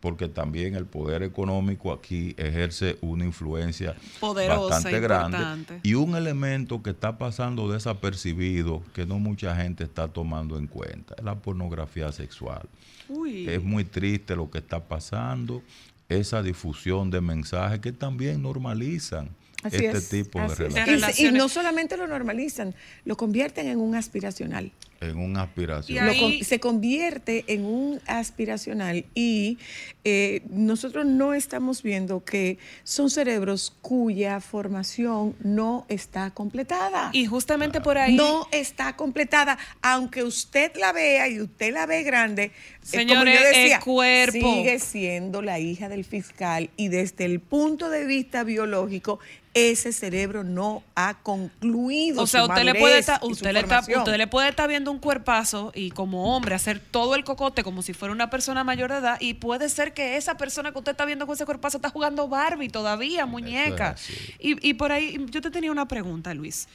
porque 0.00 0.28
también 0.28 0.74
el 0.74 0.86
poder 0.86 1.22
económico 1.22 1.92
aquí 1.92 2.34
ejerce 2.38 2.96
una 3.02 3.24
influencia 3.24 3.94
Poderosa, 4.18 4.74
bastante 4.76 5.00
grande 5.00 5.36
importante. 5.36 5.80
y 5.82 5.94
un 5.94 6.16
elemento 6.16 6.82
que 6.82 6.90
está 6.90 7.18
pasando 7.18 7.70
desapercibido 7.70 8.82
que 8.94 9.06
no 9.06 9.18
mucha 9.18 9.54
gente 9.54 9.84
está 9.84 10.08
tomando 10.08 10.58
en 10.58 10.66
cuenta, 10.66 11.14
es 11.16 11.24
la 11.24 11.36
pornografía 11.36 12.10
sexual. 12.12 12.68
Uy. 13.08 13.48
Es 13.48 13.62
muy 13.62 13.84
triste 13.84 14.34
lo 14.36 14.50
que 14.50 14.58
está 14.58 14.80
pasando, 14.88 15.62
esa 16.08 16.42
difusión 16.42 17.10
de 17.10 17.20
mensajes 17.20 17.80
que 17.80 17.92
también 17.92 18.42
normalizan 18.42 19.30
Así 19.62 19.84
este 19.84 19.98
es, 19.98 20.08
tipo 20.08 20.40
de 20.40 20.54
relaciones 20.54 21.20
Y 21.20 21.26
Y, 21.26 21.32
no 21.32 21.48
solamente 21.48 21.96
lo 21.96 22.06
normalizan, 22.06 22.74
lo 23.04 23.16
convierten 23.16 23.66
en 23.66 23.78
un 23.78 23.94
aspiracional. 23.94 24.72
En 25.00 26.08
ahí- 26.10 26.20
con- 26.38 26.44
se 26.44 26.60
convierte 26.60 27.44
en 27.48 27.64
un 27.64 28.00
aspiracional 28.06 29.06
y 29.14 29.56
eh, 30.04 30.42
nosotros 30.50 31.06
no 31.06 31.32
estamos 31.34 31.82
viendo 31.82 32.24
que 32.24 32.58
son 32.84 33.08
cerebros 33.10 33.74
cuya 33.80 34.40
formación 34.40 35.34
no 35.40 35.86
está 35.88 36.30
completada. 36.32 37.10
Y 37.12 37.26
justamente 37.26 37.80
por 37.80 37.96
ahí. 37.98 38.14
No 38.14 38.46
está 38.52 38.94
completada, 38.96 39.58
aunque 39.82 40.22
usted 40.22 40.72
la 40.76 40.92
vea 40.92 41.28
y 41.28 41.40
usted 41.40 41.72
la 41.72 41.86
ve 41.86 42.02
grande. 42.02 42.42
eh, 42.44 42.50
como 42.50 42.82
Señores, 42.82 43.38
yo 43.40 43.46
decía, 43.46 43.76
el 43.76 43.82
cuerpo. 43.82 44.32
Sigue 44.54 44.78
siendo 44.78 45.42
la 45.42 45.58
hija 45.58 45.88
del 45.88 46.04
fiscal 46.04 46.70
y 46.76 46.88
desde 46.88 47.24
el 47.24 47.40
punto 47.40 47.88
de 47.90 48.04
vista 48.04 48.44
biológico, 48.44 49.18
ese 49.52 49.92
cerebro 49.92 50.44
no 50.44 50.84
ha 50.94 51.14
concluido. 51.22 52.22
O 52.22 52.26
sea, 52.26 52.44
su 52.44 52.50
usted 52.50 52.62
le 52.64 52.74
puede 52.76 52.98
estar, 52.98 53.18
usted 53.24 53.52
le 53.52 53.60
está, 53.60 53.80
usted 53.80 54.16
le 54.16 54.26
puede 54.28 54.48
estar 54.48 54.68
viendo 54.68 54.89
un 54.90 54.98
cuerpazo 54.98 55.72
y 55.74 55.90
como 55.90 56.34
hombre 56.34 56.54
hacer 56.54 56.80
todo 56.80 57.14
el 57.14 57.24
cocote 57.24 57.62
como 57.62 57.82
si 57.82 57.92
fuera 57.92 58.12
una 58.12 58.30
persona 58.30 58.64
mayor 58.64 58.90
de 58.90 58.98
edad 58.98 59.16
y 59.20 59.34
puede 59.34 59.68
ser 59.68 59.94
que 59.94 60.16
esa 60.16 60.36
persona 60.36 60.72
que 60.72 60.78
usted 60.78 60.92
está 60.92 61.04
viendo 61.04 61.26
con 61.26 61.34
ese 61.34 61.46
cuerpazo 61.46 61.78
está 61.78 61.90
jugando 61.90 62.28
Barbie 62.28 62.68
todavía, 62.68 63.26
muñeca. 63.26 63.96
Y, 64.38 64.68
y 64.68 64.74
por 64.74 64.92
ahí 64.92 65.24
yo 65.30 65.40
te 65.40 65.50
tenía 65.50 65.70
una 65.72 65.86
pregunta, 65.86 66.34
Luis, 66.34 66.68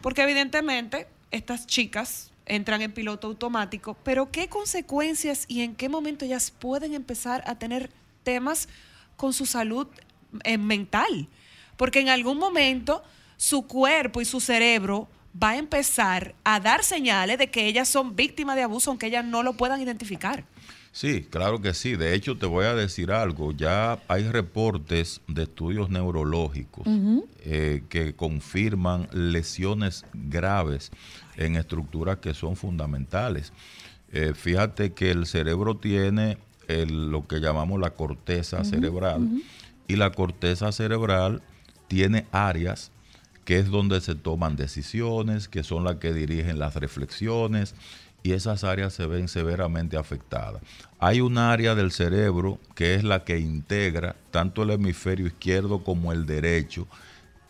porque 0.00 0.22
evidentemente 0.22 1.06
estas 1.30 1.66
chicas 1.66 2.30
entran 2.46 2.82
en 2.82 2.92
piloto 2.92 3.26
automático, 3.26 3.96
pero 4.04 4.30
¿qué 4.30 4.48
consecuencias 4.48 5.44
y 5.48 5.62
en 5.62 5.74
qué 5.74 5.88
momento 5.88 6.24
ellas 6.24 6.50
pueden 6.50 6.94
empezar 6.94 7.42
a 7.46 7.54
tener 7.54 7.90
temas 8.24 8.68
con 9.16 9.32
su 9.32 9.46
salud 9.46 9.86
eh, 10.44 10.58
mental? 10.58 11.28
Porque 11.76 12.00
en 12.00 12.08
algún 12.08 12.38
momento 12.38 13.02
su 13.36 13.66
cuerpo 13.66 14.20
y 14.20 14.24
su 14.24 14.40
cerebro 14.40 15.08
va 15.40 15.50
a 15.50 15.56
empezar 15.56 16.34
a 16.44 16.60
dar 16.60 16.82
señales 16.84 17.38
de 17.38 17.50
que 17.50 17.66
ellas 17.66 17.88
son 17.88 18.14
víctimas 18.16 18.56
de 18.56 18.62
abuso, 18.62 18.90
aunque 18.90 19.06
ellas 19.06 19.24
no 19.24 19.42
lo 19.42 19.54
puedan 19.54 19.80
identificar. 19.80 20.44
Sí, 20.94 21.26
claro 21.30 21.60
que 21.62 21.72
sí. 21.72 21.96
De 21.96 22.14
hecho, 22.14 22.36
te 22.36 22.44
voy 22.44 22.66
a 22.66 22.74
decir 22.74 23.12
algo. 23.12 23.52
Ya 23.52 23.98
hay 24.08 24.24
reportes 24.28 25.22
de 25.26 25.44
estudios 25.44 25.88
neurológicos 25.88 26.86
eh, 27.44 27.82
que 27.88 28.14
confirman 28.14 29.08
lesiones 29.12 30.04
graves 30.12 30.90
en 31.38 31.56
estructuras 31.56 32.18
que 32.18 32.34
son 32.34 32.56
fundamentales. 32.56 33.54
Eh, 34.12 34.34
fíjate 34.34 34.92
que 34.92 35.10
el 35.10 35.24
cerebro 35.24 35.78
tiene 35.78 36.36
el- 36.68 37.10
lo 37.10 37.26
que 37.26 37.40
llamamos 37.40 37.80
la 37.80 37.90
corteza 37.94 38.62
cerebral 38.62 39.26
y 39.88 39.96
la 39.96 40.12
corteza 40.12 40.70
cerebral 40.72 41.42
tiene 41.88 42.26
áreas 42.32 42.91
que 43.44 43.58
es 43.58 43.68
donde 43.70 44.00
se 44.00 44.14
toman 44.14 44.56
decisiones, 44.56 45.48
que 45.48 45.62
son 45.62 45.84
las 45.84 45.96
que 45.96 46.12
dirigen 46.12 46.58
las 46.58 46.74
reflexiones, 46.76 47.74
y 48.22 48.32
esas 48.32 48.62
áreas 48.64 48.92
se 48.92 49.06
ven 49.06 49.28
severamente 49.28 49.96
afectadas. 49.96 50.62
Hay 50.98 51.20
un 51.20 51.38
área 51.38 51.74
del 51.74 51.90
cerebro 51.90 52.60
que 52.74 52.94
es 52.94 53.02
la 53.02 53.24
que 53.24 53.38
integra 53.38 54.16
tanto 54.30 54.62
el 54.62 54.70
hemisferio 54.70 55.26
izquierdo 55.26 55.82
como 55.82 56.12
el 56.12 56.24
derecho, 56.24 56.86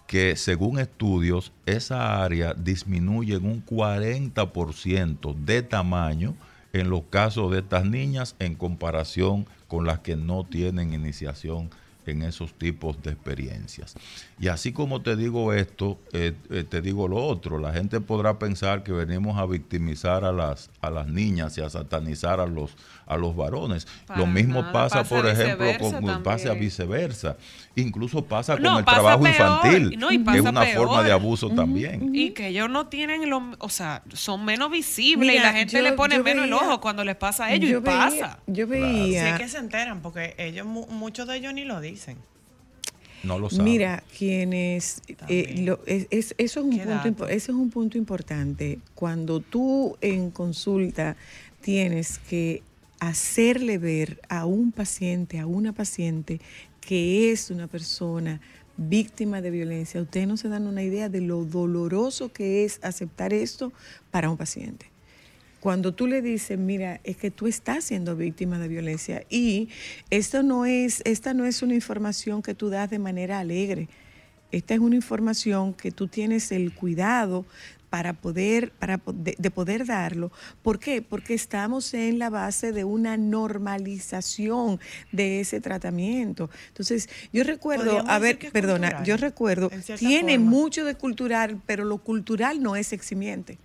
que 0.07 0.37
según 0.37 0.79
estudios, 0.79 1.53
esa 1.67 2.23
área 2.23 2.55
disminuye 2.55 3.35
en 3.35 3.47
un 3.47 3.65
40% 3.65 5.35
de 5.35 5.63
tamaño 5.63 6.35
en 6.73 6.91
los 6.91 7.03
casos 7.11 7.51
de 7.51 7.59
estas 7.59 7.85
niñas 7.85 8.35
en 8.39 8.55
comparación 8.55 9.47
con 9.69 9.87
las 9.87 10.01
que 10.01 10.17
no 10.17 10.45
tienen 10.45 10.93
iniciación 10.93 11.71
en 12.07 12.23
esos 12.23 12.55
tipos 12.55 13.03
de 13.03 13.11
experiencias. 13.13 13.95
Y 14.39 14.49
así 14.49 14.73
como 14.73 15.03
te 15.03 15.17
digo 15.17 15.53
esto, 15.53 15.99
eh, 16.13 16.33
eh, 16.51 16.65
te 16.69 16.81
digo 16.81 17.09
lo 17.09 17.25
otro. 17.25 17.59
La 17.59 17.73
gente 17.73 18.01
podrá 18.01 18.39
pensar 18.39 18.83
que 18.83 18.93
venimos 18.93 19.39
a 19.39 19.47
victimizar 19.47 20.25
a 20.25 20.33
las, 20.33 20.71
a 20.83 20.91
las 20.91 21.07
niñas 21.07 21.57
y 21.57 21.61
a 21.63 21.71
satanizar 21.71 22.41
a 22.41 22.47
los, 22.47 22.73
a 23.07 23.17
los 23.17 23.37
varones. 23.37 23.87
Para 24.05 24.19
lo 24.21 24.27
mismo 24.27 24.61
nada, 24.61 24.73
pasa, 24.73 24.97
pasa 25.05 25.09
por 25.15 25.27
ejemplo, 25.29 25.67
con, 25.79 26.23
pasa 26.25 26.47
también. 26.49 26.59
viceversa. 26.61 27.37
Incluso 27.77 28.25
pasa 28.25 28.55
con 28.55 28.63
No, 28.65 28.79
el 28.81 28.85
pasa 28.85 28.97
trabajo 28.99 29.23
peor. 29.23 29.33
infantil, 29.33 29.99
No, 29.99 30.11
y 30.11 30.23
que 30.25 30.35
es 30.35 30.41
una 30.41 30.65
forma 30.67 30.93
peor. 30.97 31.05
de 31.05 31.13
abuso 31.13 31.51
también. 31.51 32.13
Y 32.15 32.31
que 32.33 32.49
ellos 32.49 32.69
no 32.69 32.89
tienen 32.89 33.31
lo, 33.31 33.43
o 33.61 33.69
sea, 33.69 34.03
son 34.13 34.45
menos 34.45 34.73
visibles 34.73 35.29
y 35.31 35.39
Mira, 35.39 35.53
la 35.53 35.59
gente 35.59 35.77
yo- 35.77 35.83
le 35.83 35.93
pone 35.93 36.19
menos 36.19 36.45
el 36.47 36.51
veía- 36.51 36.63
ojo 36.63 36.81
cuando 36.81 37.05
les 37.05 37.15
pasa 37.17 37.45
a 37.47 37.53
ellos 37.53 37.71
y 37.71 37.75
veía- 37.75 37.85
pasa. 37.85 38.39
Yo 38.49 38.67
Claro. 38.67 38.85
Sí, 38.85 38.93
veía. 38.93 39.39
que 39.39 39.49
se 39.49 39.59
enteran, 39.59 40.03
porque 40.03 40.35
ellos, 40.37 40.67
mu- 40.67 40.87
muchos 40.89 41.29
de 41.29 41.37
ellos 41.37 41.55
ni 41.55 41.65
lo 41.65 41.81
dicen. 41.81 42.19
No 43.25 43.39
lo. 43.39 43.49
Mira, 43.65 44.03
quienes 44.19 45.03
eh, 45.29 45.63
lo- 45.63 45.81
es- 45.87 46.07
es- 46.11 46.35
eso 46.39 46.61
es 46.61 46.67
un 46.67 46.73
punto 47.05 47.29
eso 47.29 47.53
es 47.53 47.59
un 47.59 47.71
punto 47.71 47.99
importante. 47.99 48.79
Cuando 48.95 49.41
tú 49.41 49.97
en 50.01 50.31
consulta 50.31 51.17
tienes 51.61 52.19
que 52.19 52.63
hacerle 53.01 53.79
ver 53.79 54.21
a 54.29 54.47
un 54.47 54.71
paciente, 54.73 55.39
a 55.41 55.47
una 55.47 55.73
paciente 55.73 56.41
que 56.81 57.33
es 57.33 57.51
una 57.51 57.67
persona 57.67 58.41
víctima 58.77 59.41
de 59.43 59.51
violencia, 59.51 60.01
ustedes 60.01 60.27
no 60.29 60.37
se 60.37 60.49
dan 60.49 60.67
una 60.67 60.83
idea 60.83 61.09
de 61.09 61.21
lo 61.21 61.45
doloroso 61.45 62.33
que 62.33 62.65
es 62.65 62.79
aceptar 62.83 63.33
esto 63.33 63.73
para 64.11 64.31
un 64.31 64.37
paciente. 64.37 64.87
Cuando 65.63 65.95
tú 65.95 66.09
le 66.09 66.23
dices, 66.23 66.59
mira, 66.59 67.01
es 67.05 67.17
que 67.17 67.31
tú 67.31 67.47
estás 67.47 67.85
siendo 67.85 68.17
víctima 68.17 68.59
de 68.59 68.67
violencia 68.67 69.25
y 69.31 69.69
esto 70.11 70.43
no 70.43 70.67
es, 70.67 71.03
esta 71.05 71.35
no 71.35 71.45
es 71.45 71.63
una 71.63 71.75
información 71.75 72.43
que 72.43 72.53
tú 72.53 72.69
das 72.69 72.91
de 72.91 72.99
manera 72.99 73.39
alegre. 73.39 73.89
Esta 74.51 74.75
es 74.75 74.81
una 74.81 74.97
información 74.97 75.73
que 75.73 75.93
tú 75.93 76.09
tienes 76.09 76.51
el 76.51 76.75
cuidado 76.75 77.47
para 77.91 78.13
poder, 78.13 78.73
para 78.73 79.01
de, 79.15 79.37
de 79.39 79.51
poder 79.53 79.87
darlo. 79.87 80.33
¿Por 80.63 80.81
qué? 80.81 81.01
Porque 81.01 81.33
estamos 81.35 81.95
en 81.95 82.19
la 82.19 82.29
base 82.29 82.73
de 82.73 82.83
una 82.83 83.17
normalización 83.17 84.81
de 85.13 85.43
ese 85.43 85.61
tratamiento. 85.61 86.51
Entonces, 86.69 87.09
yo 87.33 87.45
recuerdo, 87.45 87.85
Podríamos 87.85 88.11
a 88.11 88.19
ver, 88.19 88.39
perdona, 88.51 88.89
cultural, 88.89 89.07
yo 89.07 89.17
recuerdo, 89.17 89.71
tiene 89.97 90.39
forma. 90.39 90.51
mucho 90.51 90.85
de 90.85 90.97
cultural, 90.97 91.63
pero 91.67 91.85
lo 91.85 91.99
cultural 91.99 92.61
no 92.61 92.75
es 92.75 92.93
eximiente. 92.93 93.59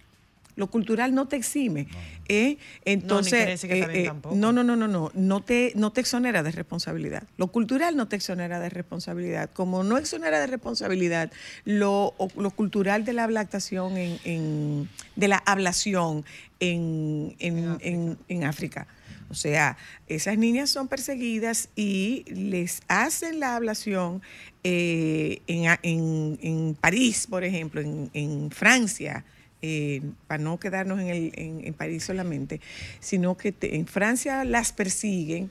Lo 0.58 0.68
cultural 0.70 1.16
no 1.16 1.28
te 1.30 1.38
exime. 1.38 1.88
¿eh? 2.28 2.58
Entonces, 2.84 3.64
eh, 3.64 3.88
eh, 3.94 4.04
tampoco. 4.06 4.36
no, 4.36 4.52
no, 4.52 4.64
no, 4.64 4.76
no, 4.76 4.88
no, 4.90 5.12
no 5.14 5.42
te, 5.44 5.72
no 5.76 5.94
te 5.94 6.02
exonera 6.02 6.44
de 6.44 6.52
responsabilidad. 6.52 7.24
Lo 7.38 7.48
cultural 7.48 7.96
no 7.96 8.10
te 8.10 8.18
exonera 8.18 8.60
de 8.60 8.70
responsabilidad. 8.70 9.50
Como 9.54 9.84
no 9.86 9.98
exonera 9.98 10.40
de 10.40 10.48
responsabilidad 10.48 11.32
lo, 11.64 12.14
o- 12.18 12.30
lo 12.36 12.52
cultural 12.52 13.06
de 13.06 13.14
la 13.14 13.24
ablación 13.24 13.96
en, 13.98 14.20
en- 14.26 14.90
de 15.16 15.28
la 15.30 15.38
ablación 15.46 16.26
en, 16.60 17.36
en, 17.40 17.78
en- 17.80 18.18
en 18.28 18.44
África. 18.44 18.88
O 19.30 19.34
sea, 19.36 19.78
esas 20.08 20.38
niñas 20.38 20.70
son 20.70 20.88
perseguidas 20.88 21.70
y 21.76 22.24
les 22.30 22.82
hacen 22.88 23.40
la 23.42 23.56
ablación 23.58 24.22
eh, 24.64 25.42
en, 25.48 25.66
en- 25.84 26.40
en 26.42 26.76
París, 26.76 27.28
por 27.30 27.44
ejemplo, 27.44 27.82
en, 27.82 28.10
en 28.14 28.50
Francia, 28.52 29.24
eh, 29.62 30.02
para 30.28 30.44
no 30.44 30.60
quedarnos 30.60 31.00
en, 31.00 31.08
el, 31.08 31.32
en, 31.36 31.66
en 31.66 31.74
París 31.74 32.04
solamente, 32.04 32.62
sino 33.00 33.36
que 33.38 33.52
te- 33.52 33.76
en 33.76 33.88
Francia 33.88 34.44
las 34.44 34.72
persiguen 34.74 35.50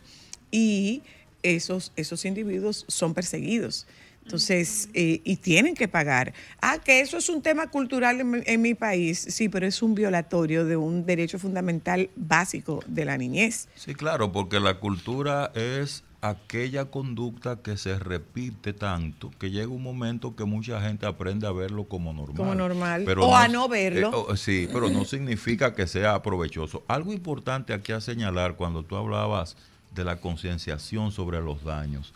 y 0.51 1.03
esos, 1.43 1.93
esos 1.97 2.25
individuos 2.25 2.85
son 2.89 3.15
perseguidos. 3.15 3.87
Entonces, 4.25 4.89
eh, 4.93 5.21
y 5.23 5.37
tienen 5.37 5.77
que 5.77 5.87
pagar. 5.87 6.35
Ah, 6.61 6.79
que 6.85 6.99
eso 7.01 7.17
es 7.17 7.29
un 7.29 7.43
tema 7.43 7.69
cultural 7.71 8.21
en 8.21 8.31
mi, 8.31 8.39
en 8.45 8.61
mi 8.61 8.75
país, 8.75 9.25
sí, 9.31 9.49
pero 9.49 9.69
es 9.69 9.83
un 9.83 9.95
violatorio 9.95 10.65
de 10.65 10.77
un 10.77 11.07
derecho 11.07 11.39
fundamental 11.39 12.11
básico 12.17 12.83
de 12.89 13.05
la 13.05 13.17
niñez. 13.17 13.69
Sí, 13.77 13.95
claro, 13.95 14.33
porque 14.33 14.59
la 14.59 14.81
cultura 14.81 15.53
es 15.55 16.03
aquella 16.29 16.87
conducta 16.87 17.57
que 17.63 17.77
se 17.77 17.99
repite 17.99 18.73
tanto 18.73 19.31
que 19.39 19.51
llega 19.51 19.69
un 19.69 19.83
momento 19.83 20.35
que 20.37 20.45
mucha 20.45 20.81
gente 20.81 21.07
aprende 21.07 21.47
a 21.47 21.53
verlo 21.53 21.85
como 21.85 22.13
normal. 22.13 22.37
Como 22.37 22.55
normal, 22.55 23.05
o 23.21 23.37
a 23.37 23.49
no 23.49 23.69
verlo. 23.69 24.09
eh, 24.09 24.25
o- 24.31 24.37
sí, 24.37 24.69
pero 24.73 24.89
no 24.91 25.05
significa 25.07 25.75
que 25.75 25.87
sea 25.87 26.23
provechoso. 26.23 26.83
Algo 26.89 27.13
importante 27.13 27.73
aquí 27.75 27.93
a 27.93 28.01
señalar 28.01 28.57
cuando 28.57 28.83
tú 28.83 28.97
hablabas 28.97 29.57
de 29.95 30.05
la 30.05 30.17
concienciación 30.21 31.11
sobre 31.13 31.41
los 31.41 31.65
daños 31.65 32.13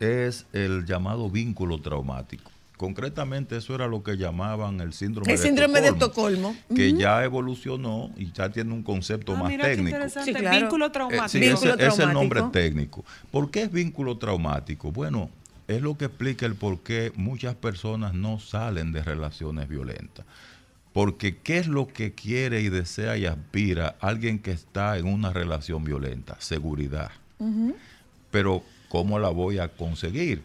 es 0.00 0.46
el 0.52 0.84
llamado 0.86 1.28
vínculo 1.30 1.78
traumático. 1.80 2.50
Concretamente 2.80 3.58
eso 3.58 3.74
era 3.74 3.86
lo 3.86 4.02
que 4.02 4.16
llamaban 4.16 4.80
el 4.80 4.94
síndrome 4.94 5.30
El 5.30 5.36
de 5.38 5.44
síndrome 5.46 5.82
de 5.82 5.88
Estocolmo, 5.88 6.52
Estocolmo. 6.52 6.74
que 6.74 6.94
ya 6.94 7.22
evolucionó 7.22 8.10
y 8.16 8.32
ya 8.32 8.48
tiene 8.48 8.72
un 8.72 8.82
concepto 8.82 9.34
Ah, 9.34 9.40
más 9.40 9.48
mira 9.50 9.64
qué 9.64 9.70
técnico. 9.72 9.96
interesante. 9.98 10.32
Sí, 10.32 10.38
claro. 10.38 10.56
Vínculo 10.60 10.86
Eh, 10.86 10.90
traumático. 10.90 11.28
sí, 11.28 11.40
Vínculo 11.40 11.74
ese 11.74 11.86
es 11.88 11.98
el 11.98 12.12
nombre 12.14 12.42
técnico. 12.50 13.04
¿Por 13.30 13.50
qué 13.50 13.64
es 13.64 13.70
vínculo 13.70 14.16
traumático? 14.16 14.90
Bueno, 14.92 15.28
es 15.68 15.82
lo 15.82 15.98
que 15.98 16.06
explica 16.06 16.46
el 16.46 16.54
por 16.54 16.78
qué 16.80 17.12
muchas 17.16 17.54
personas 17.54 18.14
no 18.14 18.40
salen 18.40 18.92
de 18.92 19.02
relaciones 19.02 19.68
violentas. 19.68 20.24
Porque 20.94 21.36
¿qué 21.36 21.58
es 21.58 21.66
lo 21.66 21.86
que 21.86 22.14
quiere 22.14 22.62
y 22.62 22.70
desea 22.70 23.18
y 23.18 23.26
aspira 23.26 23.96
alguien 24.00 24.38
que 24.38 24.52
está 24.52 24.96
en 24.96 25.04
una 25.06 25.34
relación 25.34 25.84
violenta? 25.84 26.36
Seguridad. 26.38 27.10
Pero 28.30 28.62
¿cómo 28.88 29.18
la 29.18 29.28
voy 29.28 29.58
a 29.58 29.68
conseguir? 29.68 30.42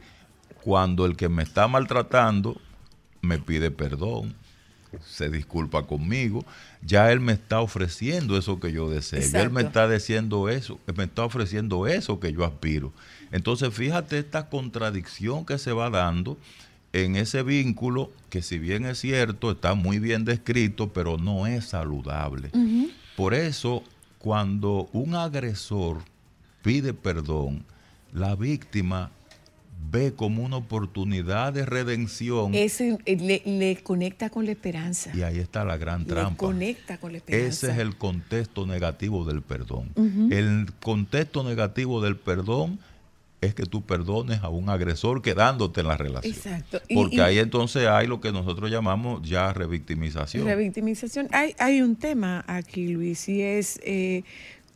Cuando 0.66 1.06
el 1.06 1.16
que 1.16 1.30
me 1.30 1.44
está 1.44 1.68
maltratando 1.68 2.60
me 3.22 3.38
pide 3.38 3.70
perdón, 3.70 4.34
se 5.06 5.30
disculpa 5.30 5.84
conmigo, 5.84 6.44
ya 6.82 7.12
él 7.12 7.20
me 7.20 7.34
está 7.34 7.62
ofreciendo 7.62 8.36
eso 8.36 8.60
que 8.60 8.72
yo 8.72 8.90
deseo, 8.90 9.22
ya 9.22 9.44
él 9.44 9.52
me 9.52 9.62
está 9.62 9.88
diciendo 9.88 10.50
eso, 10.50 10.80
me 10.98 11.04
está 11.04 11.24
ofreciendo 11.24 11.86
eso 11.86 12.20
que 12.20 12.34
yo 12.34 12.44
aspiro. 12.44 12.92
Entonces, 13.32 13.72
fíjate 13.76 14.18
esta 14.18 14.50
contradicción 14.50 15.46
que 15.46 15.60
se 15.60 15.72
va 15.72 15.92
dando 15.92 16.36
en 16.94 17.16
ese 17.16 17.44
vínculo 17.44 18.12
que 18.32 18.42
si 18.42 18.58
bien 18.58 18.88
es 18.88 18.98
cierto, 18.98 19.52
está 19.52 19.76
muy 19.76 20.00
bien 20.00 20.26
descrito, 20.26 20.92
pero 20.92 21.20
no 21.20 21.46
es 21.46 21.66
saludable. 21.66 22.50
Por 23.16 23.36
eso, 23.36 23.84
cuando 24.18 24.90
un 24.94 25.14
agresor 25.14 26.00
pide 26.64 26.96
perdón, 26.96 27.64
la 28.12 28.36
víctima 28.36 29.12
ve 29.92 30.14
como 30.14 30.44
una 30.44 30.58
oportunidad 30.58 31.54
de 31.54 31.66
redención 31.66 32.54
Ese, 32.56 32.98
eh, 33.06 33.18
le, 33.18 33.42
le 33.46 33.78
conecta 33.84 34.30
con 34.30 34.46
la 34.46 34.52
esperanza. 34.52 35.12
y 35.16 35.22
ahí 35.22 35.40
está 35.40 35.64
la 35.66 35.78
gran 35.78 36.02
Le 36.02 36.06
trampa. 36.08 36.38
conecta 36.38 36.98
con 36.98 37.12
la 37.12 37.18
esperanza. 37.20 37.48
Ese 37.48 37.72
es 37.72 37.78
el 37.80 37.96
contexto 37.98 38.66
negativo 38.66 39.26
del 39.26 39.42
perdón. 39.42 39.90
El 40.32 40.68
contexto 40.82 41.44
negativo 41.44 42.02
del 42.02 42.16
perdón 42.18 42.80
es 43.42 43.54
que 43.54 43.64
tú 43.64 43.84
perdones 43.84 44.42
a 44.42 44.50
un 44.50 44.70
agresor 44.70 45.22
quedándote 45.22 45.82
en 45.82 45.88
la 45.88 45.98
relación. 45.98 46.34
Exacto. 46.34 46.82
Y- 46.88 46.96
Porque 46.96 47.18
y- 47.18 47.20
ahí 47.20 47.38
entonces 47.38 47.86
hay 47.88 48.08
lo 48.08 48.20
que 48.20 48.32
nosotros 48.32 48.72
llamamos 48.72 49.22
ya 49.28 49.54
revictimización. 49.54 50.46
Revictimización. 50.46 51.28
Hay, 51.32 51.54
hay 51.60 51.82
un 51.82 51.96
tema 51.96 52.44
aquí, 52.48 52.88
Luis, 52.88 53.30
y 53.30 53.42
es 53.44 53.80
eh, 53.84 54.24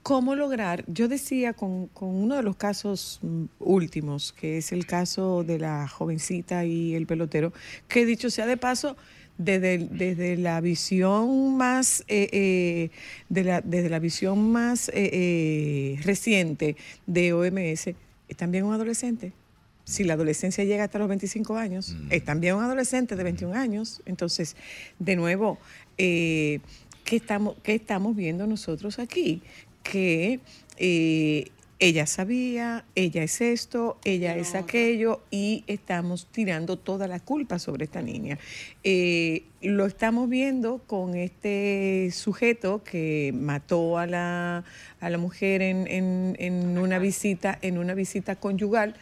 cómo 0.03 0.35
lograr. 0.35 0.83
Yo 0.87 1.07
decía 1.07 1.53
con, 1.53 1.87
con 1.87 2.09
uno 2.09 2.35
de 2.35 2.43
los 2.43 2.55
casos 2.55 3.19
mm, 3.21 3.45
últimos, 3.59 4.33
que 4.33 4.57
es 4.57 4.71
el 4.71 4.85
caso 4.85 5.43
de 5.43 5.59
la 5.59 5.87
jovencita 5.87 6.65
y 6.65 6.95
el 6.95 7.05
pelotero, 7.05 7.53
que 7.87 8.05
dicho 8.05 8.29
sea 8.29 8.45
de 8.45 8.57
paso, 8.57 8.95
desde, 9.39 9.77
desde 9.77 10.35
la 10.37 10.61
visión 10.61 11.55
más 11.57 12.01
eh, 12.07 12.29
eh, 12.31 12.89
de 13.29 13.43
la, 13.43 13.61
desde 13.61 13.89
la 13.89 13.99
visión 13.99 14.51
más 14.51 14.89
eh, 14.89 15.09
eh, 15.13 15.99
reciente 16.03 16.75
de 17.07 17.33
OMS, 17.33 17.87
es 18.27 18.37
también 18.37 18.65
un 18.65 18.73
adolescente. 18.73 19.31
Si 19.85 20.03
la 20.03 20.13
adolescencia 20.13 20.63
llega 20.65 20.83
hasta 20.83 20.99
los 20.99 21.07
25 21.07 21.55
años, 21.55 21.95
es 22.11 22.23
también 22.23 22.55
un 22.55 22.63
adolescente 22.63 23.15
de 23.15 23.23
21 23.23 23.55
años. 23.55 24.03
Entonces, 24.05 24.55
de 24.99 25.15
nuevo, 25.15 25.57
¿qué, 25.97 26.61
estamos, 27.09 27.55
¿qué 27.63 27.73
estamos 27.73 28.15
viendo 28.15 28.45
nosotros 28.45 28.99
aquí? 28.99 29.41
Que 29.83 30.39
eh, 30.77 31.45
ella 31.79 32.05
sabía, 32.07 32.83
ella 32.95 33.23
es 33.23 33.39
esto, 33.39 33.97
ella 34.03 34.35
es 34.35 34.53
aquello, 34.53 35.21
y 35.31 35.63
estamos 35.67 36.27
tirando 36.29 36.77
toda 36.77 37.07
la 37.07 37.19
culpa 37.21 37.57
sobre 37.57 37.85
esta 37.85 38.01
niña. 38.01 38.37
Eh, 38.83 39.43
lo 39.61 39.85
estamos 39.85 40.27
viendo 40.29 40.79
con 40.87 41.15
este 41.15 42.09
sujeto 42.11 42.83
que 42.83 43.31
mató 43.33 43.97
a 43.97 44.07
la, 44.07 44.65
a 44.99 45.09
la 45.09 45.17
mujer 45.17 45.61
en, 45.61 45.87
en- 45.87 46.35
en 46.39 46.77
una 46.77 46.99
visita, 46.99 47.57
en 47.61 47.77
una 47.77 47.93
visita 47.93 48.35
conyugal 48.35 48.95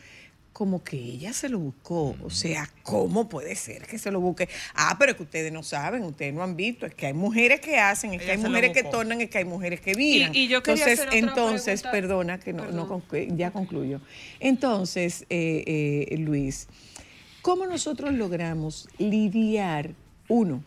como 0.57 0.83
que 0.83 0.97
ella 0.97 1.33
se 1.33 1.49
lo 1.49 1.59
buscó. 1.59 2.15
O 2.23 2.31
sea, 2.31 2.67
¿cómo 2.81 3.29
puede 3.29 3.55
ser 3.55 3.85
que 3.85 3.99
se 3.99 4.09
lo 4.09 4.19
busque? 4.19 4.49
Ah, 4.73 4.95
pero 4.97 5.11
es 5.11 5.17
que 5.17 5.21
ustedes 5.21 5.51
no 5.53 5.61
saben, 5.61 6.01
ustedes 6.03 6.33
no 6.33 6.41
han 6.41 6.55
visto. 6.55 6.87
Es 6.87 6.95
que 6.95 7.05
hay 7.05 7.13
mujeres 7.13 7.59
que 7.59 7.77
hacen, 7.77 8.15
es 8.15 8.23
que 8.23 8.31
hay 8.31 8.39
mujeres 8.39 8.71
que 8.71 8.81
tornan, 8.81 9.21
es 9.21 9.29
que 9.29 9.37
hay 9.37 9.45
mujeres 9.45 9.81
que 9.81 9.93
viran. 9.93 10.33
Y- 10.33 10.45
y 10.45 10.47
yo 10.47 10.63
quería 10.63 10.85
entonces, 10.85 10.99
hacer 11.05 11.07
otra 11.09 11.19
entonces, 11.19 11.81
pregunta. 11.83 11.91
perdona 11.91 12.39
que 12.39 12.53
no, 12.53 12.63
Perdón. 12.63 12.87
conclu- 12.89 13.37
ya 13.37 13.51
concluyo. 13.51 14.01
Entonces, 14.39 15.27
eh, 15.29 16.07
eh, 16.09 16.17
Luis, 16.17 16.67
¿cómo 17.43 17.67
nosotros 17.67 18.13
logramos 18.15 18.89
lidiar, 18.97 19.91
uno, 20.27 20.63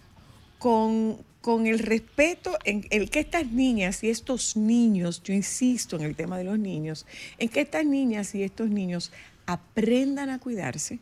con, 0.61 1.19
con 1.41 1.67
el 1.67 1.81
respeto 1.81 2.57
en 2.65 2.87
el 2.91 3.11
que 3.11 3.19
estas 3.19 3.47
niñas 3.51 4.05
y 4.05 4.11
estos 4.11 4.57
niños, 4.57 5.21
yo 5.25 5.35
insisto 5.35 5.97
en 5.97 6.03
el 6.03 6.15
tema 6.15 6.39
de 6.39 6.45
los 6.45 6.61
niños, 6.61 7.07
en 7.39 7.49
que 7.49 7.63
estas 7.63 7.85
niñas 7.85 8.37
y 8.37 8.45
estos 8.45 8.71
niños 8.71 9.11
aprendan 9.53 10.31
a 10.31 10.39
cuidarse, 10.39 10.99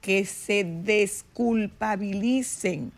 que 0.00 0.24
se 0.24 0.64
desculpabilicen 0.64 2.92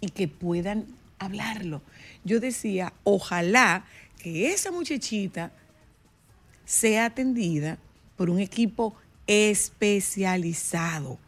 y 0.00 0.08
que 0.08 0.26
puedan 0.28 0.86
hablarlo. 1.18 1.80
Yo 2.24 2.40
decía, 2.40 2.92
ojalá 3.04 3.84
que 4.22 4.52
esa 4.52 4.72
muchachita 4.72 5.52
sea 6.64 7.06
atendida 7.06 7.78
por 8.16 8.30
un 8.30 8.40
equipo 8.40 8.94
especializado, 9.26 11.18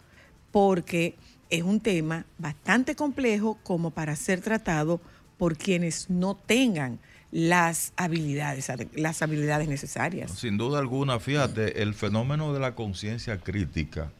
porque 0.50 1.16
es 1.50 1.62
un 1.62 1.80
tema 1.80 2.24
bastante 2.38 2.96
complejo 2.96 3.58
como 3.62 3.90
para 3.90 4.16
ser 4.16 4.40
tratado 4.40 5.00
por 5.38 5.56
quienes 5.56 6.08
no 6.08 6.34
tengan 6.34 6.98
las 7.32 7.92
habilidades, 7.96 8.68
ade- 8.70 8.88
las 8.94 9.22
habilidades 9.22 9.66
necesarias. 9.66 10.30
Sin 10.32 10.58
duda 10.58 10.78
alguna, 10.78 11.18
fíjate, 11.18 11.82
el 11.82 11.94
fenómeno 11.94 12.52
de 12.52 12.60
la 12.60 12.74
conciencia 12.74 13.38
crítica 13.38 14.12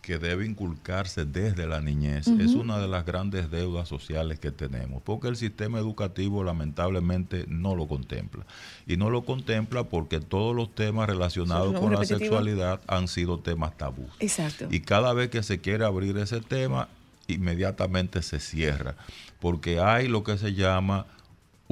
que 0.00 0.18
debe 0.18 0.44
inculcarse 0.46 1.24
desde 1.24 1.66
la 1.66 1.80
niñez 1.80 2.26
es 2.28 2.52
una 2.54 2.78
de 2.78 2.86
las 2.86 3.06
grandes 3.06 3.50
deudas 3.50 3.88
sociales 3.88 4.38
que 4.38 4.52
tenemos, 4.52 5.02
porque 5.02 5.28
el 5.28 5.36
sistema 5.36 5.78
educativo 5.78 6.44
lamentablemente 6.44 7.46
no 7.48 7.74
lo 7.74 7.88
contempla. 7.88 8.44
Y 8.86 8.98
no 8.98 9.08
lo 9.08 9.24
contempla 9.24 9.84
porque 9.84 10.20
todos 10.20 10.54
los 10.54 10.74
temas 10.74 11.08
relacionados 11.08 11.80
con 11.80 11.94
la 11.94 12.04
sexualidad 12.04 12.82
han 12.86 13.08
sido 13.08 13.38
temas 13.38 13.76
tabú. 13.78 14.06
Exacto. 14.20 14.68
Y 14.70 14.80
cada 14.80 15.12
vez 15.14 15.30
que 15.30 15.42
se 15.42 15.60
quiere 15.60 15.86
abrir 15.86 16.18
ese 16.18 16.40
tema, 16.42 16.88
inmediatamente 17.26 18.20
se 18.22 18.40
cierra, 18.40 18.96
porque 19.40 19.80
hay 19.80 20.06
lo 20.08 20.22
que 20.22 20.36
se 20.36 20.52
llama 20.52 21.06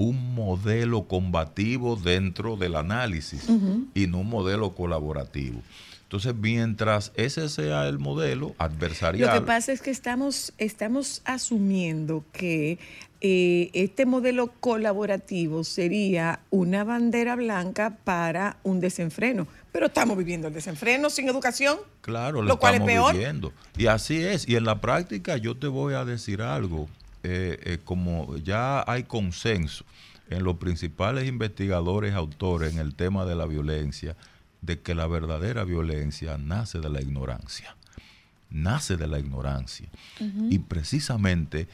un 0.02 0.34
modelo 0.34 1.04
combativo 1.04 1.96
dentro 1.96 2.56
del 2.56 2.76
análisis 2.76 3.46
y 3.94 4.06
no 4.08 4.18
un 4.18 4.28
modelo 4.28 4.74
colaborativo. 4.74 5.60
Entonces, 6.02 6.34
mientras 6.34 7.12
ese 7.14 7.48
sea 7.48 7.88
el 7.88 7.98
modelo 7.98 8.54
adversarial, 8.58 9.34
Lo 9.34 9.40
que 9.40 9.46
pasa 9.46 9.72
es 9.72 9.80
que 9.80 9.90
estamos, 9.90 10.52
estamos 10.58 11.22
asumiendo 11.24 12.22
que 12.32 12.78
eh, 13.22 13.70
este 13.72 14.04
modelo 14.04 14.48
colaborativo 14.60 15.64
sería 15.64 16.40
una 16.50 16.84
bandera 16.84 17.36
blanca 17.36 17.96
para 18.04 18.58
un 18.62 18.80
desenfreno. 18.80 19.46
Pero 19.70 19.86
estamos 19.86 20.18
viviendo 20.18 20.48
el 20.48 20.54
desenfreno 20.54 21.08
sin 21.08 21.28
educación. 21.28 21.78
Claro, 22.02 22.42
lo, 22.42 22.48
lo 22.48 22.58
cual 22.58 22.74
es 22.74 22.80
estamos 22.80 23.04
peor. 23.04 23.14
viviendo. 23.14 23.52
Y 23.78 23.86
así 23.86 24.22
es. 24.22 24.46
Y 24.46 24.56
en 24.56 24.64
la 24.64 24.82
práctica 24.82 25.38
yo 25.38 25.56
te 25.56 25.68
voy 25.68 25.94
a 25.94 26.04
decir 26.04 26.42
algo. 26.42 26.88
Eh, 27.22 27.58
eh, 27.62 27.78
como 27.84 28.36
ya 28.36 28.84
hay 28.86 29.04
consenso 29.04 29.84
en 30.28 30.44
los 30.44 30.56
principales 30.56 31.28
investigadores, 31.28 32.14
autores 32.14 32.72
en 32.72 32.78
el 32.78 32.94
tema 32.94 33.24
de 33.24 33.34
la 33.34 33.46
violencia, 33.46 34.16
de 34.60 34.80
que 34.80 34.94
la 34.94 35.06
verdadera 35.06 35.64
violencia 35.64 36.38
nace 36.38 36.80
de 36.80 36.88
la 36.88 37.00
ignorancia. 37.00 37.76
Nace 38.50 38.96
de 38.96 39.06
la 39.06 39.18
ignorancia. 39.18 39.88
Y 40.50 40.58
precisamente 40.58 41.68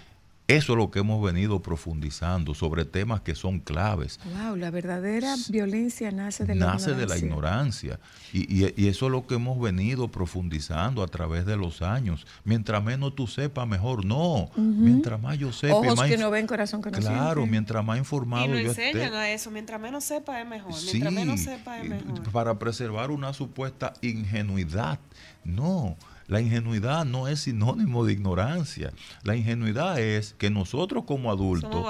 eso 0.49 0.73
es 0.73 0.77
lo 0.79 0.91
que 0.91 0.99
hemos 1.01 1.23
venido 1.23 1.62
profundizando 1.62 2.55
sobre 2.55 2.85
temas 2.85 3.20
que 3.20 3.35
son 3.35 3.61
claves 3.61 4.19
Wow, 4.25 4.57
la 4.57 4.70
verdadera 4.70 5.35
violencia 5.51 6.11
nace 6.11 6.45
de 6.45 6.55
la 6.57 6.66
nace 6.66 6.95
de 6.95 7.07
la 7.07 7.16
ignorancia. 7.19 7.99
ignorancia. 7.99 8.01
Y, 8.33 8.65
y- 8.65 8.75
y 8.77 8.89
eso 8.89 9.07
es 9.07 9.12
lo 9.12 9.27
que 9.27 9.35
hemos 9.37 9.61
venido 9.61 10.09
profundizando 10.09 11.03
a 11.03 11.07
través 11.07 11.45
de 11.47 11.57
los 11.57 11.83
años. 11.83 12.27
Mientras 12.45 12.83
menos 12.83 13.15
tú 13.15 13.27
sepas, 13.27 13.69
mejor. 13.69 14.05
No, 14.05 14.51
mientras 14.57 15.20
más 15.20 15.39
yo 15.39 15.53
sepa. 15.53 15.75
y 15.75 15.77
Ojos 15.87 15.97
más 15.99 16.09
que 16.09 16.16
no 16.19 16.31
ven, 16.31 16.47
corazón 16.47 16.81
que 16.83 16.91
no 16.91 16.99
Claro, 16.99 17.35
siente. 17.43 17.51
mientras 17.51 17.85
más 17.85 17.99
informado 17.99 18.47
Y 18.47 18.49
nos 18.49 18.61
yo 18.62 18.69
enseñan 18.70 19.03
esté. 19.05 19.16
a 19.16 19.31
eso. 19.33 19.51
Mientras 19.51 19.81
menos 19.81 20.05
sepa 20.05 20.41
es 20.41 20.47
mejor. 20.49 20.73
Sí, 20.75 20.89
Mientras 20.99 21.12
menos 21.15 21.41
sepa 21.41 21.79
es 21.79 21.87
y- 21.87 21.89
mejor. 21.91 22.33
para 22.33 22.59
preservar 22.59 23.11
una 23.11 23.33
supuesta 23.35 23.93
ingenuidad. 24.01 24.99
No, 25.45 25.97
la 26.28 26.42
ingenuidad 26.42 27.06
no 27.06 27.26
es 27.26 27.40
sinónimo 27.40 28.05
de 28.05 28.12
ignorancia. 28.12 28.92
La 29.22 29.34
ingenuidad 29.34 29.98
es 29.98 30.34
que 30.34 30.50
nosotros 30.50 31.05
como 31.05 31.30
adultos 31.30 31.86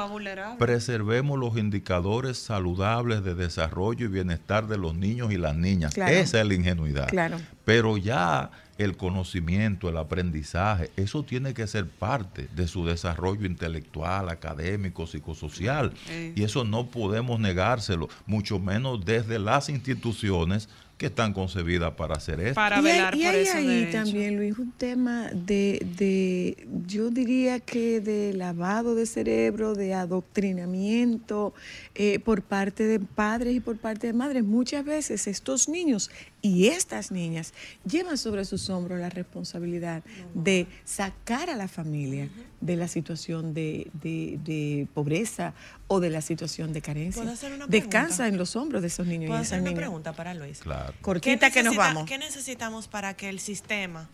preservemos 0.58 1.38
los 1.38 1.58
indicadores 1.58 2.38
saludables 2.38 3.24
de 3.24 3.34
desarrollo 3.34 4.06
y 4.06 4.08
bienestar 4.08 4.68
de 4.68 4.78
los 4.78 4.94
niños 4.94 5.32
y 5.32 5.38
las 5.38 5.56
niñas. 5.56 5.92
Claro. 5.92 6.14
Esa 6.14 6.40
es 6.40 6.46
la 6.46 6.54
ingenuidad. 6.54 7.08
Claro. 7.08 7.38
Pero 7.64 7.96
ya 7.96 8.52
el 8.78 8.96
conocimiento, 8.96 9.88
el 9.88 9.96
aprendizaje, 9.96 10.90
eso 10.96 11.24
tiene 11.24 11.52
que 11.52 11.66
ser 11.66 11.88
parte 11.88 12.48
de 12.54 12.68
su 12.68 12.86
desarrollo 12.86 13.44
intelectual, 13.44 14.28
académico, 14.28 15.08
psicosocial. 15.08 15.92
Sí. 16.06 16.32
Y 16.36 16.44
eso 16.44 16.62
no 16.62 16.86
podemos 16.86 17.40
negárselo, 17.40 18.08
mucho 18.26 18.60
menos 18.60 19.04
desde 19.04 19.40
las 19.40 19.68
instituciones 19.68 20.68
que 20.98 21.06
están 21.06 21.32
concebidas 21.32 21.94
para 21.94 22.16
hacer 22.16 22.40
esto. 22.40 22.54
Para 22.56 22.80
y 22.80 22.82
velar 22.82 23.14
hay, 23.14 23.20
y 23.20 23.24
por 23.24 23.34
hay 23.34 23.42
esos 23.42 23.54
ahí 23.54 23.66
derechos. 23.66 23.92
también, 23.92 24.36
Luis, 24.36 24.58
un 24.58 24.72
tema 24.72 25.30
de, 25.32 25.86
de, 25.96 26.66
yo 26.86 27.10
diría 27.10 27.60
que 27.60 28.00
de 28.00 28.34
lavado 28.34 28.96
de 28.96 29.06
cerebro, 29.06 29.74
de 29.74 29.94
adoctrinamiento 29.94 31.54
eh, 31.94 32.18
por 32.18 32.42
parte 32.42 32.84
de 32.84 32.98
padres 32.98 33.54
y 33.54 33.60
por 33.60 33.78
parte 33.78 34.08
de 34.08 34.12
madres. 34.12 34.42
Muchas 34.42 34.84
veces 34.84 35.28
estos 35.28 35.68
niños 35.68 36.10
y 36.40 36.68
estas 36.68 37.10
niñas 37.10 37.52
llevan 37.84 38.16
sobre 38.16 38.44
sus 38.44 38.70
hombros 38.70 39.00
la 39.00 39.10
responsabilidad 39.10 40.02
de 40.34 40.68
sacar 40.84 41.50
a 41.50 41.56
la 41.56 41.66
familia 41.66 42.28
de 42.60 42.76
la 42.76 42.86
situación 42.86 43.54
de, 43.54 43.90
de- 43.94 44.38
de 44.44 44.86
pobreza 44.94 45.52
o 45.88 45.98
de 45.98 46.10
la 46.10 46.20
situación 46.20 46.72
de 46.72 46.80
carencia. 46.80 47.20
¿Puedo 47.22 47.34
hacer 47.34 47.52
una 47.52 47.66
Descansa 47.66 48.28
en 48.28 48.38
los 48.38 48.54
hombros 48.54 48.82
de 48.82 48.88
esos 48.88 49.06
niños 49.06 49.24
y 49.24 49.26
¿Puedo 49.28 49.40
esas 49.40 49.52
hacer 49.52 49.60
una 49.62 49.70
niñas. 49.70 49.80
pregunta 49.80 50.12
para 50.12 50.32
Luis? 50.34 50.60
Claro. 50.60 50.94
Cortita 51.00 51.50
que 51.50 51.62
nos 51.64 51.74
vamos. 51.74 52.04
¿Qué 52.04 52.18
necesitamos 52.18 52.86
para 52.86 53.14
que 53.14 53.28
el 53.28 53.40
sistema 53.40 54.08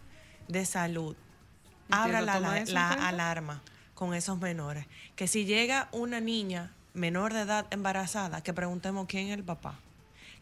de 0.49 0.65
salud 0.65 1.17
abra 1.91 2.23
la, 2.23 2.41
la- 2.41 2.91
alarma 3.09 3.63
con 3.95 4.15
esos 4.15 4.39
menores? 4.41 4.87
Que 5.15 5.27
si 5.29 5.45
llega 5.45 5.89
una 5.93 6.21
niña 6.21 6.73
menor 6.95 7.35
de 7.35 7.41
edad 7.43 7.67
embarazada, 7.71 8.43
que 8.43 8.55
preguntemos 8.55 9.07
quién 9.09 9.29
es 9.29 9.35
el 9.37 9.45
papá. 9.45 9.79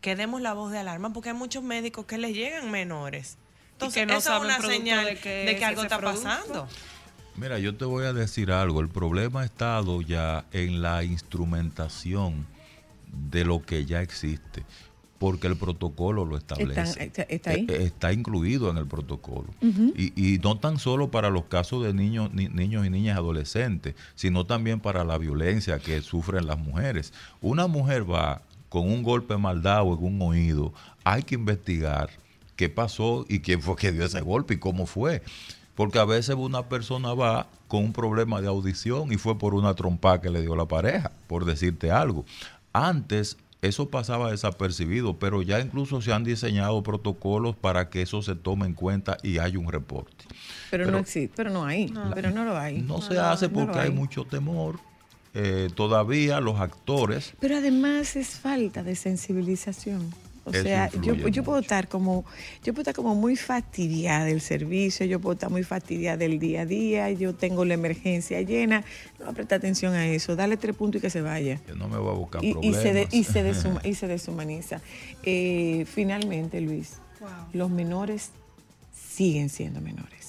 Que 0.03 0.15
demos 0.17 0.43
la 0.43 0.53
voz 0.53 0.71
de 0.73 0.79
alarma, 0.79 1.13
porque 1.15 1.31
hay 1.31 1.35
muchos 1.37 1.63
médicos 1.63 2.05
que 2.05 2.19
les 2.19 2.35
llegan 2.35 2.71
menores. 2.71 3.39
Entonces, 3.73 4.03
que 4.03 4.07
no 4.07 4.19
eso 4.19 4.37
es 4.37 4.43
una 4.43 4.61
señal 4.61 5.07
de 5.07 5.45
de 5.45 5.57
que 5.57 5.65
algo 5.65 5.83
está 5.83 5.99
producto. 5.99 6.23
pasando. 6.25 6.69
Mira, 7.37 7.59
yo 7.59 7.75
te 7.75 7.87
voy 7.87 8.05
a 8.05 8.13
decir 8.13 8.53
algo. 8.53 8.81
El 8.81 8.89
problema 8.91 9.41
ha 9.41 9.45
estado 9.47 10.03
ya 10.03 10.45
en 10.53 10.83
la 10.83 11.03
instrumentación 11.05 12.47
de 13.31 13.45
lo 13.45 13.63
que 13.63 13.85
ya 13.87 14.03
existe, 14.03 14.65
porque 15.19 15.47
el 15.47 15.57
protocolo 15.57 16.25
lo 16.25 16.37
establece. 16.37 16.81
Está- 16.81 17.03
está- 17.03 17.23
está 17.23 17.51
ahí. 17.51 17.67
Eh, 17.69 17.85
Está 17.85 18.13
incluido 18.13 18.71
en 18.71 18.77
el 18.79 18.87
protocolo. 18.87 19.49
y, 19.63 20.13
y 20.35 20.39
no 20.39 20.59
tan 20.59 20.79
solo 20.79 21.11
para 21.11 21.31
los 21.31 21.45
casos 21.45 21.85
de 21.85 21.95
niños, 21.95 22.31
ni- 22.33 22.49
niños 22.49 22.87
y 22.87 22.91
niñas 22.91 23.17
adolescentes, 23.19 23.95
sino 24.15 24.47
también 24.47 24.81
para 24.81 25.05
la 25.05 25.17
violencia 25.19 25.79
que 25.79 26.01
sufren 26.03 26.47
las 26.47 26.59
mujeres. 26.59 27.13
Una 27.41 27.67
mujer 27.67 28.11
va 28.11 28.43
con 28.73 28.91
un 28.91 29.03
golpe 29.03 29.37
mal 29.37 29.61
dado 29.61 29.93
en 29.93 30.03
un 30.03 30.23
oído, 30.23 30.73
hay 31.05 31.25
que 31.25 31.35
investigar 31.35 32.09
qué 32.57 32.71
pasó 32.71 33.27
y 33.29 33.41
quién 33.41 33.61
fue 33.61 33.77
que 33.77 33.93
dio 33.93 34.03
ese 34.07 34.23
golpe 34.23 34.55
y 34.55 34.59
cómo 34.59 34.87
fue. 34.87 35.21
Porque 35.75 35.99
a 35.99 36.07
veces 36.07 36.37
una 36.37 36.71
persona 36.71 37.13
va 37.13 37.49
con 37.69 37.85
un 37.85 37.93
problema 37.93 38.41
de 38.41 38.49
audición 38.49 39.13
y 39.13 39.17
fue 39.19 39.39
por 39.39 39.53
una 39.53 39.75
trompa 39.75 40.23
que 40.23 40.31
le 40.31 40.41
dio 40.41 40.57
la 40.57 40.65
pareja, 40.65 41.13
por 41.27 41.45
decirte 41.45 41.91
algo. 41.91 42.25
Antes 42.73 43.37
eso 43.61 43.91
pasaba 43.91 44.31
desapercibido, 44.31 45.19
pero 45.19 45.43
ya 45.43 45.61
incluso 45.61 46.01
se 46.01 46.15
han 46.15 46.25
diseñado 46.25 46.83
protocolos 46.83 47.55
para 47.55 47.91
que 47.91 48.01
eso 48.01 48.23
se 48.23 48.37
tome 48.37 48.65
en 48.65 48.73
cuenta 48.73 49.19
y 49.23 49.37
haya 49.37 49.59
un 49.59 49.71
reporte. 49.71 50.25
Pero, 50.71 50.85
Pero- 50.85 50.93
no 50.93 50.97
existe, 50.97 51.35
pero 51.37 51.51
no 51.51 51.67
hay, 51.67 51.93
pero 52.15 52.31
no 52.31 52.47
lo 52.47 52.57
hay. 52.57 52.81
No 52.81 53.03
se 53.03 53.19
hace 53.19 53.49
no 53.49 53.53
porque 53.53 53.81
hay 53.81 53.91
mucho 53.91 54.25
temor. 54.25 54.81
Eh, 55.35 55.69
todavía 55.75 56.41
los 56.41 56.61
actores 56.61 57.33
Pero 57.41 57.57
además 57.57 58.17
es 58.17 58.29
falta 58.31 58.83
de 58.83 58.95
sensibilización. 58.97 60.13
O 60.45 60.51
Eso 60.51 60.65
sea, 60.65 60.91
yo, 61.01 61.15
yo 61.15 61.45
puedo 61.45 61.61
estar 61.61 61.87
como, 61.89 62.25
yo 62.65 62.73
puedo 62.75 62.83
estar 62.83 62.95
como 62.97 63.15
muy 63.15 63.37
fastidiada 63.37 64.25
del 64.25 64.41
servicio, 64.41 65.07
yo 65.07 65.21
puedo 65.21 65.35
estar 65.35 65.51
muy 65.51 65.63
fastidiada 65.63 66.17
del 66.17 66.41
día 66.41 66.63
a 66.63 66.67
día, 66.67 67.11
yo 67.13 67.33
tengo 67.33 67.65
la 67.65 67.75
emergencia 67.75 68.43
llena, 68.43 68.83
no 69.25 69.33
presta 69.35 69.55
atención 69.55 69.95
a 69.95 70.05
eso, 70.09 70.35
dale 70.35 70.57
tres 70.57 70.75
puntos 70.75 70.99
y 70.99 71.03
que 71.03 71.11
se 71.11 71.23
vaya. 71.23 71.59
que 71.65 71.75
no 71.77 71.87
me 71.89 71.97
va 71.97 72.11
a 72.11 72.15
buscar 72.15 72.43
Y, 72.45 72.49
y 72.49 72.53
problemas. 72.55 72.83
se 72.83 72.93
de- 72.93 73.09
y, 73.13 73.23
se 73.23 73.45
deshuma- 73.49 73.81
y 73.89 73.95
se 73.95 74.09
deshumaniza. 74.09 74.81
Eh, 75.23 75.87
finalmente, 75.89 76.61
Luis, 76.61 76.95
los 77.53 77.71
menores 77.71 78.31
siguen 79.15 79.49
siendo 79.49 79.81
menores. 79.81 80.22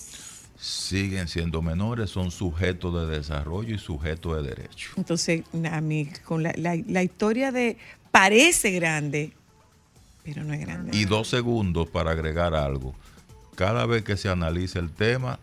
Siguen 0.63 1.27
siendo 1.27 1.61
menores, 1.61 2.09
son 2.09 2.31
sujetos 2.31 2.93
de 3.09 3.17
desarrollo 3.17 3.75
y 3.75 3.77
sujetos 3.77 4.37
de 4.37 4.43
derecho. 4.49 4.91
Entonces, 4.95 5.43
a 5.69 5.81
mí, 5.81 6.07
con 6.23 6.41
la, 6.41 6.53
la- 6.55 6.81
la 6.87 7.03
historia 7.03 7.51
de 7.51 7.77
parece 8.11 8.71
grande, 8.71 9.33
pero 10.23 10.41
no 10.45 10.53
es 10.53 10.61
grande. 10.61 10.97
Y 10.97 11.03
dos 11.03 11.27
segundos 11.27 11.89
para 11.89 12.11
agregar 12.11 12.55
algo. 12.55 12.95
Cada 13.55 13.85
vez 13.85 14.03
que 14.03 14.15
se 14.15 14.29
analiza 14.29 14.79
el 14.79 14.89
tema, 14.89 15.37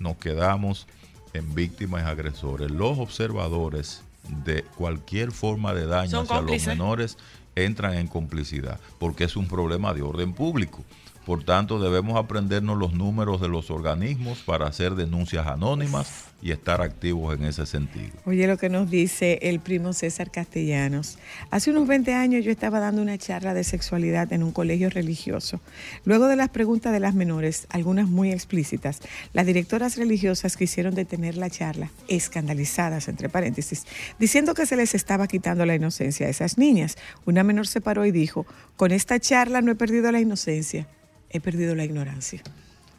nos 0.00 0.18
quedamos 0.18 0.86
en 1.32 1.54
víctimas 1.54 2.02
y 2.02 2.06
agresores. 2.06 2.70
Los 2.70 2.98
observadores 2.98 4.02
de 4.44 4.64
cualquier 4.76 5.32
forma 5.32 5.72
de 5.72 5.86
daño 5.86 6.10
Son 6.10 6.24
hacia 6.24 6.36
cómplices. 6.36 6.66
los 6.68 6.76
menores 6.76 7.16
entran 7.56 7.94
en 7.94 8.06
complicidad, 8.06 8.78
porque 8.98 9.24
es 9.24 9.34
un 9.34 9.48
problema 9.48 9.94
de 9.94 10.02
orden 10.02 10.34
público. 10.34 10.84
Por 11.28 11.44
tanto, 11.44 11.78
debemos 11.78 12.16
aprendernos 12.16 12.78
los 12.78 12.94
números 12.94 13.38
de 13.38 13.48
los 13.48 13.70
organismos 13.70 14.38
para 14.38 14.66
hacer 14.66 14.94
denuncias 14.94 15.46
anónimas 15.46 16.24
y 16.40 16.52
estar 16.52 16.80
activos 16.80 17.36
en 17.36 17.44
ese 17.44 17.66
sentido. 17.66 18.12
Oye 18.24 18.46
lo 18.46 18.56
que 18.56 18.70
nos 18.70 18.88
dice 18.88 19.38
el 19.42 19.60
primo 19.60 19.92
César 19.92 20.30
Castellanos. 20.30 21.18
Hace 21.50 21.70
unos 21.70 21.86
20 21.86 22.14
años 22.14 22.46
yo 22.46 22.50
estaba 22.50 22.80
dando 22.80 23.02
una 23.02 23.18
charla 23.18 23.52
de 23.52 23.62
sexualidad 23.62 24.32
en 24.32 24.42
un 24.42 24.52
colegio 24.52 24.88
religioso. 24.88 25.60
Luego 26.06 26.28
de 26.28 26.36
las 26.36 26.48
preguntas 26.48 26.94
de 26.94 27.00
las 27.00 27.14
menores, 27.14 27.66
algunas 27.68 28.08
muy 28.08 28.32
explícitas, 28.32 29.02
las 29.34 29.44
directoras 29.44 29.98
religiosas 29.98 30.56
quisieron 30.56 30.94
detener 30.94 31.36
la 31.36 31.50
charla, 31.50 31.90
escandalizadas, 32.08 33.06
entre 33.06 33.28
paréntesis, 33.28 33.84
diciendo 34.18 34.54
que 34.54 34.64
se 34.64 34.76
les 34.76 34.94
estaba 34.94 35.26
quitando 35.26 35.66
la 35.66 35.74
inocencia 35.74 36.26
a 36.26 36.30
esas 36.30 36.56
niñas. 36.56 36.96
Una 37.26 37.44
menor 37.44 37.66
se 37.66 37.82
paró 37.82 38.06
y 38.06 38.12
dijo, 38.12 38.46
con 38.76 38.92
esta 38.92 39.20
charla 39.20 39.60
no 39.60 39.72
he 39.72 39.74
perdido 39.74 40.10
la 40.10 40.20
inocencia, 40.20 40.88
he 41.30 41.40
perdido 41.40 41.74
la 41.74 41.84
ignorancia. 41.84 42.42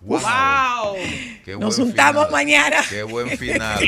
¡Wow! 0.02 0.96
Qué 1.44 1.58
Nos 1.58 1.76
buen 1.78 1.88
juntamos 1.90 2.26
final. 2.28 2.32
mañana. 2.32 2.78
¡Qué 2.90 3.04
buen 3.04 3.30
final! 3.38 3.80